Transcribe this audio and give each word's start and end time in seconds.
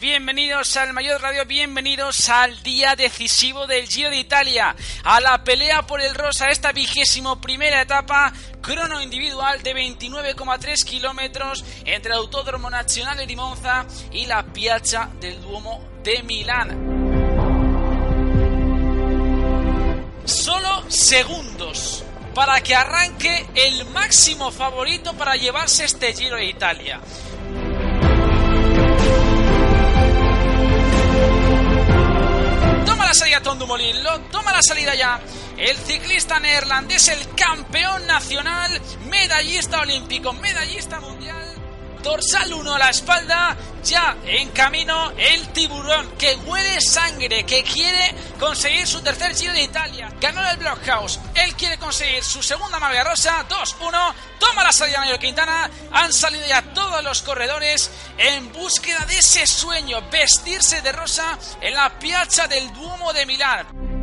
bienvenidos 0.00 0.78
al 0.78 0.94
Mayor 0.94 1.20
Radio, 1.20 1.44
bienvenidos 1.44 2.30
al 2.30 2.62
día 2.62 2.96
decisivo 2.96 3.66
del 3.66 3.86
Giro 3.86 4.08
de 4.08 4.16
Italia, 4.16 4.74
a 5.04 5.20
la 5.20 5.44
pelea 5.44 5.82
por 5.82 6.00
el 6.00 6.14
rosa, 6.14 6.48
esta 6.48 6.72
vigésimo 6.72 7.38
primera 7.38 7.82
etapa, 7.82 8.32
crono 8.62 9.02
individual 9.02 9.62
de 9.62 9.74
29,3 9.74 10.84
kilómetros 10.84 11.62
entre 11.84 12.12
el 12.12 12.18
Autódromo 12.18 12.70
Nazionale 12.70 13.26
di 13.26 13.36
Monza 13.36 13.84
y 14.10 14.24
la 14.24 14.42
Piazza 14.42 15.10
del 15.20 15.42
Duomo 15.42 15.86
de 16.02 16.22
Milán. 16.22 16.70
Solo 20.24 20.90
segundos 20.90 22.04
para 22.34 22.62
que 22.62 22.74
arranque 22.74 23.46
el 23.54 23.84
máximo 23.90 24.50
favorito 24.50 25.12
para 25.12 25.36
llevarse 25.36 25.84
este 25.84 26.14
Giro 26.14 26.36
de 26.36 26.46
Italia. 26.46 27.02
Tom 33.42 33.58
Dumoulin, 33.58 34.02
lo 34.02 34.20
toma 34.22 34.52
la 34.52 34.60
salida 34.60 34.94
ya. 34.94 35.20
El 35.56 35.76
ciclista 35.76 36.40
neerlandés, 36.40 37.08
el 37.08 37.34
campeón 37.36 38.04
nacional, 38.06 38.80
medallista 39.08 39.80
olímpico, 39.80 40.32
medallista 40.32 40.98
mundial 40.98 41.43
dorsal 42.04 42.52
1 42.52 42.74
a 42.74 42.78
la 42.78 42.90
espalda, 42.90 43.56
ya 43.82 44.16
en 44.26 44.50
camino 44.50 45.10
el 45.16 45.48
tiburón 45.48 46.12
que 46.18 46.36
huele 46.36 46.80
sangre, 46.80 47.44
que 47.44 47.64
quiere 47.64 48.14
conseguir 48.38 48.86
su 48.86 49.00
tercer 49.02 49.34
Giro 49.34 49.54
de 49.54 49.62
Italia. 49.62 50.12
Ganó 50.20 50.48
el 50.48 50.58
Blockhouse, 50.58 51.18
él 51.34 51.54
quiere 51.54 51.78
conseguir 51.78 52.22
su 52.22 52.42
segunda 52.42 52.78
maglia 52.78 53.04
rosa, 53.04 53.46
2-1, 53.48 54.14
toma 54.38 54.62
la 54.62 54.72
salida 54.72 55.00
Mayor 55.00 55.18
Quintana, 55.18 55.70
han 55.90 56.12
salido 56.12 56.46
ya 56.46 56.62
todos 56.74 57.02
los 57.02 57.22
corredores 57.22 57.90
en 58.18 58.52
búsqueda 58.52 59.04
de 59.06 59.18
ese 59.18 59.46
sueño, 59.46 60.02
vestirse 60.10 60.82
de 60.82 60.92
rosa 60.92 61.38
en 61.62 61.74
la 61.74 61.98
piazza 61.98 62.46
del 62.46 62.70
Duomo 62.74 63.14
de 63.14 63.24
Milán. 63.24 63.93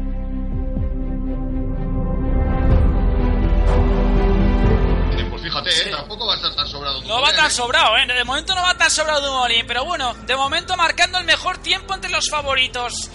¿Eh? 5.71 5.91
tampoco 5.91 6.27
va 6.27 6.33
a 6.33 6.35
estar 6.37 6.53
tan 6.55 6.67
sobrado. 6.67 7.01
No 7.03 7.21
va 7.21 7.33
tan 7.33 7.51
sobrado, 7.51 7.97
¿eh? 7.97 8.05
De 8.05 8.23
momento 8.23 8.55
no 8.55 8.61
va 8.61 8.75
tan 8.77 8.91
sobrado 8.91 9.21
Dumoulin, 9.21 9.65
pero 9.67 9.85
bueno, 9.85 10.13
de 10.13 10.35
momento 10.35 10.75
marcando 10.77 11.17
el 11.17 11.25
mejor 11.25 11.57
tiempo 11.59 11.93
entre 11.93 12.09
los 12.09 12.29
favoritos. 12.29 13.09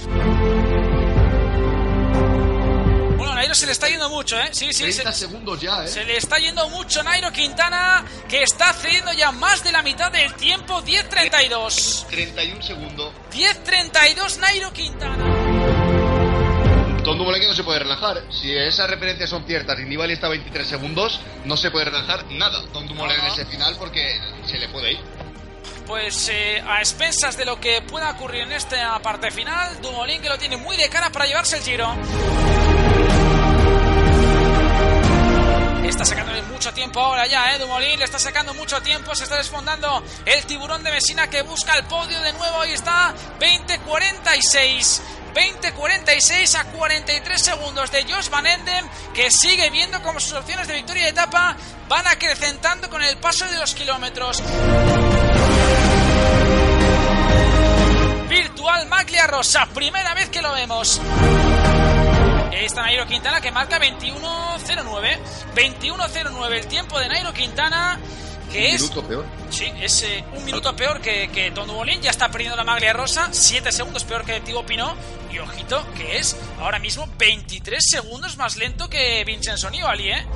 Bueno, 3.17 3.35
Nairo 3.35 3.55
se 3.55 3.67
le 3.67 3.73
está 3.73 3.89
yendo 3.89 4.09
mucho, 4.09 4.39
¿eh? 4.39 4.49
Sí, 4.53 4.73
sí. 4.73 4.85
30 4.85 5.13
segundos 5.13 5.61
ya, 5.61 5.85
¿eh? 5.85 5.89
Se 5.89 6.05
le 6.05 6.17
está 6.17 6.39
yendo 6.39 6.69
mucho 6.69 7.03
Nairo 7.03 7.33
Quintana, 7.33 8.05
que 8.29 8.43
está 8.43 8.73
cediendo 8.73 9.13
ya 9.13 9.33
más 9.33 9.65
de 9.65 9.73
la 9.73 9.83
mitad 9.83 10.11
del 10.13 10.33
tiempo, 10.35 10.83
10.32. 10.83 12.07
31 12.07 12.63
segundos. 12.63 13.13
10.32 13.33 14.39
Nairo 14.39 14.73
Quintana. 14.73 15.36
Tom 17.07 17.19
Dumoulin 17.19 17.41
que 17.41 17.47
no 17.47 17.55
se 17.55 17.63
puede 17.63 17.79
relajar. 17.79 18.21
Si 18.31 18.53
esas 18.53 18.91
referencias 18.91 19.31
son 19.31 19.45
ciertas 19.45 19.79
y 19.79 19.85
Nibali 19.85 20.15
está 20.15 20.27
a 20.27 20.31
23 20.31 20.67
segundos, 20.67 21.21
no 21.45 21.57
se 21.57 21.71
puede 21.71 21.85
relajar 21.85 22.25
nada 22.33 22.61
Tom 22.73 22.89
Dumoulin 22.89 23.21
en 23.21 23.27
ese 23.27 23.47
final 23.47 23.77
porque 23.79 24.21
se 24.45 24.59
le 24.59 24.69
puede 24.71 24.95
ir. 24.95 24.99
Pues 25.87 26.29
eh, 26.31 26.61
a 26.67 26.81
expensas 26.81 27.37
de 27.37 27.45
lo 27.45 27.61
que 27.61 27.81
pueda 27.83 28.11
ocurrir 28.11 28.43
en 28.43 28.51
esta 28.51 28.99
parte 28.99 29.31
final, 29.31 29.81
Dumoulin 29.81 30.21
que 30.21 30.29
lo 30.29 30.37
tiene 30.37 30.57
muy 30.57 30.77
de 30.77 30.89
cara 30.89 31.11
para 31.11 31.27
llevarse 31.27 31.59
el 31.59 31.63
giro. 31.63 31.95
Está 35.85 36.05
sacándole 36.05 36.43
mucho 36.43 36.75
tiempo 36.75 36.99
ahora 36.99 37.29
ya, 37.29 37.55
¿eh? 37.55 37.59
Dumoulin 37.61 38.01
le 38.01 38.05
está 38.05 38.19
sacando 38.19 38.53
mucho 38.55 38.83
tiempo. 38.83 39.15
Se 39.15 39.23
está 39.23 39.37
desfondando 39.37 40.03
el 40.25 40.45
tiburón 40.45 40.83
de 40.83 40.91
Mesina 40.91 41.31
que 41.31 41.43
busca 41.43 41.77
el 41.79 41.85
podio 41.85 42.21
de 42.21 42.33
nuevo. 42.33 42.63
Ahí 42.63 42.73
está, 42.73 43.15
20-46. 43.39 45.01
20-46 45.37 46.55
a 46.55 46.65
43 46.65 47.43
segundos 47.43 47.91
de 47.91 48.05
Josh 48.05 48.31
Van 48.31 48.47
Enden, 48.47 48.89
que 49.13 49.31
sigue 49.31 49.69
viendo 49.69 50.03
como 50.03 50.19
sus 50.19 50.33
opciones 50.33 50.67
de 50.67 50.75
victoria 50.75 51.05
de 51.05 51.11
etapa 51.11 51.55
van 51.91 52.07
acrecentando 52.07 52.89
con 52.89 53.03
el 53.03 53.19
paso 53.19 53.45
de 53.45 53.59
los 53.59 53.75
kilómetros. 53.75 54.43
Virtual 58.31 58.87
Maglia 58.87 59.27
Rosa, 59.27 59.67
primera 59.67 60.15
vez 60.15 60.31
que 60.31 60.41
lo 60.41 60.53
vemos. 60.53 61.03
Está 62.53 62.83
Nairo 62.83 63.07
Quintana 63.07 63.39
que 63.43 63.53
marca 63.53 63.79
21.09. 63.79 65.19
21.09 65.55 66.53
el 66.53 66.67
tiempo 66.67 66.99
de 66.99 67.09
Nairo 67.09 67.35
Quintana 67.35 68.01
que 68.51 68.69
Un 68.69 68.75
es 68.75 68.83
minuto 68.83 69.03
peor. 69.07 69.25
Sí, 69.51 69.73
es 69.81 70.03
eh, 70.03 70.25
un 70.37 70.45
minuto 70.45 70.75
peor 70.75 71.01
que, 71.01 71.29
que 71.29 71.51
Tom 71.51 71.67
Dumoulin, 71.67 72.01
ya 72.01 72.11
está 72.11 72.31
perdiendo 72.31 72.57
la 72.57 72.65
maglia 72.65 72.93
rosa, 72.93 73.29
7 73.31 73.73
segundos 73.73 74.05
peor 74.05 74.25
que 74.25 74.41
Thibaut 74.41 74.67
Pinot, 74.67 74.97
y 75.33 75.39
ojito, 75.39 75.85
que 75.95 76.19
es 76.19 76.37
ahora 76.59 76.79
mismo 76.79 77.09
23 77.19 77.83
segundos 77.85 78.37
más 78.37 78.57
lento 78.57 78.89
que 78.89 79.25
Vincenzo 79.25 79.71
Nibali, 79.71 80.11
¿eh? 80.11 80.27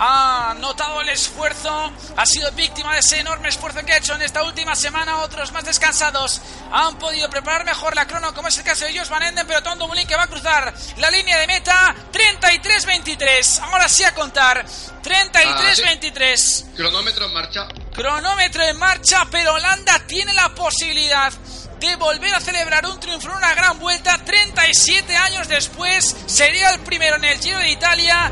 Ha 0.00 0.54
notado 0.60 1.00
el 1.00 1.08
esfuerzo, 1.08 1.92
ha 2.16 2.24
sido 2.24 2.52
víctima 2.52 2.94
de 2.94 3.00
ese 3.00 3.18
enorme 3.18 3.48
esfuerzo 3.48 3.84
que 3.84 3.92
ha 3.92 3.96
hecho 3.96 4.14
en 4.14 4.22
esta 4.22 4.44
última 4.44 4.76
semana. 4.76 5.18
Otros 5.22 5.50
más 5.50 5.64
descansados 5.64 6.40
han 6.70 6.96
podido 7.00 7.28
preparar 7.28 7.64
mejor 7.64 7.96
la 7.96 8.06
crono, 8.06 8.32
como 8.32 8.46
es 8.46 8.56
el 8.58 8.62
caso 8.62 8.84
de 8.84 8.96
Jos 8.96 9.08
Van 9.08 9.24
Enden, 9.24 9.44
pero 9.44 9.60
Tom 9.60 9.76
Dumoulin 9.76 10.06
que 10.06 10.14
va 10.14 10.22
a 10.22 10.28
cruzar 10.28 10.72
la 10.98 11.10
línea 11.10 11.38
de 11.38 11.48
meta 11.48 11.96
33-23. 12.12 13.60
Ahora 13.62 13.88
sí 13.88 14.04
a 14.04 14.14
contar 14.14 14.64
33-23. 15.02 16.76
Cronómetro 16.76 17.26
en 17.26 17.32
marcha. 17.32 17.66
Cronómetro 17.92 18.62
en 18.62 18.78
marcha, 18.78 19.26
pero 19.32 19.54
Holanda 19.54 19.98
tiene 20.06 20.32
la 20.32 20.50
posibilidad 20.50 21.32
de 21.80 21.96
volver 21.96 22.32
a 22.36 22.40
celebrar 22.40 22.86
un 22.86 23.00
triunfo 23.00 23.30
en 23.30 23.36
una 23.36 23.52
gran 23.52 23.80
vuelta 23.80 24.16
37 24.24 25.16
años 25.16 25.48
después. 25.48 26.14
Sería 26.26 26.70
el 26.70 26.80
primero 26.82 27.16
en 27.16 27.24
el 27.24 27.40
Giro 27.40 27.58
de 27.58 27.70
Italia. 27.70 28.30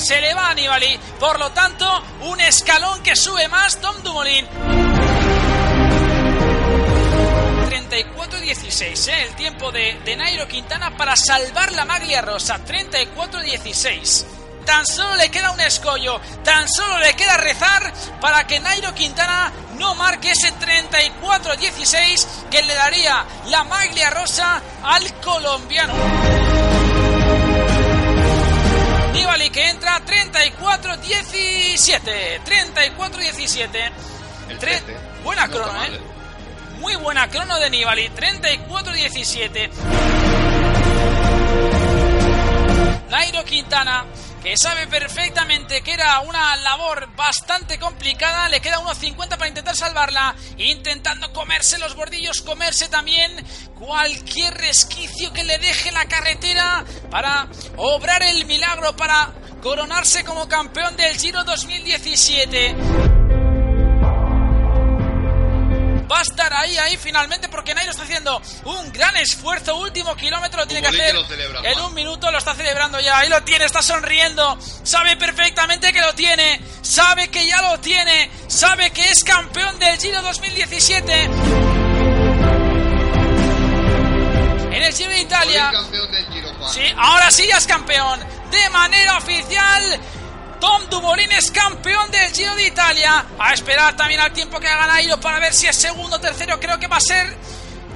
Se 0.00 0.20
le 0.20 0.32
va 0.32 0.50
a 0.50 0.54
Nibali, 0.54 0.98
por 1.18 1.38
lo 1.38 1.50
tanto, 1.52 1.86
un 2.22 2.40
escalón 2.40 3.02
que 3.02 3.14
sube 3.14 3.46
más 3.48 3.78
Tom 3.80 3.94
Dumoulin. 4.02 4.46
34-16, 7.68 9.08
¿eh? 9.08 9.22
el 9.24 9.34
tiempo 9.36 9.70
de, 9.70 10.00
de 10.02 10.16
Nairo 10.16 10.48
Quintana 10.48 10.96
para 10.96 11.14
salvar 11.16 11.72
la 11.72 11.84
maglia 11.84 12.22
rosa. 12.22 12.58
34-16. 12.64 14.24
Tan 14.64 14.86
solo 14.86 15.16
le 15.16 15.30
queda 15.30 15.50
un 15.50 15.60
escollo, 15.60 16.18
tan 16.42 16.66
solo 16.66 16.98
le 16.98 17.14
queda 17.14 17.36
rezar 17.36 17.92
para 18.22 18.46
que 18.46 18.58
Nairo 18.58 18.94
Quintana 18.94 19.52
no 19.78 19.94
marque 19.94 20.30
ese 20.30 20.54
34-16 20.54 22.48
que 22.50 22.62
le 22.62 22.74
daría 22.74 23.26
la 23.48 23.64
maglia 23.64 24.08
rosa 24.10 24.62
al 24.82 25.12
colombiano. 25.20 26.79
Que 29.48 29.70
entra 29.70 29.98
34-17. 30.04 32.42
34-17. 32.44 33.90
El 34.50 34.58
Tre- 34.58 34.82
13. 34.82 34.96
Buena 35.24 35.46
No 35.46 35.52
crono, 35.54 35.72
mal, 35.72 35.94
¿eh? 35.94 36.00
Muy 36.78 36.94
buena 36.96 37.26
crono 37.28 37.58
de 37.58 37.70
Nibali. 37.70 38.10
34-17. 38.10 39.70
Nairo 43.08 43.42
Quintana, 43.44 44.04
que 44.42 44.56
sabe 44.56 44.86
perfectamente 44.86 45.82
que 45.82 45.92
era 45.92 46.20
una 46.20 46.56
labor 46.56 47.08
bastante 47.14 47.78
complicada, 47.78 48.48
le 48.48 48.60
queda 48.60 48.80
1.50 48.80 49.28
para 49.28 49.48
intentar 49.48 49.76
salvarla, 49.76 50.34
intentando 50.56 51.32
comerse 51.32 51.78
los 51.78 51.94
bordillos, 51.94 52.40
comerse 52.40 52.88
también 52.88 53.30
cualquier 53.78 54.54
resquicio 54.54 55.32
que 55.32 55.44
le 55.44 55.58
deje 55.58 55.92
la 55.92 56.06
carretera 56.06 56.84
para 57.10 57.48
obrar 57.76 58.22
el 58.22 58.46
milagro, 58.46 58.96
para 58.96 59.32
coronarse 59.62 60.24
como 60.24 60.48
campeón 60.48 60.96
del 60.96 61.16
Giro 61.18 61.44
2017. 61.44 63.09
Va 66.10 66.18
a 66.18 66.22
estar 66.22 66.52
ahí, 66.52 66.76
ahí 66.78 66.96
finalmente, 66.96 67.48
porque 67.48 67.74
Nairo 67.74 67.92
está 67.92 68.02
haciendo 68.02 68.42
un 68.64 68.92
gran 68.92 69.16
esfuerzo. 69.16 69.76
Último 69.76 70.16
kilómetro 70.16 70.60
lo 70.60 70.66
tiene 70.66 70.82
que 70.82 70.88
hacer. 70.88 71.16
celebra, 71.26 71.60
en 71.62 71.78
un 71.80 71.94
minuto 71.94 72.30
lo 72.30 72.38
está 72.38 72.54
celebrando 72.54 72.98
ya. 72.98 73.18
Ahí 73.18 73.28
lo 73.28 73.42
tiene, 73.42 73.64
está 73.64 73.80
sonriendo. 73.80 74.58
Sabe 74.82 75.16
perfectamente 75.16 75.92
que 75.92 76.00
lo 76.00 76.12
tiene. 76.14 76.60
Sabe 76.82 77.28
que 77.28 77.46
ya 77.46 77.62
lo 77.62 77.78
tiene. 77.78 78.30
Sabe 78.48 78.90
que 78.90 79.08
es 79.08 79.22
campeón 79.22 79.78
del 79.78 79.98
Giro 79.98 80.20
2017. 80.22 81.22
En 84.72 84.82
el 84.82 84.92
Giro 84.92 85.10
de 85.10 85.20
Italia. 85.20 85.70
Giro. 86.32 86.68
Sí, 86.72 86.82
ahora 86.96 87.30
sí 87.30 87.46
ya 87.46 87.58
es 87.58 87.66
campeón. 87.66 88.20
De 88.50 88.70
manera 88.70 89.16
oficial, 89.16 90.00
Tom 90.60 90.88
Dumoulin 90.90 91.32
es 91.32 91.50
campeón 91.50 92.10
del 92.10 92.30
Giro 92.32 92.54
de 92.54 92.66
Italia. 92.66 93.24
A 93.38 93.52
esperar 93.52 93.96
también 93.96 94.20
al 94.20 94.32
tiempo 94.32 94.60
que 94.60 94.68
ha 94.68 94.76
ganado 94.76 95.18
para 95.20 95.38
ver 95.40 95.52
si 95.54 95.66
es 95.66 95.76
segundo 95.76 96.16
o 96.16 96.20
tercero. 96.20 96.60
Creo 96.60 96.78
que 96.78 96.86
va 96.86 96.96
a 96.98 97.00
ser 97.00 97.36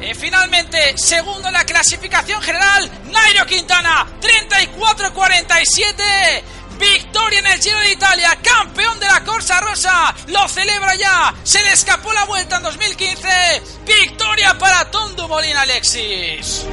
Eh, 0.01 0.13
finalmente, 0.15 0.95
segundo 0.99 1.47
en 1.49 1.55
la 1.55 1.65
clasificación 1.65 2.43
general, 2.43 2.91
Nairo 3.13 3.47
Quintana, 3.47 4.05
34-47. 4.21 6.43
Victoria 6.79 7.39
en 7.39 7.47
el 7.47 7.61
Giro 7.61 7.79
de 7.79 7.93
Italia, 7.93 8.37
campeón 8.43 8.99
de 8.99 9.07
la 9.07 9.23
Corsa 9.25 9.61
Rosa, 9.61 10.13
lo 10.27 10.49
celebra 10.49 10.97
ya, 10.97 11.33
se 11.45 11.63
le 11.63 11.71
escapó 11.73 12.13
la 12.13 12.25
vuelta 12.25 12.57
en 12.57 12.65
2015, 12.65 13.63
victoria 13.87 14.59
para 14.59 14.91
Tom 14.91 15.15
Dumoulin 15.15 15.57
Alexis. 15.57 16.67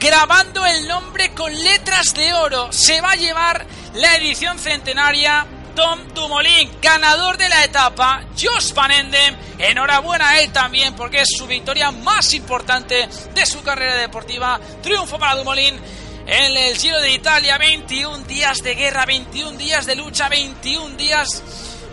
Grabando 0.00 0.64
el 0.64 0.86
nombre 0.86 1.30
con 1.34 1.52
letras 1.52 2.14
de 2.14 2.32
oro, 2.32 2.72
se 2.72 3.00
va 3.00 3.12
a 3.12 3.16
llevar 3.16 3.66
la 3.94 4.16
edición 4.16 4.58
centenaria. 4.58 5.46
Tom 5.74 6.12
Dumoulin, 6.12 6.72
ganador 6.82 7.36
de 7.36 7.48
la 7.48 7.62
etapa, 7.62 8.24
Jos 8.36 8.74
Van 8.74 8.90
Endem, 8.90 9.36
enhorabuena 9.58 10.30
a 10.30 10.40
él 10.40 10.50
también 10.50 10.94
porque 10.96 11.20
es 11.20 11.28
su 11.36 11.46
victoria 11.46 11.92
más 11.92 12.34
importante 12.34 13.08
de 13.32 13.46
su 13.46 13.62
carrera 13.62 13.94
deportiva, 13.94 14.58
triunfo 14.82 15.20
para 15.20 15.36
Dumoulin 15.36 15.78
en 16.26 16.56
el 16.56 16.76
Giro 16.76 17.00
de 17.00 17.12
Italia, 17.12 17.58
21 17.58 18.24
días 18.24 18.60
de 18.64 18.74
guerra, 18.74 19.06
21 19.06 19.56
días 19.56 19.86
de 19.86 19.94
lucha, 19.94 20.28
21 20.28 20.96
días 20.96 21.44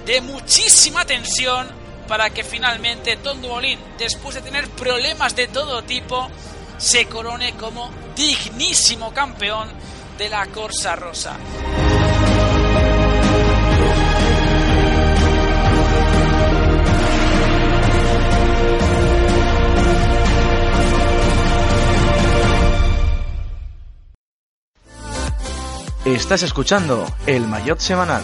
de 0.08 0.20
muchísima 0.22 1.06
tensión 1.06 1.70
para 2.08 2.32
que 2.32 2.44
finalmente 2.44 3.18
Tom 3.18 3.40
Dumoulin, 3.40 3.80
después 4.00 4.34
de 4.34 4.42
tener 4.42 4.68
problemas 4.70 5.36
de 5.36 5.48
todo 5.48 5.84
tipo, 5.84 6.30
se 6.78 7.06
corone 7.08 7.54
como 7.56 7.90
dignísimo 8.16 9.14
campeón 9.14 9.70
de 10.18 10.30
la 10.30 10.46
Corsa 10.48 10.96
Rosa. 10.96 11.38
Estás 26.06 26.44
escuchando 26.44 27.04
el 27.26 27.48
Maillot 27.48 27.80
Semanal. 27.80 28.24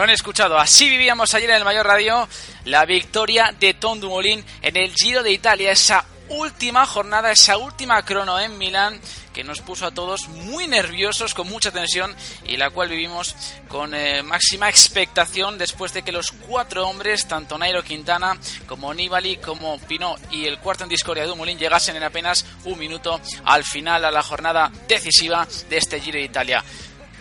Lo 0.00 0.04
han 0.04 0.08
escuchado, 0.08 0.58
así 0.58 0.88
vivíamos 0.88 1.34
ayer 1.34 1.50
en 1.50 1.56
el 1.56 1.64
Mayor 1.66 1.84
Radio. 1.84 2.26
La 2.64 2.86
victoria 2.86 3.54
de 3.60 3.74
Tom 3.74 4.00
Dumoulin 4.00 4.42
en 4.62 4.76
el 4.78 4.94
Giro 4.94 5.22
de 5.22 5.30
Italia, 5.30 5.72
esa 5.72 6.06
última 6.30 6.86
jornada, 6.86 7.30
esa 7.30 7.58
última 7.58 8.02
crono 8.02 8.40
en 8.40 8.56
Milán 8.56 8.98
que 9.34 9.44
nos 9.44 9.60
puso 9.60 9.84
a 9.84 9.90
todos 9.90 10.26
muy 10.28 10.66
nerviosos, 10.66 11.34
con 11.34 11.50
mucha 11.50 11.70
tensión 11.70 12.16
y 12.46 12.56
la 12.56 12.70
cual 12.70 12.88
vivimos 12.88 13.36
con 13.68 13.92
eh, 13.94 14.22
máxima 14.22 14.70
expectación 14.70 15.58
después 15.58 15.92
de 15.92 16.02
que 16.02 16.12
los 16.12 16.32
cuatro 16.32 16.88
hombres, 16.88 17.28
tanto 17.28 17.58
Nairo 17.58 17.82
Quintana 17.82 18.38
como 18.66 18.94
Nibali, 18.94 19.36
como 19.36 19.78
Pinot 19.80 20.18
y 20.32 20.46
el 20.46 20.60
cuarto 20.60 20.84
en 20.84 20.88
discordia 20.88 21.24
de 21.24 21.28
Dumoulin 21.28 21.58
llegasen 21.58 21.96
en 21.96 22.04
apenas 22.04 22.46
un 22.64 22.78
minuto 22.78 23.20
al 23.44 23.64
final 23.64 24.02
a 24.06 24.10
la 24.10 24.22
jornada 24.22 24.72
decisiva 24.88 25.46
de 25.68 25.76
este 25.76 26.00
Giro 26.00 26.16
de 26.16 26.24
Italia. 26.24 26.64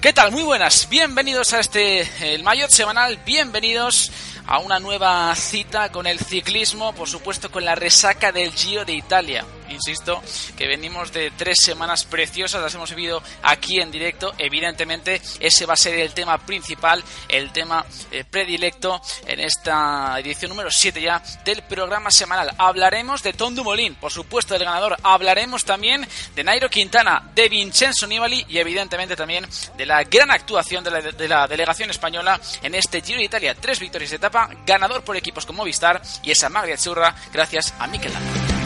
¿Qué 0.01 0.13
tal? 0.13 0.31
Muy 0.31 0.43
buenas, 0.43 0.87
bienvenidos 0.89 1.51
a 1.51 1.59
este 1.59 2.33
el 2.33 2.41
Mayotte 2.41 2.71
semanal, 2.71 3.17
bienvenidos 3.25 4.09
a 4.47 4.59
una 4.59 4.79
nueva 4.79 5.35
cita 5.35 5.91
con 5.91 6.07
el 6.07 6.19
ciclismo, 6.19 6.93
por 6.93 7.09
supuesto 7.09 7.51
con 7.51 7.65
la 7.65 7.75
resaca 7.75 8.31
del 8.31 8.53
Giro 8.53 8.85
de 8.85 8.93
Italia. 8.93 9.43
Insisto 9.69 10.21
que 10.57 10.67
venimos 10.67 11.11
de 11.11 11.31
tres 11.31 11.57
semanas 11.63 12.05
preciosas, 12.05 12.61
las 12.61 12.73
hemos 12.75 12.89
vivido 12.89 13.21
aquí 13.43 13.79
en 13.79 13.91
directo. 13.91 14.33
Evidentemente, 14.37 15.21
ese 15.39 15.65
va 15.65 15.73
a 15.73 15.77
ser 15.77 15.99
el 15.99 16.13
tema 16.13 16.37
principal, 16.37 17.03
el 17.27 17.51
tema 17.51 17.85
eh, 18.11 18.23
predilecto 18.29 19.01
en 19.27 19.39
esta 19.39 20.19
edición 20.19 20.49
número 20.49 20.71
7 20.71 21.01
ya 21.01 21.21
del 21.45 21.61
programa 21.63 22.11
semanal. 22.11 22.53
Hablaremos 22.57 23.21
de 23.23 23.33
Tom 23.33 23.53
Dumoulin, 23.53 23.95
por 23.95 24.11
supuesto 24.11 24.53
del 24.53 24.63
ganador. 24.63 24.97
Hablaremos 25.03 25.63
también 25.65 26.07
de 26.35 26.43
Nairo 26.43 26.69
Quintana, 26.69 27.29
de 27.33 27.49
Vincenzo 27.49 28.07
Nibali 28.07 28.45
y 28.49 28.57
evidentemente 28.57 29.15
también 29.15 29.45
de 29.77 29.85
la 29.85 30.03
gran 30.03 30.31
actuación 30.31 30.83
de 30.83 30.91
la, 30.91 31.01
de 31.01 31.27
la 31.27 31.47
delegación 31.47 31.89
española 31.89 32.39
en 32.63 32.75
este 32.75 33.01
Giro 33.01 33.19
de 33.19 33.25
Italia. 33.25 33.55
Tres 33.55 33.79
victorias 33.79 34.09
de 34.09 34.17
etapa, 34.17 34.49
ganador 34.65 35.03
por 35.03 35.15
equipos 35.15 35.45
como 35.45 35.59
Movistar 35.59 36.01
y 36.23 36.31
esa 36.31 36.47
maglia 36.47 36.77
churra 36.77 37.13
gracias 37.33 37.73
a 37.79 37.87
Mikel 37.87 38.13
Landa. 38.13 38.58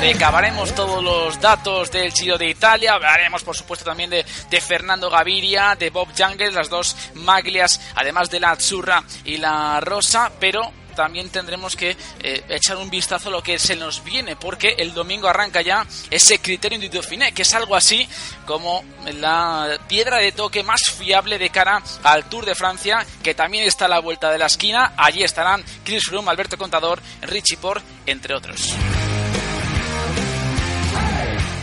Recabaremos 0.00 0.74
todos 0.74 1.02
los 1.02 1.40
datos 1.40 1.90
del 1.90 2.12
Giro 2.12 2.38
de 2.38 2.48
Italia. 2.48 2.94
Hablaremos, 2.94 3.42
por 3.42 3.56
supuesto, 3.56 3.84
también 3.84 4.08
de, 4.08 4.24
Fernando 4.60 5.10
Gaviria, 5.10 5.74
de 5.76 5.90
Bob 5.90 6.08
Jungels, 6.16 6.54
las 6.54 6.70
dos 6.70 6.96
maglias, 7.14 7.80
además 7.96 8.30
de 8.30 8.38
la 8.38 8.52
Azzurra 8.52 9.02
y 9.24 9.38
la 9.38 9.80
Rosa. 9.80 10.30
Pero 10.38 10.72
también 10.98 11.30
tendremos 11.30 11.76
que 11.76 11.96
eh, 12.18 12.44
echar 12.48 12.76
un 12.76 12.90
vistazo 12.90 13.28
a 13.28 13.32
lo 13.32 13.40
que 13.40 13.56
se 13.60 13.76
nos 13.76 14.02
viene, 14.02 14.34
porque 14.34 14.74
el 14.78 14.92
domingo 14.92 15.28
arranca 15.28 15.62
ya 15.62 15.86
ese 16.10 16.40
criterio 16.40 16.76
de 16.76 16.88
Dauphiné, 16.88 17.30
que 17.30 17.42
es 17.42 17.54
algo 17.54 17.76
así 17.76 18.08
como 18.44 18.82
la 19.20 19.78
piedra 19.86 20.16
de 20.16 20.32
toque 20.32 20.64
más 20.64 20.80
fiable 20.98 21.38
de 21.38 21.50
cara 21.50 21.80
al 22.02 22.28
Tour 22.28 22.46
de 22.46 22.56
Francia, 22.56 23.06
que 23.22 23.32
también 23.32 23.62
está 23.62 23.84
a 23.84 23.88
la 23.88 24.00
vuelta 24.00 24.32
de 24.32 24.38
la 24.38 24.46
esquina. 24.46 24.94
Allí 24.96 25.22
estarán 25.22 25.64
Chris 25.84 26.02
Froome, 26.04 26.32
Alberto 26.32 26.58
Contador, 26.58 27.00
Richie 27.22 27.58
Port, 27.58 27.84
entre 28.04 28.34
otros. 28.34 28.74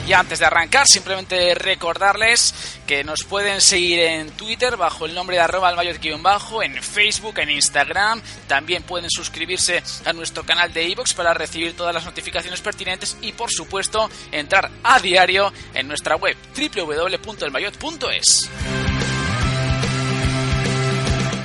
Y 0.07 0.13
antes 0.13 0.37
de 0.37 0.45
arrancar, 0.45 0.85
simplemente 0.87 1.55
recordarles 1.55 2.53
que 2.85 3.03
nos 3.03 3.23
pueden 3.23 3.59
seguir 3.59 3.99
en 4.01 4.29
Twitter 4.31 4.77
bajo 4.77 5.07
el 5.07 5.15
nombre 5.15 5.35
de 5.35 5.41
arroba 5.41 5.69
al 5.69 5.99
bajo, 6.21 6.61
en 6.61 6.75
Facebook, 6.83 7.39
en 7.39 7.49
Instagram. 7.49 8.21
También 8.47 8.83
pueden 8.83 9.09
suscribirse 9.09 9.81
a 10.05 10.13
nuestro 10.13 10.45
canal 10.45 10.71
de 10.71 10.87
iVoox 10.89 11.15
para 11.15 11.33
recibir 11.33 11.75
todas 11.75 11.93
las 11.93 12.05
notificaciones 12.05 12.61
pertinentes 12.61 13.17
y, 13.21 13.31
por 13.31 13.51
supuesto, 13.51 14.07
entrar 14.31 14.69
a 14.83 14.99
diario 14.99 15.51
en 15.73 15.87
nuestra 15.87 16.15
web 16.17 16.37
www.elmayot.es. 16.55 18.49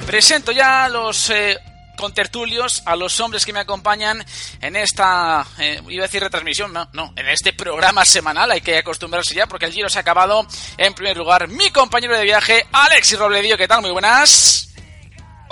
Presento 0.06 0.52
ya 0.52 0.88
los 0.88 1.30
eh, 1.30 1.56
con 2.00 2.12
tertulios 2.14 2.82
a 2.86 2.96
los 2.96 3.20
hombres 3.20 3.44
que 3.46 3.52
me 3.52 3.60
acompañan 3.60 4.24
en 4.60 4.76
esta, 4.76 5.46
eh, 5.58 5.80
iba 5.88 6.02
a 6.04 6.06
decir 6.06 6.22
retransmisión, 6.22 6.72
no, 6.72 6.88
no, 6.92 7.12
en 7.16 7.28
este 7.28 7.52
programa 7.52 8.04
semanal, 8.04 8.50
hay 8.50 8.60
que 8.60 8.78
acostumbrarse 8.78 9.34
ya 9.34 9.46
porque 9.46 9.66
el 9.66 9.72
giro 9.72 9.88
se 9.88 9.98
ha 9.98 10.00
acabado. 10.02 10.46
En 10.76 10.94
primer 10.94 11.16
lugar, 11.16 11.46
mi 11.48 11.70
compañero 11.70 12.16
de 12.16 12.24
viaje, 12.24 12.66
Alexis 12.72 13.18
Robledillo, 13.18 13.56
¿qué 13.56 13.68
tal? 13.68 13.82
Muy 13.82 13.90
buenas. 13.90 14.66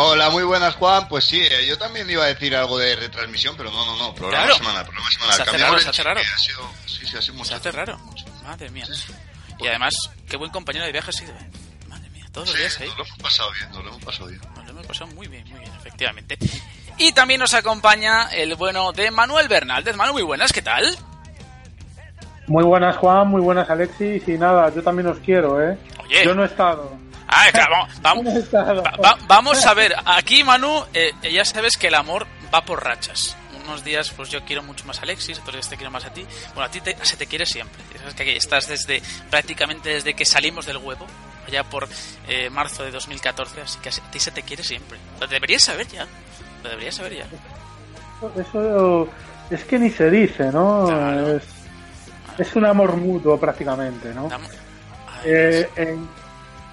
Hola, 0.00 0.31
muy 0.31 0.45
buenas, 0.45 0.76
Juan. 0.76 1.09
Pues 1.09 1.25
sí, 1.25 1.40
eh, 1.43 1.67
yo 1.67 1.76
también 1.76 2.09
iba 2.09 2.23
a 2.23 2.28
decir 2.28 2.55
algo 2.55 2.78
de 2.78 2.95
retransmisión, 2.95 3.57
pero 3.57 3.71
no, 3.73 3.85
no, 3.85 3.97
no, 3.97 4.14
programa 4.14 4.45
Claro. 4.45 4.57
semanal, 4.59 4.85
programa 4.85 5.11
semanal. 5.11 5.35
Se 5.37 5.43
hace 5.43 5.50
Cambiar 5.50 5.71
raro, 5.71 5.83
se 5.83 5.88
hace 5.90 6.02
raro. 6.05 6.21
ha 6.21 6.38
sido- 6.38 6.71
sí, 6.87 7.07
sí, 7.07 7.17
ha 7.17 7.23
sido 7.23 7.35
mucho. 7.35 7.49
Se 7.49 7.55
hace 7.57 7.73
raro. 7.73 7.99
mucho. 7.99 8.25
Madre 8.45 8.71
mía. 8.71 8.87
Sí. 8.87 9.12
Y 9.59 9.67
además, 9.67 9.95
qué 10.28 10.37
buen 10.37 10.52
compañero 10.52 10.85
de 10.87 10.93
viaje 10.93 11.11
ha 11.11 11.12
sido. 11.12 11.33
eh. 11.33 11.50
Madre 11.88 12.09
mía, 12.11 12.25
todos 12.33 12.47
los 12.49 12.57
días 12.57 12.78
ahí. 12.78 12.87
nos 12.88 12.99
lo 12.99 13.05
hemos 13.07 13.19
pasado 13.19 13.50
bien, 13.50 13.71
nos 13.73 13.83
lo 13.85 13.90
hemos 13.90 14.05
pasado 14.05 14.26
bien. 14.28 14.40
Nos 14.55 14.64
lo 14.67 14.71
hemos 14.71 14.87
pasado 14.87 15.07
muy 15.09 15.26
bien, 15.26 15.49
muy 15.50 15.59
bien, 15.59 15.73
efectivamente. 15.88 16.38
Y 16.99 17.12
también 17.12 17.40
nos 17.40 17.54
acompaña 17.54 18.28
el 18.33 18.54
bueno 18.57 18.92
de 18.92 19.11
Manuel 19.11 19.49
Bernaldez. 19.49 19.97
Manu, 19.97 20.12
muy 20.12 20.23
buenas, 20.23 20.52
¿qué 20.52 20.62
tal? 20.62 20.85
Muy 22.47 22.64
buenas 22.64 22.97
Juan, 22.97 23.28
muy 23.28 23.42
buenas 23.42 23.68
Alexis 23.68 24.26
y 24.26 24.38
nada, 24.38 24.73
yo 24.75 24.83
también 24.83 25.07
os 25.09 25.18
quiero, 25.18 25.62
¿eh? 25.62 25.76
Oye. 26.02 26.25
Yo 26.25 26.35
no 26.35 26.42
he 26.42 26.47
estado. 26.47 26.97
Ah, 27.28 27.45
claro, 27.52 27.87
vamos, 28.00 28.25
vamos, 29.28 29.66
va- 29.66 29.71
a 29.71 29.75
ver, 29.75 29.95
aquí 30.07 30.42
Manu, 30.45 30.83
eh, 30.95 31.12
ya 31.30 31.45
sabes 31.45 31.76
que 31.76 31.88
el 31.88 31.95
amor 31.95 32.26
va 32.54 32.62
por 32.64 32.83
rachas. 32.83 33.37
Unos 33.66 33.85
días 33.85 34.11
pues 34.16 34.30
yo 34.30 34.42
quiero 34.47 34.62
mucho 34.62 34.87
más 34.87 34.99
a 35.00 35.02
Alexis, 35.02 35.38
otros 35.40 35.57
días 35.57 35.68
te 35.68 35.76
quiero 35.76 35.90
más 35.90 36.07
a 36.07 36.11
ti. 36.14 36.25
Bueno, 36.54 36.62
a 36.62 36.71
ti 36.71 36.80
te- 36.80 36.97
se 37.04 37.18
te 37.18 37.26
quiere 37.26 37.45
siempre. 37.45 37.83
Sabes 37.99 38.14
que 38.14 38.23
aquí 38.23 38.33
estás 38.33 38.66
desde 38.66 39.02
prácticamente 39.28 39.90
desde 39.90 40.14
que 40.14 40.25
salimos 40.25 40.64
del 40.64 40.78
huevo, 40.78 41.07
allá 41.49 41.64
por 41.64 41.88
eh, 42.28 42.49
marzo 42.50 42.85
de 42.85 42.90
2014, 42.93 43.61
así 43.62 43.78
que 43.81 43.88
a 43.88 43.93
ti 44.11 44.21
se 44.21 44.31
te 44.31 44.43
quiere 44.43 44.62
siempre. 44.62 44.99
Lo 45.21 45.26
deberías 45.26 45.62
saber 45.64 45.87
ya. 45.88 46.07
Lo 46.62 46.71
deberías 46.71 46.95
saber 46.95 47.14
ya. 47.17 47.26
Eso 48.40 49.09
es 49.50 49.64
que 49.64 49.78
ni 49.78 49.90
se 49.90 50.11
dice, 50.11 50.50
¿no? 50.52 50.87
Claro. 50.87 51.37
Es, 51.37 51.45
es 52.38 52.57
un 52.57 52.64
amor 52.67 52.97
mutuo 52.97 53.38
prácticamente, 53.38 54.12
¿no? 54.14 54.28
Ay, 54.33 55.23
Eh, 55.25 55.69
en- 55.76 56.09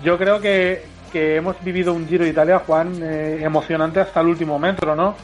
yo 0.03 0.17
creo 0.17 0.39
que, 0.41 0.83
que 1.11 1.37
hemos 1.37 1.55
vivido 1.63 1.93
un 1.93 2.07
Giro 2.07 2.23
de 2.25 2.29
Italia, 2.31 2.59
Juan, 2.59 2.99
eh, 3.01 3.39
emocionante 3.41 3.99
hasta 3.99 4.21
el 4.21 4.27
último 4.27 4.59
metro, 4.59 4.95
¿no? 4.95 5.15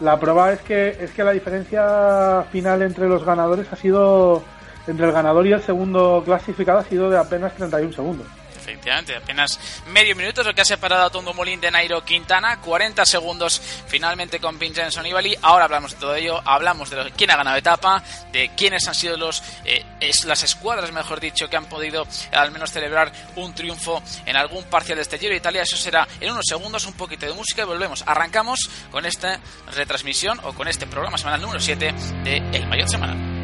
La 0.00 0.18
prueba 0.18 0.52
es 0.52 0.60
que 0.60 0.96
es 1.00 1.10
que 1.10 1.22
la 1.24 1.32
diferencia 1.32 2.44
final 2.50 2.82
entre 2.82 3.08
los 3.08 3.24
ganadores 3.24 3.66
ha 3.72 3.76
sido 3.76 4.42
entre 4.86 5.06
el 5.06 5.12
ganador 5.12 5.46
y 5.46 5.52
el 5.52 5.62
segundo 5.62 6.22
clasificado 6.24 6.78
ha 6.78 6.84
sido 6.84 7.10
de 7.10 7.18
apenas 7.18 7.52
31 7.54 7.92
segundos. 7.92 8.26
Efectivamente, 8.60 9.16
apenas 9.16 9.58
medio 9.86 10.14
minuto 10.14 10.42
lo 10.42 10.54
que 10.54 10.60
ha 10.60 10.64
separado 10.64 11.04
a 11.04 11.10
Tondo 11.10 11.32
Molín 11.34 11.60
de 11.60 11.70
Nairo 11.70 12.04
Quintana, 12.04 12.60
40 12.60 13.04
segundos 13.06 13.60
finalmente 13.86 14.38
con 14.38 14.58
Vincenzo 14.58 15.02
Nibali. 15.02 15.36
Ahora 15.42 15.64
hablamos 15.64 15.92
de 15.92 15.98
todo 15.98 16.14
ello, 16.14 16.40
hablamos 16.44 16.90
de 16.90 17.12
quién 17.16 17.30
ha 17.30 17.36
ganado 17.36 17.56
etapa, 17.56 18.02
de 18.32 18.50
quiénes 18.56 18.86
han 18.86 18.94
sido 18.94 19.16
los 19.16 19.42
eh, 19.64 19.84
las 20.24 20.42
escuadras, 20.42 20.92
mejor 20.92 21.20
dicho, 21.20 21.48
que 21.48 21.56
han 21.56 21.66
podido 21.66 22.06
al 22.32 22.50
menos 22.50 22.70
celebrar 22.70 23.12
un 23.36 23.54
triunfo 23.54 24.02
en 24.26 24.36
algún 24.36 24.64
parcial 24.64 24.96
de 24.96 25.02
este 25.02 25.18
Giro 25.18 25.32
de 25.32 25.38
Italia. 25.38 25.62
Eso 25.62 25.76
será 25.76 26.06
en 26.20 26.30
unos 26.30 26.46
segundos, 26.46 26.86
un 26.86 26.94
poquito 26.94 27.26
de 27.26 27.32
música 27.32 27.62
y 27.62 27.66
volvemos. 27.66 28.04
Arrancamos 28.06 28.60
con 28.90 29.06
esta 29.06 29.40
retransmisión 29.74 30.40
o 30.44 30.52
con 30.52 30.68
este 30.68 30.86
programa 30.86 31.18
semanal 31.18 31.40
número 31.40 31.60
7 31.60 31.94
de 32.24 32.36
El 32.52 32.66
Mayor 32.66 32.88
Semanal. 32.88 33.39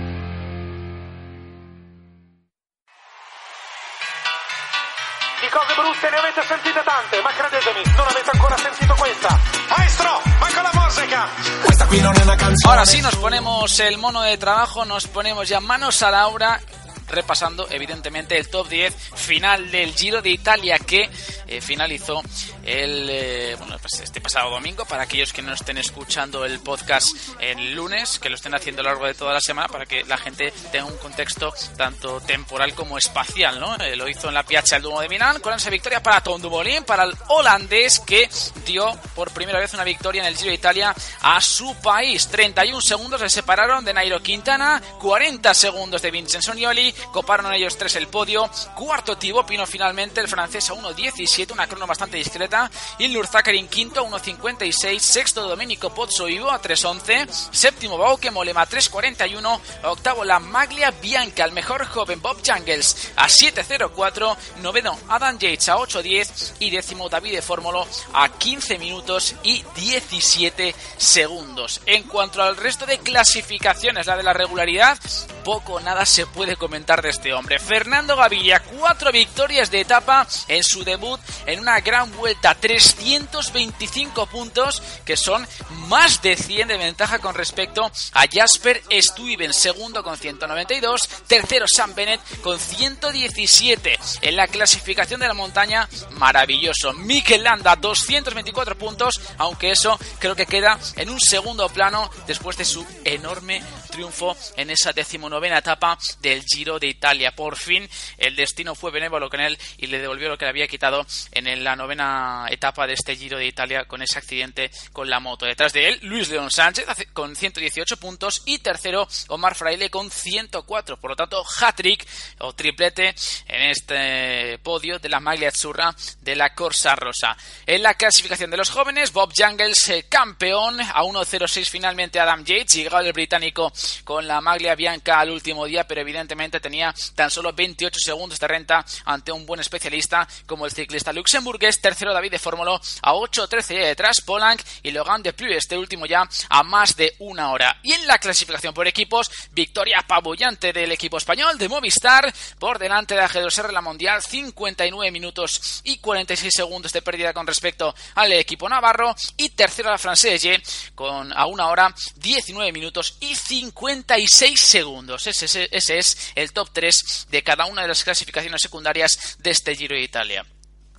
Cose 5.56 5.72
brutte 5.74 6.10
ne 6.10 6.16
avete 6.18 6.42
sentite 6.46 6.82
tante, 6.84 7.22
ma 7.22 7.30
credetemi, 7.30 7.82
non 7.96 8.06
avete 8.06 8.30
ancora 8.30 8.56
sentito 8.58 8.94
questa. 8.94 9.40
Maestro, 9.70 10.20
manca 10.38 10.60
la 10.60 10.70
música. 10.74 11.28
Questa 11.62 11.86
qui 11.86 12.00
non 12.00 12.14
è 12.14 12.22
una 12.22 12.36
canzone. 12.36 12.72
Ahora 12.74 12.84
sí 12.84 13.00
nos 13.00 13.16
ponemos 13.16 13.80
el 13.80 13.96
mono 13.96 14.20
de 14.20 14.36
trabajo, 14.36 14.84
nos 14.84 15.06
ponemos 15.06 15.48
ya 15.48 15.60
manos 15.60 16.02
a 16.02 16.10
la 16.10 16.26
obra 16.26 16.60
repasando 17.08 17.66
evidentemente 17.70 18.36
el 18.36 18.48
top 18.48 18.68
10 18.68 18.94
final 19.14 19.70
del 19.70 19.94
Giro 19.94 20.22
de 20.22 20.30
Italia 20.30 20.78
que 20.78 21.08
eh, 21.46 21.60
finalizó 21.60 22.22
el 22.64 23.08
eh, 23.10 23.56
bueno, 23.58 23.78
pues 23.78 24.00
este 24.00 24.20
pasado 24.20 24.50
domingo 24.50 24.84
para 24.84 25.04
aquellos 25.04 25.32
que 25.32 25.42
no 25.42 25.52
estén 25.52 25.78
escuchando 25.78 26.44
el 26.44 26.60
podcast 26.60 27.16
el 27.40 27.74
lunes, 27.74 28.18
que 28.18 28.28
lo 28.28 28.36
estén 28.36 28.54
haciendo 28.54 28.80
a 28.80 28.84
lo 28.84 28.90
largo 28.90 29.06
de 29.06 29.14
toda 29.14 29.32
la 29.32 29.40
semana 29.40 29.68
para 29.68 29.86
que 29.86 30.04
la 30.04 30.16
gente 30.16 30.52
tenga 30.72 30.86
un 30.86 30.96
contexto 30.98 31.52
tanto 31.76 32.20
temporal 32.20 32.74
como 32.74 32.98
espacial, 32.98 33.60
¿no? 33.60 33.76
Eh, 33.76 33.96
lo 33.96 34.08
hizo 34.08 34.28
en 34.28 34.34
la 34.34 34.42
Piazza 34.42 34.76
el 34.76 34.82
Duomo 34.82 35.00
de 35.00 35.08
Milán 35.08 35.40
con 35.40 35.54
esa 35.54 35.70
victoria 35.70 36.02
para 36.02 36.20
Tom 36.20 36.40
Dumoulin, 36.40 36.84
para 36.84 37.04
el 37.04 37.14
holandés 37.28 38.00
que 38.00 38.28
dio 38.64 38.92
por 39.14 39.30
primera 39.30 39.58
vez 39.58 39.74
una 39.74 39.84
victoria 39.84 40.22
en 40.22 40.28
el 40.28 40.36
Giro 40.36 40.50
de 40.50 40.54
Italia 40.54 40.94
a 41.22 41.40
su 41.40 41.74
país. 41.76 42.28
31 42.28 42.80
segundos 42.80 43.20
le 43.20 43.30
separaron 43.30 43.84
de 43.84 43.94
Nairo 43.94 44.22
Quintana, 44.22 44.82
40 45.00 45.54
segundos 45.54 46.02
de 46.02 46.10
Vincenzo 46.10 46.54
Nioli, 46.54 46.94
coparon 47.12 47.52
ellos 47.52 47.76
tres 47.76 47.96
el 47.96 48.08
podio, 48.08 48.50
cuarto 48.74 49.16
Thibaut 49.16 49.46
Pino 49.46 49.66
finalmente, 49.66 50.20
el 50.20 50.28
francés 50.28 50.70
a 50.70 50.74
1.17, 50.74 51.52
una 51.52 51.66
crono 51.66 51.86
bastante 51.86 52.16
discreta, 52.16 52.70
y 52.98 53.16
Zakarin 53.26 53.68
quinto 53.68 54.00
a 54.00 54.08
1.56, 54.08 54.98
sexto 54.98 55.46
Domenico 55.46 55.90
Pozzo 55.90 56.28
Ivo 56.28 56.50
a 56.50 56.60
3.11, 56.60 57.28
séptimo 57.50 57.98
Bauke 57.98 58.30
Molema 58.30 58.66
3.41, 58.66 59.60
octavo 59.84 60.24
la 60.24 60.38
Maglia 60.38 60.90
Bianca, 60.90 61.44
el 61.44 61.52
mejor 61.52 61.86
joven 61.86 62.20
Bob 62.22 62.38
Jungles 62.44 63.12
a 63.16 63.26
7.04, 63.26 64.36
noveno 64.62 64.98
Adam 65.08 65.38
Yates 65.38 65.68
a 65.68 65.76
8.10 65.76 66.54
y 66.60 66.70
décimo 66.70 67.08
David 67.08 67.40
Fórmulo 67.40 67.86
a 68.12 68.28
15 68.28 68.78
minutos 68.78 69.34
y 69.42 69.64
17 69.74 70.74
segundos. 70.96 71.80
En 71.86 72.04
cuanto 72.04 72.42
al 72.42 72.56
resto 72.56 72.86
de 72.86 72.98
clasificaciones, 72.98 74.06
la 74.06 74.16
de 74.16 74.22
la 74.22 74.32
regularidad, 74.32 74.98
poco 75.44 75.74
o 75.74 75.80
nada 75.80 76.06
se 76.06 76.26
puede 76.26 76.56
comentar 76.56 76.85
de 76.86 77.08
este 77.08 77.34
hombre. 77.34 77.58
Fernando 77.58 78.14
Gaviria, 78.14 78.60
cuatro 78.60 79.10
victorias 79.10 79.72
de 79.72 79.80
etapa 79.80 80.24
en 80.46 80.62
su 80.62 80.84
debut 80.84 81.20
en 81.44 81.58
una 81.58 81.80
gran 81.80 82.12
vuelta, 82.16 82.54
325 82.54 84.26
puntos, 84.26 84.80
que 85.04 85.16
son 85.16 85.46
más 85.88 86.22
de 86.22 86.36
100 86.36 86.68
de 86.68 86.76
ventaja 86.76 87.18
con 87.18 87.34
respecto 87.34 87.90
a 88.12 88.24
Jasper 88.30 88.84
Stuyven, 88.88 89.52
segundo 89.52 90.04
con 90.04 90.16
192, 90.16 91.08
tercero 91.26 91.66
Sam 91.66 91.92
Bennett 91.96 92.20
con 92.40 92.56
117. 92.56 93.98
En 94.20 94.36
la 94.36 94.46
clasificación 94.46 95.18
de 95.18 95.26
la 95.26 95.34
montaña, 95.34 95.88
maravilloso. 96.12 96.92
Mikel 96.92 97.42
Landa, 97.42 97.74
224 97.74 98.78
puntos, 98.78 99.20
aunque 99.38 99.72
eso 99.72 99.98
creo 100.20 100.36
que 100.36 100.46
queda 100.46 100.78
en 100.94 101.10
un 101.10 101.18
segundo 101.20 101.68
plano 101.68 102.08
después 102.28 102.56
de 102.56 102.64
su 102.64 102.86
enorme 103.04 103.60
triunfo 103.90 104.36
en 104.56 104.70
esa 104.70 104.92
decimonovena 104.92 105.58
etapa 105.58 105.98
del 106.20 106.44
Giro 106.44 106.75
de 106.78 106.88
Italia. 106.88 107.34
Por 107.34 107.56
fin 107.56 107.88
el 108.18 108.36
destino 108.36 108.74
fue 108.74 108.90
benévolo 108.90 109.28
con 109.28 109.40
él 109.40 109.58
y 109.78 109.86
le 109.86 109.98
devolvió 109.98 110.28
lo 110.28 110.38
que 110.38 110.44
le 110.44 110.50
había 110.50 110.66
quitado 110.66 111.06
en 111.32 111.64
la 111.64 111.76
novena 111.76 112.46
etapa 112.50 112.86
de 112.86 112.94
este 112.94 113.16
Giro 113.16 113.38
de 113.38 113.46
Italia 113.46 113.84
con 113.84 114.02
ese 114.02 114.18
accidente 114.18 114.70
con 114.92 115.08
la 115.08 115.20
moto. 115.20 115.46
Detrás 115.46 115.72
de 115.72 115.88
él, 115.88 115.98
Luis 116.02 116.28
León 116.28 116.50
Sánchez 116.50 116.86
con 117.12 117.36
118 117.36 117.96
puntos 117.96 118.42
y 118.46 118.58
tercero 118.58 119.08
Omar 119.28 119.54
Fraile 119.54 119.90
con 119.90 120.10
104. 120.10 120.98
Por 120.98 121.10
lo 121.10 121.16
tanto, 121.16 121.44
hat-trick 121.60 122.06
o 122.40 122.54
triplete 122.54 123.14
en 123.46 123.62
este 123.70 124.58
podio 124.58 124.98
de 124.98 125.08
la 125.08 125.20
maglia 125.20 125.48
azzurra 125.48 125.94
de 126.20 126.36
la 126.36 126.54
Corsa 126.54 126.94
Rosa. 126.94 127.36
En 127.66 127.82
la 127.82 127.94
clasificación 127.94 128.50
de 128.50 128.56
los 128.56 128.70
jóvenes, 128.70 129.12
Bob 129.12 129.32
Jungles 129.36 129.92
campeón 130.08 130.80
a 130.80 131.02
1.06 131.02 131.68
finalmente 131.68 132.20
Adam 132.20 132.44
Yates, 132.44 132.74
llegado 132.74 133.04
el 133.04 133.12
británico 133.12 133.72
con 134.04 134.26
la 134.26 134.40
maglia 134.40 134.74
bianca 134.74 135.20
al 135.20 135.30
último 135.30 135.66
día, 135.66 135.86
pero 135.86 136.00
evidentemente 136.00 136.60
tenía 136.66 136.92
tan 137.14 137.30
solo 137.30 137.52
28 137.52 138.00
segundos 138.00 138.40
de 138.40 138.48
renta 138.48 138.84
ante 139.04 139.30
un 139.30 139.46
buen 139.46 139.60
especialista 139.60 140.26
como 140.46 140.66
el 140.66 140.72
ciclista 140.72 141.12
luxemburgués. 141.12 141.80
Tercero 141.80 142.12
David 142.12 142.32
de 142.32 142.38
Fórmula 142.40 142.80
a 143.02 143.12
8.13 143.12 143.86
detrás 143.86 144.20
Polanc 144.20 144.60
y 144.82 144.90
Logan 144.90 145.22
de 145.22 145.32
Plus, 145.32 145.52
este 145.52 145.78
último 145.78 146.06
ya 146.06 146.28
a 146.48 146.62
más 146.64 146.96
de 146.96 147.14
una 147.20 147.52
hora. 147.52 147.78
Y 147.84 147.92
en 147.92 148.04
la 148.08 148.18
clasificación 148.18 148.74
por 148.74 148.88
equipos, 148.88 149.30
victoria 149.52 150.00
apabullante 150.00 150.72
del 150.72 150.90
equipo 150.90 151.18
español 151.18 151.56
de 151.56 151.68
Movistar 151.68 152.34
por 152.58 152.80
delante 152.80 153.14
de 153.14 153.20
la 153.20 153.28
G2R 153.28 153.70
la 153.70 153.80
Mundial, 153.80 154.20
59 154.20 155.12
minutos 155.12 155.82
y 155.84 155.98
46 155.98 156.52
segundos 156.52 156.92
de 156.92 157.02
pérdida 157.02 157.32
con 157.32 157.46
respecto 157.46 157.94
al 158.16 158.32
equipo 158.32 158.68
navarro 158.68 159.14
y 159.36 159.50
tercero 159.50 159.90
la 159.90 159.98
Française 159.98 160.60
con 160.96 161.32
a 161.32 161.46
una 161.46 161.68
hora 161.68 161.94
19 162.16 162.72
minutos 162.72 163.18
y 163.20 163.36
56 163.36 164.58
segundos. 164.58 165.28
Ese, 165.28 165.68
ese 165.70 165.98
es 165.98 166.32
el 166.34 166.52
top 166.56 166.70
3 166.72 167.26
de 167.28 167.42
cada 167.42 167.66
una 167.66 167.82
de 167.82 167.88
las 167.88 168.02
clasificaciones 168.02 168.62
secundarias 168.62 169.36
de 169.38 169.50
este 169.50 169.76
Giro 169.76 169.94
de 169.94 170.00
Italia. 170.00 170.46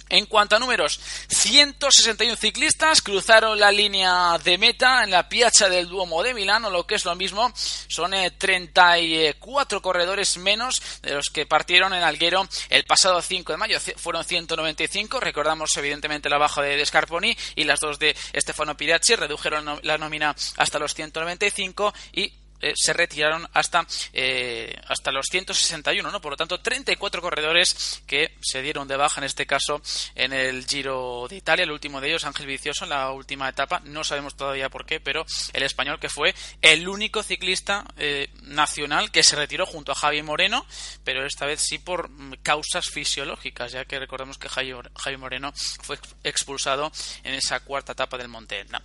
En 0.10 0.28
cuanto 0.28 0.56
a 0.56 0.60
números, 0.60 1.00
161 1.28 2.38
ciclistas 2.38 3.02
cruzaron 3.02 3.60
la 3.60 3.72
línea 3.72 4.38
de 4.38 4.58
meta 4.60 5.04
en 5.04 5.10
la 5.10 5.28
Piazza 5.28 5.68
del 5.68 5.90
Duomo 5.90 6.22
de 6.22 6.36
Milán, 6.36 6.64
o 6.64 6.70
lo 6.70 6.86
que 6.86 6.96
es 6.96 7.06
lo 7.06 7.16
mismo, 7.16 7.52
son 7.88 8.12
34 8.38 9.82
corredores 9.82 10.38
menos 10.38 10.80
de 11.02 11.16
los 11.16 11.26
que 11.34 11.48
partieron 11.48 11.92
en 11.94 12.04
Alguero 12.04 12.48
el 12.70 12.86
pasado 12.86 13.20
5 13.20 13.52
de 13.52 13.58
mayo. 13.58 13.80
Fueron 13.98 14.24
195, 14.24 15.20
recordamos 15.20 15.76
evidentemente 15.76 16.30
la 16.30 16.38
baja 16.38 16.62
de 16.62 16.86
Scarponi 16.86 17.36
y 17.56 17.64
las 17.64 17.80
dos 17.80 17.98
de 17.98 18.16
Stefano 18.36 18.78
Piracci, 18.78 19.16
redujeron 19.16 19.80
la 19.82 19.98
nómina 19.98 20.36
hasta 20.56 20.78
los 20.78 20.94
195 20.94 21.94
y 22.14 22.32
eh, 22.60 22.74
se 22.76 22.94
retiraron 22.94 23.48
hasta, 23.54 23.86
eh, 24.14 24.76
hasta 24.88 25.12
los 25.12 25.28
161, 25.30 26.12
¿no? 26.12 26.22
Por 26.22 26.32
lo 26.32 26.38
tanto, 26.38 26.60
34 26.60 27.22
corredores 27.22 28.02
que 28.08 28.36
se 28.42 28.62
dieron 28.62 28.88
de 28.88 28.98
baja 28.98 29.22
en 29.22 29.26
este 29.26 29.46
caso 29.46 29.82
en 30.16 30.34
el 30.34 30.66
Giro 30.66 31.28
de 31.30 31.38
Italia. 31.38 31.64
El 31.64 31.72
último 31.72 32.02
de 32.02 32.10
ellos, 32.10 32.26
Ángel 32.26 32.48
Vicioso, 32.48 32.86
en 32.86 32.90
la 32.90 33.12
última 33.12 33.48
etapa. 33.50 33.82
No 33.84 34.04
sabemos 34.04 34.36
todavía 34.36 34.70
por 34.70 34.86
qué, 34.86 35.00
pero 35.00 35.26
el 35.54 35.64
español 35.64 36.00
que 36.00 36.10
fue 36.10 36.34
el 36.62 36.88
único 36.88 37.24
ciclista 37.24 37.86
eh, 37.98 38.30
nacional 38.44 39.12
que 39.12 39.24
se 39.24 39.36
retiró 39.36 39.66
junto 39.66 39.92
a 39.92 39.96
Javi 39.96 40.24
Moreno, 40.24 40.66
pero 41.04 41.26
esta 41.26 41.46
vez 41.46 41.62
sí 41.62 41.78
por 41.78 42.10
causas 42.42 42.90
fisiológicas, 42.90 43.72
ya 43.72 43.86
que 43.86 44.00
recordemos 44.00 44.38
que 44.38 44.50
Javi 44.50 45.18
Moreno 45.18 45.54
fue 45.82 46.00
expulsado 46.24 46.92
en 47.24 47.36
esa 47.36 47.60
cuarta 47.60 47.92
etapa 47.92 48.18
del 48.18 48.28
Monte 48.28 48.60
Etna. 48.60 48.82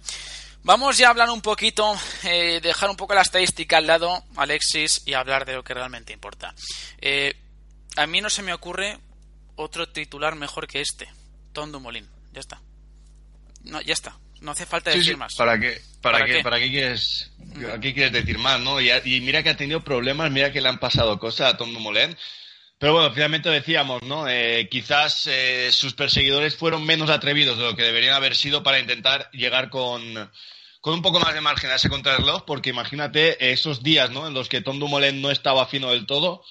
Vamos 0.64 0.96
ya 0.96 1.08
a 1.08 1.10
hablar 1.10 1.28
un 1.30 1.40
poquito, 1.40 1.92
eh, 2.22 2.60
dejar 2.62 2.88
un 2.88 2.96
poco 2.96 3.14
la 3.14 3.22
estadística 3.22 3.78
al 3.78 3.86
lado, 3.88 4.22
Alexis, 4.36 5.02
y 5.06 5.14
hablar 5.14 5.44
de 5.44 5.54
lo 5.54 5.64
que 5.64 5.74
realmente 5.74 6.12
importa. 6.12 6.54
Eh, 7.00 7.34
a 7.96 8.06
mí 8.06 8.20
no 8.20 8.30
se 8.30 8.42
me 8.42 8.52
ocurre 8.52 8.98
otro 9.56 9.88
titular 9.88 10.36
mejor 10.36 10.68
que 10.68 10.80
este, 10.80 11.08
Tom 11.52 11.72
Dumoulin. 11.72 12.08
Ya 12.32 12.40
está. 12.40 12.60
No, 13.64 13.80
ya 13.80 13.92
está. 13.92 14.16
No 14.40 14.52
hace 14.52 14.64
falta 14.64 14.90
decir 14.90 15.16
más. 15.16 15.34
¿Para 15.36 15.58
qué? 15.58 15.80
¿Para, 16.00 16.24
qué? 16.24 16.42
¿Para 16.42 16.58
qué 16.60 16.70
quieres, 16.70 17.32
qué 17.80 17.92
quieres 17.92 18.12
decir 18.12 18.38
más, 18.38 18.60
no? 18.60 18.80
Y, 18.80 18.90
y, 19.04 19.20
mira 19.20 19.42
que 19.42 19.50
ha 19.50 19.56
tenido 19.56 19.82
problemas, 19.82 20.30
mira 20.30 20.52
que 20.52 20.60
le 20.60 20.68
han 20.68 20.78
pasado 20.78 21.18
cosas 21.18 21.54
a 21.54 21.56
Tom 21.56 21.72
Dumoulin. 21.72 22.16
Pero 22.82 22.94
bueno, 22.94 23.12
finalmente 23.12 23.48
decíamos, 23.48 24.02
¿no? 24.02 24.28
Eh, 24.28 24.66
quizás 24.68 25.28
eh, 25.28 25.70
sus 25.70 25.94
perseguidores 25.94 26.56
fueron 26.56 26.84
menos 26.84 27.10
atrevidos 27.10 27.56
de 27.56 27.62
lo 27.62 27.76
que 27.76 27.84
deberían 27.84 28.16
haber 28.16 28.34
sido 28.34 28.64
para 28.64 28.80
intentar 28.80 29.30
llegar 29.30 29.70
con, 29.70 30.02
con 30.80 30.94
un 30.94 31.00
poco 31.00 31.20
más 31.20 31.32
de 31.32 31.40
margen 31.40 31.70
a 31.70 31.76
ese 31.76 31.88
contrarreloj, 31.88 32.44
porque 32.44 32.70
imagínate 32.70 33.52
esos 33.52 33.84
días, 33.84 34.10
¿no? 34.10 34.26
En 34.26 34.34
los 34.34 34.48
que 34.48 34.62
Tom 34.62 34.80
Dumoulin 34.80 35.22
no 35.22 35.30
estaba 35.30 35.66
fino 35.66 35.92
del 35.92 36.06
todo, 36.06 36.42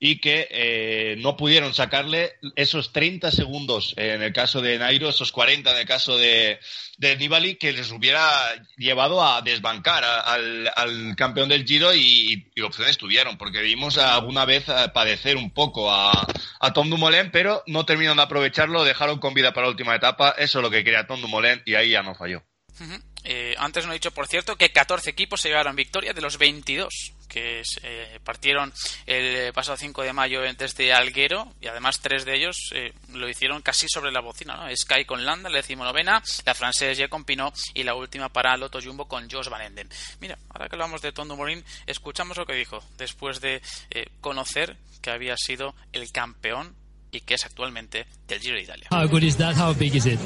y 0.00 0.20
que 0.20 0.46
eh, 0.50 1.16
no 1.18 1.36
pudieron 1.36 1.74
sacarle 1.74 2.34
esos 2.54 2.92
30 2.92 3.32
segundos 3.32 3.94
en 3.96 4.22
el 4.22 4.32
caso 4.32 4.62
de 4.62 4.78
Nairo, 4.78 5.08
esos 5.08 5.32
40 5.32 5.72
en 5.72 5.76
el 5.78 5.86
caso 5.86 6.16
de, 6.16 6.60
de 6.98 7.16
Nibali, 7.16 7.56
que 7.56 7.72
les 7.72 7.90
hubiera 7.90 8.30
llevado 8.76 9.24
a 9.24 9.42
desbancar 9.42 10.04
al, 10.04 10.70
al, 10.76 11.16
campeón 11.16 11.48
del 11.48 11.64
Giro 11.64 11.94
y, 11.94 12.46
opciones 12.64 12.98
tuvieron, 12.98 13.38
porque 13.38 13.60
vimos 13.60 13.98
alguna 13.98 14.44
vez 14.44 14.66
padecer 14.92 15.36
un 15.36 15.50
poco 15.50 15.90
a, 15.90 16.26
a 16.60 16.72
Tom 16.72 16.90
Dumoulin, 16.90 17.30
pero 17.30 17.64
no 17.66 17.84
terminaron 17.84 18.18
de 18.18 18.22
aprovecharlo, 18.22 18.84
dejaron 18.84 19.18
con 19.18 19.34
vida 19.34 19.52
para 19.52 19.66
la 19.66 19.70
última 19.70 19.96
etapa, 19.96 20.34
eso 20.38 20.58
es 20.58 20.62
lo 20.62 20.70
que 20.70 20.84
quería 20.84 21.06
Tom 21.06 21.20
Dumoulin 21.20 21.62
y 21.64 21.74
ahí 21.74 21.90
ya 21.90 22.02
no 22.02 22.14
falló. 22.14 22.42
Uh. 22.80 22.98
Eh, 23.30 23.54
antes 23.58 23.84
no 23.84 23.92
he 23.92 23.96
dicho, 23.96 24.10
por 24.10 24.26
cierto, 24.26 24.56
que 24.56 24.72
14 24.72 25.10
equipos 25.10 25.42
se 25.42 25.50
llevaron 25.50 25.76
victoria 25.76 26.14
de 26.14 26.22
los 26.22 26.38
22 26.38 27.12
que 27.28 27.62
eh, 27.82 28.20
partieron 28.24 28.72
el 29.04 29.52
pasado 29.52 29.76
5 29.76 30.02
de 30.02 30.14
mayo 30.14 30.40
desde 30.56 30.94
Alguero 30.94 31.52
y 31.60 31.66
además 31.66 32.00
tres 32.00 32.24
de 32.24 32.34
ellos 32.34 32.70
eh, 32.72 32.94
lo 33.12 33.28
hicieron 33.28 33.60
casi 33.60 33.86
sobre 33.86 34.10
la 34.10 34.20
bocina. 34.20 34.56
¿no? 34.56 34.74
Sky 34.74 35.04
con 35.04 35.26
Landa, 35.26 35.50
la 35.50 35.58
decimonovena, 35.58 36.22
la 36.46 36.54
francesa 36.54 37.08
con 37.08 37.24
Pinot 37.24 37.54
y 37.74 37.82
la 37.82 37.94
última 37.94 38.30
para 38.30 38.56
Lotto 38.56 38.80
Jumbo 38.82 39.06
con 39.06 39.28
Jos 39.30 39.50
Van 39.50 39.60
Enden. 39.60 39.90
Mira, 40.20 40.38
ahora 40.48 40.68
que 40.68 40.76
hablamos 40.76 41.02
de 41.02 41.12
Tondo 41.12 41.36
Morin, 41.36 41.62
escuchamos 41.86 42.38
lo 42.38 42.46
que 42.46 42.54
dijo 42.54 42.82
después 42.96 43.42
de 43.42 43.60
eh, 43.90 44.06
conocer 44.22 44.78
que 45.02 45.10
había 45.10 45.36
sido 45.36 45.74
el 45.92 46.10
campeón 46.10 46.74
y 47.12 47.20
que 47.20 47.34
es 47.34 47.44
actualmente 47.44 48.06
del 48.26 48.40
Giro 48.40 48.56
de 48.56 48.62
Italia. 48.62 48.88
How 48.90 49.06
good 49.06 49.22
is 49.22 49.36
that? 49.36 49.56
How 49.56 49.72
big 49.72 49.94
is 49.94 50.06
it? 50.06 50.18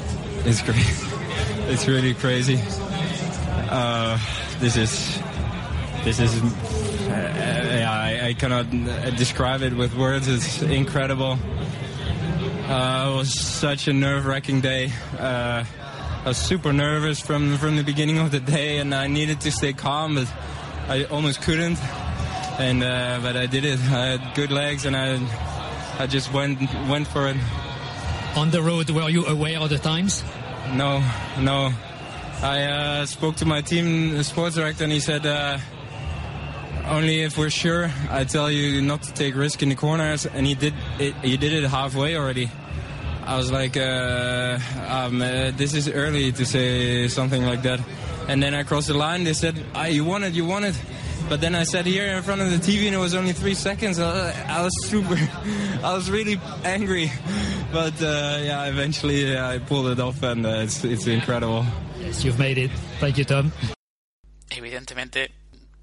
It's 0.45 0.61
great. 0.61 0.77
It's 1.69 1.87
really 1.87 2.13
crazy. 2.13 2.59
Uh, 3.69 4.17
this 4.59 4.75
is 4.75 5.19
this 6.03 6.19
is 6.19 6.41
uh, 7.09 7.85
I, 7.87 8.27
I 8.29 8.33
cannot 8.33 8.69
describe 9.17 9.61
it 9.61 9.73
with 9.73 9.95
words. 9.95 10.27
It's 10.27 10.61
incredible. 10.61 11.37
Uh, 12.67 13.11
it 13.11 13.17
was 13.17 13.33
such 13.33 13.87
a 13.87 13.93
nerve-wracking 13.93 14.61
day. 14.61 14.91
Uh, 15.17 15.63
I 16.25 16.27
was 16.27 16.37
super 16.37 16.73
nervous 16.73 17.19
from 17.19 17.57
from 17.57 17.77
the 17.77 17.83
beginning 17.83 18.19
of 18.19 18.31
the 18.31 18.39
day, 18.39 18.79
and 18.79 18.93
I 18.93 19.07
needed 19.07 19.41
to 19.41 19.51
stay 19.51 19.73
calm, 19.73 20.15
but 20.15 20.27
I 20.87 21.05
almost 21.05 21.41
couldn't. 21.41 21.79
And 22.59 22.83
uh, 22.83 23.19
but 23.21 23.35
I 23.35 23.47
did 23.47 23.65
it. 23.65 23.79
I 23.79 24.17
had 24.17 24.35
good 24.35 24.51
legs, 24.51 24.85
and 24.85 24.95
I 24.95 25.17
I 25.99 26.07
just 26.07 26.33
went 26.33 26.59
went 26.89 27.07
for 27.07 27.27
it. 27.27 27.37
On 28.35 28.49
the 28.49 28.61
road, 28.61 28.89
were 28.89 29.09
you 29.09 29.25
aware 29.25 29.59
of 29.59 29.69
the 29.69 29.77
times? 29.77 30.23
No, 30.73 31.03
no. 31.39 31.71
I 32.41 32.63
uh, 32.63 33.05
spoke 33.05 33.35
to 33.37 33.45
my 33.45 33.61
team 33.61 34.21
sports 34.23 34.55
director, 34.55 34.83
and 34.83 34.91
he 34.91 34.99
said 34.99 35.25
uh, 35.25 35.59
only 36.87 37.21
if 37.21 37.37
we're 37.37 37.49
sure. 37.49 37.91
I 38.09 38.23
tell 38.23 38.51
you 38.51 38.81
not 38.81 39.03
to 39.03 39.13
take 39.13 39.35
risk 39.35 39.61
in 39.61 39.69
the 39.69 39.75
corners, 39.75 40.25
and 40.25 40.45
he 40.45 40.55
did. 40.55 40.73
It, 40.99 41.15
he 41.23 41.37
did 41.37 41.53
it 41.53 41.63
halfway 41.69 42.17
already. 42.17 42.49
I 43.25 43.37
was 43.37 43.51
like, 43.51 43.77
uh, 43.77 44.59
um, 44.89 45.19
this 45.19 45.73
is 45.73 45.87
early 45.87 46.31
to 46.33 46.45
say 46.45 47.07
something 47.07 47.45
like 47.45 47.61
that. 47.61 47.79
And 48.27 48.43
then 48.43 48.53
I 48.53 48.63
crossed 48.63 48.87
the 48.87 48.93
line. 48.95 49.23
They 49.23 49.33
said, 49.33 49.63
ah, 49.75 49.85
"You 49.85 50.03
won 50.03 50.23
it, 50.23 50.33
you 50.33 50.45
won 50.45 50.63
it." 50.63 50.75
But 51.33 51.41
then 51.41 51.55
I 51.55 51.63
sat 51.63 51.87
here 51.87 52.05
in 52.05 52.21
front 52.21 52.41
of 52.41 52.51
the 52.51 52.57
TV 52.57 52.85
and 52.85 52.93
it 52.93 52.99
was 52.99 53.15
only 53.15 53.33
three 53.33 53.55
seconds. 53.55 53.97
I, 53.99 54.29
I 54.47 54.61
was 54.61 54.85
super, 54.85 55.17
I 55.83 55.95
was 55.95 56.11
really 56.11 56.39
angry. 56.63 57.11
But 57.73 57.99
uh, 58.03 58.37
yeah, 58.39 58.65
eventually 58.65 59.33
yeah, 59.33 59.49
I 59.49 59.57
pulled 59.57 59.87
it 59.87 59.99
off 59.99 60.21
and 60.21 60.45
uh, 60.45 60.61
it's, 60.61 60.83
it's 60.83 61.07
incredible. 61.07 61.65
Yes, 61.99 62.23
you've 62.23 62.37
made 62.37 62.59
it. 62.59 62.69
Thank 62.99 63.17
you, 63.17 63.25
Tom. 63.25 63.51
Evidentemente, 64.51 65.31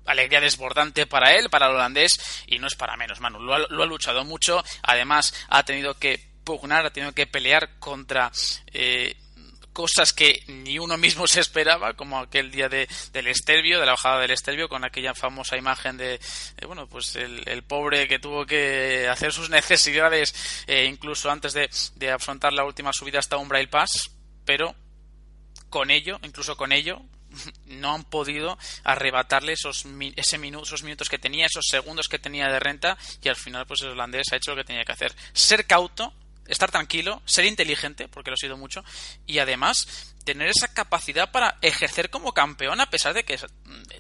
alegría 0.07 0.41
desbordante 0.41 1.07
para 1.07 1.33
él, 1.33 1.51
para 1.51 1.67
el 1.67 1.75
holandés, 1.75 2.13
y 2.47 2.61
no 2.61 2.69
es 2.69 2.77
para 2.77 2.97
menos, 2.97 3.19
Manu. 3.19 3.41
Lo 3.41 3.53
ha, 3.53 3.59
lo 3.59 3.83
ha 3.83 3.87
luchado 3.87 4.25
mucho. 4.25 4.63
Además, 4.85 5.35
ha 5.49 5.65
tenido 5.65 5.95
que 5.95 6.21
pugnar, 6.45 6.87
ha 6.87 6.93
tenido 6.93 7.13
que 7.13 7.27
pelear 7.27 7.71
contra. 7.81 8.31
Eh, 8.73 9.17
cosas 9.73 10.13
que 10.13 10.43
ni 10.47 10.79
uno 10.79 10.97
mismo 10.97 11.27
se 11.29 11.41
esperaba, 11.41 11.95
como 11.95 12.19
aquel 12.19 12.51
día 12.51 12.69
de, 12.69 12.89
del 13.13 13.27
Estelvio, 13.29 13.81
de 13.81 13.87
la 13.87 13.93
bajada 13.93 14.21
del 14.21 14.33
Estelvio, 14.33 14.69
con 14.69 14.85
aquella 14.85 15.15
famosa 15.15 15.57
imagen 15.57 15.97
de, 15.97 16.21
bueno, 16.67 16.87
pues 16.89 17.17
el, 17.17 17.43
el, 17.49 17.63
pobre 17.63 18.09
que 18.09 18.19
tuvo 18.19 18.47
que 18.47 19.09
hacer 19.09 19.33
sus 19.33 19.51
necesidades 19.51 20.35
eh, 20.67 20.85
incluso 20.85 21.31
antes 21.31 21.53
de, 21.53 21.71
de, 21.97 22.11
afrontar 22.11 22.53
la 22.53 22.65
última 22.65 22.93
subida 22.93 23.19
hasta 23.19 23.37
Umbrail 23.37 23.69
Pass, 23.69 24.11
pero 24.45 24.75
con 25.69 25.91
ello, 25.91 26.19
incluso 26.23 26.57
con 26.57 26.73
ello, 26.73 27.03
no 27.67 27.95
han 27.95 28.05
podido 28.05 28.59
arrebatarle 28.85 29.53
esos, 29.53 29.87
ese 30.17 30.39
minuto, 30.39 30.65
esos 30.65 30.83
minutos 30.83 31.09
que 31.09 31.19
tenía, 31.19 31.47
esos 31.47 31.67
segundos 31.69 32.09
que 32.09 32.19
tenía 32.19 32.49
de 32.49 32.61
renta, 32.61 32.99
y 33.23 33.29
al 33.29 33.37
final, 33.37 33.67
pues 33.67 33.83
el 33.83 33.91
holandés 33.91 34.33
ha 34.33 34.37
hecho 34.37 34.53
lo 34.53 34.59
que 34.59 34.65
tenía 34.65 34.85
que 34.85 34.93
hacer. 34.93 35.15
Ser 35.33 35.67
cauto, 35.67 36.13
estar 36.51 36.71
tranquilo, 36.71 37.23
ser 37.25 37.47
inteligente, 37.47 38.09
porque 38.09 38.31
lo 38.31 38.35
ha 38.35 38.37
sido 38.37 38.57
mucho, 38.57 38.85
y 39.27 39.39
además 39.39 40.15
tener 40.25 40.49
esa 40.49 40.69
capacidad 40.69 41.31
para 41.31 41.57
ejercer 41.63 42.11
como 42.11 42.33
campeón 42.33 42.81
a 42.81 42.91
pesar 42.91 43.15
de 43.15 43.25
que 43.25 43.39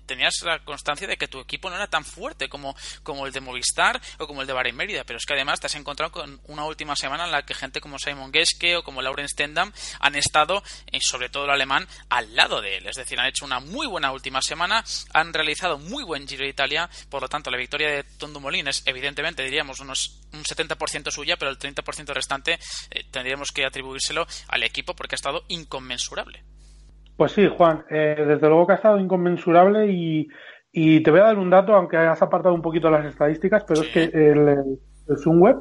tenías 0.06 0.35
la 0.42 0.59
constancia 0.61 1.06
de 1.06 1.16
que 1.16 1.28
tu 1.28 1.40
equipo 1.40 1.70
no 1.70 1.76
era 1.76 1.88
tan 1.88 2.04
fuerte 2.04 2.48
como, 2.48 2.76
como 3.02 3.26
el 3.26 3.33
de 3.33 3.40
Movistar 3.40 4.00
o 4.18 4.26
como 4.26 4.40
el 4.40 4.46
de 4.46 4.52
Bahrein 4.52 4.76
Mérida, 4.76 5.04
pero 5.04 5.18
es 5.18 5.26
que 5.26 5.35
además 5.35 5.61
te 5.61 5.66
has 5.66 5.74
encontrado 5.74 6.12
con 6.12 6.40
una 6.44 6.64
última 6.64 6.96
semana 6.96 7.24
en 7.24 7.33
la 7.33 7.44
que 7.44 7.54
gente 7.54 7.80
como 7.80 7.98
Simon 7.98 8.33
Geske 8.33 8.76
o 8.76 8.83
como 8.83 9.02
Lauren 9.02 9.28
Stendam 9.28 9.72
han 10.00 10.14
estado, 10.14 10.62
y 10.90 11.00
sobre 11.00 11.28
todo 11.28 11.44
el 11.44 11.50
alemán, 11.50 11.87
al 12.09 12.35
lado 12.35 12.61
de 12.61 12.78
él, 12.78 12.87
es 12.87 12.96
decir, 12.96 13.18
han 13.18 13.26
hecho 13.26 13.44
una 13.44 13.61
muy 13.61 13.87
buena 13.87 14.12
última 14.12 14.42
semana, 14.42 14.85
han 15.12 15.33
realizado 15.33 15.78
muy 15.78 16.04
buen 16.04 16.26
Giro 16.26 16.44
de 16.44 16.50
Italia, 16.50 16.88
por 17.09 17.22
lo 17.22 17.28
tanto 17.28 17.50
la 17.50 17.56
victoria 17.56 17.90
de 17.90 18.04
Tondo 18.04 18.40
Molín 18.40 18.68
es 18.68 18.83
evidentemente 18.87 19.42
diríamos 19.42 19.80
unos 19.80 20.20
un 20.33 20.44
70% 20.44 21.11
suya, 21.11 21.37
pero 21.37 21.50
el 21.50 21.59
30% 21.59 22.14
restante 22.14 22.59
eh, 22.90 23.04
tendríamos 23.11 23.50
que 23.52 23.64
atribuírselo 23.64 24.26
al 24.48 24.62
equipo 24.62 24.94
porque 24.94 25.14
ha 25.14 25.16
estado 25.16 25.44
inconmensurable. 25.48 26.42
Pues 27.20 27.33
sí, 27.33 27.46
Juan, 27.54 27.85
eh, 27.90 28.14
desde 28.16 28.48
luego 28.48 28.66
que 28.66 28.72
ha 28.72 28.76
estado 28.76 28.98
inconmensurable 28.98 29.92
y, 29.92 30.26
y, 30.72 31.02
te 31.02 31.11
voy 31.11 31.20
a 31.20 31.24
dar 31.24 31.38
un 31.38 31.50
dato, 31.50 31.74
aunque 31.74 31.98
has 31.98 32.22
apartado 32.22 32.54
un 32.54 32.62
poquito 32.62 32.88
las 32.88 33.04
estadísticas, 33.04 33.62
pero 33.68 33.83
es 33.83 33.88
que 33.88 34.04
el, 34.04 34.48
el, 34.48 34.78
el 35.06 35.18
Zoomweb 35.18 35.59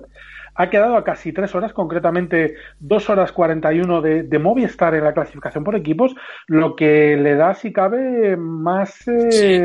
ha 0.56 0.70
quedado 0.70 0.96
a 0.96 1.04
casi 1.04 1.34
tres 1.34 1.54
horas, 1.54 1.74
concretamente 1.74 2.56
dos 2.80 3.10
horas 3.10 3.34
41 3.34 4.02
de, 4.02 4.24
de 4.24 4.40
Movistar 4.40 4.96
en 4.96 5.04
la 5.04 5.14
clasificación 5.14 5.66
por 5.66 5.76
equipos, 5.76 6.16
lo 6.48 6.78
que 6.78 7.18
le 7.18 7.36
da, 7.36 7.54
si 7.54 7.74
cabe, 7.74 8.38
más... 8.38 9.06
Eh, 9.10 9.30
sí. 9.30 9.60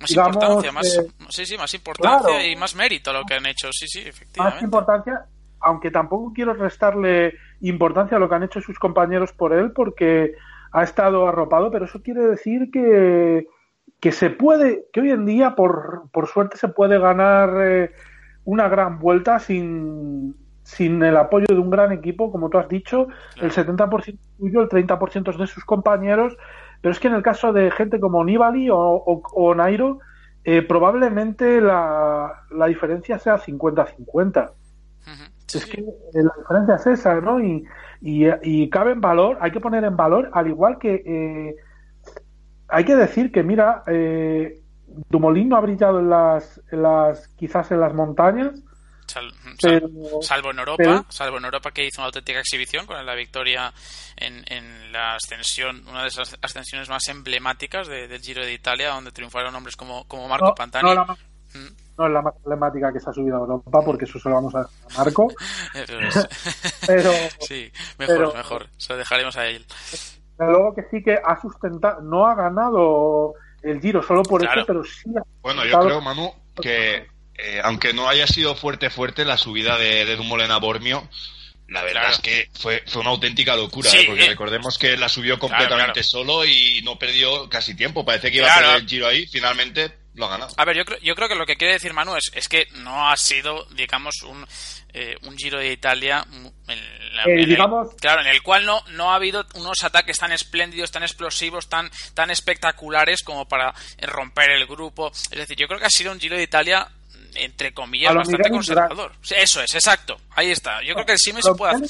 Más 0.00 0.10
digamos, 0.10 0.34
importancia, 0.34 0.72
más, 0.72 0.98
eh, 0.98 1.06
sí, 1.30 1.46
sí, 1.46 1.56
más 1.56 1.72
importancia 1.72 2.28
claro, 2.28 2.44
y 2.44 2.54
más 2.54 2.76
mérito 2.76 3.08
a 3.08 3.14
lo 3.14 3.24
que 3.24 3.32
han 3.32 3.46
hecho, 3.46 3.68
sí, 3.72 3.86
sí, 3.88 4.00
efectivamente. 4.00 4.56
Más 4.56 4.62
importancia, 4.62 5.24
aunque 5.60 5.90
tampoco 5.90 6.34
quiero 6.34 6.52
restarle 6.52 7.32
importancia 7.62 8.18
a 8.18 8.20
lo 8.20 8.28
que 8.28 8.34
han 8.34 8.42
hecho 8.42 8.60
sus 8.60 8.78
compañeros 8.78 9.32
por 9.32 9.54
él, 9.54 9.72
porque 9.72 10.34
ha 10.74 10.82
estado 10.82 11.28
arropado, 11.28 11.70
pero 11.70 11.84
eso 11.84 12.02
quiere 12.02 12.26
decir 12.26 12.70
que, 12.72 13.46
que 14.00 14.10
se 14.10 14.28
puede, 14.28 14.86
que 14.92 15.02
hoy 15.02 15.12
en 15.12 15.24
día, 15.24 15.54
por, 15.54 16.10
por 16.12 16.26
suerte, 16.26 16.56
se 16.56 16.66
puede 16.66 16.98
ganar 16.98 17.54
eh, 17.62 17.92
una 18.44 18.68
gran 18.68 18.98
vuelta 18.98 19.38
sin, 19.38 20.34
sin 20.64 21.00
el 21.04 21.16
apoyo 21.16 21.46
de 21.48 21.60
un 21.60 21.70
gran 21.70 21.92
equipo, 21.92 22.32
como 22.32 22.50
tú 22.50 22.58
has 22.58 22.68
dicho, 22.68 23.06
el 23.40 23.52
70% 23.52 24.18
tuyo, 24.36 24.62
el 24.62 24.68
30% 24.68 25.30
es 25.30 25.38
de 25.38 25.46
sus 25.46 25.64
compañeros, 25.64 26.36
pero 26.80 26.90
es 26.90 26.98
que 26.98 27.06
en 27.06 27.14
el 27.14 27.22
caso 27.22 27.52
de 27.52 27.70
gente 27.70 28.00
como 28.00 28.24
Nibali 28.24 28.68
o, 28.68 28.76
o, 28.76 29.22
o 29.32 29.54
Nairo, 29.54 30.00
eh, 30.42 30.62
probablemente 30.62 31.60
la, 31.60 32.42
la, 32.50 32.66
diferencia 32.66 33.20
sea 33.20 33.38
50-50. 33.38 34.50
Uh 34.50 35.10
-huh. 35.10 35.33
Sí. 35.58 35.58
Es 35.58 35.66
que 35.66 35.82
la 36.22 36.32
diferencia 36.38 36.74
es 36.76 36.86
esa, 36.98 37.20
¿no? 37.20 37.40
Y, 37.40 37.64
y, 38.00 38.26
y, 38.42 38.70
cabe 38.70 38.92
en 38.92 39.00
valor, 39.00 39.38
hay 39.40 39.50
que 39.50 39.60
poner 39.60 39.84
en 39.84 39.96
valor, 39.96 40.30
al 40.32 40.48
igual 40.48 40.78
que 40.78 41.02
eh, 41.06 41.56
hay 42.68 42.84
que 42.84 42.96
decir 42.96 43.32
que, 43.32 43.42
mira, 43.42 43.82
eh, 43.86 44.60
Dumoulin 45.08 45.48
no 45.48 45.56
ha 45.56 45.60
brillado 45.60 46.00
en 46.00 46.10
las, 46.10 46.60
en 46.70 46.82
las 46.82 47.28
quizás 47.28 47.70
en 47.70 47.80
las 47.80 47.94
montañas, 47.94 48.62
Sal, 49.06 49.30
sal, 49.60 49.80
pero, 49.80 50.22
salvo 50.22 50.50
en 50.50 50.58
Europa, 50.58 50.76
pero, 50.78 51.06
salvo 51.10 51.36
en 51.36 51.44
Europa 51.44 51.70
que 51.72 51.84
hizo 51.84 52.00
una 52.00 52.06
auténtica 52.06 52.40
exhibición 52.40 52.86
con 52.86 53.04
la 53.04 53.14
victoria 53.14 53.72
en, 54.16 54.44
en, 54.48 54.92
la 54.92 55.16
ascensión, 55.16 55.86
una 55.86 56.02
de 56.02 56.08
esas 56.08 56.36
ascensiones 56.40 56.88
más 56.88 57.06
emblemáticas 57.08 57.86
de, 57.86 58.08
del 58.08 58.22
Giro 58.22 58.44
de 58.44 58.54
Italia, 58.54 58.90
donde 58.90 59.12
triunfaron 59.12 59.54
hombres 59.54 59.76
como, 59.76 60.08
como 60.08 60.26
Marco 60.26 60.48
no, 60.48 60.54
Pantani. 60.54 60.94
No 60.94 61.04
más, 61.04 61.18
¿Mm? 61.54 61.83
No 61.96 62.06
es 62.06 62.12
la 62.12 62.22
más 62.22 62.34
emblemática 62.36 62.92
que 62.92 63.00
se 63.00 63.10
ha 63.10 63.12
subido 63.12 63.36
a 63.36 63.40
Europa, 63.40 63.82
porque 63.84 64.04
eso 64.04 64.18
se 64.18 64.28
lo 64.28 64.34
vamos 64.36 64.54
a, 64.54 64.60
a 64.60 64.98
Marco. 64.98 65.32
pero, 66.86 67.12
sí, 67.40 67.70
mejor, 67.98 68.16
pero, 68.16 68.34
mejor, 68.34 68.68
se 68.76 68.92
lo 68.92 68.98
dejaremos 68.98 69.36
a 69.36 69.46
él. 69.46 69.64
Pero 70.36 70.50
luego 70.50 70.74
que 70.74 70.82
sí 70.90 71.02
que 71.02 71.18
ha 71.22 71.40
sustentado, 71.40 72.00
no 72.02 72.26
ha 72.26 72.34
ganado 72.34 73.34
el 73.62 73.80
Giro 73.80 74.02
solo 74.02 74.22
por 74.22 74.40
claro. 74.40 74.60
eso, 74.60 74.66
pero 74.66 74.84
sí 74.84 75.10
ha 75.16 75.22
Bueno, 75.42 75.64
yo 75.64 75.80
creo, 75.80 76.00
Manu, 76.00 76.32
que 76.60 77.06
eh, 77.36 77.60
aunque 77.62 77.92
no 77.92 78.08
haya 78.08 78.26
sido 78.26 78.54
fuerte 78.54 78.90
fuerte 78.90 79.24
la 79.24 79.36
subida 79.36 79.78
de, 79.78 80.04
de 80.04 80.16
Dumoulin 80.16 80.50
a 80.50 80.58
Bormio, 80.58 81.08
la 81.68 81.82
verdad 81.82 82.02
claro. 82.02 82.14
es 82.14 82.20
que 82.20 82.50
fue, 82.52 82.82
fue 82.86 83.00
una 83.00 83.10
auténtica 83.10 83.56
locura, 83.56 83.88
sí, 83.88 83.98
¿eh? 83.98 84.04
porque 84.06 84.24
eh. 84.24 84.28
recordemos 84.28 84.78
que 84.78 84.96
la 84.96 85.08
subió 85.08 85.38
completamente 85.38 86.00
claro, 86.00 86.06
solo 86.06 86.44
y 86.44 86.82
no 86.84 86.98
perdió 86.98 87.48
casi 87.48 87.74
tiempo. 87.74 88.04
Parece 88.04 88.30
que 88.30 88.38
iba 88.38 88.52
a 88.52 88.58
perder 88.58 88.76
el 88.76 88.88
giro 88.88 89.06
ahí, 89.06 89.26
finalmente 89.26 90.03
lo 90.14 90.26
ha 90.26 90.30
ganado. 90.30 90.54
A 90.56 90.64
ver, 90.64 90.76
yo 90.76 90.84
creo, 90.84 90.98
yo 91.00 91.14
creo 91.14 91.28
que 91.28 91.34
lo 91.34 91.46
que 91.46 91.56
quiere 91.56 91.74
decir 91.74 91.92
Manu 91.92 92.16
es, 92.16 92.30
es 92.34 92.48
que 92.48 92.66
no 92.76 93.08
ha 93.10 93.16
sido, 93.16 93.64
digamos, 93.72 94.22
un, 94.22 94.46
eh, 94.92 95.16
un 95.22 95.36
Giro 95.36 95.58
de 95.58 95.72
Italia 95.72 96.24
en 96.32 96.44
la- 97.16 97.24
Eh, 97.24 97.42
en 97.42 97.50
el- 97.50 97.56
claro, 98.00 98.20
en 98.22 98.28
el 98.28 98.42
cual 98.42 98.64
no, 98.66 98.82
no 98.90 99.10
ha 99.12 99.16
habido 99.16 99.44
unos 99.54 99.82
ataques 99.82 100.18
tan 100.18 100.32
espléndidos, 100.32 100.90
tan 100.90 101.02
explosivos, 101.02 101.68
tan, 101.68 101.90
tan 102.14 102.30
espectaculares 102.30 103.22
como 103.22 103.46
para 103.48 103.74
eh, 103.98 104.06
romper 104.06 104.50
el 104.50 104.66
grupo. 104.66 105.10
Es 105.12 105.30
decir, 105.30 105.56
yo 105.56 105.66
creo 105.66 105.78
que 105.80 105.86
ha 105.86 105.90
sido 105.90 106.12
un 106.12 106.20
Giro 106.20 106.36
de 106.36 106.42
Italia 106.42 106.88
entre 107.36 107.74
comillas, 107.74 108.10
bastante 108.18 108.38
Miguel 108.48 108.52
conservador. 108.86 109.12
Sí, 109.20 109.34
Eso 109.36 109.60
es, 109.60 109.74
exacto. 109.74 110.20
Ahí 110.36 110.52
está. 110.52 110.80
Yo 110.84 110.94
creo 110.94 111.04
que 111.06 111.12
el 111.12 111.18
se 111.18 111.54
puede 111.56 111.72
hacer. 111.74 111.88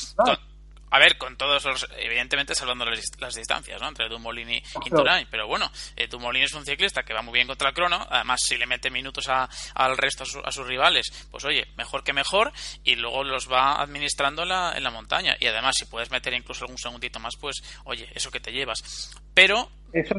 A 0.94 0.98
ver, 1.00 1.18
con 1.18 1.37
todos 1.37 1.64
los. 1.64 1.88
Evidentemente, 1.98 2.54
salvando 2.54 2.85
las, 2.85 3.00
las 3.18 3.35
distancias, 3.35 3.80
¿no? 3.80 3.88
Entre 3.88 4.09
Dumoulin 4.09 4.48
y. 4.50 4.62
Indurain. 4.87 5.26
Pero 5.30 5.46
bueno, 5.48 5.70
eh, 5.96 6.07
Dumoulin 6.07 6.44
es 6.44 6.54
un 6.54 6.64
ciclista 6.64 7.02
que 7.02 7.12
va 7.12 7.22
muy 7.22 7.35
bien 7.35 7.46
contra 7.48 7.68
el 7.70 7.74
crono. 7.74 8.07
Además, 8.09 8.40
si 8.46 8.57
le 8.57 8.66
mete 8.66 8.90
minutos 8.90 9.28
a- 9.28 9.48
al 9.74 9.96
resto, 9.96 10.22
a, 10.22 10.26
su- 10.26 10.38
a 10.44 10.52
sus 10.52 10.66
rivales, 10.66 11.07
pues 11.30 11.44
oye, 11.44 11.66
mejor 11.76 12.04
que 12.04 12.12
mejor. 12.12 12.52
Y 12.85 12.94
luego 12.94 13.24
los 13.24 13.50
va 13.50 13.80
administrando 13.83 14.42
en 14.42 14.50
la, 14.50 14.72
en 14.76 14.83
la 14.85 14.90
montaña. 14.90 15.35
Y 15.40 15.46
además, 15.46 15.74
si 15.78 15.87
puedes 15.87 16.11
meter 16.11 16.33
incluso 16.33 16.64
algún 16.64 16.78
segundito 16.78 17.18
más, 17.18 17.35
pues 17.40 17.57
oye, 17.85 18.09
eso 18.14 18.30
que 18.30 18.40
te 18.40 18.52
llevas. 18.52 19.11
Pero, 19.35 19.68
Eso 19.92 20.14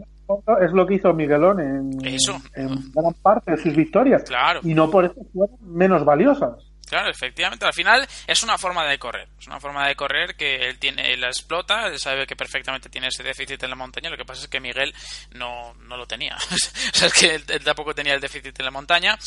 es 0.61 0.71
lo 0.73 0.85
que 0.85 0.95
hizo 0.95 1.13
Miguelón 1.13 1.59
en, 1.59 2.05
Eso. 2.05 2.41
en 2.55 2.91
gran 2.91 3.13
parte 3.21 3.51
de 3.51 3.57
sus 3.57 3.75
victorias. 3.75 4.23
Claro. 4.23 4.59
Y 4.63 4.73
no 4.73 4.89
por 4.89 5.05
eso 5.05 5.15
fueron 5.33 5.55
menos 5.61 6.03
valiosas. 6.03 6.53
Claro, 6.87 7.09
efectivamente, 7.09 7.65
al 7.65 7.73
final 7.73 8.07
es 8.27 8.43
una 8.43 8.57
forma 8.57 8.85
de 8.85 8.99
correr. 8.99 9.27
Es 9.39 9.47
una 9.47 9.59
forma 9.59 9.87
de 9.87 9.95
correr 9.95 10.35
que 10.35 10.67
él 10.67 10.79
tiene, 10.79 11.13
él 11.13 11.21
la 11.21 11.27
explota, 11.27 11.87
él 11.87 11.99
sabe 11.99 12.27
que 12.27 12.35
perfectamente 12.35 12.89
tiene 12.89 13.07
ese 13.07 13.23
déficit 13.23 13.61
en 13.63 13.69
la 13.69 13.75
montaña. 13.75 14.09
Lo 14.09 14.17
que 14.17 14.25
pasa 14.25 14.43
es 14.43 14.47
que 14.47 14.59
Miguel 14.59 14.93
no, 15.31 15.73
no 15.75 15.97
lo 15.97 16.05
tenía. 16.05 16.35
o 16.51 16.97
sea, 16.97 17.07
es 17.07 17.13
que 17.13 17.35
él, 17.35 17.43
él 17.47 17.63
tampoco 17.63 17.93
tenía 17.93 18.13
el 18.13 18.21
déficit 18.21 18.57
en 18.59 18.65
la 18.65 18.71
montaña. 18.71 19.17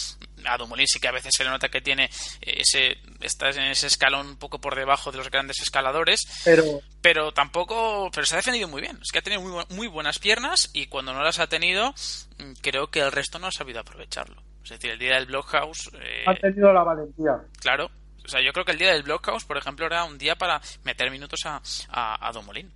A 0.45 0.57
Dumoulin 0.57 0.87
sí 0.87 1.01
que 1.01 1.09
a 1.09 1.13
veces 1.13 1.33
se 1.37 1.45
le 1.45 1.51
nota 1.51 1.69
que 1.69 1.81
tiene 1.81 2.11
ese, 2.41 2.99
está 3.21 3.51
en 3.51 3.71
ese 3.71 3.89
escalón 3.89 4.29
un 4.29 4.37
poco 4.37 4.61
por 4.61 4.77
debajo 4.77 5.11
de 5.11 5.19
los 5.19 5.31
grandes 5.31 5.61
escaladores, 5.61 6.27
Pero 6.45 6.81
pero 7.01 7.33
tampoco, 7.33 8.11
pero 8.13 8.27
se 8.27 8.35
ha 8.35 8.39
defendido 8.39 8.69
muy 8.69 8.83
bien. 8.83 8.99
Es 9.03 9.11
que 9.13 9.19
ha 9.19 9.23
tenido 9.23 9.43
muy, 9.43 9.65
muy 9.71 9.87
buenas 9.87 10.19
piernas 10.19 10.71
y 10.73 10.87
cuando 10.87 11.13
no 11.13 11.23
las 11.23 11.39
ha 11.39 11.47
tenido, 11.47 11.95
mm, 12.39 12.53
creo 12.61 12.91
que 12.91 13.01
el 13.01 13.13
resto 13.13 13.39
no 13.39 13.47
ha 13.47 13.53
sabido 13.53 13.81
aprovecharlo. 13.81 14.43
Es 14.65 14.71
decir, 14.71 14.91
el 14.91 14.99
día 14.99 15.15
del 15.15 15.27
Blockhouse, 15.27 15.91
eh, 16.01 16.25
han 16.27 16.37
tenido 16.37 16.73
la 16.73 16.83
valentía. 16.83 17.33
Claro. 17.61 17.91
O 18.25 18.29
sea, 18.29 18.43
yo 18.43 18.53
creo 18.53 18.65
que 18.67 18.73
el 18.73 18.79
día 18.79 18.93
del 18.93 19.03
Blockhouse, 19.03 19.45
por 19.45 19.57
ejemplo, 19.57 19.87
era 19.87 20.05
un 20.05 20.19
día 20.19 20.37
para 20.37 20.61
meter 20.85 21.11
minutos 21.11 21.41
a, 21.47 21.63
a, 21.89 22.29
a 22.29 22.33
Dumoulin. 22.33 22.71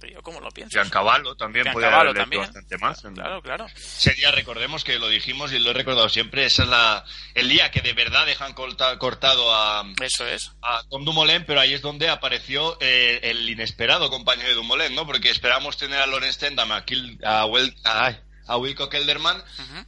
Pero 0.00 0.14
yo, 0.14 0.22
¿cómo 0.22 0.40
lo 0.40 0.48
pienso? 0.50 0.72
Giancavallo 0.72 1.34
también 1.34 1.64
Giancavallo 1.64 1.94
haberle 1.94 2.10
hecho 2.12 2.20
también. 2.22 2.42
bastante 2.44 2.78
más. 2.78 3.02
Claro, 3.02 3.42
claro. 3.42 3.66
Ese 3.76 4.14
día 4.14 4.30
recordemos 4.30 4.82
que 4.82 4.98
lo 4.98 5.08
dijimos 5.08 5.52
y 5.52 5.58
lo 5.58 5.72
he 5.72 5.74
recordado 5.74 6.08
siempre, 6.08 6.46
esa 6.46 6.62
es 6.62 6.68
la, 6.70 7.04
el 7.34 7.50
día 7.50 7.70
que 7.70 7.82
de 7.82 7.92
verdad 7.92 8.24
dejan 8.24 8.54
corta- 8.54 8.96
cortado 8.96 9.54
a, 9.54 9.84
Eso 10.00 10.26
es. 10.26 10.52
a 10.62 10.82
Tom 10.88 11.04
Dumoulin, 11.04 11.44
pero 11.46 11.60
ahí 11.60 11.74
es 11.74 11.82
donde 11.82 12.08
apareció 12.08 12.78
eh, 12.80 13.20
el 13.24 13.46
inesperado 13.50 14.08
compañero 14.08 14.48
de 14.48 14.54
Dumoulin, 14.54 14.94
¿no? 14.94 15.04
Porque 15.04 15.28
esperábamos 15.28 15.76
tener 15.76 16.00
a 16.00 16.06
Lorenz 16.06 16.38
Tendam, 16.38 16.72
a, 16.72 16.86
Kil- 16.86 17.18
a, 17.22 17.44
Wel- 17.44 17.76
ay, 17.84 18.18
a 18.50 18.56
Wilco 18.56 18.88
Kelderman, 18.88 19.42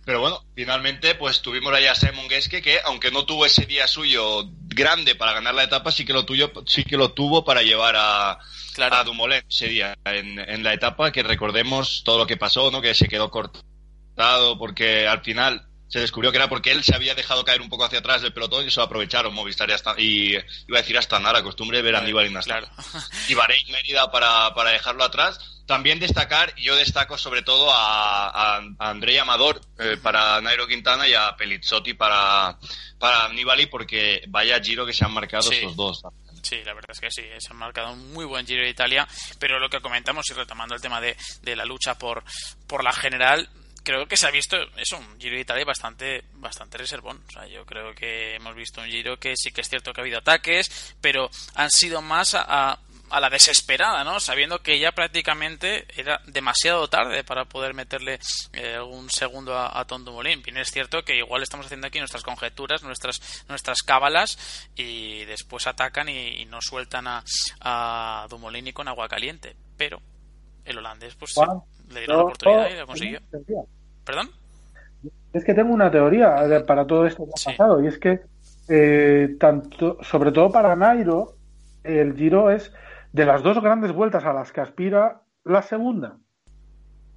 pero 0.05 0.21
bueno, 0.21 0.45
finalmente 0.55 1.15
pues 1.15 1.43
tuvimos 1.43 1.73
ahí 1.75 1.87
a 1.87 1.95
Simon 1.95 2.29
Geske 2.31 2.63
que 2.63 2.79
aunque 2.85 3.11
no 3.11 3.25
tuvo 3.27 3.45
ese 3.47 3.67
día 3.67 3.87
suyo 3.87 4.45
grande 4.69 5.15
para 5.15 5.33
ganar 5.33 5.55
la 5.55 5.65
etapa, 5.65 5.91
sí 5.93 6.05
que 6.05 6.13
lo 6.13 6.25
tuyo, 6.25 6.53
sí 6.67 6.85
que 6.85 6.97
lo 6.97 7.13
tuvo 7.13 7.45
para 7.45 7.63
llevar 7.63 7.95
a, 7.99 8.39
Claro. 8.75 8.97
a 8.97 9.05
Dumoulin 9.05 9.43
ese 9.49 9.69
día 9.69 9.95
en, 10.05 10.39
en 10.39 10.63
la 10.63 10.73
etapa 10.73 11.13
que 11.13 11.23
recordemos 11.23 12.03
todo 12.05 12.19
lo 12.19 12.27
que 12.27 12.37
pasó, 12.37 12.71
¿no? 12.71 12.81
Que 12.81 12.95
se 12.95 13.09
quedó 13.09 13.31
cortado 13.31 14.59
porque 14.59 15.07
al 15.07 15.23
final 15.23 15.67
se 15.89 16.01
descubrió 16.01 16.31
que 16.33 16.39
era 16.39 16.49
porque 16.49 16.71
él 16.73 16.83
se 16.83 16.95
había 16.95 17.15
dejado 17.15 17.45
caer 17.45 17.61
un 17.61 17.69
poco 17.69 17.85
hacia 17.85 17.99
atrás 17.99 18.23
del 18.23 18.33
pelotón 18.33 18.65
y 18.65 18.69
eso 18.69 18.81
aprovecharon 18.81 19.35
Movistar 19.35 19.69
y, 19.69 19.73
hasta, 19.75 19.95
y 19.99 20.31
iba 20.69 20.79
a 20.79 20.81
decir 20.81 20.97
hasta 20.97 21.19
nada, 21.19 21.43
costumbre 21.43 21.83
ver 21.83 21.97
a 21.97 21.99
Aníbal 21.99 22.31
y 22.31 22.35
Claro. 22.45 22.67
y 23.29 23.35
Bahrein 23.35 23.71
Mérida 23.71 24.11
para, 24.11 24.55
para 24.55 24.71
dejarlo 24.71 25.05
atrás. 25.05 25.52
También 25.73 25.99
destacar, 25.99 26.55
yo 26.57 26.77
destaco 26.77 27.17
sobre 27.17 27.41
todo 27.43 27.73
a, 27.73 28.29
a, 28.29 28.57
a 28.79 28.91
Andrei 28.91 29.17
Amador 29.17 29.59
eh, 29.79 29.97
para 30.03 30.39
Nairo 30.43 30.67
Quintana 30.67 31.09
y 31.09 31.15
a 31.15 31.35
Pelizzotti 31.35 31.95
para, 31.95 32.59
para 32.99 33.29
Nibali 33.31 33.65
porque 33.67 34.23
vaya 34.29 34.61
giro 34.61 34.85
que 34.85 34.93
se 34.93 35.05
han 35.07 35.13
marcado 35.13 35.45
Sí. 35.45 35.55
estos 35.55 35.75
dos. 35.75 36.03
Sí, 36.43 36.57
la 36.65 36.75
verdad 36.75 36.91
es 36.91 37.01
que 37.01 37.11
sí, 37.11 37.23
se 37.39 37.51
ha 37.53 37.55
marcado 37.55 37.93
un 37.95 38.13
muy 38.13 38.27
buen 38.27 38.47
Giro 38.47 38.63
de 38.65 38.69
Italia, 38.69 39.09
pero 39.39 39.59
lo 39.59 39.71
que 39.71 39.81
comentamos 39.81 40.29
y 40.29 40.35
retomando 40.35 40.75
el 40.75 40.81
tema 40.83 41.01
de, 41.01 41.17
de 41.41 41.57
la 41.57 41.65
lucha 41.65 41.97
por, 41.97 42.23
por 42.67 42.85
la 42.85 42.93
general, 42.93 43.49
creo 43.83 44.07
que 44.07 44.17
se 44.19 44.27
ha 44.27 44.31
visto 44.31 44.57
eso, 44.77 44.99
un 44.99 45.19
Giro 45.19 45.37
de 45.37 45.41
Italia 45.43 45.65
bastante, 45.65 46.25
bastante 46.35 46.77
reservón. 46.77 47.23
O 47.29 47.33
sea, 47.33 47.47
yo 47.47 47.65
creo 47.65 47.95
que 47.95 48.35
hemos 48.35 48.55
visto 48.55 48.83
un 48.83 48.89
Giro 48.89 49.19
que 49.19 49.35
sí 49.37 49.53
que 49.53 49.63
es 49.63 49.69
cierto 49.71 49.93
que 49.95 50.01
ha 50.01 50.05
habido 50.05 50.19
ataques, 50.19 50.95
pero 51.01 51.31
han 51.55 51.71
sido 51.71 52.03
más 52.03 52.35
a, 52.35 52.43
a- 52.73 52.79
a 53.13 53.21
la 53.21 53.29
desesperada, 53.31 54.03
¿no? 54.05 54.19
Sabiendo 54.21 54.61
que 54.61 54.79
ya 54.79 54.93
prácticamente 54.93 55.87
era 56.01 56.21
demasiado 56.27 56.89
tarde 56.89 57.25
para 57.25 57.45
poder 57.45 57.75
meterle 57.75 58.19
eh, 58.55 58.81
un 58.81 59.11
segundo 59.11 59.55
a, 59.57 59.79
a 59.79 59.85
Tom 59.87 60.05
Dumoulin. 60.05 60.43
Bien 60.43 60.57
es 60.57 60.71
cierto 60.71 61.03
que 61.05 61.17
igual 61.17 61.43
estamos 61.43 61.67
haciendo 61.67 61.87
aquí 61.87 61.99
nuestras 61.99 62.23
conjeturas, 62.23 62.83
nuestras 62.83 63.45
nuestras 63.49 63.83
cábalas 63.83 64.69
y 64.77 65.25
después 65.27 65.67
atacan 65.67 66.09
y, 66.09 66.41
y 66.43 66.47
no 66.47 66.61
sueltan 66.63 67.07
a, 67.07 67.23
a 67.61 68.27
Dumoulin 68.31 68.65
ni 68.65 68.73
con 68.73 68.89
agua 68.89 69.09
caliente. 69.09 69.55
Pero 69.77 70.01
el 70.65 70.79
holandés, 70.79 71.15
pues 71.15 71.33
sí, 71.35 71.41
le 71.93 72.01
dieron 72.01 72.17
la 72.17 72.23
oportunidad 72.25 72.71
y 72.71 72.77
lo 72.79 72.87
consiguió. 72.87 73.21
¿Perdón? 74.05 74.31
Es 75.33 75.45
que 75.45 75.55
tengo 75.55 75.73
una 75.73 75.91
teoría 75.91 76.35
para 76.67 76.87
todo 76.87 77.07
esto 77.07 77.25
que 77.25 77.31
ha 77.35 77.37
Sí. 77.39 77.45
pasado 77.51 77.83
y 77.83 77.89
es 77.89 77.99
que 77.99 78.21
eh, 78.69 79.37
tanto, 79.41 79.99
sobre 80.03 80.31
todo 80.33 80.51
para 80.51 80.77
Nairo, 80.77 81.35
el 81.85 82.15
Giro 82.17 82.51
es 82.51 82.73
de 83.13 83.27
las 83.27 83.43
dos 83.43 83.61
grandes 83.61 83.93
vueltas 83.93 84.25
a 84.25 84.33
las 84.33 84.53
que 84.53 84.61
aspira 84.61 85.23
la 85.45 85.63
segunda. 85.63 86.17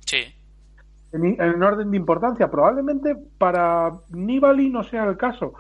Sí, 0.06 0.36
En, 1.12 1.42
en 1.42 1.64
orden 1.64 1.92
de 1.92 1.98
importancia, 1.98 2.52
probablemente 2.52 3.16
para 3.38 3.92
Nibali 4.10 4.70
no 4.70 4.84
sea 4.84 5.06
el 5.06 5.18
caso, 5.18 5.54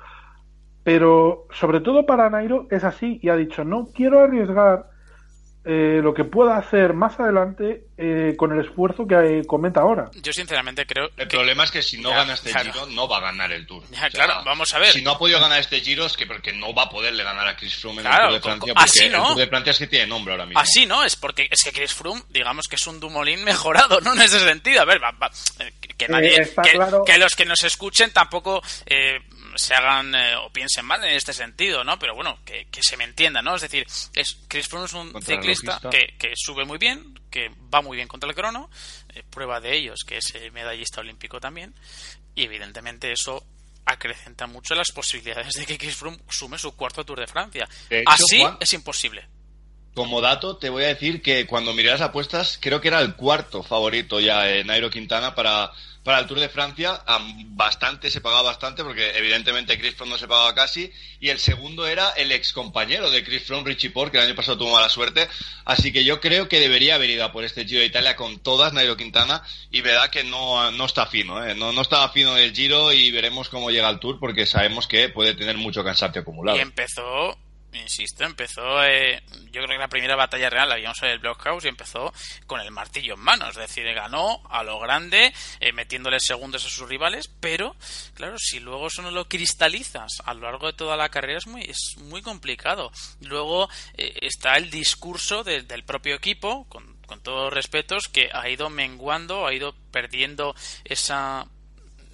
pero 0.83 1.47
sobre 1.51 1.79
todo 1.79 2.05
para 2.05 2.29
Nairo 2.29 2.67
es 2.69 2.83
así 2.83 3.19
y 3.21 3.29
ha 3.29 3.35
dicho 3.35 3.63
no 3.63 3.87
quiero 3.87 4.19
arriesgar 4.19 4.89
eh, 5.65 5.99
lo 6.01 6.13
que 6.13 6.23
pueda 6.25 6.57
hacer 6.57 6.93
más 6.93 7.19
adelante 7.19 7.85
eh, 7.97 8.35
con 8.37 8.51
el 8.51 8.63
esfuerzo 8.65 9.07
que 9.07 9.15
eh, 9.15 9.41
cometa 9.47 9.81
ahora. 9.81 10.11
yo 10.21 10.31
sinceramente 10.31 10.85
creo 10.85 11.05
El 11.17 11.27
que... 11.27 11.37
problema 11.37 11.63
es 11.63 11.71
que 11.71 11.81
si 11.81 11.99
no 11.99 12.09
Ya, 12.09 12.17
gana 12.17 12.33
este 12.35 12.51
claro. 12.51 12.71
giro, 12.71 12.85
no 12.87 13.07
va 13.07 13.17
a 13.17 13.21
ganar 13.21 13.51
el 13.51 13.65
Tour. 13.65 13.83
Ya, 13.91 14.09
claro, 14.09 14.43
vamos 14.45 14.73
a 14.73 14.79
ver. 14.79 14.91
Si 14.91 15.01
no 15.01 15.11
ha 15.11 15.17
podido 15.17 15.39
ganar 15.39 15.59
este 15.59 15.79
giro, 15.81 16.05
es 16.05 16.15
que 16.15 16.27
porque 16.27 16.53
no 16.53 16.73
va 16.73 16.83
a 16.83 16.89
poderle 16.89 17.23
ganar 17.23 17.47
a 17.47 17.55
Chris 17.55 17.75
Froome 17.77 18.01
en 18.01 18.07
Claro, 18.07 18.35
el 18.35 18.41
Tour 18.41 18.53
de 18.53 18.57
Francia. 18.59 18.73
co- 18.73 18.79
así 18.79 18.99
porque 18.99 19.09
no. 19.17 19.21
El 19.23 19.27
Tour 19.29 19.37
de 19.39 19.47
Francia 19.47 19.71
es 19.71 19.79
que 19.79 19.87
tiene 19.87 20.07
nombre 20.07 20.33
ahora 20.33 20.45
mismo. 20.45 20.59
Así 20.59 20.85
no, 20.85 21.03
es 21.03 21.15
porque 21.15 21.47
es 21.49 21.63
que 21.63 21.71
Chris 21.71 21.93
Froome, 21.93 22.21
digamos 22.29 22.65
que 22.69 22.75
es 22.75 22.85
un 22.87 22.99
Dumoulin 22.99 23.43
mejorado, 23.43 23.99
¿no? 24.05 24.13
En 24.13 24.21
ese 24.21 24.39
sentido. 24.39 24.81
A 24.81 24.85
ver, 24.85 25.01
va- 25.03 25.11
va, 25.11 25.31
eh, 25.59 25.71
que, 25.97 26.07
nadie, 26.07 26.35
está 26.41 26.61
que, 26.61 26.71
claro. 26.73 27.03
que 27.05 27.17
los 27.17 27.33
que 27.35 27.45
nos 27.45 27.63
escuchen 27.63 28.11
tampoco 28.11 28.61
eh, 28.85 29.17
se 29.55 29.73
hagan 29.73 30.13
eh, 30.15 30.35
o 30.35 30.49
piensen 30.51 30.85
mal 30.85 31.03
en 31.03 31.15
este 31.15 31.33
sentido, 31.33 31.83
¿no? 31.83 31.97
Pero 31.99 32.15
bueno, 32.15 32.39
que, 32.45 32.67
que 32.71 32.81
se 32.83 32.97
me 32.97 33.03
entienda, 33.03 33.41
¿no? 33.41 33.55
Es 33.55 33.61
decir, 33.61 33.85
es, 34.13 34.37
Chris 34.47 34.67
Froome 34.67 34.85
es 34.85 34.93
un 34.93 35.21
ciclista 35.21 35.79
que, 35.89 36.15
que 36.17 36.33
sube 36.35 36.65
muy 36.65 36.77
bien, 36.77 37.19
que 37.29 37.49
va 37.73 37.81
muy 37.81 37.95
bien 37.97 38.07
contra 38.07 38.29
el 38.29 38.35
crono, 38.35 38.69
eh, 39.13 39.23
prueba 39.29 39.59
de 39.59 39.75
ellos 39.75 39.99
que 40.07 40.17
es 40.17 40.33
eh, 40.35 40.51
medallista 40.51 41.01
olímpico 41.01 41.39
también, 41.39 41.73
y 42.35 42.43
evidentemente 42.43 43.11
eso 43.11 43.45
acrecenta 43.85 44.47
mucho 44.47 44.73
las 44.75 44.91
posibilidades 44.91 45.53
de 45.53 45.65
que 45.65 45.77
Chris 45.77 45.95
Froome 45.95 46.17
sume 46.29 46.57
su 46.57 46.75
cuarto 46.75 47.05
Tour 47.05 47.19
de 47.19 47.27
Francia. 47.27 47.67
De 47.89 47.99
hecho, 47.99 48.09
Así 48.11 48.39
Juan- 48.41 48.57
es 48.59 48.73
imposible. 48.73 49.27
Como 49.93 50.19
dato, 50.19 50.57
te 50.57 50.69
voy 50.69 50.83
a 50.83 50.87
decir 50.87 51.21
que 51.21 51.45
cuando 51.47 51.73
miré 51.73 51.89
las 51.91 52.01
apuestas, 52.01 52.57
creo 52.61 52.81
que 52.81 52.89
era 52.89 52.99
el 52.99 53.15
cuarto 53.15 53.63
favorito 53.63 54.19
ya 54.19 54.49
eh, 54.49 54.63
Nairo 54.65 54.89
Quintana 54.89 55.35
para, 55.35 55.71
para 56.05 56.19
el 56.19 56.27
Tour 56.27 56.39
de 56.39 56.49
Francia. 56.49 57.01
Bastante, 57.47 58.11
se 58.11 58.21
pagaba 58.21 58.43
bastante, 58.43 58.83
porque 58.83 59.17
evidentemente 59.17 59.77
Chris 59.79 59.95
Froome 59.95 60.13
no 60.13 60.17
se 60.19 60.27
pagaba 60.27 60.53
casi. 60.53 60.91
Y 61.19 61.29
el 61.29 61.39
segundo 61.39 61.87
era 61.87 62.11
el 62.11 62.31
ex 62.31 62.53
compañero 62.53 63.09
de 63.09 63.23
Chris 63.23 63.43
Froome, 63.43 63.67
Richie 63.67 63.89
Porte, 63.89 64.11
que 64.11 64.17
el 64.19 64.27
año 64.27 64.35
pasado 64.35 64.59
tuvo 64.59 64.73
mala 64.73 64.87
suerte. 64.87 65.27
Así 65.65 65.91
que 65.91 66.05
yo 66.05 66.21
creo 66.21 66.47
que 66.47 66.59
debería 66.59 66.95
haber 66.95 67.09
ido 67.09 67.25
a 67.25 67.31
por 67.31 67.43
este 67.43 67.65
Giro 67.65 67.79
de 67.81 67.87
Italia 67.87 68.15
con 68.15 68.37
todas 68.37 68.71
Nairo 68.71 68.95
Quintana. 68.95 69.41
Y 69.71 69.81
verdad 69.81 70.11
que 70.11 70.23
no, 70.23 70.69
no 70.69 70.85
está 70.85 71.07
fino, 71.07 71.43
¿eh? 71.43 71.55
no, 71.55 71.71
no 71.71 71.81
está 71.81 72.07
fino 72.09 72.37
el 72.37 72.53
Giro 72.53 72.93
y 72.93 73.09
veremos 73.09 73.49
cómo 73.49 73.71
llega 73.71 73.89
el 73.89 73.99
Tour, 73.99 74.19
porque 74.19 74.45
sabemos 74.45 74.87
que 74.87 75.09
puede 75.09 75.33
tener 75.33 75.57
mucho 75.57 75.83
cansancio 75.83 76.21
acumulado. 76.21 76.57
Y 76.57 76.61
empezó, 76.61 77.35
insisto, 77.75 78.23
empezó, 78.23 78.83
eh, 78.83 79.21
yo 79.51 79.61
creo 79.61 79.67
que 79.67 79.77
la 79.77 79.87
primera 79.87 80.15
batalla 80.15 80.49
real 80.49 80.69
la 80.69 80.75
vimos 80.75 81.01
en 81.03 81.09
el 81.09 81.19
Blockhouse 81.19 81.65
y 81.65 81.67
empezó 81.69 82.13
con 82.47 82.59
el 82.61 82.71
martillo 82.71 83.13
en 83.15 83.19
mano, 83.19 83.47
es 83.49 83.55
decir, 83.55 83.85
ganó 83.93 84.41
a 84.49 84.63
lo 84.63 84.79
grande, 84.79 85.33
eh, 85.59 85.71
metiéndole 85.73 86.19
segundos 86.19 86.65
a 86.65 86.69
sus 86.69 86.87
rivales, 86.87 87.29
pero 87.39 87.75
claro, 88.13 88.37
si 88.39 88.59
luego 88.59 88.87
eso 88.87 89.01
no 89.01 89.11
lo 89.11 89.27
cristalizas 89.27 90.11
a 90.25 90.33
lo 90.33 90.41
largo 90.41 90.67
de 90.67 90.73
toda 90.73 90.97
la 90.97 91.09
carrera 91.09 91.37
es 91.37 91.47
muy, 91.47 91.61
es 91.63 91.95
muy 91.97 92.21
complicado. 92.21 92.91
Luego 93.21 93.69
eh, 93.95 94.13
está 94.21 94.55
el 94.57 94.69
discurso 94.69 95.43
de- 95.43 95.63
del 95.63 95.83
propio 95.83 96.15
equipo, 96.15 96.65
con, 96.69 96.95
con 97.05 97.21
todos 97.21 97.53
respetos, 97.53 98.07
que 98.07 98.29
ha 98.33 98.49
ido 98.49 98.69
menguando, 98.69 99.45
ha 99.47 99.53
ido 99.53 99.75
perdiendo 99.91 100.55
esa 100.83 101.47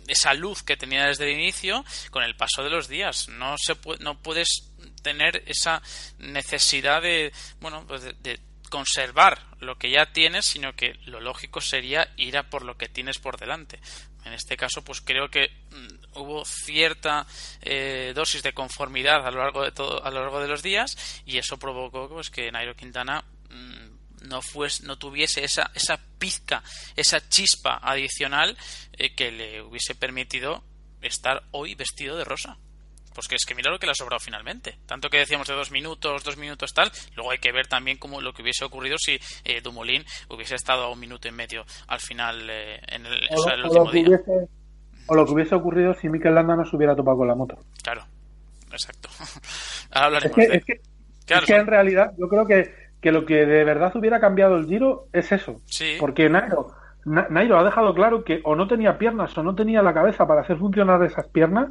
esa 0.08 0.34
luz 0.34 0.62
que 0.63 0.76
tenía 0.76 1.06
desde 1.06 1.26
el 1.32 1.39
inicio 1.39 1.86
con 2.10 2.24
el 2.24 2.36
paso 2.36 2.63
de 2.63 2.69
los 2.69 2.89
días. 2.89 3.30
No 3.30 3.56
se 3.58 3.76
no 4.00 4.17
puedes 4.21 4.70
tener 5.02 5.44
esa 5.48 5.82
necesidad 6.18 7.02
de, 7.02 7.32
bueno, 7.60 7.86
pues 7.88 8.04
de, 8.04 8.40
conservar 8.70 9.48
lo 9.60 9.78
que 9.78 9.92
ya 9.92 10.14
tienes, 10.14 10.46
sino 10.46 10.74
que 10.74 10.94
lo 11.06 11.20
lógico 11.20 11.60
sería 11.60 12.14
ir 12.16 12.38
a 12.38 12.50
por 12.50 12.64
lo 12.64 12.78
que 12.78 12.88
tienes 12.88 13.20
por 13.20 13.38
delante. 13.38 13.80
En 14.24 14.34
este 14.34 14.56
caso, 14.56 14.84
pues 14.84 15.02
creo 15.02 15.30
que 15.30 15.50
mm, 15.72 16.20
hubo 16.20 16.46
cierta 16.46 17.28
eh, 17.62 18.14
dosis 18.16 18.42
de 18.44 18.54
conformidad 18.54 19.28
a 19.28 19.32
lo 19.32 19.40
largo 19.40 19.64
de 19.64 19.72
todo, 19.72 20.04
a 20.04 20.10
lo 20.10 20.22
largo 20.22 20.40
de 20.40 20.48
los 20.48 20.64
días 20.64 21.22
y 21.26 21.38
eso 21.38 21.60
provocó 21.60 22.08
pues, 22.08 22.30
que 22.30 22.52
Nairo 22.52 22.76
Quintana 22.76 23.26
mm, 23.50 24.28
no 24.30 24.42
fuese, 24.42 24.84
no 24.86 24.98
tuviese 24.98 25.44
esa, 25.44 25.72
esa 25.74 26.00
pizca, 26.18 26.64
esa 26.96 27.28
chispa 27.28 27.80
adicional 27.82 28.58
eh, 28.94 29.14
que 29.16 29.32
le 29.32 29.62
hubiese 29.62 29.96
permitido 29.96 30.64
estar 31.02 31.44
hoy 31.52 31.76
vestido 31.76 32.16
de 32.16 32.24
rosa. 32.24 32.58
Pues 33.13 33.28
que 33.28 33.36
es 33.36 33.45
que 33.45 33.56
mira 33.56 33.71
lo 33.71 33.80
que 33.80 33.86
le 33.86 33.91
ha 33.91 33.95
sobrado 33.95 34.19
finalmente. 34.19 34.78
Tanto 34.86 35.10
que 35.10 35.17
decíamos 35.17 35.47
de 35.47 35.54
dos 35.54 35.71
minutos, 35.71 36.24
dos 36.24 36.38
minutos 36.38 36.74
tal, 36.74 36.91
luego 37.15 37.32
hay 37.32 37.39
que 37.39 37.52
ver 37.52 37.67
también 37.67 37.97
cómo 37.97 38.21
lo 38.21 38.34
que 38.34 38.41
hubiese 38.41 38.65
ocurrido 38.65 38.97
si 38.97 39.19
eh, 39.43 39.62
Dumoulin 39.62 40.04
hubiese 40.30 40.56
estado 40.56 40.84
a 40.84 40.91
un 40.91 41.00
minuto 41.00 41.28
y 41.28 41.32
medio 41.32 41.63
al 41.88 42.00
final 42.00 42.50
eh, 42.50 42.80
en 42.88 43.06
el, 43.06 43.30
último 43.63 43.91
día. 43.91 44.19
o 45.08 45.15
lo 45.15 45.26
que 45.26 45.32
hubiese 45.32 45.56
ocurrido 45.56 45.93
si 45.93 46.10
Mikel 46.10 46.36
Landa 46.36 46.56
no 46.56 46.65
se 46.65 46.76
hubiera 46.76 46.95
topado 46.95 47.17
con 47.17 47.28
la 47.28 47.36
moto. 47.36 47.58
Claro, 47.84 48.06
exacto. 48.71 49.10
Ahora 49.91 50.19
es 50.19 50.32
que, 50.32 50.82
es 51.28 51.45
que, 51.45 51.56
en 51.56 51.67
realidad 51.67 52.12
yo 52.17 52.28
creo 52.28 52.45
que, 52.45 52.74
que, 53.02 53.12
lo 53.12 53.26
que 53.26 53.45
de 53.45 53.63
verdad 53.63 53.95
hubiera 53.95 54.19
cambiado 54.19 54.56
el 54.56 54.67
giro 54.67 55.08
es 55.12 55.32
eso. 55.32 55.62
Sí. 55.65 55.97
Porque 56.00 56.30
Nairo, 56.30 56.74
Nairo 57.06 57.60
ha 57.60 57.63
dejado 57.63 57.93
claro 57.93 58.24
que 58.24 58.41
o 58.43 58.56
no 58.56 58.67
tenía 58.67 58.97
piernas 58.97 59.38
o 59.38 59.43
no 59.43 59.56
tenía 59.56 59.82
la 59.82 59.93
cabeza 59.93 60.26
para 60.26 60.41
hacer 60.41 60.58
funcionar 60.58 61.04
esas 61.04 61.28
piernas, 61.28 61.69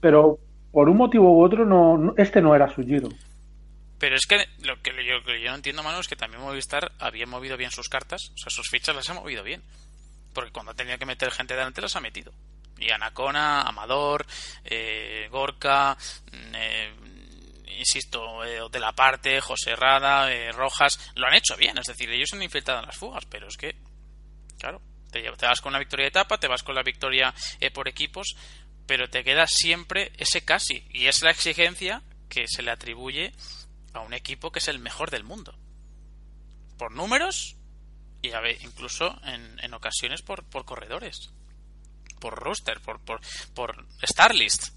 pero 0.00 0.38
por 0.72 0.88
un 0.88 0.96
motivo 0.96 1.32
u 1.32 1.44
otro, 1.44 1.64
no, 1.64 2.14
este 2.16 2.40
no 2.40 2.54
era 2.54 2.72
su 2.72 2.82
giro. 2.82 3.08
Pero 3.98 4.14
es 4.14 4.26
que 4.26 4.36
lo 4.60 4.80
que 4.80 4.92
yo, 5.04 5.18
no 5.50 5.54
entiendo, 5.56 5.82
Manu, 5.82 5.98
es 6.00 6.08
que 6.08 6.16
también 6.16 6.42
Movistar 6.42 6.92
había 6.98 7.26
movido 7.26 7.56
bien 7.56 7.70
sus 7.70 7.88
cartas, 7.88 8.30
o 8.34 8.38
sea, 8.38 8.50
sus 8.50 8.68
fichas 8.68 8.94
las 8.94 9.08
ha 9.10 9.14
movido 9.14 9.42
bien. 9.42 9.62
Porque 10.32 10.52
cuando 10.52 10.72
ha 10.72 10.74
tenido 10.74 10.98
que 10.98 11.06
meter 11.06 11.32
gente 11.32 11.54
delante 11.54 11.80
las 11.80 11.96
ha 11.96 12.00
metido. 12.00 12.32
Y 12.78 12.90
Anacona, 12.90 13.62
Amador, 13.62 14.24
eh, 14.62 15.26
Gorka, 15.32 15.96
mm, 16.30 16.54
eh, 16.54 16.94
insisto, 17.76 18.44
eh, 18.44 18.60
de 18.70 18.78
la 18.78 18.92
parte, 18.92 19.40
José 19.40 19.74
Rada, 19.74 20.30
Rojas, 20.52 21.12
lo 21.16 21.26
han 21.26 21.34
hecho 21.34 21.56
bien. 21.56 21.76
Es 21.78 21.86
decir, 21.86 22.08
ellos 22.10 22.32
han 22.32 22.42
infiltrado 22.42 22.80
en 22.80 22.86
las 22.86 22.96
fugas, 22.96 23.24
pero 23.26 23.48
es 23.48 23.56
que, 23.56 23.74
claro, 24.60 24.80
te, 25.10 25.22
te 25.22 25.46
vas 25.46 25.60
con 25.60 25.72
la 25.72 25.80
victoria 25.80 26.04
de 26.04 26.10
etapa, 26.10 26.38
te 26.38 26.46
vas 26.46 26.62
con 26.62 26.76
la 26.76 26.82
victoria 26.82 27.34
por 27.74 27.88
equipos, 27.88 28.36
pero 28.88 29.10
te 29.10 29.22
queda 29.22 29.46
siempre 29.46 30.10
ese 30.16 30.44
casi. 30.44 30.82
Y 30.90 31.06
es 31.06 31.22
la 31.22 31.30
exigencia 31.30 32.02
que 32.30 32.46
se 32.48 32.62
le 32.62 32.70
atribuye 32.70 33.34
a 33.92 34.00
un 34.00 34.14
equipo 34.14 34.50
que 34.50 34.60
es 34.60 34.68
el 34.68 34.78
mejor 34.78 35.10
del 35.10 35.24
mundo. 35.24 35.54
Por 36.78 36.92
números 36.92 37.56
y 38.22 38.32
a 38.32 38.40
ver, 38.40 38.56
incluso 38.62 39.20
en, 39.24 39.60
en 39.60 39.74
ocasiones 39.74 40.22
por, 40.22 40.42
por, 40.44 40.64
corredores. 40.64 41.30
Por 42.18 42.34
roster, 42.34 42.80
por, 42.80 42.98
por, 43.00 43.20
por 43.54 43.86
Starlist. 44.02 44.68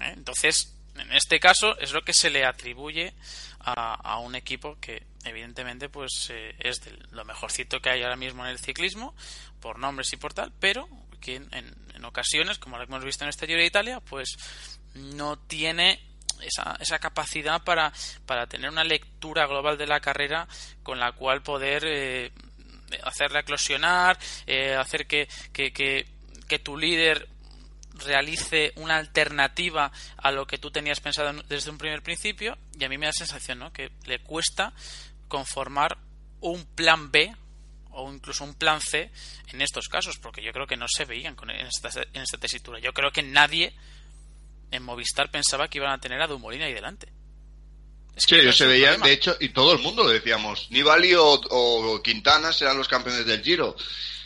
¿Eh? 0.00 0.12
Entonces, 0.14 0.76
en 0.94 1.12
este 1.12 1.40
caso 1.40 1.76
es 1.80 1.92
lo 1.92 2.02
que 2.02 2.14
se 2.14 2.30
le 2.30 2.44
atribuye 2.44 3.12
a, 3.58 3.94
a 3.94 4.18
un 4.20 4.36
equipo 4.36 4.78
que 4.78 5.04
evidentemente 5.24 5.88
pues 5.88 6.28
eh, 6.30 6.54
es 6.60 6.80
de 6.82 6.96
lo 7.10 7.24
mejorcito 7.24 7.80
que 7.80 7.90
hay 7.90 8.02
ahora 8.02 8.16
mismo 8.16 8.44
en 8.44 8.52
el 8.52 8.58
ciclismo 8.58 9.16
por 9.58 9.78
nombres 9.78 10.12
y 10.12 10.16
por 10.16 10.34
tal 10.34 10.52
pero 10.60 10.86
que 11.20 11.36
en, 11.36 11.83
ocasiones, 12.02 12.58
como 12.58 12.78
lo 12.78 12.84
hemos 12.84 13.04
visto 13.04 13.24
en 13.24 13.30
este 13.30 13.46
Giro 13.46 13.60
de 13.60 13.66
Italia, 13.66 14.00
pues 14.00 14.36
no 14.94 15.38
tiene 15.38 16.00
esa, 16.40 16.76
esa 16.80 16.98
capacidad 16.98 17.62
para, 17.62 17.92
para 18.26 18.46
tener 18.46 18.70
una 18.70 18.84
lectura 18.84 19.46
global 19.46 19.78
de 19.78 19.86
la 19.86 20.00
carrera 20.00 20.48
con 20.82 20.98
la 20.98 21.12
cual 21.12 21.42
poder 21.42 21.84
eh, 21.86 22.32
hacerla 23.02 23.40
eclosionar, 23.40 24.18
eh, 24.46 24.74
hacer 24.74 25.06
que, 25.06 25.28
que, 25.52 25.72
que, 25.72 26.06
que 26.48 26.58
tu 26.58 26.76
líder 26.76 27.28
realice 27.94 28.72
una 28.76 28.96
alternativa 28.96 29.92
a 30.16 30.32
lo 30.32 30.46
que 30.46 30.58
tú 30.58 30.70
tenías 30.70 31.00
pensado 31.00 31.32
desde 31.48 31.70
un 31.70 31.78
primer 31.78 32.02
principio 32.02 32.58
y 32.78 32.84
a 32.84 32.88
mí 32.88 32.98
me 32.98 33.06
da 33.06 33.10
la 33.10 33.26
sensación 33.26 33.60
¿no? 33.60 33.72
que 33.72 33.92
le 34.06 34.18
cuesta 34.18 34.72
conformar 35.28 35.96
un 36.40 36.64
plan 36.64 37.10
B 37.10 37.34
o 37.94 38.12
incluso 38.12 38.44
un 38.44 38.54
plan 38.54 38.80
C 38.80 39.10
en 39.48 39.62
estos 39.62 39.88
casos, 39.88 40.18
porque 40.18 40.42
yo 40.42 40.52
creo 40.52 40.66
que 40.66 40.76
no 40.76 40.86
se 40.88 41.04
veían 41.04 41.36
en, 41.48 41.66
esta, 41.66 41.90
en 42.12 42.22
esta 42.22 42.38
tesitura. 42.38 42.78
Yo 42.80 42.92
creo 42.92 43.10
que 43.10 43.22
nadie 43.22 43.74
en 44.70 44.82
Movistar 44.82 45.30
pensaba 45.30 45.68
que 45.68 45.78
iban 45.78 45.92
a 45.92 46.00
tener 46.00 46.20
a 46.20 46.26
Dumoulin 46.26 46.62
ahí 46.62 46.74
delante. 46.74 47.12
Es 48.16 48.26
que 48.26 48.36
sí, 48.36 48.40
ellos 48.40 48.56
se 48.56 48.66
veían, 48.66 49.00
de 49.00 49.12
hecho, 49.12 49.36
y 49.40 49.48
todo 49.48 49.72
el 49.72 49.80
mundo 49.80 50.04
lo 50.04 50.10
decíamos, 50.10 50.70
Nibali 50.70 51.14
o, 51.14 51.32
o 51.32 52.02
Quintana 52.02 52.52
serán 52.52 52.78
los 52.78 52.86
campeones 52.86 53.26
del 53.26 53.42
Giro 53.42 53.76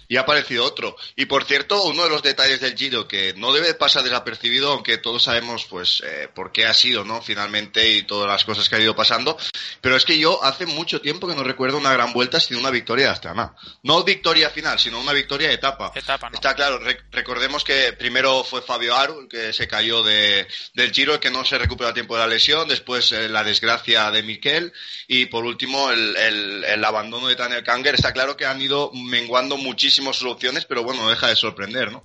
y 0.08 0.16
ha 0.16 0.22
aparecido 0.22 0.64
otro. 0.64 0.96
Y 1.16 1.26
por 1.26 1.44
cierto, 1.44 1.84
uno 1.84 2.04
de 2.04 2.10
los 2.10 2.22
detalles 2.22 2.60
del 2.60 2.76
Giro 2.76 3.06
que 3.06 3.34
no 3.36 3.52
debe 3.52 3.74
pasar 3.74 4.02
desapercibido, 4.02 4.72
aunque 4.72 4.96
todos 4.96 5.24
sabemos 5.24 5.66
pues 5.66 6.02
eh, 6.04 6.28
por 6.34 6.50
qué 6.50 6.66
ha 6.66 6.72
sido, 6.72 7.04
¿no? 7.04 7.20
Finalmente 7.20 7.92
y 7.92 8.02
todas 8.02 8.26
las 8.26 8.44
cosas 8.44 8.68
que 8.68 8.76
ha 8.76 8.80
ido 8.80 8.96
pasando, 8.96 9.36
pero 9.82 9.96
es 9.96 10.04
que 10.04 10.18
yo 10.18 10.42
hace 10.42 10.64
mucho 10.64 11.02
tiempo 11.02 11.28
que 11.28 11.34
no 11.34 11.44
recuerdo 11.44 11.76
una 11.76 11.92
gran 11.92 12.12
vuelta 12.14 12.40
sin 12.40 12.56
una 12.56 12.70
victoria 12.70 13.06
de 13.06 13.12
Astana. 13.12 13.54
No 13.82 14.02
victoria 14.02 14.48
final, 14.48 14.78
sino 14.78 14.98
una 14.98 15.12
victoria 15.12 15.48
de 15.48 15.54
etapa. 15.54 15.92
Está 16.32 16.54
claro, 16.54 16.80
recordemos 17.12 17.62
que 17.62 17.92
primero 17.92 18.42
fue 18.44 18.62
Fabio 18.62 18.96
Aru, 18.96 19.20
el 19.20 19.28
que 19.28 19.52
se 19.52 19.68
cayó 19.68 20.02
de, 20.02 20.46
del 20.72 20.92
Giro, 20.92 21.20
que 21.20 21.30
no 21.30 21.44
se 21.44 21.58
recuperó 21.58 21.90
a 21.90 21.94
tiempo 21.94 22.14
de 22.14 22.20
la 22.20 22.26
lesión, 22.26 22.66
después 22.66 23.12
eh, 23.12 23.28
la 23.28 23.44
desgracia 23.44 24.10
de 24.10 24.22
Miquel 24.22 24.72
y 25.06 25.26
por 25.26 25.44
último 25.44 25.90
el, 25.90 26.16
el, 26.16 26.64
el 26.64 26.84
abandono 26.84 27.28
de 27.28 27.34
Daniel 27.34 27.62
Kanger. 27.62 27.94
Está 27.94 28.12
claro 28.12 28.36
que 28.36 28.46
han 28.46 28.62
ido 28.62 28.90
menguando 28.94 29.58
muchísimo 29.58 29.97
soluciones, 30.12 30.64
pero 30.64 30.82
bueno, 30.82 31.02
no 31.02 31.10
deja 31.10 31.28
de 31.28 31.36
sorprender, 31.36 31.92
¿no? 31.92 32.04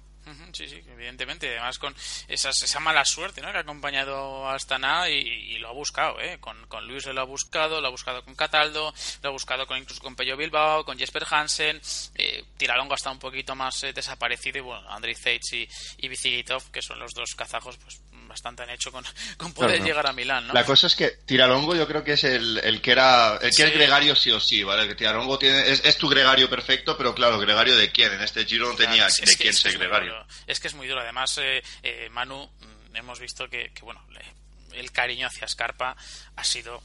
Sí, 0.54 0.68
sí, 0.68 0.82
evidentemente. 0.88 1.50
Además, 1.50 1.80
con 1.80 1.96
esas, 2.28 2.62
esa 2.62 2.80
mala 2.80 3.04
suerte 3.06 3.42
¿no? 3.42 3.52
que 3.52 3.58
ha 3.58 3.62
acompañado 3.62 4.48
a 4.48 4.54
Astana 4.54 5.10
y, 5.10 5.58
lo 5.58 5.70
ha 5.70 5.74
buscado. 5.74 6.20
¿eh? 6.22 6.38
Con, 6.40 6.68
con 6.68 6.88
Luis 6.88 7.06
lo 7.08 7.22
ha 7.22 7.26
buscado, 7.26 7.82
lo 7.82 7.88
ha 7.88 7.92
buscado 7.92 8.24
con 8.24 8.36
Cataldo, 8.36 8.94
lo 9.22 9.30
ha 9.30 9.32
buscado 9.32 9.66
con, 9.66 9.78
incluso 9.78 10.02
con 10.02 10.16
Pello 10.16 10.38
Bilbao, 10.38 10.86
con 10.86 10.98
Jesper 10.98 11.26
Hansen. 11.30 11.82
Eh, 12.16 12.44
Tiralongo 12.58 12.94
está 12.94 13.10
un 13.10 13.20
poquito 13.20 13.56
más 13.56 13.84
eh, 13.84 13.94
desaparecido 13.94 14.60
y 14.60 14.62
bueno, 14.62 14.88
Andrei 14.90 15.16
Zeitz 15.16 15.54
y, 15.54 15.68
y 15.98 16.44
que 16.72 16.82
son 16.82 17.00
los 17.00 17.14
dos 17.14 17.34
kazajos, 17.36 17.78
pues 17.78 18.02
bastante 18.34 18.64
han 18.64 18.72
hecho 18.72 18.92
con, 18.92 19.06
poder 19.54 19.84
llegar 19.84 20.08
a 20.08 20.14
Milán, 20.14 20.48
¿no? 20.48 20.54
La 20.54 20.66
cosa 20.66 20.88
es 20.88 20.96
que 20.96 21.10
Tiralongo 21.26 21.76
yo 21.76 21.88
creo 21.88 22.04
que 22.04 22.14
es 22.14 22.24
el, 22.24 22.58
el 22.58 22.82
que 22.82 22.92
era 22.92 23.38
el 23.38 23.56
que 23.56 23.64
es 23.64 23.74
gregario 23.74 24.16
sí 24.16 24.32
o 24.32 24.40
sí, 24.40 24.64
¿vale? 24.64 24.88
Que 24.88 24.96
Tiralongo 24.96 25.38
tiene, 25.38 25.70
es, 25.70 25.98
tu 25.98 26.10
gregario 26.10 26.50
perfecto, 26.50 26.98
pero 26.98 27.14
claro, 27.14 27.38
gregario 27.40 27.76
de 27.76 27.92
quién? 27.92 28.12
En 28.14 28.22
este 28.22 28.46
Giro 28.46 28.70
no 28.70 28.76
tenía 28.76 29.06
de 29.06 29.36
quién 29.38 29.54
ser 29.54 29.78
gregario. 29.78 30.26
Es 30.48 30.60
que 30.60 30.68
es 30.68 30.74
muy 30.74 30.88
duro. 30.88 31.02
Además, 31.02 31.38
eh, 31.38 31.62
eh, 31.84 32.10
Manu, 32.10 32.46
mm, 32.46 32.96
hemos 32.96 33.20
visto 33.20 33.48
que, 33.48 33.72
bueno, 33.82 34.04
el 34.74 34.92
cariño 34.92 35.28
hacia 35.28 35.48
Scarpa 35.48 35.96
ha 36.36 36.44
sido 36.44 36.82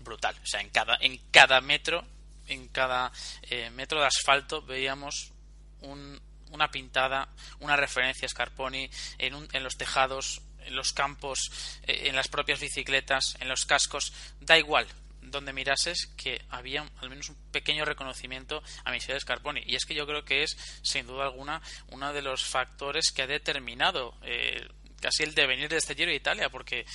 brutal. 0.00 0.34
O 0.42 0.46
sea, 0.46 0.60
en 0.60 0.70
cada, 0.70 0.96
en 1.00 1.18
cada 1.30 1.60
metro, 1.60 2.04
en 2.46 2.68
cada 2.68 3.12
eh, 3.42 3.68
metro 3.70 4.00
de 4.00 4.06
asfalto 4.06 4.62
veíamos 4.62 5.32
un, 5.80 6.18
una 6.50 6.70
pintada, 6.70 7.28
una 7.60 7.76
referencia 7.76 8.26
a 8.26 8.28
Scarponi 8.28 8.88
en, 9.18 9.48
en 9.52 9.62
los 9.62 9.76
tejados, 9.76 10.42
en 10.68 10.76
los 10.76 10.92
campos, 10.92 11.50
en 11.82 12.14
las 12.14 12.28
propias 12.28 12.60
bicicletas, 12.60 13.36
en 13.40 13.48
los 13.48 13.66
cascos, 13.66 14.12
da 14.40 14.58
igual 14.58 14.86
donde 15.20 15.52
mirases 15.52 16.06
que 16.16 16.40
había 16.48 16.88
al 17.00 17.10
menos 17.10 17.28
un 17.28 17.36
pequeño 17.50 17.84
reconocimiento 17.84 18.62
a 18.84 18.92
Michele 18.92 19.20
Scarponi. 19.20 19.62
Y 19.66 19.74
es 19.74 19.84
que 19.84 19.94
yo 19.94 20.06
creo 20.06 20.24
que 20.24 20.42
es, 20.42 20.56
sin 20.82 21.06
duda 21.06 21.24
alguna, 21.24 21.60
uno 21.88 22.12
de 22.12 22.22
los 22.22 22.44
factores 22.44 23.12
que 23.12 23.22
ha 23.22 23.26
determinado 23.26 24.14
eh, 24.22 24.66
casi 25.00 25.24
el 25.24 25.34
devenir 25.34 25.68
de 25.68 25.76
este 25.76 25.94
Giro 25.94 26.10
de 26.10 26.16
Italia, 26.16 26.48
porque 26.48 26.86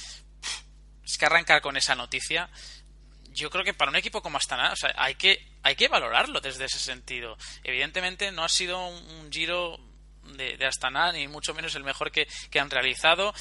es 1.03 1.17
que 1.17 1.25
arrancar 1.25 1.61
con 1.61 1.77
esa 1.77 1.95
noticia 1.95 2.49
yo 3.33 3.49
creo 3.49 3.63
que 3.63 3.73
para 3.73 3.89
un 3.89 3.97
equipo 3.97 4.21
como 4.21 4.37
Astana, 4.37 4.71
o 4.71 4.75
sea, 4.75 4.93
hay 4.95 5.15
que, 5.15 5.43
hay 5.63 5.75
que 5.75 5.87
valorarlo 5.87 6.39
desde 6.39 6.65
ese 6.65 6.79
sentido. 6.79 7.37
Evidentemente 7.63 8.31
no 8.31 8.43
ha 8.43 8.49
sido 8.49 8.87
un, 8.87 9.31
giro 9.31 9.79
de, 10.37 10.57
de, 10.57 10.65
Astana, 10.65 11.11
ni 11.11 11.27
mucho 11.27 11.53
menos 11.53 11.75
el 11.75 11.83
mejor 11.83 12.11
que, 12.11 12.25
que, 12.49 12.59
han 12.59 12.69
realizado, 12.69 13.33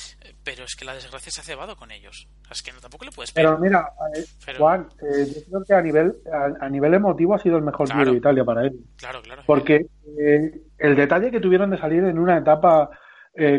pero 0.45 0.64
es 0.64 0.75
que 0.75 0.85
la 0.85 0.95
desgracia 0.95 1.31
se 1.31 1.40
ha 1.40 1.45
cebado 1.45 1.77
con 1.77 1.90
ellos. 1.90 2.29
Es 2.51 2.62
que 2.62 2.73
no, 2.73 2.81
tampoco 2.81 3.05
le 3.05 3.12
puedes 3.12 3.33
Pero 3.33 3.59
mira, 3.59 3.92
eh, 4.14 4.55
Juan, 4.59 4.87
eh, 5.01 5.27
yo 5.35 5.42
creo 5.49 5.64
que 5.66 5.75
a 5.75 5.83
nivel, 5.83 6.12
a, 6.61 6.68
nivel 6.68 6.95
emotivo 6.95 7.35
ha 7.35 7.38
sido 7.38 7.57
el 7.57 7.62
mejor 7.62 7.90
Giro 7.90 8.12
de 8.12 8.18
Italia 8.18 8.45
para 8.45 8.62
él. 8.62 8.73
Claro, 8.97 9.23
claro. 9.23 9.42
Porque 9.47 9.87
eh, 10.18 10.61
el 10.79 10.97
detalle 10.97 11.31
que 11.31 11.40
tuvieron 11.40 11.71
de 11.71 11.79
salir 11.79 12.05
en 12.05 12.18
una 12.18 12.38
etapa 12.38 12.90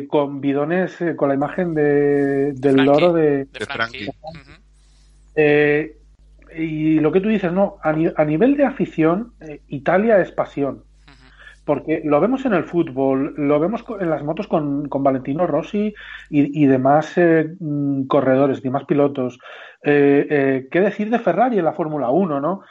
con 0.08 0.40
bidones 0.40 0.96
con 1.18 1.30
la 1.30 1.34
imagen 1.34 1.74
de, 1.74 2.54
del 2.54 2.76
loro 2.76 3.12
de, 3.12 3.46
de 5.36 5.98
y 6.56 7.00
lo 7.00 7.12
que 7.12 7.22
tú 7.22 7.30
dices, 7.30 7.52
no, 7.52 7.78
a, 7.82 7.92
nivel 8.24 8.56
de 8.56 8.66
afición, 8.66 9.34
Italia 9.68 10.20
es 10.20 10.32
pasión. 10.32 10.84
Porque 11.66 12.02
lo 12.04 12.20
vemos 12.20 12.46
en 12.46 12.54
el 12.54 12.66
fútbol, 12.66 13.34
lo 13.38 13.60
vemos 13.60 13.86
en 14.00 14.10
las 14.10 14.24
motos 14.24 14.48
con, 14.48 14.90
con 14.90 15.04
Valentino 15.04 15.48
Rossi 15.48 15.94
y, 16.30 16.66
demás 16.66 17.18
eh, 17.18 17.56
mm, 17.60 18.06
corredores, 18.08 18.62
demás 18.62 18.84
pilotos. 18.86 19.40
Eh, 19.82 20.28
eh, 20.30 20.68
¿Qué 20.70 20.82
decir 20.82 21.10
de 21.10 21.20
Ferrari 21.20 21.60
en 21.60 21.66
la 21.66 21.74
Fórmula 21.74 22.10
1, 22.10 22.42
no? 22.42 22.62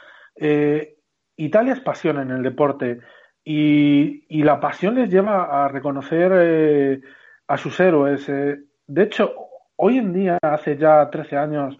Italia 1.35 1.73
es 1.73 1.79
pasión 1.79 2.19
en 2.19 2.31
el 2.31 2.43
deporte 2.43 2.99
y, 3.43 4.43
la 4.43 4.59
pasión 4.59 4.95
les 4.95 5.09
lleva 5.09 5.65
a 5.65 5.67
reconocer 5.67 7.01
a 7.47 7.57
sus 7.57 7.79
héroes. 7.79 8.27
de 8.27 9.03
hecho, 9.03 9.33
hoy 9.75 9.97
en 9.97 10.13
día, 10.13 10.37
hace 10.41 10.77
ya 10.77 11.09
13 11.09 11.37
años 11.37 11.77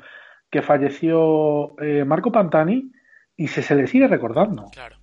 que 0.49 0.61
falleció 0.61 1.75
Marco 2.05 2.31
Pantani 2.31 2.91
y 3.35 3.47
se, 3.47 3.61
se 3.61 3.75
le 3.75 3.87
sigue 3.87 4.07
recordando. 4.07 4.65
Claro, 4.71 4.97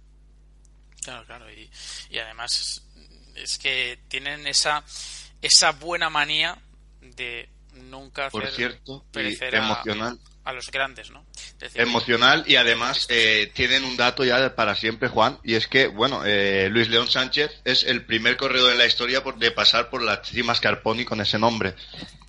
claro, 1.05 1.25
claro 1.27 1.50
y 2.11 2.19
además 2.19 2.83
es, 3.37 3.59
que 3.59 3.99
tienen 4.09 4.47
esa, 4.47 4.85
esa 5.41 5.73
buena 5.73 6.11
manía 6.11 6.59
de 7.01 7.49
nunca 7.75 8.27
hacer 8.27 8.43
Por 8.43 8.51
cierto, 8.51 9.05
emocional. 9.15 10.19
A, 10.25 10.30
los 10.53 10.71
grandes, 10.71 11.11
¿no? 11.11 11.25
emocional 11.75 12.45
y 12.47 12.57
además 12.57 13.07
eh, 13.09 13.51
tienen 13.55 13.85
un 13.85 13.97
dato 13.97 14.25
ya 14.25 14.55
para 14.57 14.75
siempre, 14.75 15.09
Juan, 15.09 15.39
y 15.45 15.55
es 15.55 15.69
que, 15.69 15.87
bueno, 15.87 16.23
eh, 16.25 16.69
Luis 16.71 16.89
León 16.89 17.09
Sánchez 17.09 17.61
es 17.65 17.85
el 17.85 18.05
primer 18.05 18.37
corredor 18.37 18.73
en 18.73 18.79
la 18.79 18.87
historia 18.87 19.23
por, 19.23 19.39
de 19.39 19.51
pasar 19.51 19.91
por 19.91 20.03
la 20.03 20.25
cima 20.25 20.55
Scarponi 20.55 21.05
con 21.05 21.21
ese 21.21 21.39
nombre. 21.39 21.75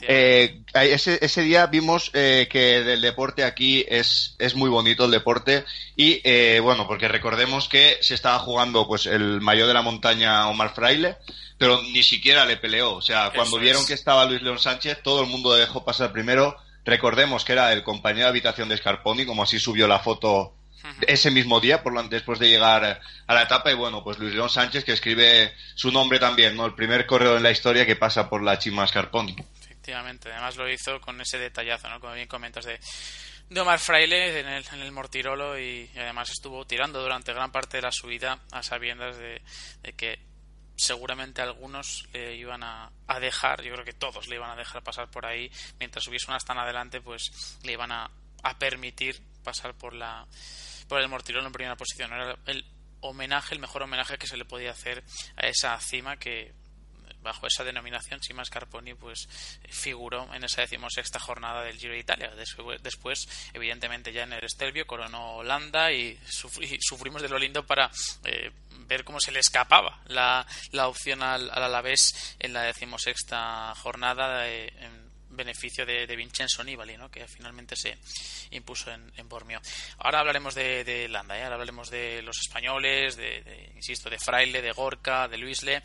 Eh, 0.02 0.62
ese, 0.74 1.20
ese, 1.22 1.42
día 1.42 1.68
vimos 1.68 2.10
eh, 2.14 2.48
que 2.50 2.84
del 2.84 3.02
deporte 3.02 3.44
aquí 3.44 3.86
es, 3.88 4.36
es 4.40 4.56
muy 4.56 4.70
bonito 4.70 5.06
el 5.06 5.12
deporte 5.12 5.64
y 5.96 6.22
eh, 6.24 6.60
bueno, 6.60 6.88
porque 6.88 7.08
recordemos 7.08 7.70
que 7.70 7.98
se 8.02 8.16
estaba 8.16 8.40
jugando 8.40 8.88
pues 8.88 9.06
el 9.06 9.42
mayor 9.42 9.68
de 9.68 9.76
la 9.76 9.84
montaña 9.84 10.48
Omar 10.48 10.74
Fraile, 10.74 11.18
pero 11.58 11.82
ni 11.84 12.02
siquiera 12.02 12.46
le 12.46 12.58
peleó. 12.58 12.96
O 12.96 13.02
sea, 13.02 13.32
cuando 13.36 13.60
vieron 13.60 13.86
que 13.86 13.94
estaba 13.94 14.26
Luis 14.26 14.42
León 14.42 14.60
Sánchez, 14.60 15.04
todo 15.04 15.22
el 15.22 15.28
mundo 15.28 15.54
dejó 15.54 15.86
pasar 15.86 16.12
primero. 16.12 16.58
Recordemos 16.86 17.46
que 17.46 17.54
era 17.54 17.74
el 17.74 17.84
compañero 17.84 18.26
de 18.26 18.30
habitación 18.30 18.70
de 18.70 18.78
Scarponi, 18.78 19.26
como 19.26 19.44
así 19.44 19.60
subió 19.60 19.88
la 19.88 20.00
foto 20.00 20.56
ese 21.08 21.30
mismo 21.30 21.60
día, 21.60 21.84
por 21.84 21.94
lo, 21.94 22.04
después 22.04 22.40
de 22.40 22.50
llegar 22.50 23.02
a 23.28 23.34
la 23.34 23.44
etapa. 23.44 23.72
Y 23.72 23.76
bueno, 23.76 24.04
pues 24.04 24.18
Luis 24.18 24.34
León 24.34 24.50
Sánchez, 24.50 24.84
que 24.84 24.94
escribe 24.94 25.54
su 25.76 25.92
nombre 25.92 26.20
también, 26.20 26.56
¿no? 26.56 26.66
El 26.66 26.74
primer 26.74 27.06
corredor 27.06 27.38
en 27.38 27.44
la 27.44 27.52
historia 27.52 27.86
que 27.86 27.96
pasa 27.96 28.30
por 28.30 28.42
la 28.42 28.58
Chima 28.58 28.88
Scarponi. 28.88 29.36
Efectivamente, 29.62 30.30
además 30.32 30.56
lo 30.58 30.70
hizo 30.70 31.00
con 31.02 31.20
ese 31.22 31.38
detallazo, 31.38 31.90
¿no? 31.90 32.00
Como 32.00 32.14
bien 32.14 32.28
comentas 32.28 32.66
de, 32.66 32.80
de 33.52 33.60
Omar 33.60 33.80
Fraile 33.80 34.40
en 34.40 34.48
el, 34.48 34.64
en 34.72 34.80
el 34.80 34.92
Mortirolo 34.92 35.60
y, 35.60 35.90
además 35.96 36.30
estuvo 36.30 36.66
tirando 36.66 37.02
durante 37.02 37.34
gran 37.34 37.52
parte 37.52 37.78
de 37.78 37.84
la 37.84 37.92
subida 37.92 38.40
a 38.52 38.64
sabiendas 38.64 39.18
de, 39.18 39.42
que 39.98 40.20
seguramente 40.82 41.44
algunos 41.44 42.08
le 42.12 42.36
iban 42.36 42.64
a, 42.64 42.92
a, 43.06 43.20
dejar, 43.20 43.62
yo 43.62 43.72
creo 43.74 43.86
que 43.86 43.94
todos 43.94 44.28
le 44.28 44.38
iban 44.38 44.50
a 44.50 44.56
dejar 44.56 44.82
pasar 44.82 45.12
por 45.12 45.28
ahí, 45.28 45.52
mientras 45.80 46.08
hubiese 46.08 46.26
una 46.28 46.40
tan 46.40 46.58
adelante, 46.58 47.02
pues 47.02 47.60
le 47.64 47.74
iban 47.74 47.92
a, 47.92 48.10
a 48.42 48.58
permitir 48.58 49.22
pasar 49.44 49.76
por 49.76 49.94
la 49.94 50.26
por 50.88 51.00
el 51.00 51.08
Mortirolo 51.08 51.46
en 51.46 51.54
primera 51.54 51.78
posición. 51.78 52.12
Era 52.12 52.36
el 52.48 52.66
homenaje, 53.02 53.54
el 53.54 53.62
mejor 53.62 53.84
homenaje 53.84 54.18
que 54.18 54.28
se 54.28 54.38
le 54.38 54.44
podía 54.44 54.72
hacer 54.72 55.04
a 55.38 55.48
esa 55.48 55.80
cima 55.80 56.18
que 56.18 56.54
bajo 57.22 57.48
esa 57.48 57.64
denominación, 57.64 58.22
Sima 58.22 58.44
Scarponi 58.44 58.94
pues 58.96 59.28
figuró 59.70 60.34
en 60.34 60.44
esa 60.44 60.62
decimosexta 60.62 61.20
jornada 61.20 61.64
del 61.64 61.78
Giro 61.78 61.94
de 61.94 62.00
Italia. 62.00 62.32
Después, 62.82 63.28
evidentemente, 63.54 64.12
ya 64.12 64.24
en 64.24 64.34
el 64.34 64.44
Estelvio 64.44 64.86
coronó 64.86 65.38
Holanda 65.38 65.92
y, 65.92 66.18
sufrimos 66.80 67.22
de 67.22 67.30
lo 67.30 67.38
lindo 67.38 67.66
para 67.66 67.92
eh, 68.26 68.52
ver 68.92 69.04
cómo 69.06 69.20
se 69.20 69.32
le 69.32 69.40
escapaba 69.40 70.02
la, 70.08 70.46
la 70.72 70.88
opción 70.88 71.24
al, 71.24 71.50
al 71.50 71.64
Alavés 71.64 72.36
en 72.40 72.54
la 72.54 72.64
decimosexta 72.64 73.74
jornada 73.76 74.48
en 74.50 75.12
beneficio 75.30 75.86
de, 75.86 76.16
Vincenzo 76.16 76.64
Nibali, 76.64 76.98
¿no? 76.98 77.10
que 77.10 77.26
finalmente 77.28 77.76
se 77.76 77.98
impuso 78.52 78.92
en, 78.92 79.12
en 79.16 79.30
Bormio. 79.30 79.62
Ahora 80.00 80.20
hablaremos 80.20 80.54
de, 80.56 80.84
de 80.84 81.08
Landa, 81.08 81.38
¿eh? 81.38 81.44
ahora 81.44 81.56
hablaremos 81.56 81.90
de 81.90 82.22
los 82.22 82.38
españoles, 82.40 83.16
de, 83.16 83.72
insisto, 83.76 84.10
de 84.10 84.20
Fraile, 84.20 84.62
de 84.62 84.72
Gorka, 84.72 85.28
de 85.28 85.38
Luisle, 85.38 85.82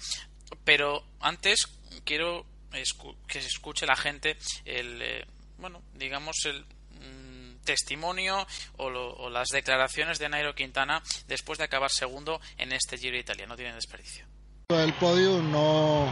pero 0.64 1.04
antes 1.20 1.66
quiero 2.04 2.44
que 3.28 3.40
se 3.40 3.46
escuche 3.46 3.86
la 3.86 3.96
gente 3.96 4.36
el, 4.64 5.00
eh, 5.00 5.26
bueno, 5.58 5.82
digamos 5.94 6.44
el 6.44 6.66
testimonio 7.66 8.46
o, 8.78 9.28
las 9.28 9.48
declaraciones 9.48 10.18
de 10.18 10.30
Nairo 10.30 10.54
Quintana 10.54 11.02
después 11.28 11.58
de 11.58 11.64
acabar 11.64 11.90
segundo 11.90 12.40
en 12.56 12.72
este 12.72 12.96
Giro 12.96 13.12
de 13.12 13.20
Italia. 13.20 13.46
No 13.46 13.56
tienen 13.56 13.74
desperdicio. 13.74 14.24
El 14.70 14.94
podio 14.94 15.42
no, 15.42 16.08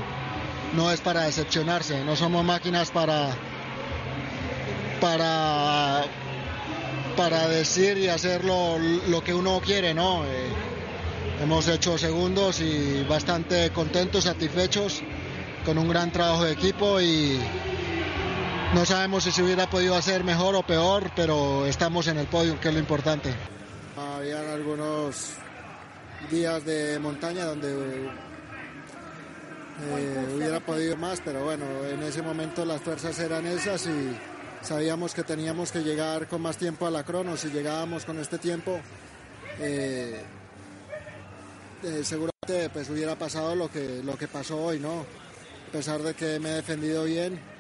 no 0.75 0.93
es 0.93 1.01
para 1.01 1.23
decepcionarse, 1.23 2.05
no 2.05 2.15
somos 2.15 2.45
máquinas 2.45 2.91
para, 2.91 3.35
para, 5.01 6.05
para 7.17 7.49
decir 7.49 7.97
y 7.97 8.09
hacer 8.09 8.45
lo, 8.45 8.79
lo 8.79 9.25
que 9.25 9.33
uno 9.33 9.61
quiere, 9.65 9.95
¿no? 9.95 10.27
Eh, 10.27 10.75
Hemos 11.41 11.67
hecho 11.69 11.99
segundos 11.99 12.61
y 12.61 13.03
bastante 13.03 13.71
contentos, 13.71 14.25
satisfechos, 14.25 15.03
con 15.65 15.77
un 15.79 15.89
gran 15.89 16.13
trabajo 16.13 16.45
de 16.45 16.53
equipo 16.53 17.01
y 17.01 17.39
no 18.75 18.85
sabemos 18.85 19.23
si 19.23 19.31
se 19.31 19.43
hubiera 19.43 19.71
podido 19.71 19.95
hacer 19.95 20.25
mejor 20.25 20.57
o 20.57 20.67
peor, 20.67 21.11
pero 21.15 21.65
estamos 21.65 22.09
en 22.09 22.19
el 22.19 22.27
podio, 22.27 22.59
que 22.59 22.69
es 22.69 22.75
lo 22.75 22.81
importante. 22.81 23.33
Habían 23.97 24.49
algunos 24.49 25.31
días 26.29 26.65
de 26.65 26.99
montaña 26.99 27.45
donde 27.45 27.73
eh, 29.81 30.29
hubiera 30.35 30.59
podido 30.59 30.97
más, 30.97 31.21
pero 31.25 31.45
bueno, 31.45 31.65
en 31.89 32.03
ese 32.03 32.21
momento 32.21 32.65
las 32.65 32.83
fuerzas 32.83 33.17
eran 33.21 33.47
esas 33.47 33.87
y 33.87 34.17
sabíamos 34.61 35.15
que 35.15 35.23
teníamos 35.23 35.71
que 35.71 35.81
llegar 35.81 36.27
con 36.27 36.43
más 36.43 36.57
tiempo 36.57 36.87
a 36.87 36.91
la 36.91 37.05
crono. 37.05 37.37
Si 37.37 37.51
llegábamos 37.51 38.05
con 38.05 38.19
este 38.19 38.39
tiempo, 38.39 38.81
eh, 39.61 40.21
eh, 41.85 42.01
seguramente 42.03 42.71
pues 42.73 42.91
hubiera 42.91 43.15
pasado 43.17 43.55
lo 43.55 43.71
que, 43.71 44.03
lo 44.03 44.19
que 44.19 44.27
pasó 44.27 44.65
hoy, 44.65 44.81
¿no? 44.81 45.07
A 45.69 45.73
pesar 45.73 46.03
de 46.03 46.15
que 46.15 46.41
me 46.41 46.51
he 46.51 46.55
defendido 46.55 47.05
bien, 47.05 47.54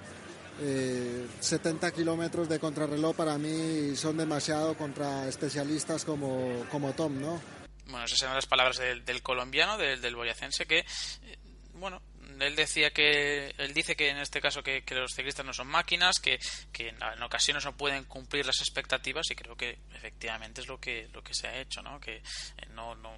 70 0.59 1.89
eh, 1.89 1.93
kilómetros 1.93 2.49
de 2.49 2.59
contrarreloj 2.59 3.17
para 3.17 3.37
mí 3.39 3.97
son 3.97 4.17
demasiado 4.17 4.77
contra 4.77 5.29
especialistas 5.29 6.05
como, 6.05 6.65
como 6.71 6.93
Tom, 6.93 7.21
¿no? 7.21 7.41
Bueno, 7.87 8.05
esas 8.05 8.23
eran 8.23 8.35
las 8.35 8.47
palabras 8.47 8.79
del, 8.79 9.23
colombiano, 9.23 9.77
del, 9.77 10.17
boyacense, 10.17 10.67
que, 10.67 10.79
eh, 10.79 11.39
bueno, 11.75 12.01
él 12.41 12.57
decía 12.57 12.91
que 12.91 13.55
él 13.59 13.75
dice 13.75 13.95
que 13.95 14.09
en 14.09 14.19
este 14.19 14.41
caso 14.41 14.63
que, 14.63 14.83
los 14.91 15.13
ciclistas 15.15 15.45
no 15.45 15.53
son 15.53 15.69
máquinas 15.69 16.17
que, 16.19 16.39
que 16.73 16.89
en, 16.89 17.23
ocasiones 17.23 17.65
no 17.65 17.77
pueden 17.77 18.05
cumplir 18.05 18.47
las 18.47 18.61
expectativas 18.61 19.31
y 19.31 19.35
creo 19.35 19.57
que 19.57 19.79
efectivamente 19.95 20.61
es 20.61 20.69
lo 20.69 20.79
que 20.79 21.09
lo 21.13 21.23
que 21.23 21.35
se 21.35 21.47
ha 21.47 21.61
hecho 21.61 21.83
no 21.83 22.01
que 22.01 22.23
no, 22.71 22.95
no 22.97 23.13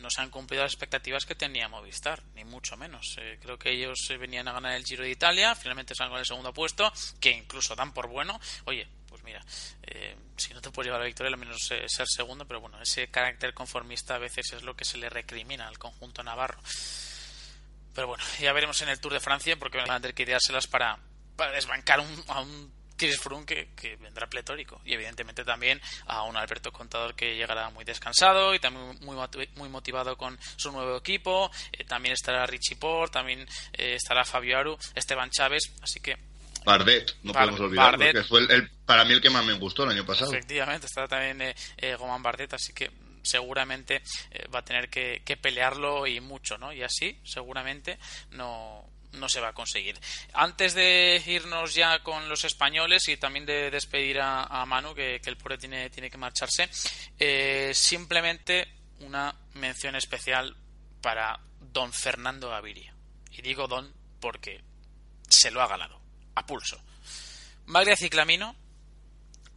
no 0.00 0.10
se 0.10 0.20
han 0.20 0.30
cumplido 0.30 0.62
las 0.62 0.72
expectativas 0.72 1.24
que 1.26 1.34
tenía 1.34 1.68
Movistar, 1.68 2.22
ni 2.34 2.44
mucho 2.44 2.76
menos. 2.76 3.16
Eh, 3.18 3.38
creo 3.40 3.58
que 3.58 3.70
ellos 3.70 3.98
eh, 4.10 4.16
venían 4.16 4.48
a 4.48 4.52
ganar 4.52 4.74
el 4.74 4.84
Giro 4.84 5.04
de 5.04 5.10
Italia, 5.10 5.54
finalmente 5.54 5.94
salen 5.94 6.10
con 6.10 6.20
el 6.20 6.26
segundo 6.26 6.52
puesto, 6.52 6.92
que 7.20 7.30
incluso 7.30 7.74
dan 7.74 7.92
por 7.92 8.08
bueno. 8.08 8.38
Oye, 8.64 8.88
pues 9.08 9.22
mira, 9.22 9.44
eh, 9.82 10.16
si 10.36 10.54
no 10.54 10.60
te 10.60 10.70
puedes 10.70 10.86
llevar 10.86 11.00
la 11.00 11.06
victoria, 11.06 11.32
al 11.32 11.38
menos 11.38 11.58
ser 11.62 12.06
segundo, 12.06 12.46
pero 12.46 12.60
bueno, 12.60 12.80
ese 12.80 13.08
carácter 13.08 13.54
conformista 13.54 14.14
a 14.14 14.18
veces 14.18 14.52
es 14.52 14.62
lo 14.62 14.76
que 14.76 14.84
se 14.84 14.98
le 14.98 15.08
recrimina 15.08 15.68
al 15.68 15.78
conjunto 15.78 16.22
navarro. 16.22 16.60
Pero 17.94 18.06
bueno, 18.06 18.24
ya 18.38 18.52
veremos 18.52 18.80
en 18.82 18.88
el 18.90 19.00
Tour 19.00 19.14
de 19.14 19.20
Francia, 19.20 19.58
porque 19.58 19.78
van 19.78 19.90
a 19.90 20.00
tener 20.00 20.14
que 20.14 20.22
ideárselas 20.22 20.66
para, 20.66 20.98
para 21.36 21.52
desbancar 21.52 22.00
a 22.28 22.40
un 22.40 22.77
Chris 22.98 23.18
Froome 23.18 23.46
que, 23.46 23.96
vendrá 24.00 24.26
pletórico 24.26 24.80
y 24.84 24.92
evidentemente 24.92 25.44
también 25.44 25.80
a 26.06 26.24
un 26.24 26.36
Alberto 26.36 26.72
Contador 26.72 27.14
que 27.14 27.36
llegará 27.36 27.70
muy 27.70 27.84
descansado 27.84 28.54
y 28.54 28.58
también 28.58 28.98
muy, 29.00 29.16
muy 29.56 29.68
motivado 29.68 30.16
con 30.16 30.38
su 30.56 30.72
nuevo 30.72 30.96
equipo 30.96 31.50
eh, 31.72 31.84
también 31.84 32.12
estará 32.12 32.44
Richie 32.44 32.76
Port 32.76 33.12
también 33.12 33.40
eh, 33.72 33.94
estará 33.94 34.24
Fabio 34.24 34.58
Aru 34.58 34.78
Esteban 34.94 35.30
Chávez 35.30 35.72
así 35.80 36.00
que 36.00 36.16
Bardet, 36.64 37.16
no 37.22 37.32
podemos 37.32 37.60
olvidarlo, 37.60 38.12
que 38.12 38.24
fue 38.24 38.40
el, 38.40 38.68
para 38.84 39.04
mí 39.04 39.12
el 39.14 39.22
que 39.22 39.30
más 39.30 39.44
me 39.44 39.54
gustó 39.54 39.84
el 39.84 39.90
año 39.90 40.04
pasado. 40.04 40.32
Efectivamente, 40.32 40.86
estará 40.86 41.08
también 41.08 41.40
eh, 41.40 41.54
eh 41.78 41.94
Goman 41.94 42.22
Bardet, 42.22 42.52
así 42.52 42.74
que 42.74 42.90
seguramente 43.22 44.02
va 44.54 44.58
a 44.58 44.64
tener 44.64 44.90
que, 44.90 45.22
que, 45.24 45.36
pelearlo 45.38 46.06
y 46.06 46.20
mucho, 46.20 46.58
¿no? 46.58 46.72
Y 46.72 46.82
así, 46.82 47.18
seguramente, 47.24 47.98
no, 48.32 48.87
no 49.12 49.28
se 49.28 49.40
va 49.40 49.48
a 49.48 49.52
conseguir. 49.52 49.98
Antes 50.32 50.74
de 50.74 51.22
irnos 51.26 51.74
ya 51.74 52.02
con 52.02 52.28
los 52.28 52.44
españoles 52.44 53.08
y 53.08 53.16
también 53.16 53.46
de 53.46 53.70
despedir 53.70 54.20
a, 54.20 54.64
Manu, 54.66 54.94
que, 54.94 55.20
el 55.24 55.36
pobre 55.36 55.58
tiene, 55.58 55.90
tiene 55.90 56.10
que 56.10 56.18
marcharse, 56.18 56.68
eh, 57.18 57.72
simplemente 57.74 58.68
una 59.00 59.34
mención 59.54 59.96
especial 59.96 60.56
para 61.00 61.40
don 61.60 61.92
Fernando 61.92 62.50
Gaviria. 62.50 62.94
Y 63.30 63.42
digo 63.42 63.66
don 63.66 63.92
porque 64.20 64.62
se 65.28 65.50
lo 65.50 65.62
ha 65.62 65.68
ganado, 65.68 66.00
a 66.34 66.44
pulso. 66.44 66.80
Maglia 67.66 67.96
Ciclamino, 67.96 68.56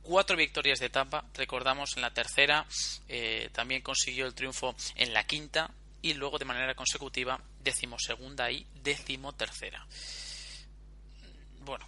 cuatro 0.02 0.36
victorias 0.36 0.80
de 0.80 0.88
etapa, 0.88 1.26
recordamos 1.34 1.96
en 1.96 2.02
la 2.02 2.14
tercera, 2.14 2.66
eh, 3.08 3.50
también 3.54 3.82
consiguió 3.82 4.26
el 4.26 4.36
triunfo 4.36 4.76
en 4.96 5.14
la 5.14 5.26
quinta, 5.26 5.72
y 6.02 6.14
luego 6.14 6.40
de 6.40 6.46
manera 6.46 6.76
consecutiva 6.76 7.40
decimosegunda 7.64 8.52
y 8.52 8.66
decimotercera. 8.84 9.86
Bueno, 11.60 11.86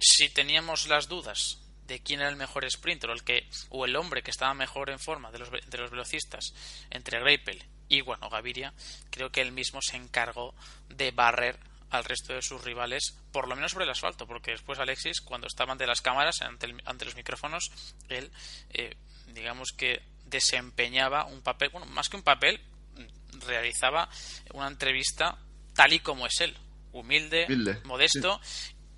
si 0.00 0.28
teníamos 0.28 0.86
las 0.88 1.08
dudas 1.08 1.58
de 1.86 2.00
quién 2.00 2.20
era 2.20 2.28
el 2.28 2.36
mejor 2.36 2.68
sprinter 2.70 3.10
o 3.10 3.12
el 3.12 3.24
que 3.24 3.46
o 3.70 3.84
el 3.84 3.96
hombre 3.96 4.22
que 4.22 4.30
estaba 4.30 4.54
mejor 4.54 4.90
en 4.90 4.98
forma 4.98 5.30
de 5.30 5.38
los, 5.38 5.50
de 5.50 5.78
los 5.78 5.90
velocistas 5.90 6.54
entre 6.90 7.20
Greipel 7.20 7.62
y 7.88 8.00
bueno 8.00 8.30
Gaviria 8.30 8.72
creo 9.10 9.30
que 9.30 9.42
él 9.42 9.52
mismo 9.52 9.80
se 9.82 9.96
encargó 9.96 10.54
de 10.88 11.10
barrer 11.10 11.58
al 11.90 12.04
resto 12.04 12.32
de 12.32 12.42
sus 12.42 12.64
rivales 12.64 13.18
por 13.32 13.48
lo 13.48 13.54
menos 13.54 13.72
sobre 13.72 13.84
el 13.84 13.90
asfalto 13.90 14.26
porque 14.26 14.52
después 14.52 14.78
Alexis 14.78 15.20
cuando 15.20 15.46
estaba 15.46 15.72
ante 15.72 15.86
las 15.86 16.00
cámaras 16.00 16.40
ante, 16.40 16.74
ante 16.86 17.04
los 17.04 17.16
micrófonos 17.16 17.70
él 18.08 18.30
eh, 18.70 18.96
digamos 19.28 19.72
que 19.72 20.02
desempeñaba 20.24 21.26
un 21.26 21.42
papel 21.42 21.68
bueno 21.68 21.86
más 21.86 22.08
que 22.08 22.16
un 22.16 22.22
papel 22.22 22.60
realizaba 23.40 24.08
una 24.52 24.68
entrevista 24.68 25.38
tal 25.74 25.92
y 25.92 26.00
como 26.00 26.26
es 26.26 26.40
él 26.40 26.56
humilde, 26.92 27.44
Humilde, 27.46 27.80
modesto 27.84 28.40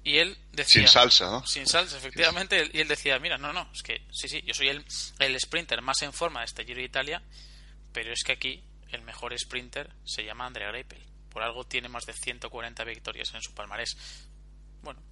y 0.07 0.18
él 0.18 0.39
decía 0.53 0.82
Sin 0.82 0.89
salsa, 0.89 1.30
¿no? 1.30 1.47
sin 1.47 1.66
salsa, 1.66 1.97
efectivamente. 1.97 2.70
Y 2.72 2.80
él 2.80 2.87
decía, 2.87 3.18
mira, 3.18 3.39
no, 3.39 3.53
no, 3.53 3.68
es 3.74 3.82
que 3.82 4.07
sí, 4.12 4.28
sí, 4.28 4.41
yo 4.47 4.55
soy 4.55 4.68
el, 4.68 4.84
el 5.18 5.41
sprinter 5.41 5.82
más 5.82 6.01
en 6.03 6.12
forma 6.12 6.41
de 6.41 6.47
este 6.47 6.64
Giro 6.64 6.78
de 6.78 6.84
Italia, 6.84 7.20
pero 7.93 8.12
es 8.12 8.22
que 8.22 8.32
aquí 8.32 8.62
el 8.93 9.03
mejor 9.03 9.37
sprinter 9.37 9.91
se 10.05 10.22
llama 10.22 10.47
Andrea 10.47 10.68
Greipel. 10.68 11.05
Por 11.28 11.43
algo 11.43 11.64
tiene 11.64 11.89
más 11.89 12.07
de 12.07 12.12
140 12.12 12.84
victorias 12.84 13.34
en 13.34 13.43
su 13.43 13.53
palmarés. 13.53 13.97
Bueno, 14.80 15.03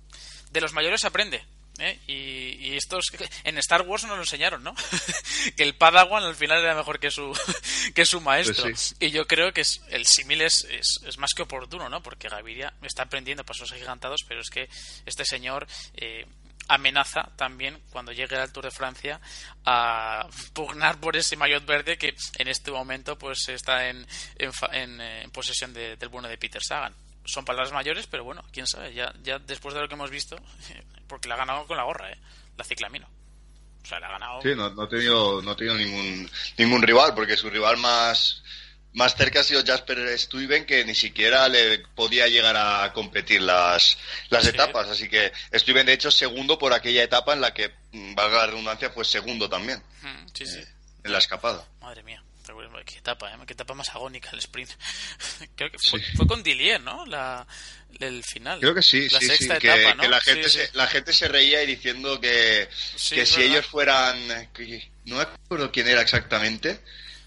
de 0.52 0.60
los 0.60 0.72
mayores 0.72 1.00
se 1.00 1.08
aprende. 1.08 1.44
¿Eh? 1.78 1.98
Y, 2.06 2.68
y 2.68 2.76
estos 2.76 3.06
en 3.44 3.58
Star 3.58 3.82
Wars 3.82 4.04
nos 4.04 4.16
lo 4.16 4.22
enseñaron, 4.22 4.62
¿no? 4.62 4.74
que 5.56 5.62
el 5.62 5.74
Padawan 5.74 6.22
al 6.24 6.34
final 6.36 6.60
era 6.62 6.74
mejor 6.74 6.98
que 7.00 7.10
su 7.10 7.32
que 7.94 8.04
su 8.06 8.20
maestro. 8.20 8.64
Pues 8.64 8.94
Y 9.00 9.10
yo 9.10 9.26
creo 9.26 9.52
que 9.52 9.62
es, 9.62 9.80
el 9.88 10.06
símil 10.06 10.42
es, 10.42 10.64
es, 10.70 11.00
es 11.06 11.18
más 11.18 11.30
que 11.34 11.42
oportuno, 11.42 11.88
¿no? 11.88 12.02
Porque 12.02 12.28
Gaviria 12.28 12.72
está 12.82 13.02
aprendiendo 13.04 13.44
pasos 13.44 13.72
agigantados, 13.72 14.20
pero 14.26 14.40
es 14.40 14.50
que 14.50 14.68
este 15.06 15.24
señor 15.24 15.66
eh, 15.96 16.26
amenaza 16.68 17.30
también 17.36 17.78
cuando 17.90 18.12
llegue 18.12 18.36
al 18.36 18.50
Tour 18.52 18.64
de 18.64 18.70
Francia 18.70 19.20
a 19.66 20.26
pugnar 20.54 20.98
por 20.98 21.14
ese 21.16 21.36
maillot 21.36 21.66
verde 21.66 21.98
que 21.98 22.14
en 22.38 22.48
este 22.48 22.70
momento 22.70 23.18
pues 23.18 23.48
está 23.48 23.88
en, 23.88 24.06
en, 24.38 25.00
eh, 25.00 25.22
en 25.24 25.30
posesión 25.30 25.74
de- 25.74 25.96
del 25.96 26.08
bueno 26.08 26.28
de 26.28 26.38
Peter 26.38 26.62
Sagan. 26.62 26.94
Son 27.24 27.44
palabras 27.44 27.72
mayores, 27.72 28.06
pero 28.06 28.24
bueno, 28.24 28.44
quién 28.52 28.66
sabe, 28.66 28.92
ya, 28.94 29.12
ya 29.22 29.38
después 29.38 29.74
de 29.74 29.80
lo 29.80 29.88
que 29.88 29.94
hemos 29.94 30.10
visto, 30.10 30.36
porque 31.08 31.28
la 31.28 31.34
ha 31.34 31.38
ganado 31.38 31.66
con 31.66 31.76
la 31.76 31.84
gorra, 31.84 32.10
¿eh? 32.12 32.18
la 32.56 32.64
ciclamino. 32.64 33.08
O 33.82 33.86
sea, 33.86 34.00
la 34.00 34.08
ha 34.08 34.12
ganado 34.12 34.40
Sí, 34.42 34.54
no, 34.56 34.70
no 34.70 34.82
ha 34.82 34.88
tenido, 34.88 35.42
no 35.42 35.50
ha 35.50 35.56
tenido 35.56 35.76
ningún, 35.76 36.30
ningún 36.58 36.82
rival, 36.82 37.14
porque 37.14 37.36
su 37.36 37.50
rival 37.50 37.76
más, 37.76 38.42
más 38.94 39.14
cerca 39.14 39.40
ha 39.40 39.44
sido 39.44 39.62
Jasper 39.64 40.18
Stuyven, 40.18 40.64
que 40.64 40.84
ni 40.86 40.94
siquiera 40.94 41.48
le 41.48 41.80
podía 41.94 42.26
llegar 42.28 42.56
a 42.56 42.92
competir 42.94 43.42
las, 43.42 43.98
las 44.30 44.44
Sí. 44.44 44.50
etapas. 44.50 44.88
Así 44.88 45.08
que 45.08 45.32
Stuyven, 45.52 45.84
de 45.86 45.92
hecho, 45.94 46.10
segundo 46.10 46.58
por 46.58 46.72
aquella 46.72 47.02
etapa 47.02 47.32
en 47.34 47.40
la 47.42 47.52
que, 47.52 47.74
mm, 47.92 48.14
valga 48.14 48.38
la 48.38 48.46
redundancia, 48.46 48.88
fue 48.90 49.04
segundo 49.04 49.48
también, 49.50 49.82
Mm, 50.02 50.26
Sí, 50.32 50.46
sí. 50.46 50.60
en 51.04 51.12
la 51.12 51.18
escapada. 51.18 51.66
Madre 51.80 52.02
mía, 52.04 52.22
qué 52.84 52.98
etapa, 52.98 53.30
¿eh? 53.32 53.36
qué 53.46 53.52
etapa 53.52 53.74
más 53.74 53.88
agónica 53.90 54.30
el 54.32 54.38
sprint. 54.38 54.70
Creo 55.56 55.70
que 55.70 55.78
fue, 55.90 56.00
fue 56.16 56.26
con 56.26 56.42
Dillier, 56.42 56.80
¿no? 56.80 57.06
La, 57.06 57.46
el 58.00 58.22
final. 58.24 58.60
Creo 58.60 58.74
que 58.74 58.82
sí, 58.82 59.08
la 59.08 59.18
sí, 59.20 59.26
sí, 59.28 59.36
sexta 59.36 59.58
que, 59.58 59.68
etapa, 59.72 59.94
¿no? 59.94 60.02
que 60.02 60.08
la, 60.08 60.20
Sí, 60.20 60.30
gente 60.30 60.48
sí. 60.48 60.58
Se, 60.58 60.70
la 60.76 60.86
gente 60.86 61.12
se 61.12 61.28
reía 61.28 61.62
y 61.62 61.66
diciendo 61.66 62.20
que, 62.20 62.68
Sí, 62.96 63.14
que 63.14 63.26
si 63.26 63.42
ellos 63.42 63.66
fueran, 63.66 64.50
que- 64.52 64.90
no 65.06 65.16
me 65.16 65.22
acuerdo 65.22 65.70
quién 65.72 65.88
era 65.88 66.00
exactamente, 66.02 66.80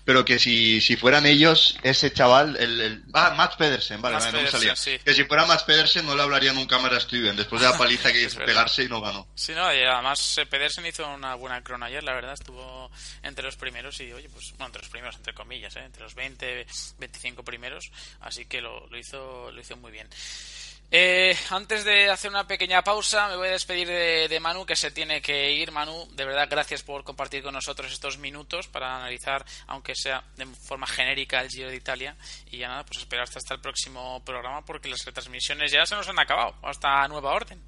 pero 0.07 0.23
que 0.23 0.39
si, 0.39 0.79
si 0.79 0.95
fueran 0.95 1.25
ellos, 1.25 1.77
ese 1.83 2.13
chaval, 2.13 2.55
el, 2.61 2.79
el 2.79 3.03
ah, 3.11 3.33
Max 3.35 3.57
Pedersen, 3.57 4.01
vale, 4.01 4.15
Mats 4.15 4.27
vale, 4.27 4.37
no 4.37 4.43
me 4.45 4.49
Pedersen, 4.49 4.75
salía. 4.75 4.75
sí. 4.77 5.03
Que 5.03 5.13
si 5.13 5.25
fuera 5.25 5.45
Max 5.45 5.63
Pedersen 5.63 6.05
no 6.05 6.15
le 6.15 6.21
hablaría 6.21 6.53
nunca 6.53 6.79
más 6.79 6.93
a 6.93 6.99
Steven, 7.01 7.35
después 7.35 7.61
de 7.61 7.67
la 7.67 7.77
paliza 7.77 8.13
que 8.13 8.21
hizo 8.23 8.39
pegarse 8.39 8.83
y 8.83 8.87
no 8.87 9.01
ganó. 9.01 9.27
Sí, 9.35 9.51
no, 9.53 9.63
y 9.75 9.81
además 9.81 10.37
eh, 10.37 10.45
Pedersen 10.45 10.85
hizo 10.85 11.05
una 11.13 11.35
buena 11.35 11.61
crona 11.61 11.87
ayer, 11.87 12.05
la 12.05 12.13
verdad, 12.13 12.35
estuvo 12.35 12.89
entre 13.21 13.43
los 13.43 13.57
primeros 13.57 13.99
y, 13.99 14.13
oye, 14.13 14.29
pues, 14.29 14.51
bueno, 14.51 14.67
entre 14.67 14.83
los 14.83 14.89
primeros, 14.89 15.17
entre 15.17 15.33
comillas, 15.33 15.75
¿eh? 15.75 15.83
entre 15.83 16.03
los 16.03 16.15
20, 16.15 16.65
25 16.99 17.43
primeros, 17.43 17.91
así 18.21 18.45
que 18.45 18.61
lo, 18.61 18.87
lo 18.87 18.97
hizo, 18.97 19.51
lo 19.51 19.59
hizo 19.59 19.75
muy 19.75 19.91
bien. 19.91 20.07
Eh, 20.89 21.33
antes 21.51 21.83
de 21.83 22.09
hacer 22.09 22.31
una 22.31 22.47
pequeña 22.47 22.81
pausa, 22.81 23.27
me 23.27 23.35
voy 23.35 23.49
a 23.49 23.51
despedir 23.51 23.87
de, 23.87 24.39
Manu, 24.39 24.65
que 24.65 24.77
se 24.77 24.91
tiene 24.91 25.21
que 25.21 25.51
ir. 25.51 25.71
Manu, 25.73 25.91
de 26.15 26.23
verdad, 26.23 26.47
gracias 26.49 26.81
por 26.81 27.03
compartir 27.03 27.43
con 27.43 27.53
nosotros 27.53 27.91
estos 27.91 28.17
minutos 28.17 28.69
para 28.69 28.95
analizar, 28.95 29.43
aunque 29.67 29.95
sea 29.95 30.23
de 30.37 30.45
forma 30.45 30.87
genérica, 30.87 31.41
el 31.41 31.49
Giro 31.49 31.69
de 31.69 31.75
Italia. 31.75 32.15
Y 32.49 32.59
ya 32.59 32.69
nada, 32.69 32.85
pues 32.85 32.99
esperar 32.99 33.23
hasta, 33.23 33.39
hasta 33.39 33.55
el 33.55 33.59
próximo 33.59 34.21
programa, 34.25 34.61
porque 34.65 34.87
las 34.87 35.03
retransmisiones 35.05 35.73
ya 35.73 35.85
se 35.85 35.95
nos 35.95 36.07
han 36.07 36.19
acabado, 36.19 36.53
hasta 36.63 37.05
nueva 37.09 37.33
orden. 37.33 37.59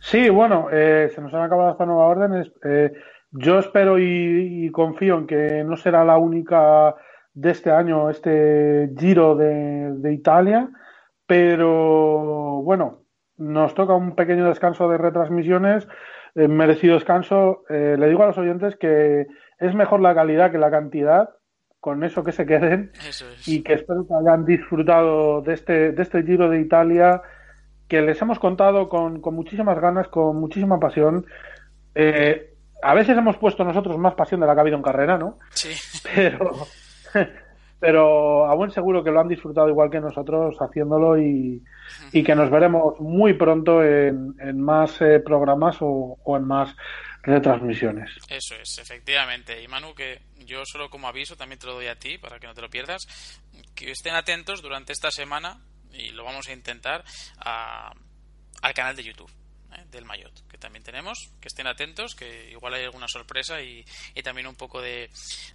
Sí, 0.00 0.30
bueno, 0.30 0.68
eh, 0.72 1.10
se 1.14 1.20
nos 1.20 1.34
han 1.34 1.42
acabado 1.42 1.72
esta 1.72 1.84
nueva 1.84 2.06
orden. 2.06 2.50
Eh, 2.64 2.90
yo 3.32 3.58
espero 3.58 3.98
y, 3.98 4.70
confío 4.72 5.18
en 5.18 5.26
que 5.26 5.62
no 5.62 5.76
será 5.76 6.06
la 6.06 6.16
única 6.16 6.94
de 7.34 7.50
este 7.50 7.70
año, 7.70 8.08
este 8.08 8.88
Giro 8.98 9.36
de 9.36 10.14
Italia, 10.14 10.70
pero 11.30 12.60
bueno, 12.64 13.02
nos 13.38 13.72
toca 13.76 13.94
un 13.94 14.16
pequeño 14.16 14.48
descanso 14.48 14.88
de 14.88 14.98
retransmisiones, 14.98 15.86
eh, 16.34 16.48
merecido 16.48 16.94
descanso. 16.94 17.62
Eh, 17.68 17.94
le 17.96 18.08
digo 18.08 18.24
a 18.24 18.26
los 18.26 18.38
oyentes 18.38 18.74
que 18.74 19.28
es 19.60 19.74
mejor 19.76 20.00
la 20.00 20.12
calidad 20.12 20.50
que 20.50 20.58
la 20.58 20.72
cantidad, 20.72 21.30
con 21.78 22.02
eso 22.02 22.24
que 22.24 22.32
se 22.32 22.46
queden 22.46 22.90
Eso 23.08 23.26
es. 23.30 23.46
y 23.46 23.62
que 23.62 23.74
espero 23.74 24.08
que 24.08 24.14
hayan 24.14 24.44
disfrutado 24.44 25.40
de 25.42 25.54
este, 25.54 25.92
de 25.92 26.02
este 26.02 26.24
Giro 26.24 26.50
de 26.50 26.60
Italia 26.60 27.22
que 27.86 28.02
les 28.02 28.20
hemos 28.20 28.40
contado 28.40 28.88
con, 28.88 29.20
con 29.20 29.36
muchísimas 29.36 29.78
ganas, 29.78 30.08
con 30.08 30.36
muchísima 30.36 30.80
pasión. 30.80 31.26
Eh, 31.94 32.54
a 32.82 32.94
veces 32.94 33.16
hemos 33.16 33.36
puesto 33.36 33.62
nosotros 33.62 33.96
más 33.98 34.14
pasión 34.14 34.40
de 34.40 34.48
la 34.48 34.54
que 34.54 34.58
ha 34.58 34.62
habido 34.62 34.78
en 34.78 34.82
carrera, 34.82 35.16
¿no? 35.16 35.38
Sí. 35.50 35.68
Pero, 36.12 36.50
pero 37.80 38.46
a 38.46 38.54
buen 38.54 38.70
seguro 38.70 39.02
que 39.02 39.10
lo 39.10 39.20
han 39.20 39.28
disfrutado 39.28 39.68
igual 39.68 39.90
que 39.90 40.00
nosotros 40.00 40.54
haciéndolo 40.60 41.18
y, 41.18 41.62
y 42.12 42.22
que 42.22 42.34
nos 42.34 42.50
veremos 42.50 43.00
muy 43.00 43.32
pronto 43.34 43.82
en, 43.82 44.34
en 44.38 44.60
más 44.60 45.00
eh, 45.00 45.18
programas 45.20 45.78
o, 45.80 46.18
o 46.22 46.36
en 46.36 46.44
más 46.46 46.76
retransmisiones. 47.22 48.10
Eso 48.28 48.54
es, 48.54 48.78
efectivamente. 48.78 49.62
Y 49.62 49.68
Manu, 49.68 49.94
que 49.94 50.20
yo 50.46 50.62
solo 50.64 50.88
como 50.90 51.08
aviso, 51.08 51.36
también 51.36 51.58
te 51.58 51.66
lo 51.66 51.74
doy 51.74 51.86
a 51.86 51.96
ti 51.98 52.18
para 52.18 52.38
que 52.38 52.46
no 52.46 52.54
te 52.54 52.62
lo 52.62 52.68
pierdas, 52.70 53.02
que 53.74 53.90
estén 53.90 54.14
atentos 54.14 54.62
durante 54.62 54.92
esta 54.92 55.10
semana, 55.10 55.58
y 55.92 56.10
lo 56.10 56.24
vamos 56.24 56.48
a 56.48 56.52
intentar, 56.52 57.04
a- 57.44 57.92
al 58.62 58.74
canal 58.74 58.96
de 58.96 59.04
YouTube. 59.04 59.30
Del 59.90 60.04
Mayot, 60.04 60.32
que 60.48 60.58
también 60.58 60.82
tenemos, 60.84 61.30
que 61.40 61.48
estén 61.48 61.66
atentos, 61.66 62.14
que 62.14 62.50
igual 62.50 62.74
hay 62.74 62.84
alguna 62.84 63.08
sorpresa 63.08 63.60
y, 63.62 63.84
y 64.14 64.22
también 64.22 64.46
un 64.46 64.54
poco 64.56 64.80
de, 64.80 65.10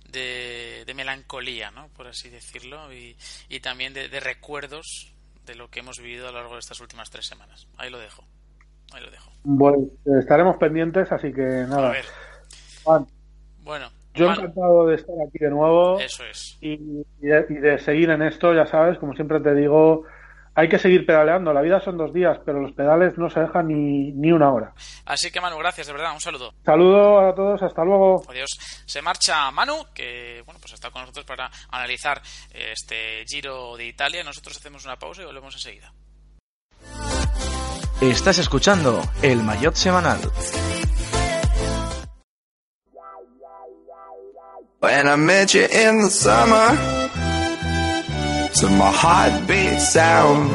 de, 0.09 0.83
de 0.85 0.93
melancolía, 0.93 1.71
¿no? 1.71 1.87
por 1.89 2.07
así 2.07 2.29
decirlo, 2.29 2.91
y, 2.93 3.15
y 3.49 3.59
también 3.59 3.93
de, 3.93 4.09
de 4.09 4.19
recuerdos 4.19 5.11
de 5.45 5.55
lo 5.55 5.69
que 5.69 5.79
hemos 5.79 5.99
vivido 5.99 6.27
a 6.27 6.31
lo 6.31 6.39
largo 6.39 6.53
de 6.55 6.59
estas 6.59 6.79
últimas 6.81 7.09
tres 7.09 7.27
semanas. 7.27 7.67
Ahí 7.77 7.89
lo 7.89 7.99
dejo. 7.99 8.23
Ahí 8.93 9.01
lo 9.03 9.11
dejo. 9.11 9.31
Bueno, 9.43 9.77
estaremos 10.19 10.57
pendientes, 10.57 11.11
así 11.11 11.31
que 11.33 11.43
A 11.43 11.67
nada. 11.67 11.89
ver. 11.91 12.05
Juan, 12.83 13.07
Bueno, 13.59 13.91
yo 14.13 14.27
Manu, 14.27 14.41
encantado 14.41 14.87
de 14.87 14.95
estar 14.95 15.15
aquí 15.27 15.37
de 15.39 15.49
nuevo. 15.49 15.99
eso 15.99 16.23
es. 16.25 16.57
y, 16.61 16.73
y 16.73 17.27
de, 17.27 17.45
y 17.49 17.53
de 17.55 17.79
seguir 17.79 18.09
en 18.09 18.21
esto, 18.21 18.53
ya 18.53 18.65
sabes, 18.65 18.97
como 18.97 19.13
siempre 19.13 19.39
te 19.39 19.53
digo, 19.55 20.03
hay 20.55 20.69
que 20.69 20.79
seguir 20.79 21.05
pedaleando. 21.05 21.53
La 21.53 21.61
vida 21.61 21.79
son 21.81 21.97
dos 21.97 22.13
días, 22.13 22.39
pero 22.45 22.61
los 22.61 22.71
pedales 22.71 23.17
no 23.17 23.29
se 23.29 23.41
dejan 23.41 23.67
ni, 23.67 24.11
ni 24.13 24.31
una 24.31 24.51
hora. 24.51 24.73
Así 25.05 25.29
que 25.29 25.41
Manu, 25.41 25.57
gracias, 25.57 25.87
de 25.87 25.93
verdad, 25.93 26.13
un 26.13 26.21
saludo. 26.21 26.53
Saludo 26.65 27.19
a 27.19 27.35
todos, 27.35 27.61
hasta 27.61 27.83
luego. 27.83 28.23
Adiós. 28.29 28.57
Se 28.85 29.01
marcha 29.01 29.51
Manu, 29.51 29.85
que 29.93 30.41
bueno, 30.45 30.59
pues 30.61 30.73
está 30.73 30.89
con 30.89 31.01
nosotros 31.01 31.25
para 31.25 31.51
analizar 31.69 32.21
eh, 32.53 32.71
este 32.71 33.25
Giro 33.27 33.75
de 33.75 33.85
Italia. 33.85 34.23
Nosotros 34.23 34.57
hacemos 34.57 34.85
una 34.85 34.95
pausa 34.95 35.21
y 35.21 35.25
volvemos 35.25 35.53
enseguida. 35.53 35.91
Estás 38.01 38.39
escuchando 38.39 39.01
el 39.21 39.43
Maillot 39.43 39.75
Semanal. 39.75 40.19
When 44.81 45.07
I 45.07 45.15
met 45.15 45.53
you 45.53 45.63
in 45.63 46.03
the 46.03 46.09
summer, 46.09 47.04
heartbeat 48.63 49.79
sound. 49.79 50.49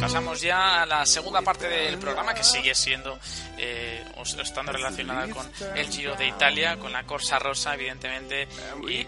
Pasamos 0.00 0.40
ya 0.40 0.82
a 0.82 0.86
la 0.86 1.06
segunda 1.06 1.40
parte 1.40 1.66
del 1.66 1.98
programa 1.98 2.34
que 2.34 2.44
sigue 2.44 2.74
siendo 2.74 3.18
eh, 3.56 4.04
estando 4.42 4.72
relacionada 4.72 5.28
con 5.30 5.50
el 5.74 5.88
Giro 5.88 6.14
de 6.16 6.28
Italia, 6.28 6.76
con 6.76 6.92
la 6.92 7.04
Corsa 7.04 7.38
Rosa, 7.38 7.74
evidentemente, 7.74 8.46
y 8.88 9.04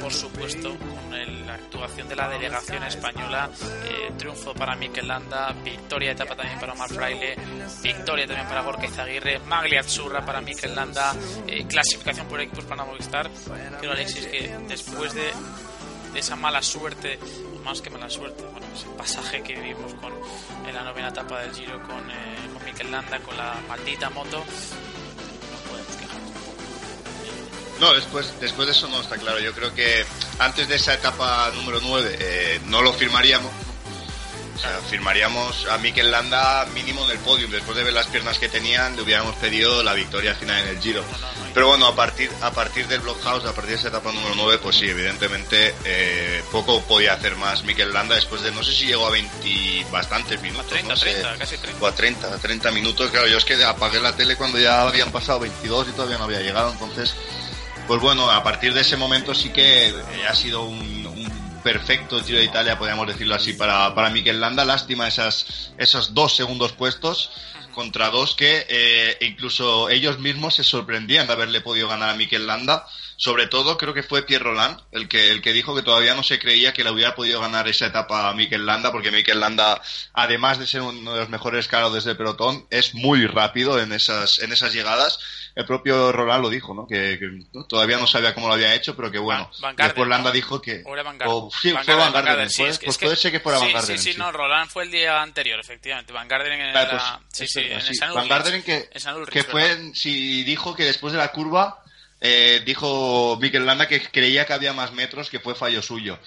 por 0.00 0.12
supuesto 0.12 0.76
con 0.76 1.46
la 1.46 1.54
actuación 1.54 2.08
de 2.08 2.16
la 2.16 2.28
delegación 2.28 2.82
española. 2.82 3.50
eh, 3.84 4.12
triunfo 4.18 4.54
para 4.54 4.74
Mikel 4.76 5.06
Landa, 5.06 5.52
victoria 5.64 6.08
de 6.08 6.14
etapa 6.14 6.36
también 6.36 6.58
para 6.58 6.72
Omar 6.72 6.88
Fraile, 6.88 7.36
victoria 7.82 8.26
también 8.26 8.48
para 8.48 8.62
Gorka 8.62 8.86
Izaguirre, 8.86 9.38
Maglia 9.40 9.80
Azzurra 9.80 10.24
para 10.24 10.40
Mikel 10.40 10.74
Landa, 10.74 11.14
eh, 11.46 11.66
clasificación 11.66 12.26
por 12.26 12.40
equipos 12.40 12.64
para 12.64 12.84
Movistar. 12.84 13.30
Pero 13.80 13.92
Alexis, 13.92 14.26
que 14.26 14.56
después 14.68 15.14
de 15.14 15.30
de 16.12 16.20
esa 16.20 16.36
mala 16.36 16.62
suerte, 16.62 17.18
más 17.64 17.80
que 17.80 17.90
mala 17.90 18.08
suerte, 18.10 18.42
bueno, 18.44 18.66
ese 18.74 18.86
pasaje 18.96 19.42
que 19.42 19.54
vivimos 19.54 19.94
con, 19.94 20.12
en 20.66 20.74
la 20.74 20.82
novena 20.82 21.08
etapa 21.08 21.40
del 21.40 21.54
Giro 21.54 21.82
con, 21.82 22.10
eh, 22.10 22.36
con 22.52 22.64
Mikel 22.64 22.90
Landa, 22.90 23.18
con 23.20 23.36
la 23.36 23.54
maldita 23.68 24.10
moto. 24.10 24.44
No, 27.80 27.92
después, 27.94 28.32
después 28.40 28.66
de 28.66 28.72
eso 28.72 28.86
no 28.86 29.00
está 29.00 29.16
claro. 29.16 29.40
Yo 29.40 29.52
creo 29.52 29.74
que 29.74 30.04
antes 30.38 30.68
de 30.68 30.76
esa 30.76 30.94
etapa 30.94 31.50
número 31.56 31.80
9 31.82 32.16
eh, 32.20 32.60
no 32.66 32.80
lo 32.80 32.92
firmaríamos. 32.92 33.50
Sea, 34.62 34.78
firmaríamos 34.88 35.66
a 35.66 35.78
Mikel 35.78 36.12
Landa 36.12 36.64
mínimo 36.72 37.04
en 37.04 37.10
el 37.10 37.18
podium. 37.18 37.50
Después 37.50 37.76
de 37.76 37.82
ver 37.82 37.92
las 37.92 38.06
piernas 38.06 38.38
que 38.38 38.48
tenían, 38.48 38.94
le 38.94 39.02
hubiéramos 39.02 39.34
pedido 39.34 39.82
la 39.82 39.92
victoria 39.92 40.36
final 40.36 40.62
en 40.62 40.68
el 40.68 40.80
Giro. 40.80 41.02
Pero 41.52 41.66
bueno, 41.66 41.88
a 41.88 41.96
partir, 41.96 42.30
a 42.40 42.52
partir 42.52 42.86
del 42.86 43.00
Blockhouse, 43.00 43.44
a 43.44 43.52
partir 43.54 43.70
de 43.72 43.76
esa 43.78 43.88
etapa 43.88 44.12
número 44.12 44.36
9, 44.36 44.60
pues 44.62 44.76
sí, 44.76 44.88
evidentemente 44.88 45.74
eh, 45.84 46.44
poco 46.52 46.80
podía 46.82 47.14
hacer 47.14 47.34
más 47.34 47.64
Mikel 47.64 47.92
Landa 47.92 48.14
después 48.14 48.42
de, 48.42 48.52
no 48.52 48.62
sé 48.62 48.72
si 48.72 48.86
llegó 48.86 49.08
a 49.08 49.10
20 49.10 49.86
bastantes 49.90 50.40
minutos. 50.40 50.68
30, 50.68 50.88
no 50.88 50.96
sé, 50.96 51.10
30, 51.10 51.38
casi 51.38 51.58
30. 51.58 51.84
O 51.84 51.86
a 51.88 51.92
30, 51.92 52.34
a 52.34 52.38
30 52.38 52.70
minutos. 52.70 53.10
Claro, 53.10 53.26
yo 53.26 53.38
es 53.38 53.44
que 53.44 53.62
apagué 53.64 53.98
la 53.98 54.14
tele 54.14 54.36
cuando 54.36 54.60
ya 54.60 54.82
habían 54.82 55.10
pasado 55.10 55.40
22 55.40 55.88
y 55.88 55.92
todavía 55.92 56.18
no 56.18 56.24
había 56.24 56.40
llegado. 56.40 56.70
Entonces, 56.70 57.16
pues 57.88 58.00
bueno, 58.00 58.30
a 58.30 58.44
partir 58.44 58.72
de 58.74 58.82
ese 58.82 58.96
momento 58.96 59.34
sí 59.34 59.50
que 59.50 59.88
eh, 59.88 59.94
ha 60.28 60.34
sido 60.34 60.62
un, 60.62 61.01
perfecto 61.62 62.22
Giro 62.22 62.38
de 62.38 62.44
Italia, 62.44 62.78
podríamos 62.78 63.06
decirlo 63.06 63.34
así, 63.34 63.52
para, 63.52 63.94
para 63.94 64.10
Mikel 64.10 64.40
Landa. 64.40 64.64
Lástima 64.64 65.08
esas, 65.08 65.72
esos 65.78 66.14
dos 66.14 66.36
segundos 66.36 66.72
puestos 66.72 67.30
contra 67.72 68.10
dos 68.10 68.34
que 68.34 68.66
eh, 68.68 69.16
incluso 69.22 69.88
ellos 69.88 70.18
mismos 70.18 70.54
se 70.54 70.64
sorprendían 70.64 71.26
de 71.26 71.32
haberle 71.32 71.60
podido 71.60 71.88
ganar 71.88 72.10
a 72.10 72.14
Mikel 72.14 72.46
Landa. 72.46 72.86
Sobre 73.24 73.46
todo 73.46 73.78
creo 73.78 73.94
que 73.94 74.02
fue 74.02 74.24
Pierre 74.24 74.42
Roland 74.42 74.80
el 74.90 75.06
que, 75.06 75.30
el 75.30 75.40
que 75.42 75.52
dijo 75.52 75.76
que 75.76 75.82
todavía 75.82 76.16
no 76.16 76.24
se 76.24 76.40
creía 76.40 76.72
que 76.72 76.82
le 76.82 76.90
hubiera 76.90 77.14
podido 77.14 77.40
ganar 77.40 77.68
esa 77.68 77.86
etapa 77.86 78.28
a 78.28 78.34
Mikel 78.34 78.66
Landa, 78.66 78.90
porque 78.90 79.12
Mikel 79.12 79.38
Landa, 79.38 79.80
además 80.12 80.58
de 80.58 80.66
ser 80.66 80.80
uno 80.80 81.12
de 81.14 81.20
los 81.20 81.28
mejores 81.28 81.68
caros 81.68 82.02
del 82.02 82.16
pelotón, 82.16 82.66
es 82.70 82.94
muy 82.94 83.24
rápido 83.28 83.78
en 83.80 83.92
esas, 83.92 84.40
en 84.40 84.50
esas 84.52 84.72
llegadas. 84.72 85.20
El 85.54 85.64
propio 85.66 86.10
Roland 86.10 86.42
lo 86.42 86.50
dijo, 86.50 86.74
¿no? 86.74 86.88
Que, 86.88 87.16
que, 87.20 87.28
¿no? 87.52 87.64
todavía 87.66 87.96
no 87.98 88.08
sabía 88.08 88.34
cómo 88.34 88.48
lo 88.48 88.54
había 88.54 88.74
hecho, 88.74 88.96
pero 88.96 89.12
que 89.12 89.18
bueno. 89.18 89.44
Van- 89.44 89.60
Van 89.60 89.76
Garden, 89.76 89.86
después 89.86 90.08
Landa 90.08 90.30
¿no? 90.30 90.34
dijo 90.34 90.60
que... 90.60 90.82
O 90.84 90.94
era 90.94 91.04
Van 91.04 91.18
Garden. 91.18 91.36
o- 91.36 91.50
sí, 91.62 91.70
Van 91.70 91.84
fue 91.84 91.94
Garden, 91.94 92.12
Van 92.14 92.24
Garden. 92.24 92.50
Sí, 92.50 92.62
es 92.64 92.78
que- 92.80 92.86
pues 92.86 92.98
puede 92.98 93.14
ser 93.14 93.30
que 93.30 93.38
fuera 93.38 93.58
sí, 93.60 93.64
Van 93.66 93.72
Garden. 93.74 93.98
Sí, 93.98 94.12
sí, 94.14 94.18
no, 94.18 94.32
Roland 94.32 94.68
fue 94.68 94.82
el 94.82 94.90
día 94.90 95.22
anterior, 95.22 95.60
efectivamente. 95.60 96.12
Van 96.12 96.26
Garden 96.26 96.60
en 96.60 96.72
la... 96.74 97.20
pues, 97.30 97.50
sí, 97.52 97.60
en 97.60 97.72
el 97.78 97.94
San 97.94 98.14
Van 98.14 98.24
Ulrich. 98.32 98.64
Que, 98.64 98.88
En 98.92 99.00
San 99.00 99.14
Ulrich, 99.14 99.32
que 99.32 99.44
fue, 99.44 99.92
si 99.94 100.42
dijo 100.42 100.74
que 100.74 100.84
después 100.86 101.12
de 101.12 101.20
la 101.20 101.30
curva, 101.30 101.81
eh, 102.22 102.62
dijo 102.64 103.36
Mikel 103.40 103.66
Landa 103.66 103.86
que 103.88 104.00
creía 104.10 104.46
que 104.46 104.52
había 104.54 104.72
más 104.72 104.92
metros, 104.92 105.28
que 105.28 105.40
fue 105.40 105.54
fallo 105.54 105.82
suyo. 105.82 106.18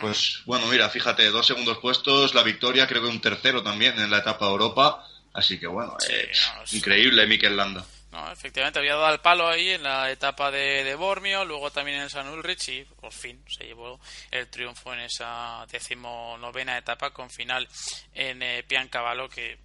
Pues 0.00 0.40
bueno, 0.46 0.66
mira, 0.68 0.88
fíjate, 0.88 1.26
dos 1.30 1.46
segundos 1.46 1.76
puestos, 1.78 2.34
la 2.34 2.42
victoria, 2.42 2.86
creo 2.86 3.02
que 3.02 3.08
un 3.08 3.20
tercero 3.20 3.62
también 3.62 3.98
en 3.98 4.10
la 4.10 4.18
etapa 4.18 4.46
de 4.46 4.52
Europa. 4.52 5.06
Así 5.34 5.60
que 5.60 5.66
bueno, 5.66 5.94
Sí, 5.98 6.12
eh, 6.12 6.30
no, 6.56 6.62
es- 6.62 6.72
increíble 6.74 7.26
Mikel 7.26 7.56
Landa. 7.56 7.84
No, 8.12 8.32
efectivamente, 8.32 8.80
había 8.80 8.94
dado 8.94 9.06
al 9.06 9.20
palo 9.20 9.46
ahí 9.48 9.70
en 9.70 9.84
la 9.84 10.10
etapa 10.10 10.50
de, 10.50 10.82
de 10.82 10.94
Bormio, 10.96 11.44
luego 11.44 11.70
también 11.70 12.00
en 12.00 12.10
San 12.10 12.28
Ulrich 12.28 12.68
y 12.70 12.84
por 13.00 13.12
fin 13.12 13.40
se 13.48 13.64
llevó 13.64 14.00
el 14.32 14.48
triunfo 14.48 14.92
en 14.94 15.00
esa 15.00 15.64
decimonovena 15.70 16.76
etapa 16.76 17.10
con 17.10 17.30
final 17.30 17.68
en 18.14 18.42
eh, 18.42 18.64
Piancavallo 18.66 19.28
que 19.28 19.58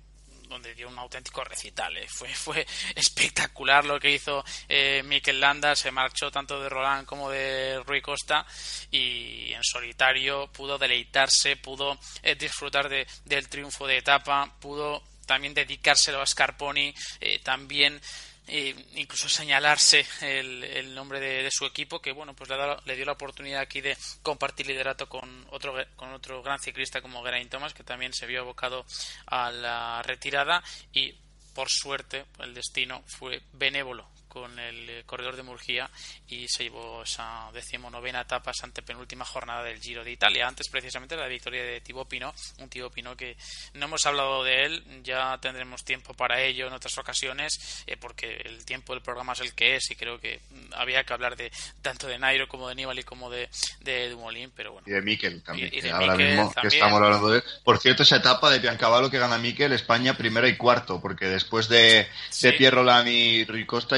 donde 0.48 0.74
dio 0.76 0.88
un 0.88 0.98
auténtico 1.00 1.43
recital. 1.43 1.96
eh. 1.98 2.08
Fue, 2.08 2.30
fue 2.34 2.66
espectacular 2.96 3.86
lo 3.86 4.00
que 4.00 4.12
hizo 4.12 4.43
eh, 4.70 5.02
Mikel 5.06 5.39
Landa. 5.39 5.76
Se 5.76 5.91
marchó 5.91 6.32
tanto 6.32 6.60
de 6.62 6.70
Roland 6.70 7.06
como 7.06 7.30
de 7.30 7.82
Rui 7.86 8.02
Costa 8.02 8.46
y 8.91 9.54
en 9.54 9.64
solitario 9.64 10.48
pudo 10.52 10.78
deleitarse, 10.78 11.56
pudo 11.58 11.98
eh, 12.24 12.36
disfrutar 12.36 12.89
de- 12.89 13.08
del 13.26 13.50
triunfo 13.50 13.88
de 13.88 13.98
etapa, 13.98 14.54
pudo 14.60 15.04
también 15.26 15.54
dedicárselo 15.54 16.22
a 16.22 16.26
Scarponi, 16.26 16.93
eh, 17.20 17.39
también 17.39 18.00
eh, 18.48 18.76
incluso 18.96 19.28
señalarse 19.28 20.06
el, 20.22 20.93
nombre 20.93 21.20
de, 21.20 21.50
su 21.52 21.66
equipo 21.66 22.02
que 22.02 22.12
bueno 22.12 22.36
pues 22.36 22.50
le, 22.50 22.58
le 22.86 22.96
dio 22.96 23.06
la 23.06 23.14
oportunidad 23.14 23.62
aquí 23.62 23.82
de 23.82 23.98
compartir 24.22 24.68
liderato 24.68 25.10
con 25.10 25.48
otro 25.50 25.76
con 25.96 26.14
otro 26.14 26.43
gran 26.43 26.60
ciclista 26.60 27.02
como 27.02 27.24
Geraint 27.24 27.50
Thomas 27.50 27.74
que 27.74 27.84
también 27.84 28.14
se 28.14 28.28
vio 28.28 28.41
abocado 28.41 28.86
a 29.26 29.52
la 29.52 30.02
retirada 30.04 30.64
y 30.93 31.14
por 31.54 31.70
suerte 31.70 32.26
el 32.39 32.54
destino 32.54 33.04
fue 33.08 33.41
benévolo 33.54 34.08
con 34.36 34.60
el 34.60 34.90
eh, 34.90 35.04
corredor 35.06 35.38
de 35.38 35.44
Murgía 35.44 35.90
y 36.28 36.46
se 36.50 36.64
llevó 36.64 37.04
esa 37.04 37.50
decimonovena 37.54 38.20
etapa, 38.22 38.52
esa 38.52 38.66
antepenúltima 38.66 39.24
jornada 39.24 39.64
del 39.64 39.80
Giro 39.80 40.04
de 40.04 40.12
Italia. 40.12 40.46
Antes 40.46 40.68
precisamente 40.68 41.16
la 41.16 41.28
victoria 41.28 41.64
de 41.64 41.80
Thibaut 41.80 42.06
Pinot, 42.10 42.36
un 42.60 42.68
Thibaut 42.68 42.94
Pinot 42.94 43.16
que 43.18 43.38
no 43.76 43.86
hemos 43.86 44.06
hablado 44.06 44.44
de 44.44 44.66
él, 44.66 44.84
ya 45.04 45.38
tendremos 45.40 45.86
tiempo 45.86 46.14
para 46.14 46.42
ello 46.42 46.68
en 46.68 46.74
otras 46.74 46.98
ocasiones, 46.98 47.84
eh, 47.88 47.96
porque 47.96 48.42
el 48.44 48.66
tiempo 48.66 48.94
del 48.94 49.02
programa 49.02 49.32
es 49.32 49.40
el 49.40 49.54
que 49.54 49.78
es 49.78 49.90
y 49.90 49.96
creo 49.96 50.20
que 50.20 50.42
mm, 50.50 50.74
había 50.74 51.06
que 51.06 51.14
hablar 51.14 51.38
de 51.38 51.50
tanto 51.82 52.08
de 52.08 52.20
Nairo 52.20 52.50
como 52.50 52.68
de 52.68 52.76
Nibali 52.76 53.04
como 53.04 53.30
de, 53.30 53.50
de 53.80 54.10
Dumoulin, 54.10 54.52
pero 54.54 54.74
bueno. 54.74 54.86
Y 54.86 54.92
de 54.92 55.02
Mikel 55.02 55.42
también, 55.44 55.70
Y- 55.72 55.78
y 55.78 55.82
de 55.82 55.88
que 55.88 55.94
ahora 55.94 56.16
Mikel 56.18 56.28
mismo 56.28 56.50
que 56.50 56.56
también. 56.56 56.74
estamos 56.74 57.02
hablando 57.02 57.30
de. 57.30 57.44
Por 57.64 57.78
cierto, 57.80 58.04
esa 58.04 58.18
etapa 58.18 58.50
de 58.50 58.60
Piancavallo 58.60 59.10
que 59.10 59.18
gana 59.18 59.38
Mikel, 59.38 59.72
España 59.72 60.18
primero 60.18 60.46
y 60.46 60.58
cuarto, 60.58 61.00
porque 61.00 61.26
después 61.28 61.70
de, 61.70 62.08
Sí. 62.30 62.48
de 62.48 62.54
Pierre 62.54 62.76
Roland 62.76 63.08
y 63.08 63.46
Rui 63.46 63.66
Costa 63.66 63.98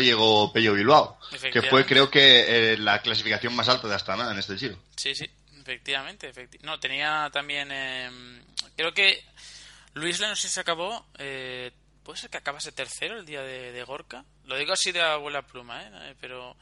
Pello 0.54 0.74
Bilbao, 0.74 1.20
que 1.52 1.62
fue 1.62 1.86
creo 1.86 2.10
que 2.10 2.74
eh, 2.74 2.78
la 2.78 3.02
clasificación 3.02 3.56
más 3.56 3.68
alta 3.70 3.88
de 3.88 3.96
Astana 3.96 4.32
en 4.32 4.38
este 4.40 4.58
giro. 4.58 4.78
Sí, 4.96 5.14
sí, 5.16 5.30
efectivamente. 5.62 6.32
efecti- 6.34 6.60
no, 6.62 6.80
tenía 6.80 7.30
también. 7.34 7.70
eh, 7.72 8.10
creo 8.76 8.94
que 8.94 9.24
Luis 9.94 10.20
no 10.20 10.36
sé 10.36 10.48
si 10.48 10.54
se 10.54 10.60
acabó. 10.62 11.06
Eh, 11.18 11.72
¿Puede 12.04 12.20
ser 12.20 12.30
que 12.30 12.38
acabase 12.38 12.72
tercero 12.72 13.18
el 13.20 13.26
día 13.26 13.42
de, 13.42 13.72
de 13.74 13.84
Gorka? 13.84 14.24
Lo 14.46 14.56
digo 14.58 14.72
así 14.74 14.92
de 14.94 15.02
abuela 15.02 15.42
pluma, 15.42 15.82
¿eh? 15.84 15.90
Eh, 15.94 16.16
Pero. 16.22 16.56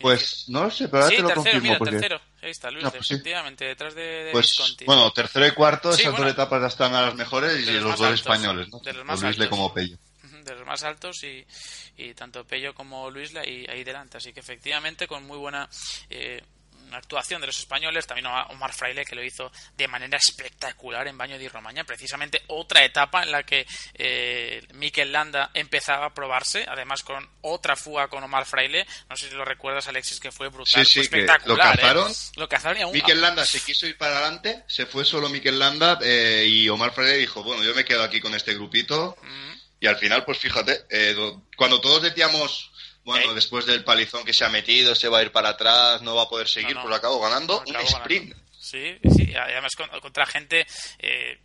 Pues 0.00 0.44
no 0.48 0.62
lo 0.62 0.70
sé, 0.70 0.86
pero 0.86 1.02
ahora 1.02 1.10
sí, 1.10 1.16
te 1.16 1.22
lo 1.22 1.28
tercero, 1.28 1.42
confirmo. 1.44 1.62
mira, 1.66 1.78
porque... 1.78 1.90
tercero. 1.92 2.20
Ahí 2.40 2.50
está, 2.50 2.70
Luis, 2.70 2.84
No, 2.84 2.90
pues 2.92 3.04
sí. 3.06 3.14
efectivamente, 3.14 3.64
detrás 3.64 3.94
de, 3.96 4.02
de 4.26 4.30
Pues 4.30 4.46
Visconti. 4.50 4.84
bueno, 4.84 5.10
tercero 5.12 5.44
y 5.44 5.50
cuarto, 5.50 5.92
Sí, 5.92 6.02
esas 6.02 6.12
bueno. 6.12 6.26
dos 6.26 6.34
etapas 6.34 6.60
de 6.60 6.66
Astana 6.68 7.02
las 7.02 7.16
mejores 7.16 7.58
y 7.66 7.72
los 7.72 7.82
dos 7.82 8.00
altos, 8.02 8.20
españoles, 8.20 8.68
¿no? 8.68 8.78
de 8.78 8.92
los 8.92 8.96
Tanto 8.98 9.04
más 9.04 9.22
Luisle 9.22 9.44
altos. 9.46 9.58
como 9.58 9.74
Pello. 9.74 9.96
De 10.44 10.54
los 10.54 10.66
más 10.66 10.82
altos 10.84 11.22
y, 11.24 11.46
y 11.96 12.14
tanto 12.14 12.46
Pello 12.46 12.74
como 12.74 13.10
Luisla 13.10 13.46
y 13.46 13.66
ahí 13.68 13.84
delante. 13.84 14.18
Así 14.18 14.32
que 14.32 14.40
efectivamente 14.40 15.06
con 15.06 15.24
muy 15.24 15.38
buena 15.38 15.68
eh, 16.10 16.42
actuación 16.90 17.40
de 17.42 17.46
los 17.48 17.58
españoles, 17.58 18.06
también 18.06 18.28
Omar 18.28 18.72
Fraile 18.72 19.04
que 19.04 19.14
lo 19.14 19.22
hizo 19.22 19.52
de 19.76 19.86
manera 19.88 20.16
espectacular 20.16 21.06
en 21.06 21.18
Baño 21.18 21.36
di 21.36 21.46
Romaña, 21.46 21.84
precisamente 21.84 22.40
otra 22.46 22.82
etapa 22.82 23.22
en 23.24 23.30
la 23.32 23.42
que 23.42 23.66
eh, 23.92 24.66
Mikel 24.72 25.12
Landa 25.12 25.50
empezaba 25.52 26.06
a 26.06 26.14
probarse, 26.14 26.64
además 26.66 27.02
con 27.02 27.28
otra 27.42 27.76
fuga 27.76 28.08
con 28.08 28.24
Omar 28.24 28.46
Fraile, 28.46 28.86
no 29.10 29.16
sé 29.16 29.28
si 29.28 29.34
lo 29.34 29.44
recuerdas 29.44 29.86
Alexis 29.86 30.18
que 30.18 30.32
fue 30.32 30.48
brutal, 30.48 30.86
Sí, 30.86 31.00
fue 31.00 31.10
que 31.10 31.16
lo 31.26 31.32
espectacular, 31.34 31.78
¿eh? 31.78 32.12
lo 32.36 32.48
cazaron 32.48 32.78
y 32.78 32.80
aún- 32.82 32.92
Mikel 32.94 33.20
Landa 33.20 33.44
se 33.44 33.60
quiso 33.60 33.86
ir 33.86 33.98
para 33.98 34.16
adelante, 34.18 34.64
se 34.66 34.86
fue 34.86 35.04
solo 35.04 35.28
Mikel 35.28 35.58
Landa 35.58 35.98
eh, 36.02 36.46
y 36.48 36.70
Omar 36.70 36.92
Freire 36.94 37.18
dijo, 37.18 37.42
bueno, 37.42 37.62
yo 37.64 37.74
me 37.74 37.84
quedo 37.84 38.02
aquí 38.02 38.18
con 38.18 38.34
este 38.34 38.54
grupito. 38.54 39.14
Ujú. 39.20 39.57
Y 39.80 39.86
al 39.86 39.96
final, 39.96 40.24
pues 40.24 40.38
fíjate, 40.38 40.84
eh, 40.90 41.14
do- 41.14 41.42
cuando 41.56 41.80
todos 41.80 42.02
decíamos, 42.02 42.70
bueno, 43.04 43.28
Ey. 43.30 43.34
después 43.34 43.64
del 43.66 43.84
palizón 43.84 44.24
que 44.24 44.32
se 44.34 44.44
ha 44.44 44.48
metido, 44.48 44.94
se 44.94 45.08
va 45.08 45.18
a 45.18 45.22
ir 45.22 45.32
para 45.32 45.50
atrás, 45.50 46.02
no 46.02 46.14
va 46.16 46.24
a 46.24 46.28
poder 46.28 46.48
seguir, 46.48 46.74
No, 46.74 46.80
no. 46.82 46.86
pues 46.88 46.98
acabó 46.98 47.20
ganando 47.20 47.54
Acabó 47.54 47.68
un 47.68 47.72
ganando. 47.74 47.98
sprint. 47.98 48.34
Sí, 48.58 48.98
sí, 49.16 49.34
además 49.34 49.74
con- 49.76 49.88
contra 50.00 50.26
gente 50.26 50.66
eh, 50.98 51.38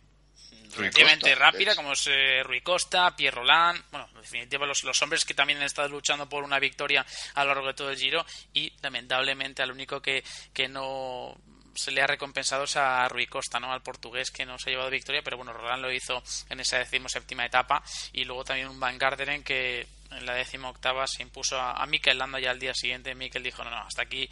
relativamente 0.76 1.34
rápida, 1.36 1.70
es. 1.70 1.76
como 1.76 1.92
es 1.92 2.06
eh, 2.08 2.42
Rui 2.42 2.60
Costa, 2.60 3.14
Pierre 3.16 3.36
Roland, 3.36 3.80
bueno, 3.92 4.08
en 4.14 4.20
definitiva 4.20 4.66
los, 4.66 4.82
los 4.84 5.00
hombres 5.02 5.24
que 5.24 5.34
también 5.34 5.58
han 5.60 5.66
estado 5.66 5.88
luchando 5.88 6.28
por 6.28 6.42
una 6.42 6.58
victoria 6.58 7.06
a 7.34 7.44
lo 7.44 7.50
largo 7.54 7.68
de 7.68 7.74
todo 7.74 7.90
el 7.90 7.96
Giro 7.96 8.26
y 8.52 8.72
lamentablemente 8.82 9.62
al 9.62 9.70
único 9.70 10.02
que, 10.02 10.24
que 10.52 10.68
no 10.68 11.36
se 11.74 11.90
le 11.90 12.02
ha 12.02 12.06
recompensado 12.06 12.64
a 12.76 13.08
Rui 13.08 13.26
Costa, 13.26 13.60
¿no? 13.60 13.72
Al 13.72 13.82
portugués 13.82 14.30
que 14.30 14.46
no 14.46 14.58
se 14.58 14.70
ha 14.70 14.72
llevado 14.72 14.90
victoria, 14.90 15.22
pero 15.22 15.36
bueno, 15.36 15.52
Roland 15.52 15.82
lo 15.82 15.92
hizo 15.92 16.22
en 16.48 16.60
esa 16.60 16.78
decimoséptima 16.78 17.46
etapa 17.46 17.82
y 18.12 18.24
luego 18.24 18.44
también 18.44 18.68
un 18.68 18.80
Van 18.80 18.98
Garderen 18.98 19.42
que 19.42 19.86
en 20.10 20.26
la 20.26 20.34
décima 20.34 20.68
octava 20.68 21.06
se 21.06 21.22
impuso 21.22 21.58
a, 21.58 21.72
a 21.72 21.86
Mikel 21.86 22.18
Landa 22.18 22.38
ya 22.38 22.50
al 22.50 22.58
día 22.58 22.74
siguiente. 22.74 23.14
Mikel 23.14 23.42
dijo, 23.42 23.64
no, 23.64 23.70
no, 23.70 23.78
hasta 23.78 24.02
aquí, 24.02 24.28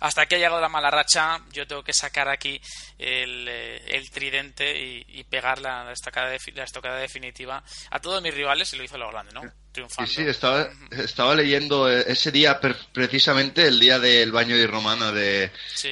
hasta 0.00 0.22
aquí 0.22 0.36
ha 0.36 0.38
llegado 0.38 0.60
la 0.60 0.68
mala 0.68 0.90
racha, 0.90 1.40
yo 1.52 1.66
tengo 1.66 1.82
que 1.82 1.92
sacar 1.92 2.28
aquí 2.28 2.60
el, 2.98 3.46
eh, 3.48 4.02
tridente 4.12 4.78
y, 4.78 5.24
pegar 5.24 5.60
la 5.60 5.92
estocada 5.92 6.96
definitiva 6.96 7.62
a 7.90 8.00
todos 8.00 8.22
mis 8.22 8.32
rivales 8.32 8.72
y 8.72 8.76
lo 8.76 8.84
hizo 8.84 8.96
lo 8.96 9.10
grande, 9.10 9.32
¿no? 9.32 9.42
Triunfando. 9.78 10.10
Sí, 10.10 10.22
sí, 10.22 10.28
estaba, 10.28 10.68
estaba 10.90 11.34
leyendo 11.34 11.90
eh, 11.90 12.04
ese 12.08 12.32
día, 12.32 12.60
precisamente 12.92 13.66
el 13.66 13.78
día 13.78 13.98
del 13.98 14.32
baño 14.32 14.56
de 14.56 14.66
Romana 14.66 15.12
de, 15.12 15.50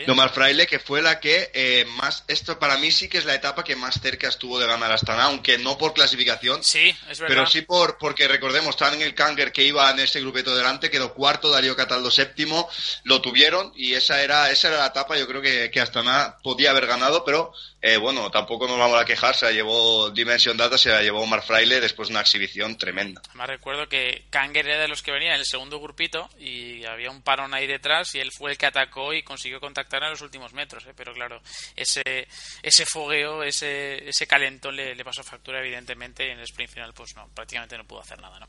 Omar 0.08 0.30
Fraile, 0.30 0.66
que 0.66 0.78
fue 0.78 1.02
la 1.02 1.20
que 1.20 1.50
eh, 1.54 1.86
más, 1.96 2.24
esto 2.28 2.58
para 2.58 2.76
mí 2.78 2.90
sí 2.90 3.08
que 3.08 3.18
es 3.18 3.24
la 3.24 3.34
etapa 3.34 3.64
que 3.64 3.76
más 3.76 4.00
cerca 4.00 4.28
estuvo 4.28 4.58
de 4.58 4.66
ganar 4.66 4.92
Astana, 4.92 5.24
aunque 5.24 5.58
no 5.58 5.78
por 5.78 5.94
clasificación. 5.94 6.62
Sí, 6.62 6.94
es 7.10 7.20
verdad. 7.20 7.34
Pero 7.34 7.46
sí 7.46 7.62
por, 7.62 7.98
porque 7.98 8.28
recordemos, 8.28 8.70
están 8.70 8.94
en 8.94 9.02
el 9.02 9.14
Kanger 9.14 9.52
que 9.52 9.64
iba 9.64 9.90
en 9.90 10.00
ese 10.00 10.20
grupeto 10.20 10.56
delante, 10.56 10.90
quedó 10.90 11.14
cuarto, 11.14 11.50
Darío 11.50 11.76
Cataldo 11.76 12.10
séptimo, 12.10 12.68
lo 13.04 13.20
tuvieron 13.20 13.72
y 13.76 13.94
esa 13.94 14.22
era, 14.22 14.50
esa 14.50 14.68
era 14.68 14.78
la 14.78 14.86
etapa, 14.86 15.16
yo 15.16 15.26
creo 15.26 15.42
que, 15.42 15.70
que 15.70 15.80
Astana 15.80 16.36
podía 16.42 16.70
haber 16.70 16.86
ganado, 16.86 17.24
pero 17.24 17.52
eh, 17.88 17.98
bueno, 17.98 18.32
tampoco 18.32 18.66
nos 18.66 18.80
vamos 18.80 19.00
a 19.00 19.04
quejar, 19.04 19.36
se 19.36 19.44
la 19.44 19.52
llevó 19.52 20.10
Dimension 20.10 20.56
Data, 20.56 20.76
se 20.76 20.88
la 20.88 21.02
llevó 21.02 21.20
Omar 21.20 21.40
Fraile 21.40 21.80
después 21.80 22.08
de 22.08 22.14
una 22.14 22.22
exhibición 22.22 22.76
tremenda. 22.76 23.22
Además 23.28 23.48
recuerdo 23.48 23.88
que 23.88 24.24
Kanger 24.28 24.66
era 24.66 24.82
de 24.82 24.88
los 24.88 25.02
que 25.02 25.12
venía 25.12 25.34
en 25.34 25.38
el 25.38 25.44
segundo 25.44 25.78
grupito 25.78 26.28
y 26.36 26.84
había 26.84 27.12
un 27.12 27.22
parón 27.22 27.54
ahí 27.54 27.68
detrás 27.68 28.12
y 28.16 28.18
él 28.18 28.32
fue 28.36 28.50
el 28.50 28.58
que 28.58 28.66
atacó 28.66 29.14
y 29.14 29.22
consiguió 29.22 29.60
contactar 29.60 30.02
en 30.02 30.10
los 30.10 30.20
últimos 30.20 30.52
metros, 30.52 30.84
¿eh? 30.84 30.94
pero 30.96 31.14
claro, 31.14 31.40
ese, 31.76 32.26
ese 32.60 32.86
fogueo, 32.86 33.44
ese, 33.44 34.08
ese 34.08 34.26
calentón 34.26 34.74
le, 34.74 34.96
le 34.96 35.04
pasó 35.04 35.22
factura 35.22 35.60
evidentemente 35.60 36.26
y 36.26 36.30
en 36.30 36.38
el 36.38 36.44
sprint 36.44 36.72
final 36.72 36.92
pues 36.92 37.14
no, 37.14 37.28
prácticamente 37.28 37.78
no 37.78 37.84
pudo 37.84 38.00
hacer 38.00 38.20
nada, 38.20 38.40
¿no? 38.40 38.48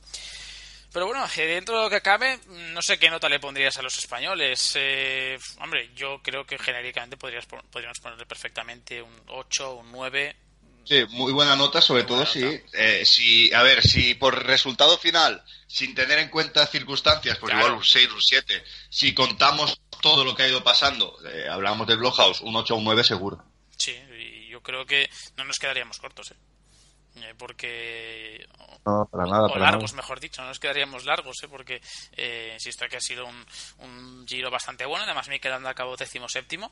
Pero 0.98 1.06
bueno, 1.06 1.24
eh, 1.38 1.46
dentro 1.46 1.78
de 1.78 1.84
lo 1.84 1.90
que 1.92 2.02
cabe, 2.02 2.40
no 2.74 2.82
sé 2.82 2.98
qué 2.98 3.12
nota 3.12 3.30
le 3.30 3.40
pondrías 3.40 3.78
a 3.78 3.84
los 3.84 3.96
españoles. 4.00 4.72
Eh, 4.74 5.38
hombre, 5.60 5.92
yo 5.96 6.24
creo 6.24 6.44
que 6.44 6.58
genéricamente 6.58 7.18
podrías, 7.18 7.46
podríamos 7.46 8.00
ponerle 8.00 8.26
perfectamente 8.26 9.00
un 9.00 9.14
8, 9.28 9.76
un 9.76 9.92
9. 9.92 10.36
Sí, 10.86 11.06
muy 11.10 11.34
buena 11.34 11.56
nota, 11.56 11.82
sobre 11.84 12.04
todo 12.04 12.26
si, 12.26 12.44
eh, 12.74 13.04
si, 13.06 13.54
a 13.54 13.62
ver, 13.62 13.84
si 13.84 14.16
por 14.16 14.44
resultado 14.44 14.98
final, 14.98 15.44
sin 15.68 15.94
tener 15.94 16.18
en 16.18 16.30
cuenta 16.30 16.66
circunstancias, 16.66 17.38
pues 17.38 17.54
igual 17.54 17.74
un 17.74 17.84
6, 17.84 18.14
un 18.14 18.22
7, 18.24 18.64
si 18.90 19.14
contamos 19.14 19.80
todo 20.02 20.26
lo 20.26 20.34
que 20.34 20.42
ha 20.42 20.48
ido 20.48 20.64
pasando, 20.64 21.16
hablamos 21.52 21.86
del 21.86 22.00
Blockhouse, 22.00 22.42
un 22.42 22.56
8 22.56 22.74
o 22.74 22.78
un 22.78 22.86
9 22.86 23.04
seguro. 23.04 23.46
Sí, 23.78 23.96
y 24.18 24.50
yo 24.50 24.64
creo 24.64 24.84
que 24.88 25.08
no 25.36 25.44
nos 25.44 25.60
quedaríamos 25.60 26.00
cortos, 26.00 26.32
¿eh? 26.32 26.57
Eh, 27.24 27.34
porque 27.38 28.46
no, 28.86 29.08
para 29.10 29.26
nada, 29.26 29.48
o 29.48 29.58
largos 29.58 29.94
mejor 29.94 30.20
dicho 30.20 30.42
no 30.42 30.50
nos 30.50 30.60
quedaríamos 30.60 31.06
largos 31.06 31.42
¿eh? 31.44 31.48
porque 31.48 31.82
eh, 32.16 32.52
insisto 32.54 32.86
que 32.88 32.98
ha 32.98 33.02
sido 33.02 33.26
un, 33.26 33.46
un 33.80 34.28
giro 34.28 34.52
bastante 34.52 34.86
bueno 34.86 35.06
además 35.06 35.28
me 35.28 35.40
quedando 35.40 35.70
a 35.70 35.74
cabo 35.74 35.96
décimo 35.96 36.30
séptimo 36.30 36.72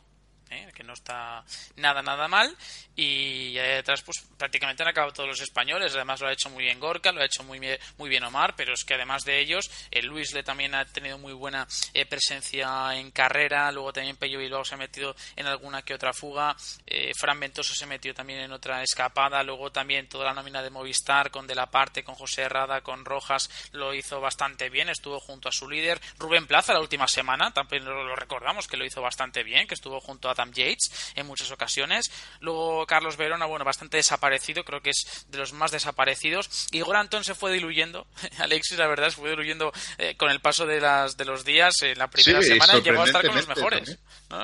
¿eh? 0.49 0.71
que 0.73 0.83
no 0.83 0.93
está 0.93 1.43
nada, 1.75 2.01
nada 2.01 2.27
mal. 2.27 2.55
Y 2.95 3.57
ahí 3.57 3.75
detrás, 3.75 4.01
pues 4.01 4.25
prácticamente 4.37 4.83
han 4.83 4.89
acabado 4.89 5.13
todos 5.13 5.29
los 5.29 5.41
españoles. 5.41 5.93
Además, 5.95 6.21
lo 6.21 6.27
ha 6.27 6.33
hecho 6.33 6.49
muy 6.49 6.63
bien 6.63 6.79
Gorka, 6.79 7.11
lo 7.11 7.21
ha 7.21 7.25
hecho 7.25 7.43
muy 7.43 7.59
muy 7.97 8.09
bien 8.09 8.23
Omar, 8.23 8.55
pero 8.55 8.73
es 8.73 8.83
que 8.83 8.93
además 8.93 9.23
de 9.23 9.39
ellos, 9.39 9.69
el 9.91 10.05
Luis 10.05 10.33
Le 10.33 10.43
también 10.43 10.75
ha 10.75 10.85
tenido 10.85 11.17
muy 11.17 11.33
buena 11.33 11.67
eh, 11.93 12.05
presencia 12.05 12.95
en 12.95 13.11
carrera. 13.11 13.71
Luego 13.71 13.91
también 13.93 14.17
Pello 14.17 14.39
Bilbao 14.39 14.63
se 14.63 14.75
ha 14.75 14.77
metido 14.77 15.15
en 15.35 15.47
alguna 15.47 15.81
que 15.81 15.93
otra 15.93 16.13
fuga. 16.13 16.55
Eh, 16.85 17.11
Fran 17.17 17.39
Ventoso 17.39 17.73
se 17.73 17.85
metió 17.85 18.13
también 18.13 18.39
en 18.39 18.51
otra 18.51 18.83
escapada. 18.83 19.43
Luego 19.43 19.71
también 19.71 20.07
toda 20.07 20.25
la 20.25 20.33
nómina 20.33 20.61
de 20.61 20.69
Movistar 20.69 21.31
con 21.31 21.47
De 21.47 21.55
La 21.55 21.69
Parte, 21.71 22.03
con 22.03 22.15
José 22.15 22.43
Herrada, 22.43 22.81
con 22.81 23.05
Rojas, 23.05 23.49
lo 23.71 23.93
hizo 23.93 24.19
bastante 24.21 24.69
bien. 24.69 24.89
Estuvo 24.89 25.19
junto 25.19 25.49
a 25.49 25.51
su 25.51 25.69
líder 25.69 25.99
Rubén 26.17 26.47
Plaza 26.47 26.73
la 26.73 26.79
última 26.79 27.07
semana. 27.07 27.51
También 27.51 27.85
lo, 27.85 28.15
recordamos 28.15 28.67
que 28.67 28.77
lo 28.77 28.85
hizo 28.85 29.01
bastante 29.01 29.43
bien, 29.43 29.67
que 29.67 29.73
estuvo 29.73 29.99
junto 29.99 30.29
a 30.29 30.34
Adam 30.35 30.51
Yates 30.53 30.91
en 31.15 31.25
muchas 31.25 31.51
ocasiones. 31.51 32.11
Luego 32.39 32.85
Carlos 32.85 33.17
Verona, 33.17 33.45
bueno, 33.45 33.65
bastante 33.65 33.97
desaparecido, 33.97 34.63
creo 34.63 34.81
que 34.81 34.91
es 34.91 35.25
de 35.29 35.37
los 35.37 35.53
más 35.53 35.71
desaparecidos. 35.71 36.67
Igor 36.71 36.95
Antón 36.95 37.23
se 37.23 37.35
fue 37.35 37.51
diluyendo. 37.51 38.05
Alexis, 38.39 38.77
la 38.77 38.87
verdad, 38.87 39.09
se 39.09 39.17
fue 39.17 39.29
diluyendo 39.29 39.73
eh, 39.97 40.15
con 40.17 40.29
el 40.29 40.39
paso 40.39 40.65
de, 40.65 40.79
las, 40.79 41.17
de 41.17 41.25
los 41.25 41.45
días. 41.45 41.73
En 41.81 41.97
la 41.97 42.09
primera 42.09 42.41
semana 42.41 42.79
llegó 42.79 43.01
a 43.01 43.05
estar 43.05 43.25
con 43.25 43.35
los 43.35 43.47
mejores. 43.47 43.97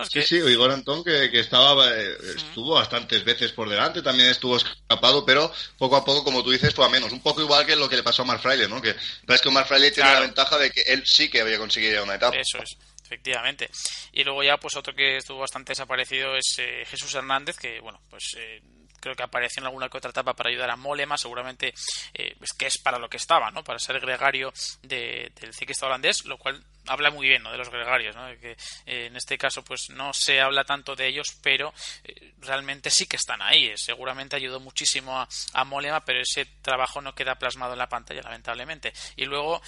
sí, 0.10 0.24
sí, 0.24 0.36
Igor 0.36 0.72
Antón 0.72 1.04
que, 1.04 1.40
estaba, 1.40 1.90
eh, 1.96 2.16
estuvo 2.36 2.76
bastantes 2.76 3.24
veces 3.24 3.52
por 3.52 3.70
delante, 3.70 4.02
también 4.02 4.30
estuvo 4.30 4.58
escapado, 4.58 5.26
pero 5.26 5.52
poco 5.78 5.96
a 5.96 6.06
poco, 6.06 6.24
como 6.24 6.44
tú 6.44 6.52
dices, 6.52 6.74
fue 6.74 6.86
a 6.86 6.90
menos. 6.90 7.12
Un 7.12 7.22
poco 7.22 7.42
igual 7.42 7.66
que 7.66 7.76
lo 7.76 7.90
que 7.90 7.96
le 7.96 8.04
pasó 8.04 8.22
a 8.22 8.26
Mar 8.26 8.40
Fraile, 8.40 8.68
¿no? 8.68 8.82
Que 8.82 8.96
es 9.28 9.42
que 9.42 9.50
Omar 9.50 9.68
Fraile 9.68 9.92
tiene 9.92 10.14
la 10.14 10.20
ventaja 10.22 10.58
de 10.58 10.72
que 10.72 10.82
él 10.82 11.04
sí 11.06 11.30
que 11.30 11.42
había 11.42 11.58
conseguido 11.58 12.04
una 12.04 12.16
etapa. 12.16 12.38
Eso 12.38 12.58
es 12.60 12.78
efectivamente. 13.12 13.70
Y 14.14 14.24
luego 14.24 14.42
ya, 14.44 14.58
pues 14.58 14.76
otro 14.78 14.94
que 14.94 15.18
estuvo 15.18 15.40
bastante 15.40 15.72
desaparecido 15.72 16.36
es 16.36 16.56
eh, 16.60 16.86
Jesús 16.86 17.14
Hernández, 17.14 17.58
que 17.58 17.82
bueno, 17.82 18.00
pues 18.10 18.36
eh, 18.38 18.62
creo 19.02 19.16
que 19.16 19.24
apareció 19.24 19.62
en 19.62 19.68
alguna 19.68 19.90
que 19.90 19.98
otra 19.98 20.12
etapa 20.12 20.34
para 20.34 20.50
ayudar 20.50 20.70
a 20.70 20.78
Molema, 20.78 21.18
seguramente 21.18 21.74
eh, 22.14 22.36
es 22.40 22.54
que 22.54 22.68
es 22.68 22.78
para 22.78 23.00
lo 23.00 23.10
que 23.10 23.18
estaba, 23.18 23.52
¿no? 23.52 23.64
Para 23.64 23.80
ser 23.80 24.00
gregario 24.00 24.54
del 24.84 25.54
ciclista 25.54 25.88
holandés, 25.88 26.24
lo 26.26 26.38
cual 26.38 26.64
habla 26.88 27.12
muy 27.12 27.28
bien 27.28 27.44
¿no? 27.44 27.52
de 27.52 27.58
los 27.58 27.70
gregarios, 27.70 28.16
¿no? 28.16 28.28
que 28.40 28.52
eh, 28.86 29.06
en 29.06 29.16
este 29.16 29.38
caso 29.38 29.64
pues 29.64 29.90
no 29.90 30.14
se 30.14 30.42
habla 30.42 30.64
tanto 30.64 30.96
de 30.96 31.08
ellos, 31.08 31.38
pero 31.42 31.74
eh, 32.04 32.34
realmente 32.40 32.90
sí 32.90 33.06
que 33.06 33.18
están 33.18 33.42
ahí. 33.42 33.68
Eh, 33.68 33.78
seguramente 33.78 34.36
ayudó 34.36 34.60
muchísimo 34.60 35.20
a, 35.20 35.28
a, 35.54 35.64
Molema, 35.64 36.04
pero 36.04 36.22
ese 36.22 36.46
trabajo 36.62 37.02
no 37.02 37.14
queda 37.14 37.36
plasmado 37.36 37.74
en 37.74 37.80
la 37.80 37.90
pantalla, 37.90 38.22
lamentablemente. 38.22 38.94
Y 39.16 39.26
luego 39.26 39.62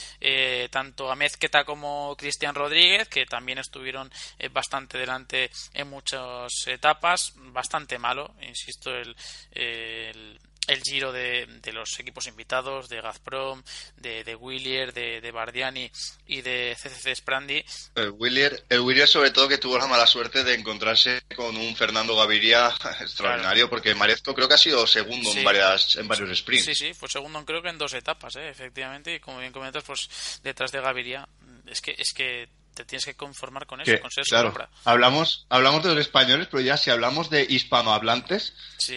tanto 0.69 1.11
a 1.11 1.15
Mezqueta 1.15 1.63
como 1.63 2.15
Cristian 2.17 2.55
Rodríguez, 2.55 3.07
que 3.07 3.25
también 3.25 3.57
estuvieron 3.57 4.11
bastante 4.51 4.97
delante 4.97 5.49
en 5.73 5.89
muchas 5.89 6.67
etapas, 6.67 7.33
bastante 7.35 7.97
malo, 7.97 8.35
insisto, 8.41 8.91
el, 8.95 9.15
el 9.51 10.39
el 10.67 10.81
giro 10.81 11.11
de, 11.11 11.47
los 11.73 11.99
equipos 11.99 12.27
invitados, 12.27 12.87
de 12.89 13.01
Gazprom, 13.01 13.61
de, 13.97 14.23
de 14.23 14.35
Willier, 14.35 14.93
de, 14.93 15.19
de, 15.21 15.31
Bardiani 15.31 15.91
y 16.27 16.41
de 16.41 16.75
CCC 16.81 17.15
Sprandi. 17.15 17.63
El 17.95 18.11
Willier, 18.11 18.63
el 18.69 18.79
Willier 18.81 19.07
sobre 19.07 19.31
todo 19.31 19.47
que 19.47 19.57
tuvo 19.57 19.77
la 19.77 19.87
mala 19.87 20.07
suerte 20.07 20.43
de 20.43 20.53
encontrarse 20.53 21.23
con 21.35 21.57
un 21.57 21.75
Fernando 21.75 22.15
Gaviria 22.15 22.73
extraordinario, 23.01 23.69
porque 23.69 23.95
Marezco 23.95 24.33
creo 24.33 24.47
que 24.47 24.53
ha 24.55 24.57
sido 24.57 24.87
segundo 24.87 25.31
en, 25.31 25.43
varias, 25.43 25.95
en 25.97 26.07
varios 26.07 26.37
sprints. 26.37 26.65
Sí, 26.65 26.75
sí, 26.75 26.93
fue 26.93 27.09
segundo 27.09 27.43
creo 27.45 27.61
que 27.61 27.69
en 27.69 27.77
dos 27.77 27.93
etapas, 27.93 28.35
¿eh? 28.35 28.49
efectivamente, 28.49 29.15
y 29.15 29.19
como 29.19 29.39
bien 29.39 29.51
comentas, 29.51 29.83
pues 29.83 30.39
detrás 30.43 30.71
de 30.71 30.81
Gaviria, 30.81 31.27
es 31.65 31.81
que, 31.81 31.95
es 31.97 32.13
que 32.13 32.47
te 32.73 32.85
tienes 32.85 33.05
que 33.05 33.15
conformar 33.15 33.65
con 33.65 33.81
eso, 33.81 33.99
con 34.01 34.11
ser 34.11 34.25
claro, 34.25 34.53
hablamos, 34.83 35.45
hablamos 35.49 35.83
de 35.83 35.89
los 35.89 35.99
españoles, 35.99 36.47
pero 36.49 36.61
ya 36.61 36.77
si 36.77 36.89
hablamos 36.89 37.29
de 37.29 37.45
hispanohablantes, 37.47 38.53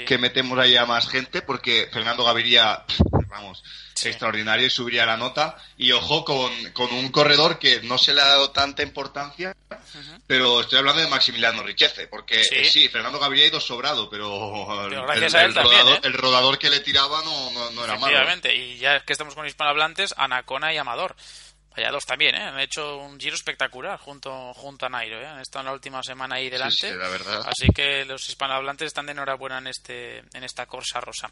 que 0.07 0.19
metemos 0.19 0.59
ahí 0.59 0.77
a 0.77 0.87
más 0.87 1.09
gente, 1.09 1.43
porque 1.43 1.89
Fernando 1.93 2.25
Gaviria, 2.25 2.85
vamos, 3.29 3.63
extraordinario 4.05 4.67
y 4.67 4.71
subiría 4.71 5.07
la 5.07 5.17
nota. 5.17 5.57
Y 5.77 5.93
ojo 5.93 6.25
con, 6.25 6.53
un 6.93 7.09
corredor 7.11 7.59
que 7.59 7.81
no 7.83 7.99
se 7.99 8.15
le 8.15 8.21
ha 8.21 8.27
dado 8.27 8.51
tanta 8.51 8.83
importancia, 8.83 9.57
pero 10.27 10.61
estoy 10.61 10.79
hablando 10.79 11.03
de 11.03 11.09
Maximiliano 11.09 11.63
Richeze, 11.63 12.09
porque 12.09 12.43
sí, 12.45 12.89
Fernando 12.89 13.19
Gaviria 13.19 13.45
ha 13.45 13.49
ido 13.49 13.61
sobrado, 13.61 14.11
pero, 14.11 14.87
el, 14.87 16.13
rodador, 16.15 16.59
que 16.59 16.71
le 16.71 16.81
tiraba 16.81 17.23
no, 17.23 17.71
no, 17.71 17.85
era 17.85 17.99
malo. 17.99 18.17
Y 18.53 18.79
ya 18.79 19.01
que 19.01 19.13
estamos 19.13 19.35
con 19.35 19.47
hispanohablantes, 19.47 20.15
Anacona 20.17 20.73
y 20.73 20.79
Amador. 20.79 21.17
Vaya 21.77 21.91
dos 21.91 22.07
también, 22.07 22.35
¿eh? 22.35 22.43
Han 22.43 22.59
hecho 22.59 22.97
un 22.99 23.21
giro 23.21 23.37
espectacular 23.37 23.99
junto, 23.99 24.55
junto 24.55 24.87
a 24.87 24.89
Nairo, 24.89 25.21
¿eh? 25.21 25.27
Han 25.27 25.41
estado 25.41 25.61
en 25.61 25.67
la 25.67 25.73
última 25.73 26.03
semana 26.03 26.37
ahí 26.37 26.49
delante. 26.49 26.95
la 26.97 27.09
verdad. 27.09 27.47
Así 27.47 27.69
que 27.69 28.07
los 28.07 28.27
hispanohablantes 28.29 28.87
están 28.87 29.05
de 29.05 29.13
enhorabuena 29.13 29.59
en, 29.59 29.67
este, 29.67 30.19
en 30.19 30.43
esta 30.43 30.65
Corsa 30.65 31.01
Rosa. 31.01 31.31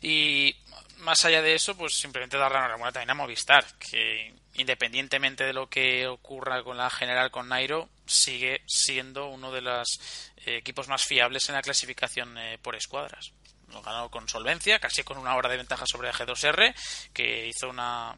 Y 0.00 0.54
más 0.98 1.24
allá 1.24 1.42
de 1.42 1.54
eso, 1.54 1.76
pues 1.76 1.94
simplemente 1.94 2.38
dar 2.38 2.52
la 2.52 2.58
enhorabuena 2.58 2.92
también 2.92 3.10
a 3.10 3.14
Movistar, 3.14 3.64
que 3.78 4.32
independientemente 4.54 5.44
de 5.44 5.52
lo 5.52 5.68
que 5.68 6.06
ocurra 6.06 6.62
con 6.62 6.76
la 6.76 6.88
general 6.88 7.32
con 7.32 7.48
Nairo, 7.48 7.88
sigue 8.06 8.62
siendo 8.68 9.26
uno 9.26 9.50
de 9.50 9.62
los 9.62 10.00
eh, 10.46 10.58
equipos 10.58 10.86
más 10.86 11.04
fiables 11.04 11.48
en 11.48 11.56
la 11.56 11.62
clasificación 11.62 12.38
eh, 12.38 12.58
por 12.62 12.76
escuadras. 12.76 13.32
Lo 13.72 13.82
ganó 13.82 14.08
con 14.08 14.28
solvencia, 14.28 14.78
casi 14.78 15.02
con 15.02 15.18
una 15.18 15.34
hora 15.34 15.48
de 15.48 15.56
ventaja 15.56 15.84
sobre 15.86 16.12
G2R, 16.12 16.74
que 17.12 17.48
hizo 17.48 17.68
una 17.68 18.16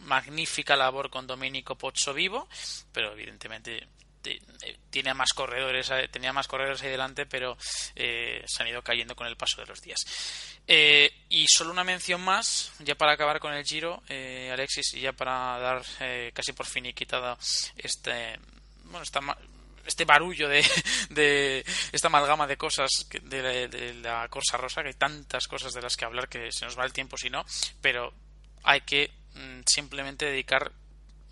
magnífica 0.00 0.76
labor 0.76 1.10
con 1.10 1.26
Domenico 1.26 1.76
Pozzo 1.76 2.12
Vivo, 2.14 2.48
pero 2.92 3.12
evidentemente 3.12 3.88
eh, 4.24 4.76
tiene 4.90 5.14
más 5.14 5.32
corredores 5.32 5.90
eh, 5.90 6.08
tenía 6.08 6.30
más 6.32 6.46
corredores 6.46 6.82
ahí 6.82 6.90
delante 6.90 7.24
pero 7.24 7.56
eh, 7.94 8.44
se 8.46 8.62
han 8.62 8.68
ido 8.68 8.82
cayendo 8.82 9.16
con 9.16 9.26
el 9.26 9.36
paso 9.36 9.60
de 9.60 9.66
los 9.66 9.80
días. 9.80 10.04
Y 11.28 11.46
solo 11.48 11.72
una 11.72 11.84
mención 11.84 12.20
más 12.20 12.72
ya 12.80 12.94
para 12.94 13.12
acabar 13.12 13.40
con 13.40 13.52
el 13.54 13.64
giro 13.64 14.02
Alexis 14.08 14.94
y 14.94 15.00
ya 15.00 15.12
para 15.12 15.58
dar 15.58 15.84
casi 16.32 16.52
por 16.52 16.66
finiquitada 16.66 17.36
este 17.76 18.38
bueno 18.84 19.04
este 19.86 20.04
barullo 20.04 20.48
de, 20.48 20.64
de, 21.10 21.64
esta 21.90 22.08
amalgama 22.08 22.46
de 22.46 22.56
cosas 22.56 22.90
de, 23.22 23.68
de 23.68 23.94
la 23.94 24.28
Corsa 24.28 24.58
Rosa 24.58 24.82
que 24.82 24.88
hay 24.88 24.94
tantas 24.94 25.48
cosas 25.48 25.72
de 25.72 25.82
las 25.82 25.96
que 25.96 26.04
hablar 26.04 26.28
que 26.28 26.52
se 26.52 26.66
nos 26.66 26.78
va 26.78 26.84
el 26.84 26.92
tiempo 26.92 27.16
si 27.16 27.30
no 27.30 27.44
pero 27.80 28.12
hay 28.62 28.82
que 28.82 29.10
simplemente 29.66 30.26
dedicar, 30.26 30.72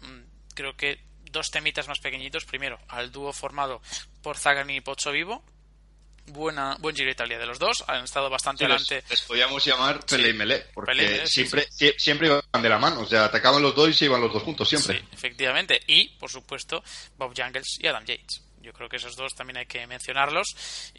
mm, 0.01 0.21
creo 0.55 0.77
que 0.77 1.01
dos 1.31 1.51
temitas 1.51 1.89
más 1.89 1.99
pequeñitos. 1.99 2.45
Primero, 2.45 2.79
al 2.89 3.11
dúo 3.13 3.33
formado 3.33 3.81
por 4.23 4.37
Zagani 4.39 4.77
y 4.77 4.81
Pocho 4.81 5.11
Vivo, 5.13 5.45
buena, 6.27 6.77
buen 6.81 6.95
Giro 6.95 7.07
de 7.07 7.13
Italia 7.13 7.39
de 7.39 7.47
los 7.47 7.59
dos. 7.59 7.85
Han 7.87 8.05
estado 8.05 8.29
bastante 8.31 8.65
Sí, 8.65 8.65
adelante. 8.71 9.03
les 9.09 9.23
podíamos 9.23 9.65
llamar 9.65 10.05
Pele 10.05 10.29
y 10.29 10.33
Melé, 10.35 10.67
porque 10.75 10.93
Pelé 10.93 11.03
y 11.05 11.09
Melé, 11.11 11.27
sí, 11.27 11.33
siempre, 11.33 11.69
sie- 11.71 11.95
siempre 11.99 12.27
iban 12.29 12.43
de 12.63 12.69
la 12.69 12.79
mano, 12.79 13.01
o 13.01 13.07
sea, 13.07 13.25
atacaban 13.25 13.63
los 13.63 13.75
dos 13.75 13.89
y 13.89 13.95
se 13.95 14.05
iban 14.07 14.21
los 14.21 14.33
dos 14.33 14.43
juntos, 14.43 14.69
siempre. 14.69 14.99
Sí, 15.01 15.05
efectivamente. 15.13 15.81
Y, 15.87 16.11
por 16.19 16.31
supuesto, 16.31 16.83
Bob 17.17 17.33
Jungels 17.37 17.79
y 17.81 17.87
Adam 17.87 18.05
Yates. 18.05 18.43
Yo 18.61 18.73
creo 18.73 18.89
que 18.89 18.97
esos 18.97 19.17
dos 19.17 19.35
también 19.35 19.57
hay 19.59 19.67
que 19.67 19.87
mencionarlos. 19.87 20.49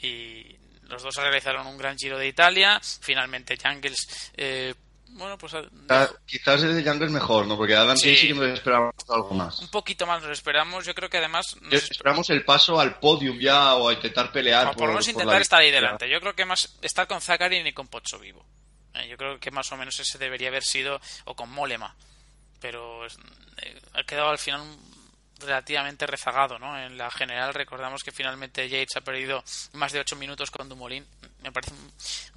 Y 0.02 0.56
los 0.84 1.04
dos 1.04 1.16
realizaron 1.18 1.68
un 1.68 1.78
gran 1.78 1.98
Giro 1.98 2.18
de 2.18 2.28
Italia. 2.28 2.80
Finalmente, 3.02 3.58
Jungels, 3.62 4.32
eh, 4.36 4.74
bueno, 5.12 5.38
pues 5.38 5.54
Quizás- 5.54 6.16
Quizás 6.26 6.64
el 6.64 6.84
de 6.84 7.06
es 7.06 7.12
mejor, 7.12 7.46
¿no? 7.48 7.58
Porque 7.58 7.76
Adam 7.76 7.98
Sí. 7.98 8.16
Sí 8.16 8.28
que 8.30 8.34
nos 8.34 8.46
esperábamos 8.50 8.94
algo 9.10 9.32
más. 9.34 9.60
un 9.60 9.70
poquito 9.70 10.06
más 10.06 10.22
nos 10.22 10.32
esperamos. 10.32 10.86
Yo 10.86 10.94
creo 10.96 11.10
que 11.10 11.18
además 11.18 11.56
nos 11.62 11.74
Esperamos 11.74 12.30
el 12.30 12.44
paso 12.46 12.80
al 12.80 13.00
podium 13.00 13.38
ya 13.40 13.76
o 13.76 13.90
a 13.90 13.94
intentar 13.94 14.32
pelear. 14.32 14.68
O 14.68 14.72
por 14.74 14.88
lo 14.88 14.94
menos 14.94 15.08
intentar 15.08 15.36
la 15.36 15.42
estar 15.42 15.60
ahí 15.60 15.72
delante. 15.72 16.10
Yo 16.10 16.20
creo 16.22 16.36
que 16.36 16.46
más 16.46 16.78
estar 16.82 17.08
con 17.08 17.22
Zakarin 17.22 17.66
y 17.68 17.74
con 17.74 17.88
Pocho 17.88 18.20
vivo. 18.20 18.46
Eh, 18.96 19.08
yo 19.08 19.18
creo 19.18 19.40
que 19.40 19.52
más 19.52 19.72
o 19.72 19.78
menos 19.78 20.00
ese 20.00 20.18
debería 20.18 20.48
haber 20.48 20.64
sido, 20.64 21.00
o 21.26 21.36
con 21.36 21.50
Molema. 21.50 21.96
Pero 22.60 23.06
eh, 23.06 23.82
ha 23.94 24.04
quedado 24.04 24.30
al 24.30 24.38
final 24.40 24.62
relativamente 25.40 26.06
rezagado, 26.06 26.60
¿no? 26.60 26.78
En 26.78 26.98
la 26.98 27.10
general 27.12 27.54
recordamos 27.54 28.04
que 28.04 28.12
finalmente 28.12 28.68
Yates 28.68 28.98
ha 28.98 29.02
perdido 29.02 29.44
más 29.74 29.92
de 29.94 30.00
8 30.02 30.16
minutos 30.18 30.52
con 30.52 30.68
Dumoulin. 30.68 31.06
Me 31.44 31.52
parece 31.52 31.72
un, 31.74 31.92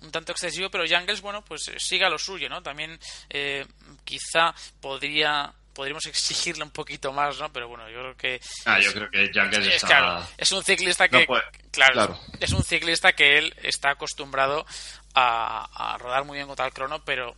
un 0.07 0.13
tanto 0.13 0.33
excesivo, 0.33 0.71
pero 0.71 0.85
Jangles, 0.87 1.21
bueno, 1.21 1.45
pues 1.45 1.67
eh, 1.69 1.75
siga 1.79 2.09
lo 2.09 2.19
suyo, 2.19 2.49
¿no? 2.49 2.63
También 2.63 2.99
eh, 3.31 3.67
quizá 4.05 4.55
podría 4.81 5.53
podríamos 5.75 6.05
exigirle 6.07 6.63
un 6.65 6.71
poquito 6.71 7.13
más, 7.13 7.39
¿no? 7.39 7.51
Pero 7.53 7.67
bueno, 7.69 7.89
yo 7.89 7.99
creo 8.01 8.17
que 8.17 8.41
Ah, 8.67 8.79
yo 8.79 8.93
creo 8.93 9.11
que 9.11 9.31
Youngers 9.33 9.67
es, 9.67 9.75
está... 9.77 9.87
claro, 9.89 10.27
es 10.37 10.53
un 10.53 10.63
ciclista 10.63 11.09
que 11.09 11.21
No 11.21 11.27
puede. 11.27 11.45
claro, 11.71 11.93
Claro. 11.95 12.21
es 12.41 12.53
un 12.53 12.63
ciclista 12.63 13.13
que 13.15 13.39
él 13.39 13.55
está 13.63 13.91
acostumbrado 13.91 14.67
a, 15.15 15.93
a 15.95 15.99
rodar 15.99 16.25
muy 16.25 16.37
bien 16.37 16.47
contra 16.47 16.67
el 16.67 16.73
crono 16.73 17.03
pero 17.05 17.35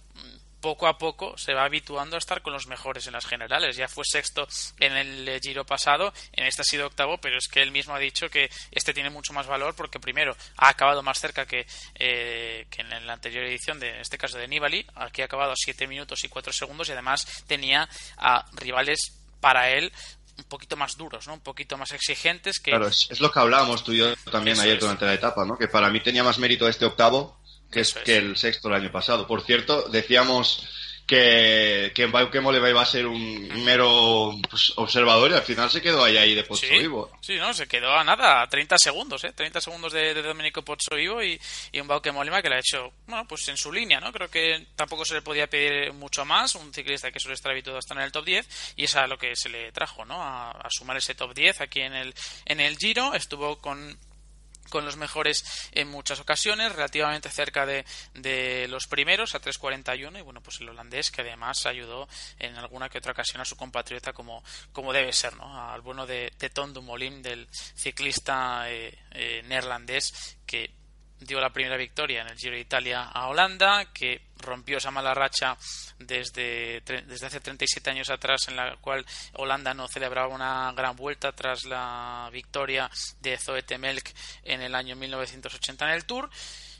poco 0.64 0.86
a 0.86 0.96
poco 0.96 1.36
se 1.36 1.52
va 1.52 1.64
habituando 1.66 2.16
a 2.16 2.18
estar 2.18 2.40
con 2.40 2.54
los 2.54 2.66
mejores 2.66 3.06
en 3.06 3.12
las 3.12 3.26
generales 3.26 3.76
ya 3.76 3.86
fue 3.86 4.02
sexto 4.06 4.48
en 4.80 4.96
el 4.96 5.28
eh, 5.28 5.38
giro 5.38 5.66
pasado 5.66 6.10
en 6.32 6.46
este 6.46 6.62
ha 6.62 6.64
sido 6.64 6.86
octavo 6.86 7.18
pero 7.18 7.36
es 7.36 7.48
que 7.48 7.60
él 7.60 7.70
mismo 7.70 7.94
ha 7.94 7.98
dicho 7.98 8.30
que 8.30 8.48
este 8.70 8.94
tiene 8.94 9.10
mucho 9.10 9.34
más 9.34 9.46
valor 9.46 9.74
porque 9.74 10.00
primero 10.00 10.34
ha 10.56 10.70
acabado 10.70 11.02
más 11.02 11.20
cerca 11.20 11.44
que, 11.44 11.66
eh, 11.96 12.66
que 12.70 12.80
en 12.80 13.06
la 13.06 13.12
anterior 13.12 13.44
edición 13.44 13.78
de 13.78 13.90
en 13.90 14.00
este 14.00 14.16
caso 14.16 14.38
de 14.38 14.48
Nibali 14.48 14.86
aquí 14.94 15.20
ha 15.20 15.26
acabado 15.26 15.52
a 15.52 15.54
7 15.54 15.86
minutos 15.86 16.24
y 16.24 16.30
4 16.30 16.50
segundos 16.50 16.88
y 16.88 16.92
además 16.92 17.26
tenía 17.46 17.86
a 18.16 18.46
rivales 18.54 19.12
para 19.42 19.68
él 19.68 19.92
un 20.38 20.44
poquito 20.44 20.76
más 20.78 20.96
duros, 20.96 21.26
¿no? 21.26 21.34
Un 21.34 21.40
poquito 21.40 21.76
más 21.76 21.92
exigentes 21.92 22.58
que 22.58 22.70
Claro, 22.70 22.88
es, 22.88 23.06
es 23.10 23.20
lo 23.20 23.30
que 23.30 23.38
hablábamos 23.38 23.84
tú 23.84 23.92
y 23.92 23.98
yo 23.98 24.16
también 24.32 24.54
Eso 24.54 24.62
ayer 24.62 24.76
es. 24.76 24.80
durante 24.80 25.04
la 25.04 25.12
etapa, 25.12 25.44
¿no? 25.44 25.58
Que 25.58 25.68
para 25.68 25.90
mí 25.90 26.00
tenía 26.00 26.24
más 26.24 26.38
mérito 26.38 26.66
este 26.66 26.86
octavo 26.86 27.38
que, 27.74 27.80
es. 27.80 27.92
que 27.94 28.16
el 28.16 28.36
sexto 28.36 28.68
el 28.68 28.74
año 28.74 28.90
pasado. 28.90 29.26
Por 29.26 29.42
cierto, 29.42 29.88
decíamos 29.90 30.66
que, 31.06 31.92
que 31.94 32.06
Bauke 32.06 32.40
Moleva 32.40 32.70
iba 32.70 32.80
a 32.80 32.86
ser 32.86 33.06
un 33.06 33.46
mero 33.62 34.32
pues, 34.48 34.72
observador 34.76 35.30
y 35.30 35.34
al 35.34 35.42
final 35.42 35.68
se 35.70 35.82
quedó 35.82 36.02
ahí, 36.02 36.16
ahí 36.16 36.34
de 36.34 36.44
Pozzo 36.44 36.64
Sí, 36.66 36.78
vivo. 36.78 37.10
sí, 37.20 37.36
no, 37.36 37.52
se 37.52 37.66
quedó 37.66 37.92
a 37.92 38.02
nada, 38.04 38.40
a 38.40 38.48
30 38.48 38.78
segundos, 38.78 39.22
¿eh? 39.24 39.32
30 39.34 39.60
segundos 39.60 39.92
de, 39.92 40.14
de 40.14 40.22
Domenico 40.22 40.62
Pozzo 40.62 40.94
Vivo 40.96 41.22
y, 41.22 41.38
y 41.72 41.80
un 41.80 41.88
Bauke 41.88 42.10
Molema 42.10 42.40
que 42.40 42.48
le 42.48 42.54
ha 42.56 42.60
hecho, 42.60 42.90
bueno, 43.06 43.26
pues 43.28 43.46
en 43.48 43.58
su 43.58 43.70
línea, 43.70 44.00
¿no? 44.00 44.12
Creo 44.12 44.30
que 44.30 44.68
tampoco 44.76 45.04
se 45.04 45.12
le 45.12 45.20
podía 45.20 45.46
pedir 45.46 45.92
mucho 45.92 46.24
más, 46.24 46.54
un 46.54 46.72
ciclista 46.72 47.10
que 47.12 47.20
suele 47.20 47.34
estar 47.34 47.52
habituado 47.52 47.76
a 47.76 47.80
estar 47.80 47.98
en 47.98 48.04
el 48.04 48.10
top 48.12 48.24
10 48.24 48.74
y 48.76 48.84
es 48.84 48.96
a 48.96 49.06
lo 49.06 49.18
que 49.18 49.36
se 49.36 49.50
le 49.50 49.72
trajo, 49.72 50.06
¿no? 50.06 50.22
A, 50.22 50.52
a 50.52 50.68
sumar 50.70 50.96
ese 50.96 51.14
top 51.14 51.34
10 51.34 51.60
aquí 51.60 51.80
en 51.80 51.92
el, 51.92 52.14
en 52.46 52.60
el 52.60 52.78
Giro, 52.78 53.12
estuvo 53.12 53.58
con 53.58 53.98
con 54.74 54.84
los 54.84 54.96
mejores 54.96 55.70
en 55.70 55.86
muchas 55.86 56.18
ocasiones, 56.18 56.72
relativamente 56.72 57.30
cerca 57.30 57.64
de, 57.64 57.84
de 58.12 58.66
los 58.66 58.88
primeros, 58.88 59.36
a 59.36 59.40
3.41, 59.40 60.18
y 60.18 60.22
bueno, 60.22 60.40
pues 60.40 60.60
el 60.60 60.68
holandés 60.68 61.12
que 61.12 61.20
además 61.20 61.64
ayudó 61.64 62.08
en 62.40 62.56
alguna 62.56 62.88
que 62.88 62.98
otra 62.98 63.12
ocasión 63.12 63.40
a 63.40 63.44
su 63.44 63.54
compatriota 63.54 64.12
como, 64.12 64.42
como 64.72 64.92
debe 64.92 65.12
ser, 65.12 65.36
¿no? 65.36 65.70
Al 65.70 65.80
bueno 65.80 66.06
de, 66.06 66.32
de 66.40 66.50
Tom 66.50 66.72
Dumoulin, 66.72 67.22
del 67.22 67.46
ciclista 67.52 68.68
eh, 68.68 68.98
eh, 69.12 69.44
neerlandés 69.46 70.38
que 70.44 70.74
dio 71.24 71.40
la 71.40 71.52
primera 71.52 71.76
victoria 71.76 72.22
en 72.22 72.28
el 72.28 72.36
Giro 72.36 72.54
de 72.54 72.60
Italia 72.60 73.04
a 73.04 73.28
Holanda, 73.28 73.86
que 73.92 74.22
rompió 74.38 74.78
esa 74.78 74.90
mala 74.90 75.14
racha 75.14 75.56
desde, 75.98 76.80
desde 76.80 77.26
hace 77.26 77.40
37 77.40 77.90
años 77.90 78.10
atrás, 78.10 78.48
en 78.48 78.56
la 78.56 78.76
cual 78.76 79.04
Holanda 79.34 79.74
no 79.74 79.88
celebraba 79.88 80.34
una 80.34 80.72
gran 80.72 80.96
vuelta 80.96 81.32
tras 81.32 81.64
la 81.64 82.28
victoria 82.32 82.90
de 83.20 83.38
Zoe 83.38 83.62
Temelk 83.62 84.14
en 84.42 84.62
el 84.62 84.74
año 84.74 84.96
1980 84.96 85.86
en 85.86 85.94
el 85.94 86.04
Tour. 86.04 86.30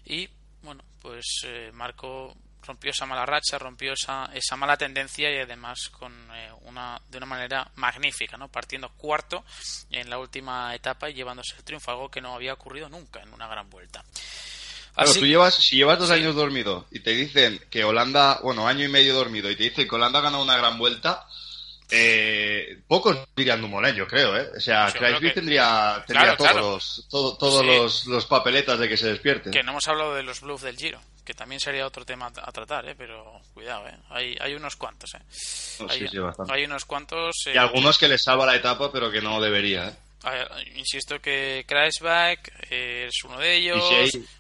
Y 0.05 0.29
bueno, 0.63 0.83
pues 1.01 1.43
eh, 1.45 1.71
Marco 1.73 2.35
rompió 2.65 2.91
esa 2.91 3.07
mala 3.07 3.25
racha, 3.27 3.59
rompió 3.59 3.93
esa, 3.93 4.31
esa 4.35 4.57
mala 4.57 4.77
tendencia 4.77 5.31
y 5.31 5.39
además 5.39 5.89
con 5.91 6.13
eh, 6.35 6.51
una, 6.63 7.01
de 7.11 7.19
una 7.19 7.27
manera 7.27 7.71
magnífica, 7.77 8.37
¿no? 8.37 8.49
partiendo 8.49 8.89
cuarto 8.91 9.45
en 9.91 10.09
la 10.11 10.19
última 10.19 10.75
etapa 10.75 11.09
y 11.11 11.15
llevándose 11.15 11.55
el 11.57 11.65
triunfo, 11.65 11.91
algo 11.91 12.11
que 12.11 12.21
no 12.21 12.35
había 12.35 12.53
ocurrido 12.55 12.89
nunca 12.89 13.21
en 13.23 13.33
una 13.33 13.47
gran 13.47 13.69
vuelta. 13.71 14.05
Claro, 14.95 15.11
Así- 15.11 15.21
tú 15.21 15.27
llevas, 15.27 15.55
si 15.55 15.77
llevas 15.77 15.99
dos 15.99 16.09
Sí. 16.09 16.15
años 16.15 16.35
dormido 16.37 16.87
y 16.91 17.01
te 17.01 17.11
dicen 17.11 17.61
que 17.71 17.83
Holanda, 17.85 18.41
bueno, 18.43 18.67
año 18.69 18.85
y 18.85 18.89
medio 18.89 19.15
dormido 19.15 19.51
y 19.51 19.57
te 19.57 19.65
dicen 19.65 19.89
que 19.89 19.95
Holanda 19.95 20.21
ha 20.21 20.23
ganado 20.23 20.43
una 20.43 20.57
gran 20.57 20.79
vuelta, 20.79 21.27
eh, 21.91 22.79
pocos 22.89 23.19
dirían 23.37 23.61
Dumoulin, 23.61 23.95
yo 23.95 24.07
creo, 24.09 24.37
¿eh? 24.37 24.49
O 24.57 24.61
sea, 24.61 24.91
Kreisby 24.93 25.29
que- 25.29 25.35
tendría, 25.35 26.03
tendría 26.07 26.35
Claro, 26.35 26.37
todos, 26.37 26.51
claro. 26.51 26.71
Los, 26.75 27.07
todo- 27.11 27.37
todos 27.37 27.61
Sí. 27.61 27.67
los, 27.67 28.07
los 28.07 28.27
papeletas 28.27 28.79
de 28.79 28.89
que 28.89 28.97
se 28.97 29.09
despierte. 29.09 29.51
Que 29.51 29.63
no 29.63 29.73
hemos 29.73 29.87
hablado 29.89 30.15
de 30.15 30.23
los 30.23 30.41
bluffs 30.41 30.63
del 30.65 30.77
Giro, 30.77 31.01
que 31.25 31.35
también 31.35 31.61
sería 31.61 31.87
otro 31.87 32.05
tema 32.05 32.27
a 32.27 32.53
tratar, 32.53 32.89
¿eh? 32.89 32.95
pero 32.97 33.41
cuidado, 33.55 33.89
¿eh? 33.89 33.97
hay, 34.11 34.37
hay 34.41 34.55
unos 34.55 34.77
cuantos. 34.77 35.15
¿eh? 35.15 35.19
Hay, 35.89 36.01
sí, 36.01 36.09
sí, 36.09 36.19
hay 36.51 36.65
unos 36.65 36.85
cuantos. 36.85 37.35
eh, 37.47 37.53
Y 37.55 37.57
algunos 37.57 37.99
que 37.99 38.09
les 38.09 38.23
salva 38.23 38.47
la 38.47 38.57
etapa, 38.57 38.93
pero 38.93 39.11
que 39.11 39.21
no 39.21 39.41
debería, 39.41 39.89
¿eh? 39.89 39.95
eh, 40.27 40.73
insisto 40.77 41.21
que 41.21 41.65
Kreisbach 41.67 42.41
eh, 42.71 43.07
es 43.09 43.25
uno 43.25 43.39
de 43.39 43.55
ellos. 43.57 43.83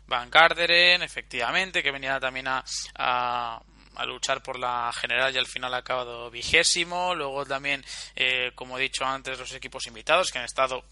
Van 0.07 0.30
Garderen, 0.30 1.03
efectivamente, 1.03 1.82
que 1.82 1.91
venía 1.91 2.20
también 2.20 2.49
a, 2.49 2.64
a, 2.97 3.61
a 3.97 4.05
luchar 4.07 4.43
por 4.43 4.59
la 4.59 4.93
general 4.93 5.35
y 5.35 5.39
al 5.39 5.47
final 5.47 5.72
ha 5.74 5.78
acabado 5.78 6.30
vigésimo. 6.30 7.14
Luego 7.14 7.45
también, 7.47 7.85
eh, 8.16 8.53
como 8.55 8.78
he 8.78 8.82
dicho 8.82 9.05
antes, 9.05 9.39
los 9.39 9.53
equipos 9.55 9.87
invitados 9.87 10.30
que 10.30 10.39
han 10.39 10.45
estado 10.45 10.85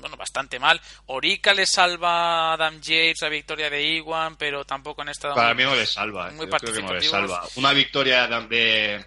bueno, 0.00 0.16
bastante 0.16 0.58
mal. 0.58 0.80
Orica 1.06 1.54
le 1.54 1.66
salva 1.66 2.50
a 2.50 2.52
Adam 2.54 2.80
Yates 2.80 3.22
la 3.22 3.28
victoria 3.28 3.70
de 3.70 3.96
Iwan, 3.96 4.36
pero 4.36 4.64
tampoco 4.64 5.02
han 5.02 5.08
estado 5.08 5.34
Para 5.34 5.54
mí 5.54 5.62
no 5.62 5.74
le 5.74 5.86
salva, 5.86 6.28
¿eh? 6.28 6.32
muy 6.32 6.46
Yo 6.46 6.50
creo 6.50 6.72
que 6.72 6.82
no 6.82 6.92
le 6.92 7.00
participativos. 7.00 7.10
salva. 7.10 7.48
Una 7.56 7.72
victoria 7.72 8.26
de, 8.26 9.04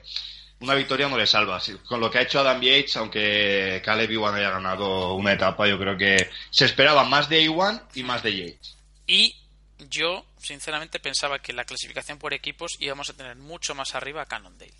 una 0.60 0.74
victoria 0.74 1.08
no 1.08 1.18
le 1.18 1.28
salva. 1.28 1.62
Con 1.88 2.00
lo 2.00 2.10
que 2.10 2.20
ha 2.20 2.22
hecho 2.22 2.40
Adam 2.40 2.62
Yates, 2.62 2.98
aunque 2.98 3.82
Caleb 3.84 4.12
Iwan 4.12 4.36
haya 4.36 4.50
ganado 4.50 5.14
una 5.14 5.34
etapa, 5.34 5.68
yo 5.68 5.78
creo 5.78 5.98
que 5.98 6.30
se 6.50 6.66
esperaba 6.66 7.04
más 7.04 7.30
de 7.30 7.42
Iwan 7.44 7.82
y 7.94 8.04
más 8.04 8.24
de 8.24 8.36
Yates. 8.36 8.78
Y 9.06 9.36
yo, 9.78 10.26
sinceramente, 10.40 11.00
pensaba 11.00 11.40
que 11.40 11.52
en 11.52 11.58
la 11.58 11.66
clasificación 11.66 12.18
por 12.18 12.34
equipos 12.34 12.76
íbamos 12.80 13.10
a 13.10 13.14
tener 13.14 13.36
mucho 13.36 13.76
más 13.76 13.94
arriba 13.94 14.24
a 14.24 14.26
Cannondale. 14.26 14.74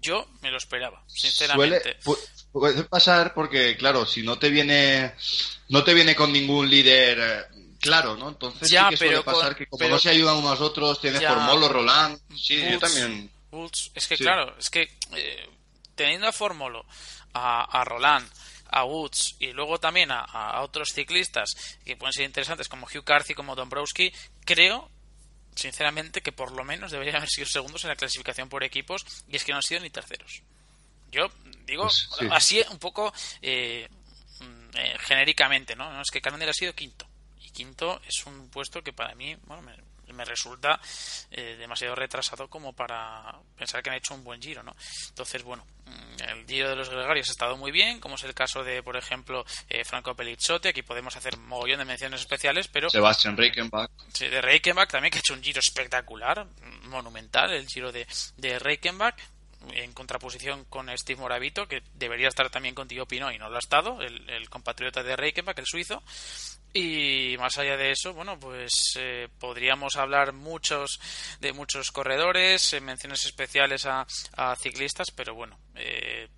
Yo 0.00 0.26
me 0.40 0.50
lo 0.50 0.56
esperaba, 0.58 1.02
sinceramente. 1.06 1.96
Suele, 2.00 2.00
pu- 2.00 2.18
puede 2.52 2.84
pasar 2.84 3.34
porque, 3.34 3.76
claro, 3.76 4.06
si 4.06 4.22
no 4.22 4.38
te 4.38 4.48
viene, 4.50 5.14
no 5.68 5.84
te 5.84 5.94
viene 5.94 6.14
con 6.16 6.32
ningún 6.32 6.68
líder 6.70 7.18
eh, 7.20 7.44
claro, 7.80 8.16
¿no? 8.16 8.28
Entonces 8.30 8.68
Ya, 8.70 8.84
sí 8.84 8.90
que 8.90 8.96
suele 8.96 9.12
pero 9.12 9.24
con- 9.24 9.34
pasar 9.34 9.56
que 9.56 9.66
como 9.66 9.78
pero- 9.78 9.94
no 9.94 9.98
se 10.00 10.10
ayudan 10.10 10.36
unos 10.36 10.60
a 10.60 10.64
otros, 10.64 11.00
tienes 11.00 11.20
Ya. 11.20 11.34
Formolo, 11.34 11.68
Roland, 11.68 12.18
sí, 12.36 12.62
yo 12.70 12.78
también. 12.78 13.30
Woods, 13.52 13.90
es 13.94 14.06
que 14.06 14.16
Sí. 14.16 14.22
claro, 14.24 14.54
es 14.58 14.70
que 14.70 14.88
eh, 15.16 15.48
teniendo 15.94 16.28
a 16.28 16.32
Formolo, 16.32 16.84
a, 17.34 17.64
a 17.80 17.84
Roland, 17.84 18.28
a 18.72 18.84
Woods 18.84 19.34
y 19.40 19.48
luego 19.52 19.78
también 19.80 20.12
a, 20.12 20.20
a 20.20 20.62
otros 20.62 20.90
ciclistas 20.94 21.50
que 21.84 21.96
pueden 21.96 22.12
ser 22.12 22.24
interesantes 22.24 22.68
como 22.68 22.86
Hugh 22.86 23.02
Carthy, 23.04 23.34
como 23.34 23.56
Dombrowski, 23.56 24.12
creo 24.44 24.88
sinceramente 25.54 26.20
que 26.22 26.32
por 26.32 26.52
lo 26.52 26.64
menos 26.64 26.90
deberían 26.92 27.16
haber 27.16 27.28
sido 27.28 27.46
segundos 27.46 27.84
en 27.84 27.90
la 27.90 27.96
clasificación 27.96 28.48
por 28.48 28.64
equipos 28.64 29.04
y 29.28 29.36
es 29.36 29.44
que 29.44 29.52
no 29.52 29.56
han 29.56 29.62
sido 29.62 29.80
ni 29.80 29.90
terceros. 29.90 30.42
Yo 31.10 31.30
digo 31.66 31.84
Pues, 31.84 32.08
sí. 32.18 32.28
así 32.30 32.62
un 32.70 32.78
poco 32.78 33.12
eh, 33.42 33.88
mm, 34.40 34.76
eh, 34.76 34.96
genéricamente, 35.00 35.74
¿no? 35.76 35.92
No, 35.92 36.00
Es 36.02 36.10
que 36.10 36.20
Cannondale 36.20 36.50
ha 36.50 36.54
sido 36.54 36.74
quinto 36.74 37.06
y 37.40 37.50
quinto 37.50 38.00
es 38.06 38.24
un 38.26 38.48
puesto 38.50 38.82
que 38.82 38.92
para 38.92 39.14
mí 39.14 39.36
bueno, 39.46 39.62
me, 39.62 39.74
me 40.12 40.24
resulta 40.24 40.80
eh, 41.30 41.56
demasiado 41.58 41.94
retrasado 41.94 42.48
como 42.48 42.72
para 42.72 43.38
pensar 43.56 43.82
que 43.82 43.90
han 43.90 43.96
hecho 43.96 44.14
un 44.14 44.24
buen 44.24 44.40
giro, 44.40 44.62
¿no? 44.62 44.74
Entonces, 45.08 45.42
bueno, 45.42 45.66
mm, 45.86 46.22
el 46.28 46.46
giro 46.46 46.70
de 46.70 46.76
los 46.76 46.88
gregarios 46.88 47.28
ha 47.28 47.32
estado 47.32 47.56
muy 47.56 47.70
bien, 47.72 48.00
como 48.00 48.14
es 48.16 48.24
el 48.24 48.34
caso 48.34 48.64
de, 48.64 48.82
por 48.82 48.96
ejemplo, 48.96 49.44
eh, 49.68 49.84
Franco 49.84 50.14
Pelizzotti, 50.14 50.68
aquí 50.68 50.82
podemos 50.82 51.16
hacer 51.16 51.36
mogollón 51.36 51.78
de 51.78 51.84
menciones 51.84 52.20
especiales, 52.20 52.68
pero 52.68 52.90
Sebastian 52.90 53.36
Reichenbach. 53.36 53.90
Sí, 54.12 54.28
de 54.28 54.40
Reichenbach 54.40 54.90
también, 54.90 55.10
que 55.10 55.18
ha 55.18 55.20
hecho 55.20 55.34
un 55.34 55.42
giro 55.42 55.60
espectacular, 55.60 56.46
monumental, 56.84 57.52
el 57.52 57.66
giro 57.66 57.92
de, 57.92 58.06
de 58.36 58.58
Reichenbach, 58.58 59.16
en 59.72 59.92
contraposición 59.92 60.64
con 60.64 60.88
Steve 60.96 61.20
Moravito, 61.20 61.68
que 61.68 61.82
debería 61.94 62.28
estar 62.28 62.48
también 62.50 62.74
contigo 62.74 63.06
Pino 63.06 63.30
y 63.30 63.38
no 63.38 63.50
lo 63.50 63.56
ha 63.56 63.60
estado, 63.60 64.00
el, 64.00 64.28
el 64.30 64.48
compatriota 64.48 65.02
de 65.02 65.16
Reichenbach, 65.16 65.58
el 65.58 65.66
suizo. 65.66 66.02
Y 66.72 67.36
más 67.38 67.58
allá 67.58 67.76
de 67.76 67.90
eso, 67.90 68.14
bueno, 68.14 68.38
pues 68.38 68.72
eh, 68.96 69.28
podríamos 69.40 69.96
hablar 69.96 70.32
muchos 70.32 71.00
de 71.40 71.52
muchos 71.52 71.90
corredores, 71.90 72.72
eh, 72.72 72.80
menciones 72.80 73.24
especiales 73.24 73.86
a, 73.86 74.06
a 74.36 74.54
ciclistas, 74.54 75.10
pero 75.10 75.34
bueno, 75.34 75.58
eh, 75.74 76.28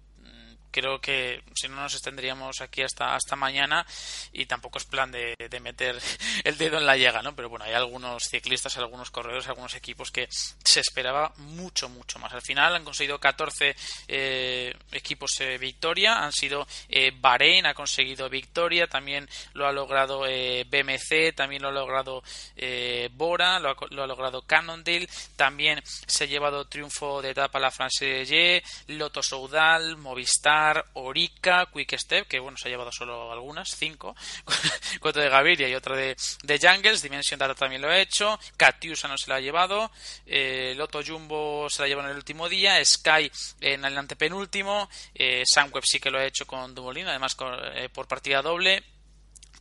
creo 0.73 1.01
que 1.01 1.43
si 1.55 1.69
no 1.69 1.77
nos 1.77 1.95
extenderíamos 1.95 2.61
aquí 2.61 2.83
hasta 2.83 3.15
hasta 3.15 3.37
mañana 3.37 3.87
y 4.33 4.47
tampoco 4.47 4.79
es 4.79 4.85
plan 4.85 5.13
de, 5.13 5.37
de, 5.39 5.61
meter 5.61 6.01
el 6.45 6.59
dedo 6.59 6.79
en 6.79 6.87
la 6.87 6.97
llaga, 6.97 7.23
¿no? 7.23 7.37
Pero 7.37 7.49
bueno, 7.49 7.65
hay 7.65 7.75
algunos 7.75 8.25
ciclistas, 8.25 8.77
algunos 8.79 9.11
corredores, 9.11 9.47
algunos 9.47 9.75
equipos 9.75 10.11
que 10.11 10.29
se 10.31 10.81
esperaba 10.81 11.33
mucho, 11.37 11.89
mucho 11.89 12.19
más. 12.19 12.33
Al 12.33 12.43
final 12.43 12.75
han 12.75 12.85
conseguido 12.85 13.21
14 13.21 13.77
eh, 14.09 14.75
equipos 14.91 15.41
eh, 15.41 15.59
victoria, 15.59 16.25
han 16.25 16.33
sido 16.33 16.67
eh, 16.89 17.13
Bahrein 17.15 17.67
ha 17.67 17.75
conseguido 17.75 18.29
victoria, 18.29 18.87
también 18.87 19.29
lo 19.55 19.67
ha 19.67 19.73
logrado 19.73 20.27
eh, 20.27 20.65
BMC, 20.69 21.35
también 21.35 21.63
lo 21.63 21.69
ha 21.69 21.73
logrado 21.73 22.23
Bora, 23.13 23.59
lo 23.59 23.71
ha, 23.71 23.77
lo 23.91 24.03
ha, 24.03 24.07
logrado 24.07 24.43
Cannondale, 24.43 25.09
también 25.37 25.83
se 25.85 26.25
ha 26.25 26.27
llevado 26.27 26.67
triunfo 26.67 27.21
de 27.21 27.31
etapa 27.31 27.59
la 27.59 27.71
France 27.71 28.63
Loto 28.89 29.23
Soudal, 29.23 29.97
Movistar, 29.97 30.62
Orica, 30.95 31.69
Quick 31.73 31.99
Step, 31.99 32.27
que 32.27 32.39
bueno, 32.39 32.57
se 32.57 32.69
ha 32.69 32.71
llevado 32.71 32.93
solo 32.93 33.33
algunas, 33.33 33.77
cinco, 33.77 34.15
cuatro 35.01 35.23
de 35.23 35.29
Gaviria 35.29 35.69
y 35.69 35.75
otra 35.75 35.97
de, 35.97 36.17
de 36.43 36.59
Jungles, 36.59 37.03
Dimension 37.03 37.39
Data 37.39 37.55
también 37.55 37.83
lo 37.83 37.89
ha 37.89 37.99
hecho, 37.99 38.39
Katiusa 38.57 39.09
no 39.09 39.19
se 39.19 39.31
la 39.31 39.37
ha 39.37 39.41
llevado, 39.41 39.91
eh, 40.27 40.75
Loto 40.77 41.01
Jumbo 41.05 41.69
se 41.71 41.83
la 41.83 41.89
llevó 41.89 42.03
en 42.03 42.11
el 42.11 42.17
último 42.17 42.49
día, 42.49 42.83
Sky 42.85 43.31
en 43.61 43.85
el 43.85 43.97
antepenúltimo, 43.97 44.89
eh, 45.15 45.43
Sunweb 45.47 45.85
sí 45.85 46.01
que 46.01 46.11
lo 46.11 46.19
ha 46.19 46.25
hecho 46.25 46.47
con 46.47 46.75
Dumoulin, 46.75 47.09
además 47.09 47.37
eh, 47.75 47.89
por 47.93 48.07
partida 48.07 48.43
doble, 48.43 48.83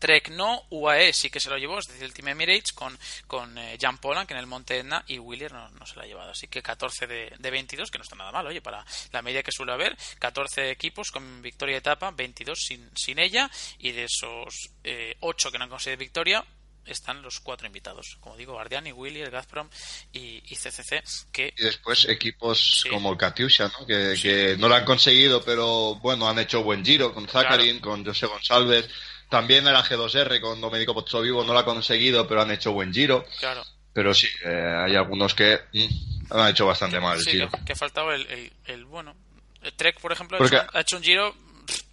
Trek 0.02 0.30
no, 0.30 0.66
UAE 0.72 1.14
sí 1.14 1.30
que 1.30 1.39
se 1.39 1.52
lo 1.52 1.60
llevó, 1.60 1.78
es 1.78 1.88
decir, 1.88 2.04
el 2.04 2.14
Team 2.14 2.30
Emirates 2.30 2.74
con, 2.74 2.97
con 3.28 3.56
eh, 3.56 3.78
Jan 3.80 3.99
Polanc 3.99 4.30
en 4.32 4.38
el 4.38 4.47
Monte 4.47 4.80
Etna 4.80 5.06
y 5.08 5.20
Willier 5.20 5.54
no, 5.54 5.70
no, 5.70 5.86
se 5.86 5.95
lo 5.95 6.02
ha 6.02 6.06
llevado. 6.06 6.32
Así 6.32 6.47
que 6.47 6.64
14 6.64 7.06
de, 7.06 7.34
de, 7.38 7.52
22, 7.52 7.91
que 7.91 7.99
no 7.99 8.04
está 8.04 8.16
nada 8.16 8.32
mal, 8.32 8.47
oye, 8.47 8.62
para 8.62 8.84
la 9.12 9.22
media 9.22 9.43
que 9.43 9.52
suele 9.52 9.74
haber. 9.74 9.95
14 10.18 10.72
equipos 10.72 11.12
con 11.12 11.43
victoria 11.43 11.76
de 11.76 11.80
etapa, 11.80 12.10
22 12.10 12.58
sin, 12.60 12.89
sin 12.95 13.20
ella 13.20 13.49
y 13.78 13.91
de 13.91 14.06
esos 14.06 14.72
eh, 14.84 15.16
8 15.20 15.52
que 15.52 15.58
no 15.60 15.66
han 15.66 15.70
conseguido 15.70 15.99
victoria, 15.99 16.43
están 16.86 17.22
los 17.22 17.39
cuatro 17.39 17.68
invitados, 17.68 18.18
como 18.20 18.36
digo, 18.36 18.54
Guardiani, 18.54 18.91
Willier, 18.91 19.30
Gazprom 19.30 19.70
y, 20.12 20.41
y, 20.52 20.56
CCC. 20.56 21.04
Que... 21.32 21.54
Y 21.58 21.64
después 21.64 22.06
equipos 22.06 22.82
sí. 22.82 22.89
como 22.89 23.16
Katyusha, 23.16 23.72
¿no? 23.80 23.86
Que, 23.86 24.16
sí. 24.16 24.24
que, 24.24 24.56
no 24.58 24.68
lo 24.68 24.76
han 24.76 24.86
conseguido, 24.86 25.43
pero 25.43 25.95
bueno, 25.95 26.28
han 26.28 26.39
hecho 26.39 26.64
buen 26.64 26.84
giro 26.84 27.14
con 27.14 27.28
Zakarin, 27.28 27.80
claro. 27.80 27.91
con 27.91 28.06
José 28.06 28.26
González. 28.26 28.89
También 29.32 29.65
el 29.65 29.73
G2R 29.73 30.41
con 30.41 30.59
Domenico 30.59 30.93
Pozzovivo 30.93 31.45
no 31.45 31.53
lo 31.53 31.59
ha 31.59 31.63
conseguido, 31.63 32.27
pero 32.27 32.41
han 32.41 32.51
hecho 32.51 32.73
buen 32.73 32.93
giro. 32.93 33.23
Claro. 33.39 33.63
Pero 33.93 34.13
sí, 34.13 34.27
eh, 34.43 34.75
hay 34.86 34.97
algunos 34.97 35.34
que 35.34 35.57
mm, 35.71 36.34
han 36.34 36.49
hecho 36.49 36.65
bastante 36.65 36.99
mal 36.99 37.17
el 37.17 37.23
sí, 37.23 37.32
giro. 37.32 37.49
Que, 37.49 37.63
que 37.63 37.75
faltaba 37.77 38.13
el, 38.13 38.27
el, 38.27 38.51
el, 38.65 38.84
bueno. 38.84 39.15
El 39.61 39.71
Trek, 39.71 40.01
por 40.01 40.11
ejemplo, 40.11 40.38
Porque... 40.38 40.57
ha, 40.57 40.63
hecho, 40.63 40.77
ha 40.77 40.82
hecho 40.82 40.97
un 40.97 41.03
giro 41.03 41.36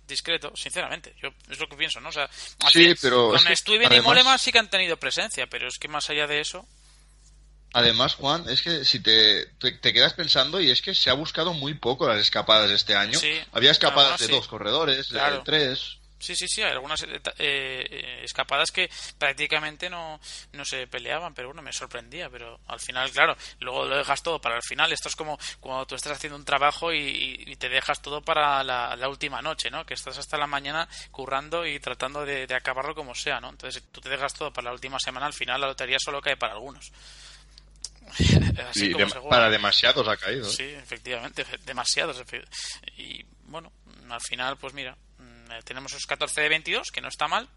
discreto, 0.09 0.53
sinceramente. 0.57 1.15
Yo 1.23 1.29
es 1.49 1.61
lo 1.61 1.69
que 1.69 1.77
pienso, 1.77 2.01
¿no? 2.01 2.09
O 2.09 2.13
sea, 2.13 2.29
sí, 2.73 2.93
pero 3.01 3.29
con 3.29 3.57
Stuyven 3.57 3.87
además... 3.87 4.05
y 4.05 4.09
Moleman 4.09 4.39
sí 4.41 4.51
que 4.51 4.59
han 4.59 4.69
tenido 4.69 4.97
presencia, 4.97 5.47
pero 5.47 5.69
es 5.69 5.79
que 5.79 5.87
más 5.87 6.11
allá 6.11 6.27
de 6.27 6.41
eso. 6.41 6.67
Además, 7.73 8.17
Juan, 8.17 8.49
es 8.49 8.63
que 8.63 8.85
si 8.85 8.99
te, 8.99 9.47
te, 9.61 9.71
te, 9.73 9.93
quedas 9.93 10.15
pensando, 10.15 10.61
y 10.61 10.71
es 10.71 10.83
que 10.83 10.93
se 10.93 11.09
ha 11.09 11.13
buscado 11.13 11.53
muy 11.53 11.75
poco 11.75 12.09
las 12.09 12.19
escapadas 12.19 12.73
este 12.73 12.97
año. 12.97 13.17
Sí, 13.17 13.39
Había 13.53 13.71
escapadas 13.71 14.19
de 14.19 14.27
sí. 14.27 14.33
dos 14.33 14.49
corredores, 14.49 15.07
claro. 15.07 15.37
de 15.37 15.43
tres. 15.45 15.98
Sí, 16.19 16.35
sí, 16.35 16.47
sí, 16.49 16.63
hay 16.63 16.73
algunas 16.73 17.03
eh, 17.05 17.21
eh, 17.39 18.21
escapadas 18.25 18.73
que 18.73 18.91
prácticamente 19.19 19.89
no, 19.89 20.21
no 20.53 20.65
se 20.65 20.87
peleaban, 20.87 21.33
pero 21.33 21.49
bueno, 21.49 21.63
me 21.63 21.73
sorprendía, 21.73 22.29
pero 22.29 22.61
al 22.67 22.81
final, 22.81 23.11
claro, 23.11 23.37
luego 23.61 23.85
lo 23.85 23.97
dejas 23.97 24.23
todo 24.23 24.41
para 24.41 24.57
el 24.57 24.63
final. 24.63 24.93
Esto 24.93 25.09
es 25.09 25.17
como 25.17 25.39
cuando 25.61 25.87
tú 25.87 25.95
estás 25.95 26.13
haciendo 26.13 26.37
un 26.37 26.45
trabajo 26.45 26.93
y, 26.93 27.45
y 27.47 27.57
te 27.57 27.69
dejas 27.69 28.03
todo 28.03 28.21
para 28.21 28.65
la, 28.65 28.97
la, 28.97 29.09
última 29.09 29.41
noche, 29.41 29.71
¿no? 29.71 29.87
Que 29.87 29.95
estás 29.95 30.19
hasta 30.19 30.37
la 30.37 30.47
mañana 30.47 30.89
currando 31.11 31.67
y 31.67 31.79
tratando 31.79 32.25
de, 32.25 32.47
de, 32.47 32.55
acabarlo 32.55 32.95
como 32.95 33.15
sea, 33.15 33.41
¿no? 33.41 33.51
Entonces, 33.51 33.83
tú 33.93 34.01
te 34.01 34.09
dejas 34.09 34.35
todo 34.35 34.53
para 34.53 34.67
la 34.67 34.73
última 34.73 34.99
semana, 34.99 35.27
al 35.27 35.33
final 35.33 35.61
la 35.61 35.69
lotería 35.69 35.99
solo 36.01 36.21
cae 36.21 36.37
para 36.37 36.55
algunos. 36.55 36.91
Así 38.69 38.87
y 38.87 38.95
de, 38.95 39.07
para 39.29 39.51
demasiados 39.51 40.07
ha 40.09 40.17
caído. 40.17 40.49
¿eh? 40.49 40.53
Sí, 40.53 40.65
efectivamente, 40.65 41.45
demasiados. 41.67 42.23
Y 42.97 43.25
bueno, 43.45 43.73
al 44.11 44.21
final, 44.21 44.57
pues 44.57 44.75
mira, 44.75 44.97
tenemos 45.65 45.93
esos 45.93 46.07
14 46.07 46.41
de 46.41 46.49
22, 46.49 46.91
que 46.91 47.01
no 47.01 47.09
está 47.09 47.29
mal. 47.29 47.49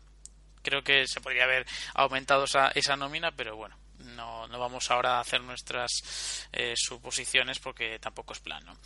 Creo 0.62 0.84
que 0.84 1.08
se 1.08 1.22
podría 1.22 1.46
haber 1.46 1.66
aumentado 1.94 2.46
esa, 2.46 2.70
esa 2.70 2.96
nómina, 2.96 3.32
pero 3.32 3.56
bueno, 3.56 3.78
no, 4.00 4.48
no 4.48 4.60
vamos 4.60 4.92
ahora 4.92 5.18
a 5.18 5.22
hacer 5.22 5.42
nuestras 5.42 6.48
eh, 6.52 6.74
suposiciones 6.76 7.60
porque 7.60 8.00
tampoco 8.00 8.34
es 8.34 8.40
plan, 8.40 8.64
¿no? 8.66 8.78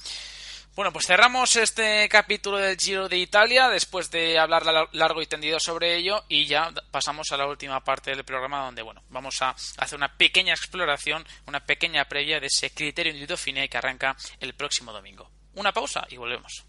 Bueno, 0.76 0.91
pues 0.91 1.06
cerramos 1.06 1.56
este 1.56 2.10
capítulo 2.10 2.58
del 2.58 2.78
Giro 2.78 3.08
de 3.08 3.18
Italia 3.18 3.70
después 3.70 4.12
de 4.12 4.38
hablar 4.38 4.64
largo 4.91 5.22
y 5.22 5.26
tendido 5.26 5.58
sobre 5.58 5.95
ello 5.95 6.26
y 6.28 6.47
ya 6.47 6.70
pasamos 6.91 7.32
a 7.32 7.38
la 7.38 7.47
última 7.47 7.82
parte 7.82 8.12
del 8.12 8.26
programa 8.26 8.66
donde, 8.66 8.82
bueno, 8.82 9.01
vamos 9.08 9.41
a 9.41 9.51
hacer 9.51 9.95
una 9.95 10.18
pequeña 10.18 10.53
exploración, 10.53 11.26
una 11.47 11.66
pequeña 11.66 12.03
previa 12.10 12.41
de 12.41 12.47
ese 12.47 12.72
criterio 12.72 13.14
de 13.14 13.26
Dauphiné 13.26 13.70
que 13.70 13.78
arranca 13.78 14.18
el 14.41 14.53
próximo 14.53 14.91
domingo. 14.91 15.32
Una 15.53 15.72
pausa 15.72 16.06
y 16.10 16.18
volvemos. 16.18 16.66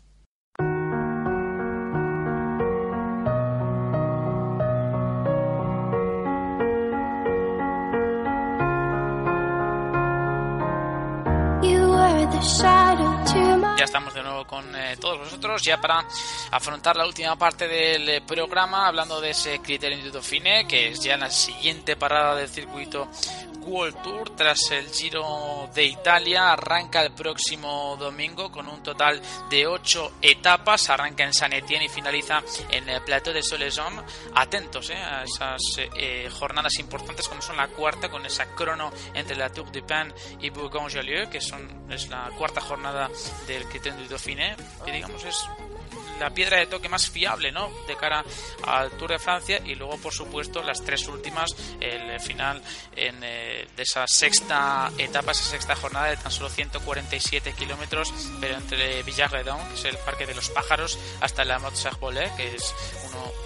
Ya 13.79 13.85
estamos 13.85 14.15
de 14.15 14.23
nuevo 14.23 14.46
con 14.57 14.75
eh, 14.75 14.97
todos 14.99 15.19
vosotros, 15.19 15.61
ya 15.63 15.79
para 15.79 16.03
afrontar 16.51 16.97
la 16.97 17.07
última 17.07 17.37
parte 17.37 17.69
del 17.69 18.09
eh, 18.09 18.23
programa, 18.23 18.87
hablando 18.87 19.21
de 19.21 19.31
ese 19.31 19.59
criterio 19.59 19.99
Instituto 19.99 20.23
Fine, 20.23 20.67
que 20.67 20.89
es 20.89 21.01
ya 21.03 21.19
la 21.19 21.31
siguiente 21.31 21.95
parada 21.97 22.35
del 22.35 22.49
circuito 22.49 23.07
World 23.67 24.01
Tour 24.03 24.31
tras 24.37 24.71
el 24.71 24.89
Giro 24.91 25.69
de 25.75 25.85
Italia. 25.85 26.53
Arranca 26.53 27.03
el 27.03 27.13
próximo 27.13 27.97
domingo 27.99 28.51
con 28.51 28.69
un 28.69 28.83
total 28.83 29.21
de 29.51 29.67
ocho 29.67 30.13
etapas. 30.23 30.89
Arranca 30.89 31.25
en 31.25 31.35
San 31.35 31.53
Etienne 31.53 31.87
y 31.87 31.89
finaliza 31.89 32.43
en 32.71 32.89
el 32.89 33.03
Plateau 33.03 33.35
de 33.35 33.43
Soleson. 33.43 34.05
Atentos 34.35 34.91
eh, 34.91 34.95
a 34.95 35.25
esas 35.25 35.61
eh, 35.79 36.29
jornadas 36.33 36.79
importantes 36.79 37.29
como 37.29 37.43
son 37.43 37.57
la 37.57 37.69
cuarta 37.69 38.09
con 38.09 38.25
esa 38.25 38.47
crono 38.55 38.93
entre 39.15 39.37
la 39.37 39.51
Tour 39.51 39.71
du 39.73 39.85
Pin 39.85 40.15
y 40.41 40.51
Bourgogne-Jallieu, 40.51 41.29
que 41.29 41.41
son, 41.41 41.91
es 41.91 42.09
la 42.09 42.31
cuarta 42.39 42.61
jornada 42.61 43.11
del 43.47 43.65
Criterium 43.67 44.03
du 44.03 44.09
Dauphiné, 44.09 44.46
que 44.85 44.93
digamos 44.93 45.25
es 45.25 45.49
la 46.21 46.31
piedra 46.31 46.59
de 46.59 46.67
toque 46.67 46.89
más 46.89 47.11
fiable 47.11 47.53
¿no? 47.53 47.71
de 47.87 47.97
cara 47.97 48.25
al 48.67 48.91
Tour 48.93 49.11
de 49.11 49.19
Francia 49.19 49.61
y 49.65 49.75
luego 49.75 49.99
por 49.99 50.13
supuesto 50.13 50.63
las 50.63 50.83
tres 50.83 51.07
últimas 51.09 51.55
el 51.81 52.19
final 52.21 52.63
en, 52.95 53.17
eh, 53.23 53.67
de 53.77 53.83
esa 53.83 54.07
sexta 54.07 54.91
etapa 54.99 55.33
esa 55.33 55.45
sexta 55.45 55.77
jornada 55.77 56.07
de 56.07 56.17
tan 56.17 56.33
solo 56.33 56.49
147 56.49 57.53
kilómetros 57.53 58.13
pero 58.41 58.57
entre 58.57 59.03
Villarredon 59.03 59.59
que 59.69 59.75
es 59.75 59.85
el 59.85 59.99
parque 59.99 60.27
de 60.27 60.35
los 60.35 60.49
pájaros 60.51 60.99
hasta 61.21 61.45
la 61.45 61.59
Mot 61.59 61.75
Servolet 61.75 62.35
que 62.37 62.55
es 62.55 62.75
uno 63.09 63.46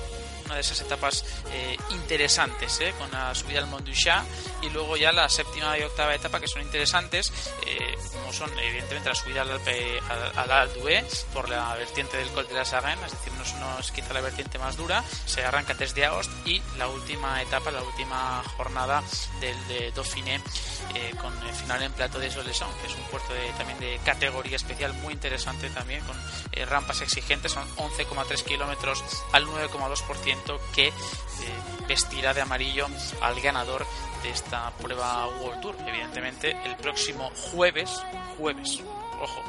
una 0.50 0.56
de 0.56 0.62
esas 0.62 0.80
etapas 0.80 1.24
eh, 1.52 1.76
interesantes, 1.90 2.80
¿eh? 2.80 2.92
con 2.98 3.08
la 3.12 3.32
subida 3.36 3.60
al 3.60 3.68
Mont 3.68 3.86
du 3.86 3.92
Chat 3.92 4.24
y 4.62 4.70
luego 4.70 4.96
ya 4.96 5.12
la 5.12 5.28
séptima 5.28 5.78
y 5.78 5.82
octava 5.82 6.12
etapa 6.12 6.40
que 6.40 6.48
son 6.48 6.62
interesantes, 6.62 7.32
eh, 7.64 7.96
como 8.12 8.32
son 8.32 8.50
evidentemente 8.58 9.08
la 9.08 9.14
subida 9.14 9.42
al 9.42 9.52
Alpe, 9.52 10.00
al, 10.08 10.38
al 10.38 10.50
Alpe 10.50 11.04
por 11.32 11.48
la 11.48 11.72
vertiente 11.76 12.16
del 12.16 12.28
Col 12.30 12.48
de 12.48 12.54
la 12.54 12.64
Sarenne, 12.64 13.06
es 13.06 13.12
decir, 13.12 13.32
no 13.34 13.44
es, 13.44 13.54
no 13.54 13.94
quizá 13.94 14.12
la 14.12 14.22
vertiente 14.22 14.58
más 14.58 14.76
dura, 14.76 15.04
se 15.24 15.44
arranca 15.44 15.72
antes 15.72 15.94
de 15.94 16.04
agosto 16.06 16.34
y 16.44 16.60
la 16.76 16.88
última 16.88 17.40
etapa, 17.42 17.70
la 17.70 17.82
última 17.82 18.42
jornada 18.56 19.04
del 19.40 19.68
de 19.68 19.92
Dauphiné 19.92 20.40
con 21.20 21.32
el 21.46 21.54
final 21.54 21.82
en 21.82 21.92
Plato 21.92 22.18
de 22.18 22.30
Soleson, 22.30 22.68
que 22.80 22.88
es 22.88 22.94
un 22.94 23.04
puerto 23.04 23.32
de, 23.32 23.48
también 23.52 23.78
de 23.78 24.00
categoría 24.04 24.56
especial 24.56 24.92
muy 24.94 25.12
interesante 25.12 25.70
también, 25.70 26.02
con 26.04 26.16
rampas 26.66 27.00
exigentes, 27.02 27.52
son 27.52 27.68
11,3 27.76 28.42
kilómetros 28.42 29.04
al 29.32 29.46
9,2% 29.46 30.39
que 30.74 30.88
eh, 30.88 30.92
vestirá 31.88 32.34
de 32.34 32.40
amarillo 32.40 32.86
al 33.20 33.40
ganador 33.40 33.86
de 34.22 34.30
esta 34.30 34.70
prueba 34.72 35.26
World 35.26 35.60
Tour. 35.60 35.76
Evidentemente, 35.86 36.56
el 36.64 36.76
próximo 36.76 37.30
jueves, 37.52 38.02
jueves, 38.36 38.82
ojo, 39.20 39.42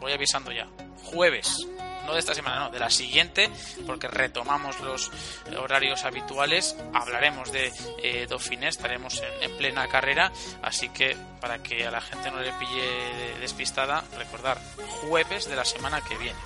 voy 0.00 0.12
avisando 0.12 0.52
ya, 0.52 0.66
jueves, 1.04 1.66
no 2.06 2.14
de 2.14 2.18
esta 2.18 2.34
semana, 2.34 2.60
no, 2.60 2.70
de 2.70 2.78
la 2.78 2.90
siguiente, 2.90 3.50
porque 3.86 4.08
retomamos 4.08 4.80
los 4.80 5.10
horarios 5.58 6.04
habituales, 6.04 6.76
hablaremos 6.92 7.52
de 7.52 7.72
eh, 8.02 8.26
Dauphiné, 8.28 8.68
estaremos 8.68 9.20
en, 9.20 9.50
en, 9.50 9.56
plena 9.56 9.88
carrera, 9.88 10.32
así 10.62 10.88
que 10.88 11.16
para 11.40 11.62
que 11.62 11.86
a 11.86 11.90
la 11.90 12.00
gente 12.00 12.30
no 12.30 12.40
le 12.40 12.52
pille 12.52 13.38
despistada, 13.40 14.04
recordar, 14.16 14.60
jueves 15.02 15.48
de 15.48 15.56
la 15.56 15.64
semana 15.64 16.00
que 16.02 16.16
viene. 16.16 16.38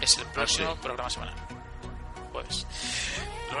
Es 0.00 0.18
el 0.18 0.26
próximo 0.26 0.72
sí. 0.72 0.78
programa 0.82 1.10
semanal. 1.10 1.34
Jueves. 2.32 2.66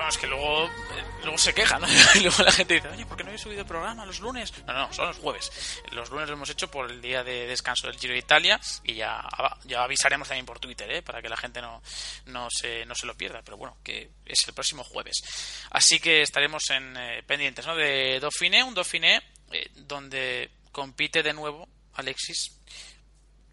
Es 0.08 0.18
que 0.18 0.26
luego, 0.26 0.66
eh, 0.66 1.04
luego 1.22 1.38
se 1.38 1.54
quejan, 1.54 1.80
¿no? 1.80 1.88
Y 2.14 2.20
luego 2.20 2.42
la 2.42 2.52
gente 2.52 2.74
dice, 2.74 2.88
oye, 2.88 3.06
¿por 3.06 3.16
qué 3.16 3.24
no 3.24 3.30
he 3.30 3.38
subido 3.38 3.64
programa 3.64 4.04
los 4.04 4.20
lunes? 4.20 4.52
No, 4.66 4.72
no, 4.72 4.92
son 4.92 5.06
los 5.06 5.16
jueves. 5.18 5.80
Los 5.92 6.10
lunes 6.10 6.28
lo 6.28 6.34
hemos 6.34 6.50
hecho 6.50 6.70
por 6.70 6.90
el 6.90 7.00
día 7.00 7.24
de 7.24 7.46
descanso 7.46 7.86
del 7.86 7.98
Giro 7.98 8.12
de 8.12 8.18
Italia 8.18 8.60
y 8.82 8.94
ya, 8.94 9.22
ya 9.64 9.82
avisaremos 9.82 10.28
también 10.28 10.44
por 10.44 10.58
Twitter, 10.58 10.90
¿eh? 10.90 11.02
Para 11.02 11.22
que 11.22 11.28
la 11.28 11.36
gente 11.36 11.62
no, 11.62 11.82
no, 12.26 12.48
se, 12.50 12.84
no 12.84 12.94
se 12.94 13.06
lo 13.06 13.16
pierda. 13.16 13.42
Pero 13.42 13.56
bueno, 13.56 13.78
que 13.82 14.10
es 14.26 14.46
el 14.46 14.54
próximo 14.54 14.84
jueves. 14.84 15.22
Así 15.70 16.00
que 16.00 16.22
estaremos 16.22 16.68
en 16.70 16.96
eh, 16.96 17.22
pendientes, 17.26 17.66
¿no? 17.66 17.74
De 17.74 18.20
Dauphiné, 18.20 18.62
un 18.62 18.74
Dauphiné 18.74 19.22
eh, 19.52 19.70
donde 19.74 20.50
compite 20.70 21.22
de 21.22 21.32
nuevo 21.32 21.68
Alexis. 21.94 22.58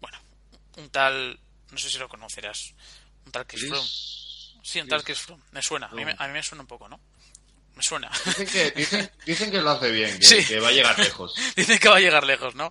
Bueno, 0.00 0.18
un 0.76 0.90
tal, 0.90 1.38
no 1.70 1.78
sé 1.78 1.88
si 1.88 1.98
lo 1.98 2.08
conocerás, 2.08 2.74
un 3.24 3.32
tal 3.32 3.46
Chris 3.46 3.68
Froome. 3.68 3.88
Sí, 4.62 4.80
tal 4.88 5.02
Chris 5.04 5.18
Froome. 5.20 5.42
Me 5.50 5.60
suena, 5.62 5.86
a 5.88 5.92
mí, 5.92 6.04
me- 6.04 6.14
a 6.16 6.26
mí 6.26 6.32
me 6.32 6.42
suena 6.42 6.62
un 6.62 6.68
poco, 6.68 6.88
¿no? 6.88 6.98
Me 7.74 7.82
suena. 7.82 8.10
Dicen 8.26 8.46
que, 8.46 8.70
dicen, 8.72 9.10
dicen 9.26 9.50
que 9.50 9.60
lo 9.60 9.70
hace 9.70 9.90
bien, 9.90 10.18
que, 10.18 10.24
Sí. 10.26 10.44
que 10.44 10.60
va 10.60 10.68
a 10.68 10.72
llegar 10.72 10.98
lejos. 10.98 11.34
Dicen 11.56 11.78
que 11.78 11.88
va 11.88 11.96
a 11.96 12.00
llegar 12.00 12.24
lejos, 12.24 12.54
¿no? 12.54 12.70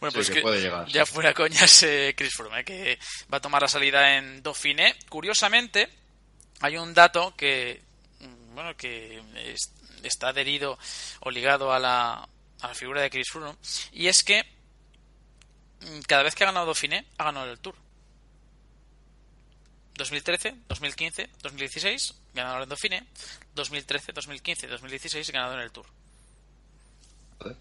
Bueno, 0.00 0.10
Sí, 0.10 0.16
pues 0.16 0.30
que 0.30 0.40
puede 0.42 0.60
llegar, 0.60 0.86
Ya 0.88 1.06
sí. 1.06 1.12
fuera 1.12 1.32
coñas, 1.32 1.82
eh, 1.84 2.12
Chris 2.16 2.34
Froome, 2.34 2.60
eh, 2.60 2.64
que 2.64 2.98
va 3.32 3.38
a 3.38 3.40
tomar 3.40 3.62
la 3.62 3.68
salida 3.68 4.16
en 4.16 4.42
Dauphiné. 4.42 4.96
Curiosamente, 5.08 5.88
hay 6.60 6.76
un 6.76 6.92
dato 6.92 7.34
que, 7.36 7.80
mm, 8.20 8.54
bueno, 8.54 8.76
que 8.76 9.22
es- 9.36 9.70
está 10.02 10.28
adherido 10.30 10.76
o 11.20 11.30
ligado 11.30 11.72
a 11.72 11.78
la, 11.78 12.14
a 12.60 12.68
la 12.68 12.74
figura 12.74 13.00
de 13.00 13.10
Chris 13.10 13.28
Froome, 13.30 13.56
y 13.92 14.08
es 14.08 14.24
que 14.24 14.42
mm, 15.82 16.00
cada 16.08 16.24
vez 16.24 16.34
que 16.34 16.42
ha 16.42 16.48
ganado 16.48 16.66
Dauphiné, 16.66 17.06
ha 17.18 17.24
ganado 17.24 17.50
el 17.50 17.58
Tour. 17.60 17.76
2013, 19.94 20.54
2015, 20.68 21.28
2016, 21.42 22.14
ganador 22.34 22.62
en 22.62 22.68
Dauphiné. 22.68 23.04
2013, 23.54 24.12
2015, 24.12 24.66
2016, 24.68 25.30
ganador 25.30 25.58
en 25.58 25.64
el 25.64 25.72
Tour. 25.72 25.86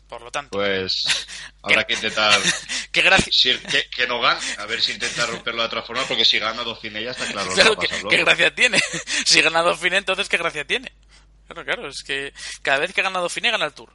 Por 0.07 0.21
lo 0.21 0.29
tanto, 0.29 0.51
Pues 0.59 1.03
habrá 1.63 1.83
que 1.85 1.93
intentar 1.95 2.39
qué 2.91 3.01
gracia, 3.01 3.31
si- 3.33 3.57
que, 3.57 3.89
que 3.89 4.05
no 4.05 4.21
gane, 4.21 4.39
a 4.59 4.65
ver 4.67 4.79
si 4.79 4.91
intenta 4.91 5.25
romperlo 5.25 5.61
de 5.63 5.67
otra 5.67 5.81
forma, 5.81 6.03
porque 6.03 6.23
si 6.23 6.37
gana 6.37 6.61
dos 6.63 6.79
cine 6.79 7.03
ya 7.03 7.11
está 7.11 7.25
claro 7.25 7.49
lo 7.49 7.55
que 7.55 7.87
claro, 7.87 8.07
a 8.07 8.09
¿qué, 8.09 8.17
gracia 8.17 8.53
tiene? 8.53 8.77
si 9.25 9.41
gana 9.41 9.63
Dauphiné, 9.63 9.97
entonces 9.97 10.29
qué 10.29 10.37
gracia 10.37 10.65
tiene. 10.65 10.91
Claro, 11.47 11.65
claro, 11.65 11.87
es 11.87 12.03
que 12.03 12.31
cada 12.61 12.77
vez 12.77 12.93
que 12.93 13.01
gana 13.01 13.19
Dauphiné, 13.19 13.49
gana 13.49 13.65
el 13.65 13.73
Tour. 13.73 13.91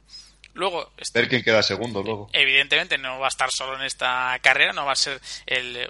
Luego, 0.53 0.91
este, 0.97 1.19
Ver 1.19 1.29
quién 1.29 1.43
queda 1.43 1.63
segundo 1.63 2.03
luego. 2.03 2.29
evidentemente 2.33 2.97
no 2.97 3.19
va 3.19 3.27
a 3.27 3.29
estar 3.29 3.49
solo 3.49 3.75
en 3.79 3.83
esta 3.85 4.37
carrera, 4.41 4.73
no 4.73 4.85
va 4.85 4.91
a 4.91 4.95
ser 4.97 5.21
el 5.45 5.89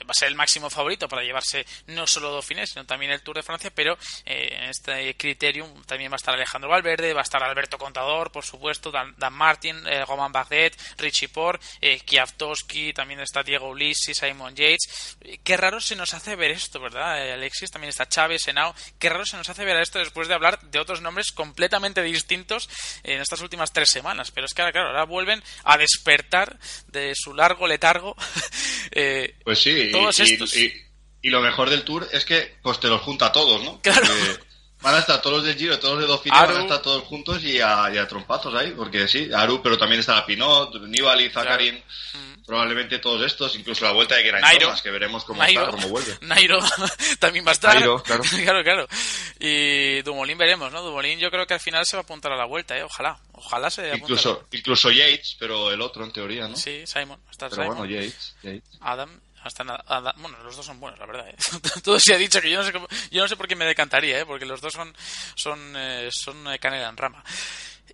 va 0.00 0.10
a 0.10 0.14
ser 0.14 0.28
el 0.28 0.34
máximo 0.34 0.70
favorito 0.70 1.08
para 1.08 1.22
llevarse 1.22 1.66
no 1.86 2.06
solo 2.06 2.32
Dauphiné, 2.32 2.66
sino 2.66 2.84
también 2.84 3.12
el 3.12 3.22
Tour 3.22 3.36
de 3.36 3.42
Francia, 3.42 3.70
pero 3.74 3.96
eh, 4.24 4.50
en 4.52 4.70
este 4.70 5.16
criterium 5.16 5.82
también 5.84 6.10
va 6.10 6.14
a 6.14 6.16
estar 6.16 6.34
Alejandro 6.34 6.70
Valverde, 6.70 7.12
va 7.12 7.20
a 7.20 7.22
estar 7.22 7.42
Alberto 7.42 7.78
Contador, 7.78 8.30
por 8.30 8.44
supuesto, 8.44 8.90
Dan, 8.90 9.14
Dan 9.16 9.32
Martin, 9.32 9.86
eh, 9.86 10.04
Roman 10.04 10.32
Bardet, 10.32 10.76
Richie 10.98 11.28
Port, 11.28 11.62
eh, 11.80 12.00
Kwiatkowski, 12.06 12.92
también 12.92 13.20
está 13.20 13.42
Diego 13.42 13.68
Ulissi, 13.68 14.14
Simon 14.14 14.54
Yates. 14.54 15.16
Eh, 15.20 15.38
Qué 15.42 15.56
raro 15.56 15.80
se 15.80 15.96
nos 15.96 16.14
hace 16.14 16.36
ver 16.36 16.50
esto, 16.50 16.80
¿verdad, 16.80 17.26
eh, 17.26 17.32
Alexis? 17.32 17.70
También 17.70 17.88
está 17.90 18.08
Chávez, 18.08 18.42
Senao. 18.44 18.74
Qué 18.98 19.08
raro 19.08 19.24
se 19.24 19.36
nos 19.36 19.48
hace 19.48 19.64
ver 19.64 19.80
esto 19.80 19.98
después 19.98 20.28
de 20.28 20.34
hablar 20.34 20.60
de 20.60 20.78
otros 20.78 21.00
nombres 21.00 21.32
completamente 21.32 22.02
distintos 22.02 22.68
en 23.02 23.20
estas 23.20 23.40
últimas 23.40 23.72
tres 23.72 23.90
semanas. 23.90 24.30
Pero 24.30 24.46
es 24.46 24.54
que 24.54 24.62
ahora, 24.62 24.72
claro, 24.72 24.88
ahora 24.88 25.04
vuelven 25.04 25.42
a 25.64 25.78
despertar 25.78 26.58
de 26.88 27.12
su 27.14 27.34
largo 27.34 27.66
letargo. 27.66 28.16
eh, 28.90 29.36
Pues 29.44 29.58
sí, 29.60 29.87
y, 29.88 29.92
todos 29.92 30.18
y- 30.20 30.22
estos. 30.22 30.56
y- 30.56 30.72
y 31.20 31.30
lo 31.30 31.40
mejor 31.40 31.68
del 31.70 31.82
tour 31.82 32.08
es 32.12 32.24
que 32.24 32.56
pues 32.62 32.78
te 32.80 32.88
los 32.88 33.00
junta 33.02 33.26
a 33.26 33.32
todos, 33.32 33.62
¿no? 33.64 33.80
Claro. 33.82 34.00
Porque 34.06 34.48
van 34.80 34.94
a 34.94 34.98
estar 35.00 35.20
todos 35.20 35.38
los 35.38 35.44
del 35.46 35.56
Giro, 35.56 35.78
todos 35.80 35.94
los 35.94 36.02
de 36.04 36.08
Dauphiné, 36.08 36.36
Aru. 36.36 36.52
van 36.52 36.60
a 36.60 36.64
estar 36.64 36.82
todos 36.82 37.02
juntos 37.04 37.42
y 37.42 37.60
a, 37.60 37.90
y 37.92 37.98
a 37.98 38.06
trompazos 38.06 38.54
ahí, 38.54 38.70
porque 38.76 39.08
sí, 39.08 39.28
Aru, 39.34 39.60
pero 39.60 39.76
también 39.76 39.98
estará 40.00 40.24
Pinot, 40.24 40.80
Nibali, 40.82 41.28
Zakarin, 41.30 41.82
probablemente 42.46 42.98
todos 43.00 43.26
estos, 43.26 43.56
incluso 43.56 43.84
la 43.84 43.90
vuelta 43.92 44.14
de 44.14 44.22
Geraint 44.22 44.46
Nairo. 44.46 44.66
Thomas, 44.66 44.80
que 44.82 44.90
veremos 44.92 45.24
cómo 45.24 45.40
Nairo, 45.42 45.62
está, 45.64 45.72
cómo 45.72 45.88
vuelve. 45.88 46.16
Nairo 46.22 46.60
también 47.18 47.44
va 47.44 47.50
a 47.50 47.52
estar. 47.52 47.74
Nairo, 47.74 48.00
claro. 48.02 48.22
claro, 48.44 48.62
claro. 48.62 48.88
Y 49.40 50.00
Dumoulin 50.02 50.38
veremos, 50.38 50.72
¿no? 50.72 50.82
Dumoulin 50.82 51.18
yo 51.18 51.30
creo 51.32 51.46
que 51.46 51.54
al 51.54 51.60
final 51.60 51.84
se 51.84 51.96
va 51.96 52.02
a 52.02 52.04
apuntar 52.04 52.32
a 52.32 52.36
la 52.36 52.44
vuelta, 52.46 52.78
¿eh? 52.78 52.84
Ojalá. 52.84 53.18
Ojalá 53.32 53.70
se 53.70 53.80
apunte 53.82 53.90
a 53.90 53.98
la 53.98 54.02
Incluso, 54.04 54.46
incluso 54.52 54.90
Yates, 54.92 55.36
pero 55.38 55.72
el 55.72 55.80
otro 55.80 56.04
en 56.04 56.12
teoría, 56.12 56.46
¿no? 56.48 56.56
Sí, 56.56 56.84
Simon. 56.86 57.20
Está 57.30 57.48
pero 57.50 57.62
Simon. 57.62 57.78
bueno, 57.78 57.92
Yates, 57.92 58.36
Yates. 58.42 58.62
Adam, 58.80 59.20
hasta 59.48 59.64
na- 59.64 59.82
Adam- 59.86 60.14
bueno, 60.18 60.38
los 60.44 60.54
dos 60.56 60.64
son 60.64 60.78
buenos, 60.80 60.98
la 61.00 61.06
verdad. 61.06 61.28
¿eh? 61.28 61.36
Todo 61.82 61.98
se 61.98 62.14
ha 62.14 62.18
dicho 62.18 62.40
que 62.40 62.50
yo 62.50 62.58
no 62.58 62.64
sé 62.64 62.72
cómo- 62.72 62.88
yo 63.10 63.22
no 63.22 63.28
sé 63.28 63.36
por 63.36 63.48
qué 63.48 63.56
me 63.56 63.64
decantaría, 63.66 64.20
¿eh? 64.20 64.24
porque 64.26 64.46
los 64.46 64.60
dos 64.60 64.72
son 64.72 64.94
son 65.34 65.74
eh, 65.76 66.08
son 66.12 66.46
eh, 66.52 66.58
canela 66.58 66.88
en 66.88 66.96
rama. 66.96 67.24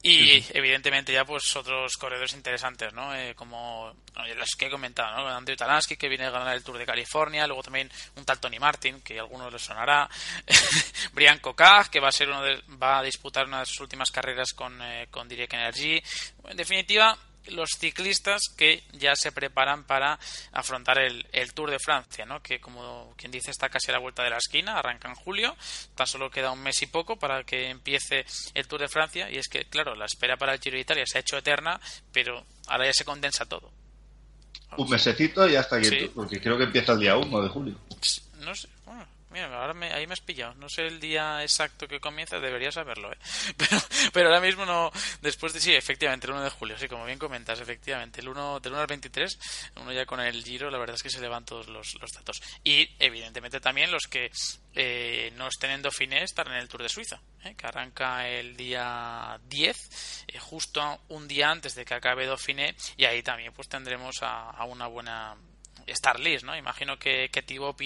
Y 0.06 0.44
evidentemente 0.54 1.14
ya 1.14 1.24
pues 1.24 1.56
otros 1.56 1.94
corredores 1.96 2.34
interesantes, 2.34 2.92
¿no? 2.92 3.14
Eh, 3.16 3.34
como 3.34 3.94
los 4.36 4.50
que 4.58 4.66
he 4.66 4.70
comentado, 4.70 5.16
¿no? 5.16 5.28
Andrew 5.34 5.56
Talansky 5.56 5.96
que 5.96 6.08
viene 6.10 6.26
a 6.26 6.30
ganar 6.30 6.54
el 6.54 6.62
Tour 6.62 6.76
de 6.76 6.84
California, 6.84 7.46
luego 7.46 7.62
también 7.62 7.90
un 8.16 8.24
tal 8.26 8.38
Tony 8.38 8.58
Martin 8.58 9.00
que 9.00 9.18
a 9.18 9.22
algunos 9.22 9.50
les 9.50 9.62
sonará, 9.62 10.06
Brian 11.14 11.38
Kokag 11.38 11.88
que 11.88 12.00
va 12.00 12.08
a 12.08 12.12
ser 12.12 12.28
uno 12.28 12.42
de, 12.42 12.60
va 12.82 12.98
a 12.98 13.02
disputar 13.02 13.46
una 13.46 13.60
de 13.60 13.66
sus 13.66 13.80
últimas 13.80 14.10
carreras 14.10 14.52
con 14.52 14.78
eh, 14.82 15.06
con 15.10 15.26
Direct 15.26 15.54
Energy. 15.54 16.02
En 16.48 16.56
definitiva, 16.56 17.16
los 17.48 17.70
ciclistas 17.78 18.42
que 18.56 18.82
ya 18.92 19.14
se 19.16 19.32
preparan 19.32 19.84
para 19.84 20.18
afrontar 20.52 20.98
el, 20.98 21.26
el 21.32 21.52
Tour 21.52 21.70
de 21.70 21.78
Francia, 21.78 22.24
¿no? 22.24 22.42
que 22.42 22.60
como 22.60 23.14
quien 23.16 23.32
dice 23.32 23.50
está 23.50 23.68
casi 23.68 23.90
a 23.90 23.94
la 23.94 24.00
vuelta 24.00 24.22
de 24.22 24.30
la 24.30 24.38
esquina, 24.38 24.78
arranca 24.78 25.08
en 25.08 25.14
julio, 25.14 25.56
tan 25.94 26.06
solo 26.06 26.30
queda 26.30 26.52
un 26.52 26.62
mes 26.62 26.80
y 26.82 26.86
poco 26.86 27.16
para 27.16 27.44
que 27.44 27.70
empiece 27.70 28.24
el 28.54 28.66
Tour 28.66 28.80
de 28.80 28.88
Francia 28.88 29.30
y 29.30 29.36
es 29.36 29.48
que, 29.48 29.64
claro, 29.66 29.94
la 29.94 30.06
espera 30.06 30.36
para 30.36 30.54
el 30.54 30.60
Giro 30.60 30.76
de 30.76 30.82
Italia 30.82 31.04
se 31.06 31.18
ha 31.18 31.20
hecho 31.20 31.36
eterna, 31.36 31.80
pero 32.12 32.44
ahora 32.68 32.86
ya 32.86 32.92
se 32.92 33.04
condensa 33.04 33.46
todo. 33.46 33.70
Un 34.76 34.90
mesecito 34.90 35.48
y 35.48 35.52
ya 35.52 35.60
está 35.60 35.76
aquí, 35.76 35.88
Sí. 35.88 36.10
Porque 36.14 36.40
creo 36.40 36.58
que 36.58 36.64
empieza 36.64 36.92
el 36.92 37.00
día 37.00 37.16
1 37.16 37.42
de 37.42 37.48
julio. 37.48 37.78
No 38.40 38.54
sé, 38.54 38.68
bueno, 38.84 39.06
mira, 39.34 39.46
ahora 39.60 39.74
me- 39.74 39.92
ahí 39.92 40.06
me 40.06 40.14
has 40.14 40.20
pillado. 40.20 40.54
No 40.54 40.68
sé 40.70 40.86
el 40.86 40.98
día 41.00 41.42
exacto 41.42 41.86
que 41.86 42.00
comienza, 42.00 42.38
debería 42.38 42.72
saberlo, 42.72 43.12
¿eh? 43.12 43.18
Pero, 43.58 43.78
pero 44.12 44.28
ahora 44.28 44.40
mismo 44.40 44.64
no. 44.64 44.90
Después 45.20 45.52
de. 45.52 45.60
Sí, 45.60 45.74
efectivamente, 45.74 46.26
el 46.26 46.32
1 46.32 46.42
de 46.44 46.50
julio, 46.50 46.78
sí, 46.78 46.88
como 46.88 47.04
bien 47.04 47.18
comentas, 47.18 47.60
efectivamente. 47.60 48.20
El 48.20 48.28
1, 48.28 48.60
del 48.60 48.72
1 48.72 48.80
al 48.80 48.86
23, 48.86 49.38
uno 49.76 49.92
ya 49.92 50.06
con 50.06 50.20
el 50.20 50.42
giro, 50.42 50.70
la 50.70 50.78
verdad 50.78 50.96
es 50.96 51.02
que 51.02 51.10
se 51.10 51.20
le 51.20 51.28
van 51.28 51.44
todos 51.44 51.68
los, 51.68 51.94
los 52.00 52.10
datos. 52.12 52.40
Y 52.62 52.88
evidentemente 52.98 53.60
también 53.60 53.90
los 53.90 54.04
que 54.04 54.30
eh, 54.74 55.32
no 55.36 55.48
estén 55.48 55.70
en 55.72 55.82
Dauphiné 55.82 56.22
estarán 56.22 56.54
en 56.54 56.60
el 56.60 56.68
Tour 56.68 56.82
de 56.82 56.88
Suiza, 56.88 57.20
¿eh? 57.44 57.54
que 57.56 57.66
arranca 57.66 58.28
el 58.28 58.56
día 58.56 59.38
10, 59.48 60.24
eh, 60.28 60.38
justo 60.38 61.00
un 61.08 61.28
día 61.28 61.50
antes 61.50 61.74
de 61.74 61.84
que 61.84 61.94
acabe 61.94 62.26
Dauphiné, 62.26 62.74
y 62.96 63.04
ahí 63.04 63.22
también 63.22 63.52
pues 63.52 63.68
tendremos 63.68 64.16
a 64.22 64.64
una 64.64 64.86
buena 64.86 65.36
Star 65.88 66.18
List, 66.20 66.44
¿no? 66.44 66.56
Imagino 66.56 66.98
que, 66.98 67.28
que 67.30 67.42
Thibaut 67.42 67.76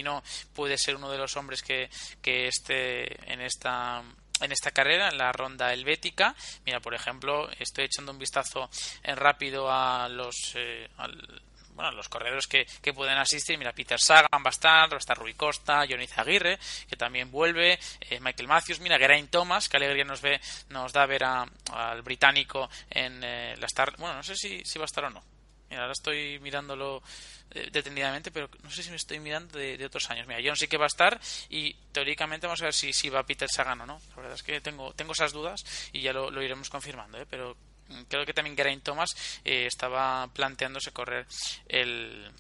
puede 0.54 0.78
ser 0.78 0.96
uno 0.96 1.10
de 1.10 1.18
los 1.18 1.36
hombres 1.36 1.62
que, 1.62 1.88
que 2.22 2.48
esté 2.48 3.30
en 3.32 3.40
esta 3.40 4.02
en 4.40 4.52
esta 4.52 4.70
carrera, 4.70 5.08
en 5.08 5.18
la 5.18 5.32
ronda 5.32 5.72
helvética. 5.72 6.32
Mira, 6.64 6.78
por 6.78 6.94
ejemplo, 6.94 7.50
estoy 7.58 7.86
echando 7.86 8.12
un 8.12 8.18
vistazo 8.20 8.70
en 9.02 9.16
rápido 9.16 9.68
a 9.68 10.08
los 10.08 10.52
eh, 10.54 10.88
al- 10.96 11.42
bueno, 11.74 11.92
los 11.92 12.08
corredores 12.08 12.46
que, 12.48 12.64
que 12.82 12.92
pueden 12.92 13.18
asistir. 13.18 13.56
Mira, 13.58 13.72
Peter 13.72 13.98
Sagan 14.00 14.28
va 14.44 14.48
a 14.48 14.50
estar, 14.50 14.90
va 14.92 14.96
a 14.96 14.98
estar 14.98 15.16
Rui 15.16 15.34
Costa, 15.34 15.84
Johnny 15.88 16.06
Aguirre, 16.16 16.58
que 16.88 16.96
también 16.96 17.30
vuelve, 17.30 17.78
eh, 18.00 18.18
Michael 18.20 18.48
Matthews, 18.48 18.80
mira, 18.80 18.98
Geraint 18.98 19.30
Thomas, 19.30 19.68
que 19.68 19.76
alegría 19.76 20.04
nos 20.04 20.20
ve, 20.20 20.40
nos 20.70 20.92
da 20.92 21.06
ver 21.06 21.22
a- 21.24 21.46
al 21.72 22.02
británico 22.02 22.68
en 22.90 23.22
eh, 23.24 23.56
la 23.58 23.66
Star. 23.66 23.96
Bueno, 23.96 24.16
no 24.16 24.22
sé 24.24 24.34
si, 24.36 24.60
si 24.64 24.78
va 24.78 24.84
a 24.84 24.86
estar 24.86 25.04
o 25.04 25.10
no. 25.10 25.22
Mira, 25.70 25.82
ahora 25.82 25.92
estoy 25.92 26.38
mirándolo 26.38 27.02
eh, 27.50 27.68
detenidamente, 27.70 28.30
pero 28.30 28.48
no 28.62 28.70
sé 28.70 28.82
si 28.82 28.90
me 28.90 28.96
estoy 28.96 29.20
mirando 29.20 29.58
de, 29.58 29.84
otros 29.84 30.08
años. 30.10 30.26
Mira, 30.26 30.40
John 30.44 30.56
sí 30.56 30.66
que 30.66 30.76
va 30.76 30.84
a 30.84 30.88
estar 30.88 31.20
y 31.50 31.74
teóricamente 31.92 32.46
vamos 32.46 32.60
a 32.62 32.64
ver 32.64 32.74
si, 32.74 32.92
si 32.92 33.08
va 33.08 33.24
Peter 33.24 33.48
Sagan 33.50 33.80
o 33.82 33.86
no. 33.86 34.00
La 34.10 34.16
verdad 34.16 34.34
es 34.34 34.42
que 34.42 34.60
tengo, 34.60 34.92
tengo 34.94 35.12
esas 35.12 35.32
dudas 35.32 35.64
y 35.92 36.00
ya 36.00 36.12
lo, 36.12 36.30
lo 36.30 36.42
iremos 36.42 36.70
confirmando, 36.70 37.18
¿eh? 37.18 37.26
pero 37.28 37.56
mm, 37.88 38.02
creo 38.02 38.24
que 38.24 38.32
también 38.32 38.56
Geraint 38.56 38.82
Thomas 38.82 39.10
eh, 39.44 39.66
estaba 39.66 40.26
planteándose 40.28 40.92
correr 40.92 41.26
el 41.68 42.30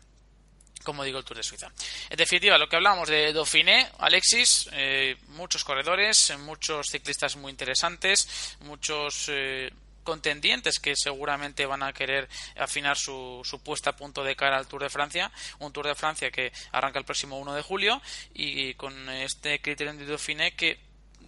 como 0.84 1.04
digo, 1.04 1.18
el 1.18 1.24
Tour 1.24 1.36
de 1.36 1.42
Suiza. 1.42 1.70
En 2.08 2.16
definitiva, 2.16 2.56
lo 2.56 2.66
que 2.66 2.76
hablábamos 2.76 3.08
de 3.10 3.32
Dauphiné, 3.34 3.90
Alexis, 3.98 4.70
muchos 5.30 5.62
corredores, 5.62 6.32
muchos 6.38 6.86
ciclistas 6.86 7.36
muy 7.36 7.50
interesantes, 7.50 8.56
muchos 8.60 9.28
contendientes 10.08 10.78
que 10.78 10.94
seguramente 10.96 11.66
van 11.66 11.82
a 11.82 11.92
querer 11.92 12.30
afinar 12.56 12.96
su, 12.96 13.42
su 13.44 13.62
puesta 13.62 13.90
a 13.90 13.96
punto 13.96 14.24
de 14.24 14.34
cara 14.34 14.56
al 14.56 14.66
Tour 14.66 14.84
de 14.84 14.88
Francia, 14.88 15.30
un 15.58 15.70
Tour 15.70 15.86
de 15.86 15.94
Francia 15.94 16.30
que 16.30 16.50
arranca 16.72 16.98
el 16.98 17.04
próximo 17.04 17.38
1 17.38 17.52
de 17.52 17.60
julio 17.60 18.00
y 18.32 18.72
con 18.72 19.10
este 19.10 19.60
criterio 19.60 19.92
de 19.92 20.06
Dauphiné 20.06 20.56
que 20.56 20.78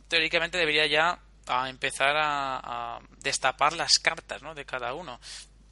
teóricamente 0.09 0.57
debería 0.57 0.87
ya 0.87 1.19
a 1.47 1.69
empezar 1.69 2.17
a, 2.17 2.97
a 2.97 3.01
destapar 3.19 3.75
las 3.75 3.99
cartas 3.99 4.41
¿no? 4.41 4.55
de 4.55 4.65
cada 4.65 4.95
uno. 4.95 5.21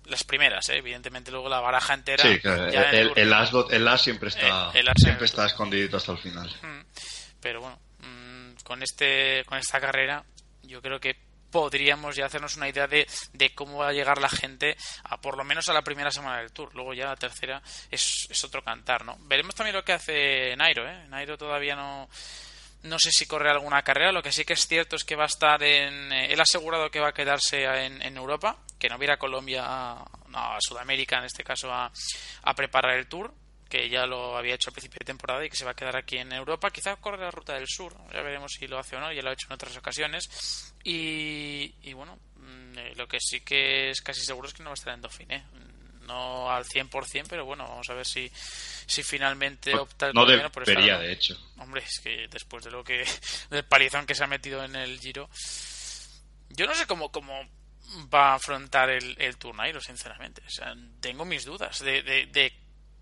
Las 0.04 0.22
primeras, 0.24 0.68
¿eh? 0.68 0.76
evidentemente 0.76 1.30
luego 1.30 1.48
la 1.48 1.60
baraja 1.60 1.94
entera. 1.94 2.22
Sí, 2.22 2.38
claro, 2.40 2.70
ya 2.70 2.90
en 2.90 2.94
el, 2.94 3.08
Tour. 3.08 3.18
el, 3.20 3.32
as, 3.32 3.50
el 3.70 3.88
as 3.88 4.02
siempre 4.02 4.28
está, 4.28 4.68
Eh, 4.74 4.80
el 4.80 4.88
as 4.88 4.96
siempre 4.98 5.24
el 5.24 5.30
está 5.30 5.46
escondidito 5.46 5.96
hasta 5.96 6.12
el 6.12 6.18
final. 6.18 6.54
Mm. 6.60 6.80
Pero 7.40 7.62
bueno, 7.62 7.78
mm, 8.00 8.62
con 8.64 8.82
este 8.82 9.44
con 9.46 9.56
esta 9.56 9.80
carrera 9.80 10.26
yo 10.62 10.82
creo 10.82 11.00
que 11.00 11.27
podríamos 11.50 12.16
ya 12.16 12.26
hacernos 12.26 12.56
una 12.56 12.68
idea 12.68 12.86
de, 12.86 13.06
de, 13.32 13.54
cómo 13.54 13.78
va 13.78 13.88
a 13.88 13.92
llegar 13.92 14.20
la 14.20 14.28
gente 14.28 14.76
a 15.04 15.20
por 15.20 15.36
lo 15.36 15.44
menos 15.44 15.68
a 15.68 15.72
la 15.72 15.82
primera 15.82 16.10
semana 16.10 16.38
del 16.38 16.52
tour. 16.52 16.74
Luego 16.74 16.94
ya 16.94 17.06
la 17.06 17.16
tercera 17.16 17.62
es, 17.90 18.26
es 18.30 18.44
otro 18.44 18.62
cantar, 18.62 19.04
¿no? 19.04 19.16
Veremos 19.20 19.54
también 19.54 19.76
lo 19.76 19.84
que 19.84 19.92
hace 19.92 20.56
Nairo, 20.56 20.88
¿eh? 20.88 21.06
Nairo 21.08 21.36
todavía 21.36 21.74
no 21.74 22.08
no 22.82 22.98
sé 22.98 23.10
si 23.10 23.26
corre 23.26 23.50
alguna 23.50 23.82
carrera. 23.82 24.12
Lo 24.12 24.22
que 24.22 24.32
sí 24.32 24.44
que 24.44 24.52
es 24.52 24.66
cierto 24.66 24.96
es 24.96 25.04
que 25.04 25.16
va 25.16 25.24
a 25.24 25.28
estar 25.28 25.62
en. 25.62 26.12
Eh, 26.12 26.32
él 26.32 26.40
ha 26.40 26.44
asegurado 26.44 26.90
que 26.90 27.00
va 27.00 27.08
a 27.08 27.14
quedarse 27.14 27.64
en, 27.64 28.02
en 28.02 28.16
Europa, 28.16 28.58
que 28.78 28.88
no 28.88 28.98
viera 28.98 29.14
a 29.14 29.18
Colombia, 29.18 29.62
no, 30.28 30.38
a 30.38 30.58
Sudamérica 30.60 31.18
en 31.18 31.24
este 31.24 31.44
caso, 31.44 31.72
a, 31.72 31.90
a, 32.42 32.54
preparar 32.54 32.96
el 32.96 33.08
tour, 33.08 33.32
que 33.68 33.88
ya 33.88 34.06
lo 34.06 34.36
había 34.36 34.54
hecho 34.54 34.70
al 34.70 34.74
principio 34.74 34.98
de 35.00 35.06
temporada 35.06 35.44
y 35.44 35.50
que 35.50 35.56
se 35.56 35.64
va 35.64 35.72
a 35.72 35.76
quedar 35.76 35.96
aquí 35.96 36.16
en 36.18 36.32
Europa. 36.32 36.70
Quizá 36.70 36.96
corre 36.96 37.18
la 37.18 37.30
ruta 37.30 37.54
del 37.54 37.66
sur, 37.66 37.94
ya 38.12 38.22
veremos 38.22 38.52
si 38.52 38.66
lo 38.66 38.78
hace 38.78 38.96
o 38.96 39.00
no, 39.00 39.12
ya 39.12 39.22
lo 39.22 39.30
ha 39.30 39.34
hecho 39.34 39.46
en 39.48 39.54
otras 39.54 39.76
ocasiones. 39.76 40.74
Y, 40.84 41.74
y 41.82 41.92
bueno, 41.92 42.18
mm, 42.36 42.78
eh, 42.78 42.92
lo 42.96 43.06
que 43.06 43.18
sí 43.20 43.40
que 43.40 43.90
es 43.90 44.00
casi 44.00 44.22
seguro 44.22 44.48
es 44.48 44.54
que 44.54 44.62
no 44.62 44.70
va 44.70 44.74
a 44.74 44.80
estar 44.80 44.94
en 44.94 45.02
Dauphiné 45.02 45.44
no 46.08 46.50
al 46.50 46.64
100%, 46.64 47.26
pero 47.28 47.44
bueno, 47.44 47.68
vamos 47.68 47.88
a 47.90 47.94
ver 47.94 48.06
si, 48.06 48.28
si 48.32 49.02
finalmente 49.02 49.74
opta 49.76 50.08
el 50.08 50.14
no 50.14 50.24
debería, 50.24 50.48
por 50.48 50.68
estar, 50.68 51.00
de 51.00 51.12
hecho. 51.12 51.38
Hombre, 51.58 51.82
es 51.82 52.00
que 52.00 52.26
después 52.28 52.64
de 52.64 52.70
lo 52.70 52.82
que 52.82 53.04
del 53.50 53.64
palizón 53.64 54.06
que 54.06 54.14
se 54.14 54.24
ha 54.24 54.26
metido 54.26 54.64
en 54.64 54.74
el 54.74 54.98
Giro, 54.98 55.28
yo 56.48 56.66
no 56.66 56.74
sé 56.74 56.86
cómo, 56.86 57.12
cómo 57.12 57.46
va 58.12 58.32
a 58.32 58.34
afrontar 58.34 58.90
el, 58.90 59.16
el 59.18 59.36
Nairo, 59.54 59.80
sinceramente. 59.80 60.42
O 60.46 60.50
sea, 60.50 60.74
tengo 61.00 61.24
mis 61.24 61.44
dudas 61.44 61.78
de, 61.80 62.02
de, 62.02 62.26
de, 62.26 62.52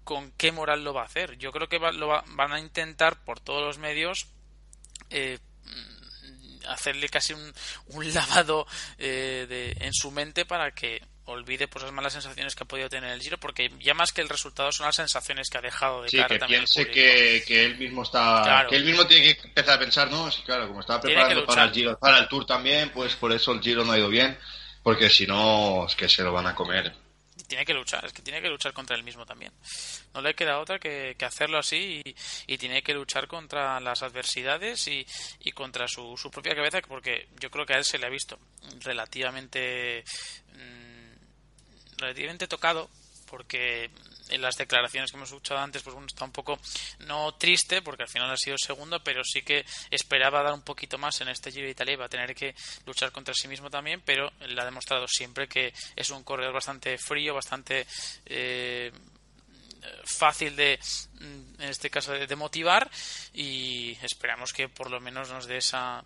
con 0.07 0.30
qué 0.36 0.52
moral 0.52 0.84
lo 0.84 0.94
va 0.94 1.02
a 1.02 1.07
hacer. 1.07 1.36
Yo 1.36 1.50
creo 1.50 1.68
que 1.68 1.78
va, 1.78 1.90
lo 1.90 2.07
va, 2.07 2.22
van 2.28 2.52
a 2.52 2.61
intentar 2.61 3.24
por 3.24 3.40
todos 3.40 3.61
los 3.61 3.78
medios 3.78 4.28
eh, 5.11 5.40
hacerle 6.68 7.09
casi 7.09 7.32
un, 7.32 7.52
un 7.88 8.14
lavado 8.14 8.68
eh, 8.98 9.46
de, 9.48 9.76
en 9.84 9.92
su 9.92 10.12
mente 10.12 10.46
para 10.46 10.70
que 10.70 11.02
olvide 11.24 11.66
pues 11.66 11.82
las 11.82 11.92
malas 11.92 12.12
sensaciones 12.12 12.54
que 12.54 12.62
ha 12.62 12.68
podido 12.68 12.88
tener 12.88 13.11
el 13.11 13.20
Giro 13.20 13.36
porque 13.38 13.68
ya 13.80 13.94
más 13.94 14.12
que 14.12 14.20
el 14.20 14.28
resultado 14.28 14.70
son 14.70 14.86
las 14.86 14.94
sensaciones 14.94 15.50
que 15.50 15.59
ha 15.59 15.61
dejado 15.61 16.02
de 16.02 16.09
sí, 16.09 16.18
cara 16.18 16.28
que 16.28 16.38
también 16.38 16.61
piense 16.61 16.88
que, 16.88 17.42
que, 17.44 17.64
él 17.64 17.76
mismo 17.76 18.04
está 18.04 18.42
claro. 18.44 18.70
que 18.70 18.76
él 18.76 18.84
mismo 18.84 19.09
tiene 19.09 19.34
que 19.34 19.48
empezar 19.48 19.74
a 19.74 19.78
pensar 19.80 20.09
no 20.09 20.30
sí, 20.30 20.42
claro 20.46 20.68
como 20.68 20.82
estaba 20.82 21.00
preparando 21.00 21.44
para 21.44 21.64
el 21.64 21.72
Giro 21.72 21.98
para 21.98 22.18
el 22.18 22.28
Tour 22.28 22.46
también 22.46 22.90
pues 22.90 23.16
por 23.16 23.32
eso 23.32 23.50
el 23.50 23.61
Giro 23.61 23.84
no 23.84 23.90
ha 23.90 23.98
ido 23.98 24.09
bien 24.09 24.38
porque 24.84 25.11
si 25.11 25.26
no 25.26 25.86
es 25.88 25.96
que 25.96 26.09
se 26.09 26.22
lo 26.22 26.32
van 26.32 26.46
a 26.46 26.54
comer 26.54 26.94
tiene 27.47 27.64
que 27.64 27.74
luchar, 27.74 28.05
es 28.05 28.12
que 28.12 28.22
tiene 28.22 28.40
que 28.40 28.49
luchar 28.49 28.72
contra 28.72 28.97
él 28.97 29.03
mismo 29.03 29.24
también. 29.26 29.53
No 30.14 30.20
le 30.20 30.34
queda 30.34 30.59
otra 30.59 30.78
que, 30.78 31.16
hacerlo 31.20 31.59
así 31.59 32.03
y, 32.47 32.59
tiene 32.59 32.82
que 32.82 32.94
luchar 32.94 33.26
contra 33.28 33.80
las 33.80 34.03
adversidades 34.03 34.88
y, 34.88 35.07
contra 35.53 35.88
su, 35.88 36.16
propia 36.32 36.55
cabeza, 36.55 36.80
porque 36.82 37.28
yo 37.40 37.51
creo 37.51 37.66
que 37.66 37.74
a 37.74 37.78
él 37.78 37.84
se 37.84 37.99
le 37.99 38.07
ha 38.07 38.11
visto 38.11 38.38
relativamente 38.80 40.05
mmm, 40.53 41.99
relativamente 41.99 42.47
tocado 42.47 42.90
porque 43.26 43.90
en 44.28 44.42
las 44.42 44.56
declaraciones 44.56 45.10
que 45.10 45.16
hemos 45.16 45.28
escuchado 45.28 45.60
antes, 45.60 45.82
pues 45.82 45.94
bueno, 45.94 46.06
está 46.06 46.24
un 46.24 46.32
poco 46.32 46.58
no 47.00 47.34
triste 47.34 47.82
porque 47.82 48.04
al 48.04 48.08
final 48.08 48.30
ha 48.30 48.36
sido 48.36 48.56
segundo, 48.58 49.02
pero 49.02 49.22
sí 49.24 49.42
que 49.42 49.64
esperaba 49.90 50.42
dar 50.42 50.52
un 50.52 50.62
poquito 50.62 50.98
más 50.98 51.20
en 51.20 51.28
este 51.28 51.50
Giro 51.50 51.66
de 51.66 51.72
Italia 51.72 51.94
y 51.94 51.96
va 51.96 52.06
a 52.06 52.10
tener 52.10 52.34
que 52.34 52.54
luchar 52.84 53.12
contra 53.12 53.34
sí 53.34 53.48
mismo 53.48 53.70
también, 53.70 54.02
pero 54.04 54.32
le 54.40 54.60
ha 54.60 54.64
demostrado 54.64 55.06
siempre 55.08 55.48
que 55.48 55.72
es 55.94 56.10
un 56.10 56.24
corredor 56.24 56.54
bastante 56.54 56.98
frío, 56.98 57.34
bastante 57.34 57.86
eh, 58.26 58.92
fácil 60.04 60.56
de 60.56 60.78
en 61.20 61.68
este 61.68 61.90
caso 61.90 62.12
de, 62.12 62.36
motivar 62.36 62.90
y 63.32 63.96
esperamos 64.02 64.52
que 64.52 64.68
por 64.68 64.90
lo 64.90 65.00
menos 65.00 65.30
nos 65.30 65.46
dé 65.46 65.58
esa 65.58 66.04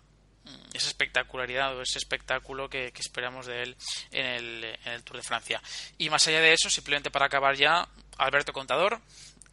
esa 0.73 0.87
espectacularidad 0.87 1.77
o 1.77 1.81
ese 1.81 1.99
espectáculo 1.99 2.69
que, 2.69 2.91
que 2.91 3.01
esperamos 3.01 3.45
de 3.45 3.61
él 3.61 3.77
en 4.11 4.25
el, 4.25 4.63
en 4.63 4.93
el, 4.93 5.03
Tour 5.03 5.17
de 5.17 5.23
Francia. 5.23 5.61
Y 5.99 6.09
más 6.09 6.27
allá 6.27 6.41
de 6.41 6.53
eso, 6.53 6.67
simplemente 6.67 7.11
para 7.11 7.27
acabar 7.27 7.55
ya, 7.55 7.87
Alberto 8.21 8.53
Contador, 8.53 8.99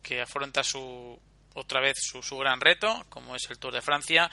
que 0.03 0.21
afronta 0.21 0.63
su 0.63 1.19
otra 1.55 1.81
vez 1.81 1.97
su, 2.01 2.23
su 2.23 2.37
gran 2.39 2.61
reto, 2.61 3.05
como 3.09 3.35
es 3.35 3.49
el 3.51 3.59
Tour 3.59 3.73
de 3.73 3.83
Francia. 3.83 4.31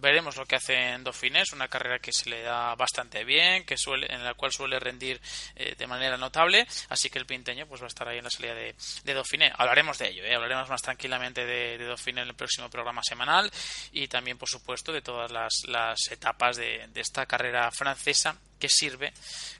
Veremos 0.00 0.36
lo 0.36 0.46
que 0.46 0.54
hace 0.54 0.74
en 0.92 1.02
Dauphiné, 1.02 1.42
una 1.52 1.66
carrera 1.66 1.98
que 1.98 2.12
se 2.12 2.30
le 2.30 2.42
da 2.42 2.76
bastante 2.76 3.24
bien, 3.24 3.66
que 3.66 3.76
suele, 3.76 4.06
en 4.08 4.22
la 4.22 4.34
cual 4.34 4.52
suele 4.52 4.78
rendir 4.78 5.20
eh, 5.56 5.74
de 5.76 5.86
manera 5.88 6.16
notable, 6.16 6.68
así 6.88 7.10
que 7.10 7.18
el 7.18 7.26
pinteño 7.26 7.66
pues 7.66 7.80
va 7.80 7.86
a 7.86 7.88
estar 7.88 8.06
ahí 8.06 8.18
en 8.18 8.24
la 8.24 8.30
salida 8.30 8.54
de, 8.54 8.76
de 9.02 9.14
Dauphiné. 9.14 9.52
Hablaremos 9.56 9.98
de 9.98 10.10
ello, 10.10 10.22
¿eh? 10.22 10.36
hablaremos 10.36 10.68
más 10.68 10.82
tranquilamente 10.82 11.44
de, 11.44 11.78
de, 11.78 11.96
en 12.06 12.18
el 12.18 12.34
próximo 12.34 12.70
programa 12.70 13.02
semanal 13.02 13.50
y 13.90 14.06
también, 14.06 14.38
por 14.38 14.48
supuesto, 14.48 14.92
de 14.92 15.02
todas 15.02 15.32
las, 15.32 15.64
las 15.66 15.98
etapas 16.12 16.56
de, 16.56 16.86
de 16.92 17.00
esta 17.00 17.26
carrera 17.26 17.68
francesa 17.72 18.36
que 18.60 18.68
sirve 18.68 19.12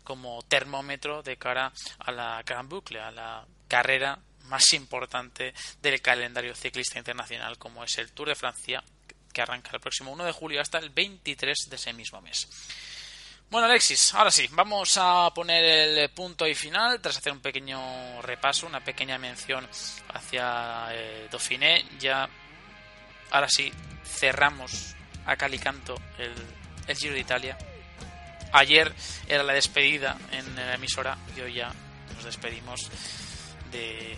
como 0.04 0.40
termómetro 0.42 1.20
de 1.24 1.36
cara 1.36 1.72
a 1.98 2.12
la 2.12 2.42
Grand 2.44 2.68
Boucle, 2.68 3.00
a 3.00 3.10
la 3.10 3.44
carrera 3.68 4.18
más 4.44 4.72
importante 4.72 5.54
del 5.80 6.00
calendario 6.00 6.54
ciclista 6.54 6.98
internacional 6.98 7.58
como 7.58 7.84
es 7.84 7.98
el 7.98 8.10
Tour 8.12 8.28
de 8.28 8.34
Francia 8.34 8.82
que 9.32 9.42
arranca 9.42 9.70
el 9.72 9.80
próximo 9.80 10.10
1 10.12 10.24
de 10.24 10.32
julio 10.32 10.60
hasta 10.60 10.78
el 10.78 10.90
23 10.90 11.68
de 11.68 11.76
ese 11.76 11.92
mismo 11.92 12.20
mes. 12.20 12.48
Bueno, 13.50 13.66
Alexis, 13.66 14.12
ahora 14.14 14.30
sí, 14.30 14.46
vamos 14.50 14.98
a 15.00 15.30
poner 15.34 15.64
el 15.64 16.10
punto 16.10 16.46
y 16.46 16.54
final 16.54 17.00
tras 17.00 17.16
hacer 17.16 17.32
un 17.32 17.40
pequeño 17.40 18.20
repaso, 18.20 18.66
una 18.66 18.80
pequeña 18.80 19.16
mención 19.16 19.66
hacia 20.12 20.88
eh, 20.90 21.28
Dauphiné. 21.30 21.84
Ya, 21.98 22.28
ahora 23.30 23.48
sí, 23.48 23.72
cerramos 24.04 24.94
a 25.24 25.36
calicanto 25.36 25.94
el, 26.18 26.34
el 26.86 26.96
Giro 26.96 27.14
de 27.14 27.20
Italia. 27.20 27.56
Ayer 28.52 28.92
era 29.26 29.42
la 29.42 29.54
despedida 29.54 30.18
en 30.30 30.54
la 30.54 30.74
emisora 30.74 31.16
y 31.34 31.40
hoy 31.40 31.54
ya 31.54 31.72
nos 32.14 32.24
despedimos 32.24 32.90
de 33.70 34.16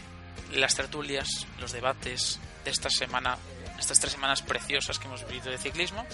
las 0.55 0.75
tertulias, 0.75 1.47
los 1.61 1.73
debates 1.73 2.41
de 2.65 2.71
esta 2.71 2.91
semana 2.91 3.39
estas 3.81 3.99
tres 3.99 4.13
semanas 4.13 4.43
preciosas 4.43 4.99
que 4.99 5.07
hemos 5.07 5.27
vivido 5.27 5.51
de 5.51 5.59
ciclismo 5.59 6.07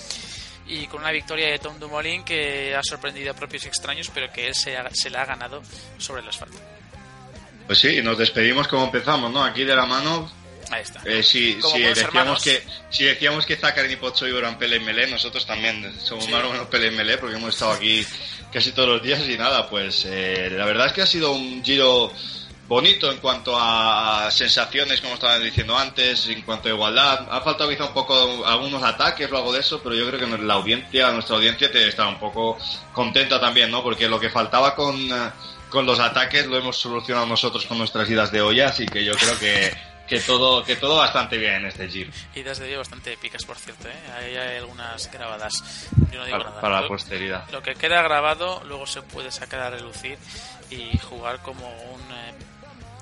y 0.66 0.86
con 0.86 1.00
una 1.00 1.10
victoria 1.10 1.50
de 1.50 1.58
Tom 1.58 1.78
Dumoulin 1.78 2.24
que 2.24 2.74
ha 2.74 2.82
sorprendido 2.82 3.32
a 3.32 3.34
propios 3.34 3.64
y 3.64 3.68
extraños 3.68 4.10
pero 4.14 4.32
que 4.32 4.46
él 4.46 4.54
se, 4.54 4.76
ha, 4.76 4.88
se 4.92 5.10
la 5.10 5.22
ha 5.22 5.26
ganado 5.26 5.62
sobre 5.98 6.22
el 6.22 6.28
asfalto. 6.28 6.58
Pues 7.66 7.78
sí, 7.78 8.00
nos 8.02 8.16
despedimos 8.16 8.68
como 8.68 8.84
empezamos, 8.84 9.32
¿no? 9.32 9.44
Aquí 9.44 9.64
de 9.64 9.74
la 9.74 9.86
mano. 9.86 10.30
Ahí 10.70 10.82
está. 10.82 11.00
Eh, 11.04 11.22
si, 11.22 11.60
si 11.60 11.80
decíamos 11.80 12.42
que 12.42 12.62
si 12.90 13.04
decíamos 13.04 13.46
que 13.46 13.56
Zakarin 13.56 13.90
y 13.90 13.96
Pocho 13.96 14.26
eran 14.26 14.58
Pele 14.58 14.80
Melé, 14.80 15.06
nosotros 15.08 15.46
también 15.46 15.94
somos 16.00 16.24
sí. 16.24 16.30
más 16.30 16.44
o 16.44 16.50
menos 16.50 16.68
Pele 16.68 16.90
Melé 16.92 17.18
porque 17.18 17.36
hemos 17.36 17.54
estado 17.54 17.72
aquí 17.72 18.06
casi 18.52 18.72
todos 18.72 18.88
los 18.88 19.02
días 19.02 19.20
y 19.28 19.36
nada, 19.36 19.68
pues 19.68 20.04
eh, 20.06 20.48
la 20.50 20.64
verdad 20.64 20.86
es 20.86 20.92
que 20.92 21.02
ha 21.02 21.06
sido 21.06 21.32
un 21.32 21.64
giro 21.64 22.12
bonito 22.68 23.10
en 23.10 23.18
cuanto 23.18 23.56
a 23.58 24.28
sensaciones, 24.30 25.00
como 25.00 25.14
estaban 25.14 25.42
diciendo 25.42 25.76
antes, 25.76 26.26
en 26.28 26.42
cuanto 26.42 26.68
a 26.68 26.72
igualdad. 26.72 27.26
Ha 27.30 27.40
faltado 27.40 27.70
quizá 27.70 27.84
un 27.84 27.94
poco 27.94 28.44
algunos 28.46 28.82
ataques 28.82 29.30
o 29.30 29.36
algo 29.36 29.52
de 29.52 29.60
eso, 29.60 29.80
pero 29.82 29.94
yo 29.94 30.06
creo 30.08 30.20
que 30.20 30.38
la 30.38 30.54
audiencia, 30.54 31.10
nuestra 31.12 31.36
audiencia 31.36 31.70
te 31.70 31.88
está 31.88 32.06
un 32.08 32.18
poco 32.18 32.58
contenta 32.92 33.40
también, 33.40 33.70
¿no? 33.70 33.82
Porque 33.82 34.08
lo 34.08 34.18
que 34.18 34.30
faltaba 34.30 34.74
con, 34.74 34.96
con 35.70 35.86
los 35.86 36.00
ataques 36.00 36.46
lo 36.46 36.56
hemos 36.56 36.76
solucionado 36.76 37.26
nosotros 37.26 37.66
con 37.66 37.78
nuestras 37.78 38.08
idas 38.10 38.32
de 38.32 38.40
olla, 38.40 38.68
así 38.68 38.86
que 38.86 39.04
yo 39.04 39.14
creo 39.14 39.38
que, 39.38 39.72
que 40.08 40.20
todo 40.20 40.64
que 40.64 40.74
todo 40.74 40.96
bastante 40.96 41.38
bien 41.38 41.54
en 41.54 41.66
este 41.66 41.88
giro. 41.88 42.10
Idas 42.34 42.58
de 42.58 42.66
olla 42.66 42.78
bastante 42.78 43.12
épicas, 43.12 43.44
por 43.44 43.56
cierto, 43.56 43.88
¿eh? 43.88 43.94
Ahí 44.16 44.36
hay 44.36 44.56
algunas 44.58 45.08
grabadas. 45.12 45.88
Yo 46.10 46.18
no 46.18 46.24
digo 46.24 46.38
para, 46.38 46.50
nada. 46.50 46.60
para 46.60 46.74
la 46.76 46.80
lo, 46.82 46.88
posteridad. 46.88 47.48
Lo 47.52 47.62
que 47.62 47.74
queda 47.74 48.02
grabado 48.02 48.62
luego 48.64 48.86
se 48.88 49.02
puede 49.02 49.30
sacar 49.30 49.60
a 49.60 49.70
relucir 49.70 50.18
y 50.70 50.98
jugar 50.98 51.40
como 51.42 51.64
un... 51.68 52.00
Eh, 52.12 52.55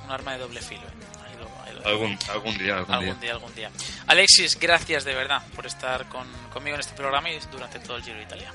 un 0.05 0.11
arma 0.11 0.33
de 0.33 0.39
doble 0.39 0.61
filo. 0.61 0.83
Ahí 1.25 1.37
lo, 1.39 1.63
ahí 1.65 1.75
lo 1.75 1.87
algún, 1.87 2.19
algún, 2.31 2.59
día, 2.59 2.77
algún, 2.77 2.95
algún 2.95 3.07
día. 3.07 3.21
día. 3.21 3.33
Algún 3.33 3.55
día, 3.55 3.71
Alexis, 4.07 4.59
gracias 4.59 5.05
de 5.05 5.15
verdad 5.15 5.43
por 5.55 5.67
estar 5.67 6.09
con, 6.09 6.27
conmigo 6.53 6.75
en 6.75 6.81
este 6.81 6.95
programa 6.95 7.31
y 7.31 7.39
durante 7.51 7.79
todo 7.81 7.97
el 7.97 8.03
Giro 8.03 8.17
de 8.17 8.25
Italia. 8.25 8.53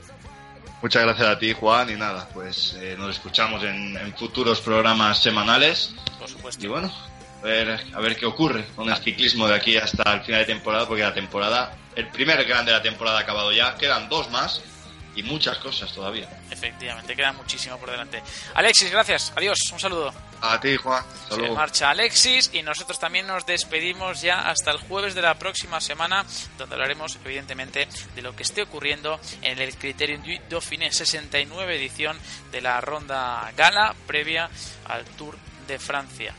Muchas 0.81 1.03
gracias 1.03 1.27
a 1.27 1.37
ti, 1.37 1.53
Juan, 1.53 1.89
y 1.89 1.95
nada, 1.95 2.29
pues 2.33 2.77
eh, 2.79 2.95
nos 2.97 3.15
escuchamos 3.15 3.61
en, 3.63 3.97
en, 3.97 4.15
futuros 4.15 4.61
programas 4.61 5.21
semanales. 5.21 5.93
Por 6.17 6.29
supuesto. 6.29 6.65
Y 6.65 6.69
bueno, 6.69 6.93
a 7.41 7.45
ver, 7.45 7.81
a 7.93 7.99
ver 7.99 8.15
qué 8.15 8.25
ocurre 8.25 8.65
con 8.75 8.89
el 8.89 8.95
ciclismo 8.95 9.47
de 9.47 9.55
aquí 9.55 9.75
hasta 9.75 10.13
el 10.13 10.21
final 10.21 10.41
de 10.41 10.53
temporada, 10.53 10.87
porque 10.87 11.03
la 11.03 11.13
temporada, 11.13 11.77
el 11.95 12.07
primer 12.07 12.45
gran 12.45 12.65
de 12.65 12.71
la 12.71 12.81
temporada 12.81 13.19
ha 13.19 13.21
acabado 13.21 13.51
ya, 13.51 13.75
quedan 13.75 14.07
dos 14.07 14.29
más 14.31 14.61
y 15.15 15.23
muchas 15.23 15.57
cosas 15.57 15.91
todavía. 15.91 16.29
Efectivamente, 16.49 17.15
queda 17.15 17.33
muchísimo 17.33 17.77
por 17.77 17.91
delante. 17.91 18.21
Alexis, 18.53 18.91
gracias. 18.91 19.33
Adiós. 19.35 19.57
Un 19.71 19.79
saludo. 19.79 20.13
A 20.41 20.59
ti, 20.59 20.77
Juan. 20.77 21.03
Se 21.29 21.49
marcha 21.49 21.89
Alexis 21.89 22.51
y 22.53 22.61
nosotros 22.61 22.97
también 22.99 23.27
nos 23.27 23.45
despedimos 23.45 24.21
ya 24.21 24.49
hasta 24.49 24.71
el 24.71 24.77
jueves 24.77 25.13
de 25.15 25.21
la 25.21 25.37
próxima 25.37 25.81
semana, 25.81 26.25
donde 26.57 26.75
hablaremos, 26.75 27.17
evidentemente, 27.25 27.87
de 28.15 28.21
lo 28.21 28.35
que 28.35 28.43
esté 28.43 28.61
ocurriendo 28.61 29.19
en 29.41 29.59
el 29.59 29.75
Criterium 29.75 30.23
du 30.23 30.31
Dauphiné 30.49 30.91
69 30.91 31.75
edición 31.75 32.17
de 32.51 32.61
la 32.61 32.79
ronda 32.79 33.51
gala 33.57 33.93
previa 34.07 34.49
al 34.87 35.03
Tour 35.05 35.37
de 35.67 35.77
Francia. 35.77 36.33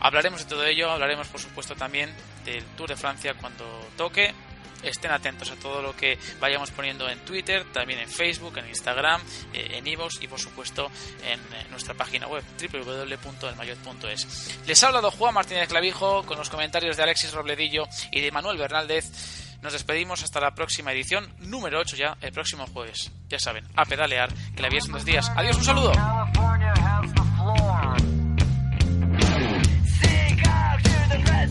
Hablaremos 0.00 0.40
de 0.40 0.46
todo 0.46 0.64
ello, 0.64 0.90
hablaremos, 0.90 1.28
por 1.28 1.40
supuesto, 1.40 1.74
también 1.74 2.14
del 2.44 2.64
Tour 2.76 2.90
de 2.90 2.96
Francia 2.96 3.34
cuando 3.34 3.64
toque 3.96 4.34
estén 4.82 5.10
atentos 5.10 5.50
a 5.50 5.56
todo 5.56 5.82
lo 5.82 5.96
que 5.96 6.18
vayamos 6.40 6.70
poniendo 6.70 7.08
en 7.08 7.18
Twitter, 7.20 7.64
también 7.72 8.00
en 8.00 8.08
Facebook, 8.08 8.58
en 8.58 8.68
Instagram, 8.68 9.20
eh, 9.52 9.78
en 9.78 9.86
Evox 9.86 10.22
y 10.22 10.28
por 10.28 10.38
supuesto 10.38 10.90
en 11.24 11.40
eh, 11.40 11.66
nuestra 11.70 11.94
página 11.94 12.26
web 12.26 12.44
www.elmayot.es. 12.60 14.58
Les 14.66 14.82
ha 14.82 14.88
hablado 14.88 15.10
Juan 15.10 15.34
Martínez 15.34 15.68
Clavijo 15.68 16.24
con 16.24 16.38
los 16.38 16.50
comentarios 16.50 16.96
de 16.96 17.02
Alexis 17.02 17.32
Robledillo 17.32 17.84
y 18.10 18.20
de 18.20 18.30
Manuel 18.30 18.58
Bernaldez. 18.58 19.10
Nos 19.62 19.72
despedimos 19.72 20.22
hasta 20.24 20.40
la 20.40 20.54
próxima 20.54 20.92
edición, 20.92 21.32
número 21.38 21.78
8 21.78 21.96
ya, 21.96 22.16
el 22.20 22.32
próximo 22.32 22.66
jueves. 22.66 23.12
Ya 23.28 23.38
saben, 23.38 23.64
a 23.76 23.84
pedalear, 23.84 24.32
que 24.56 24.62
la 24.62 24.68
vida 24.68 24.80
son 24.80 24.92
dos 24.92 25.04
días. 25.04 25.30
Adiós, 25.36 25.56
un 25.56 25.64
saludo. 25.64 25.92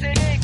president 0.02 0.41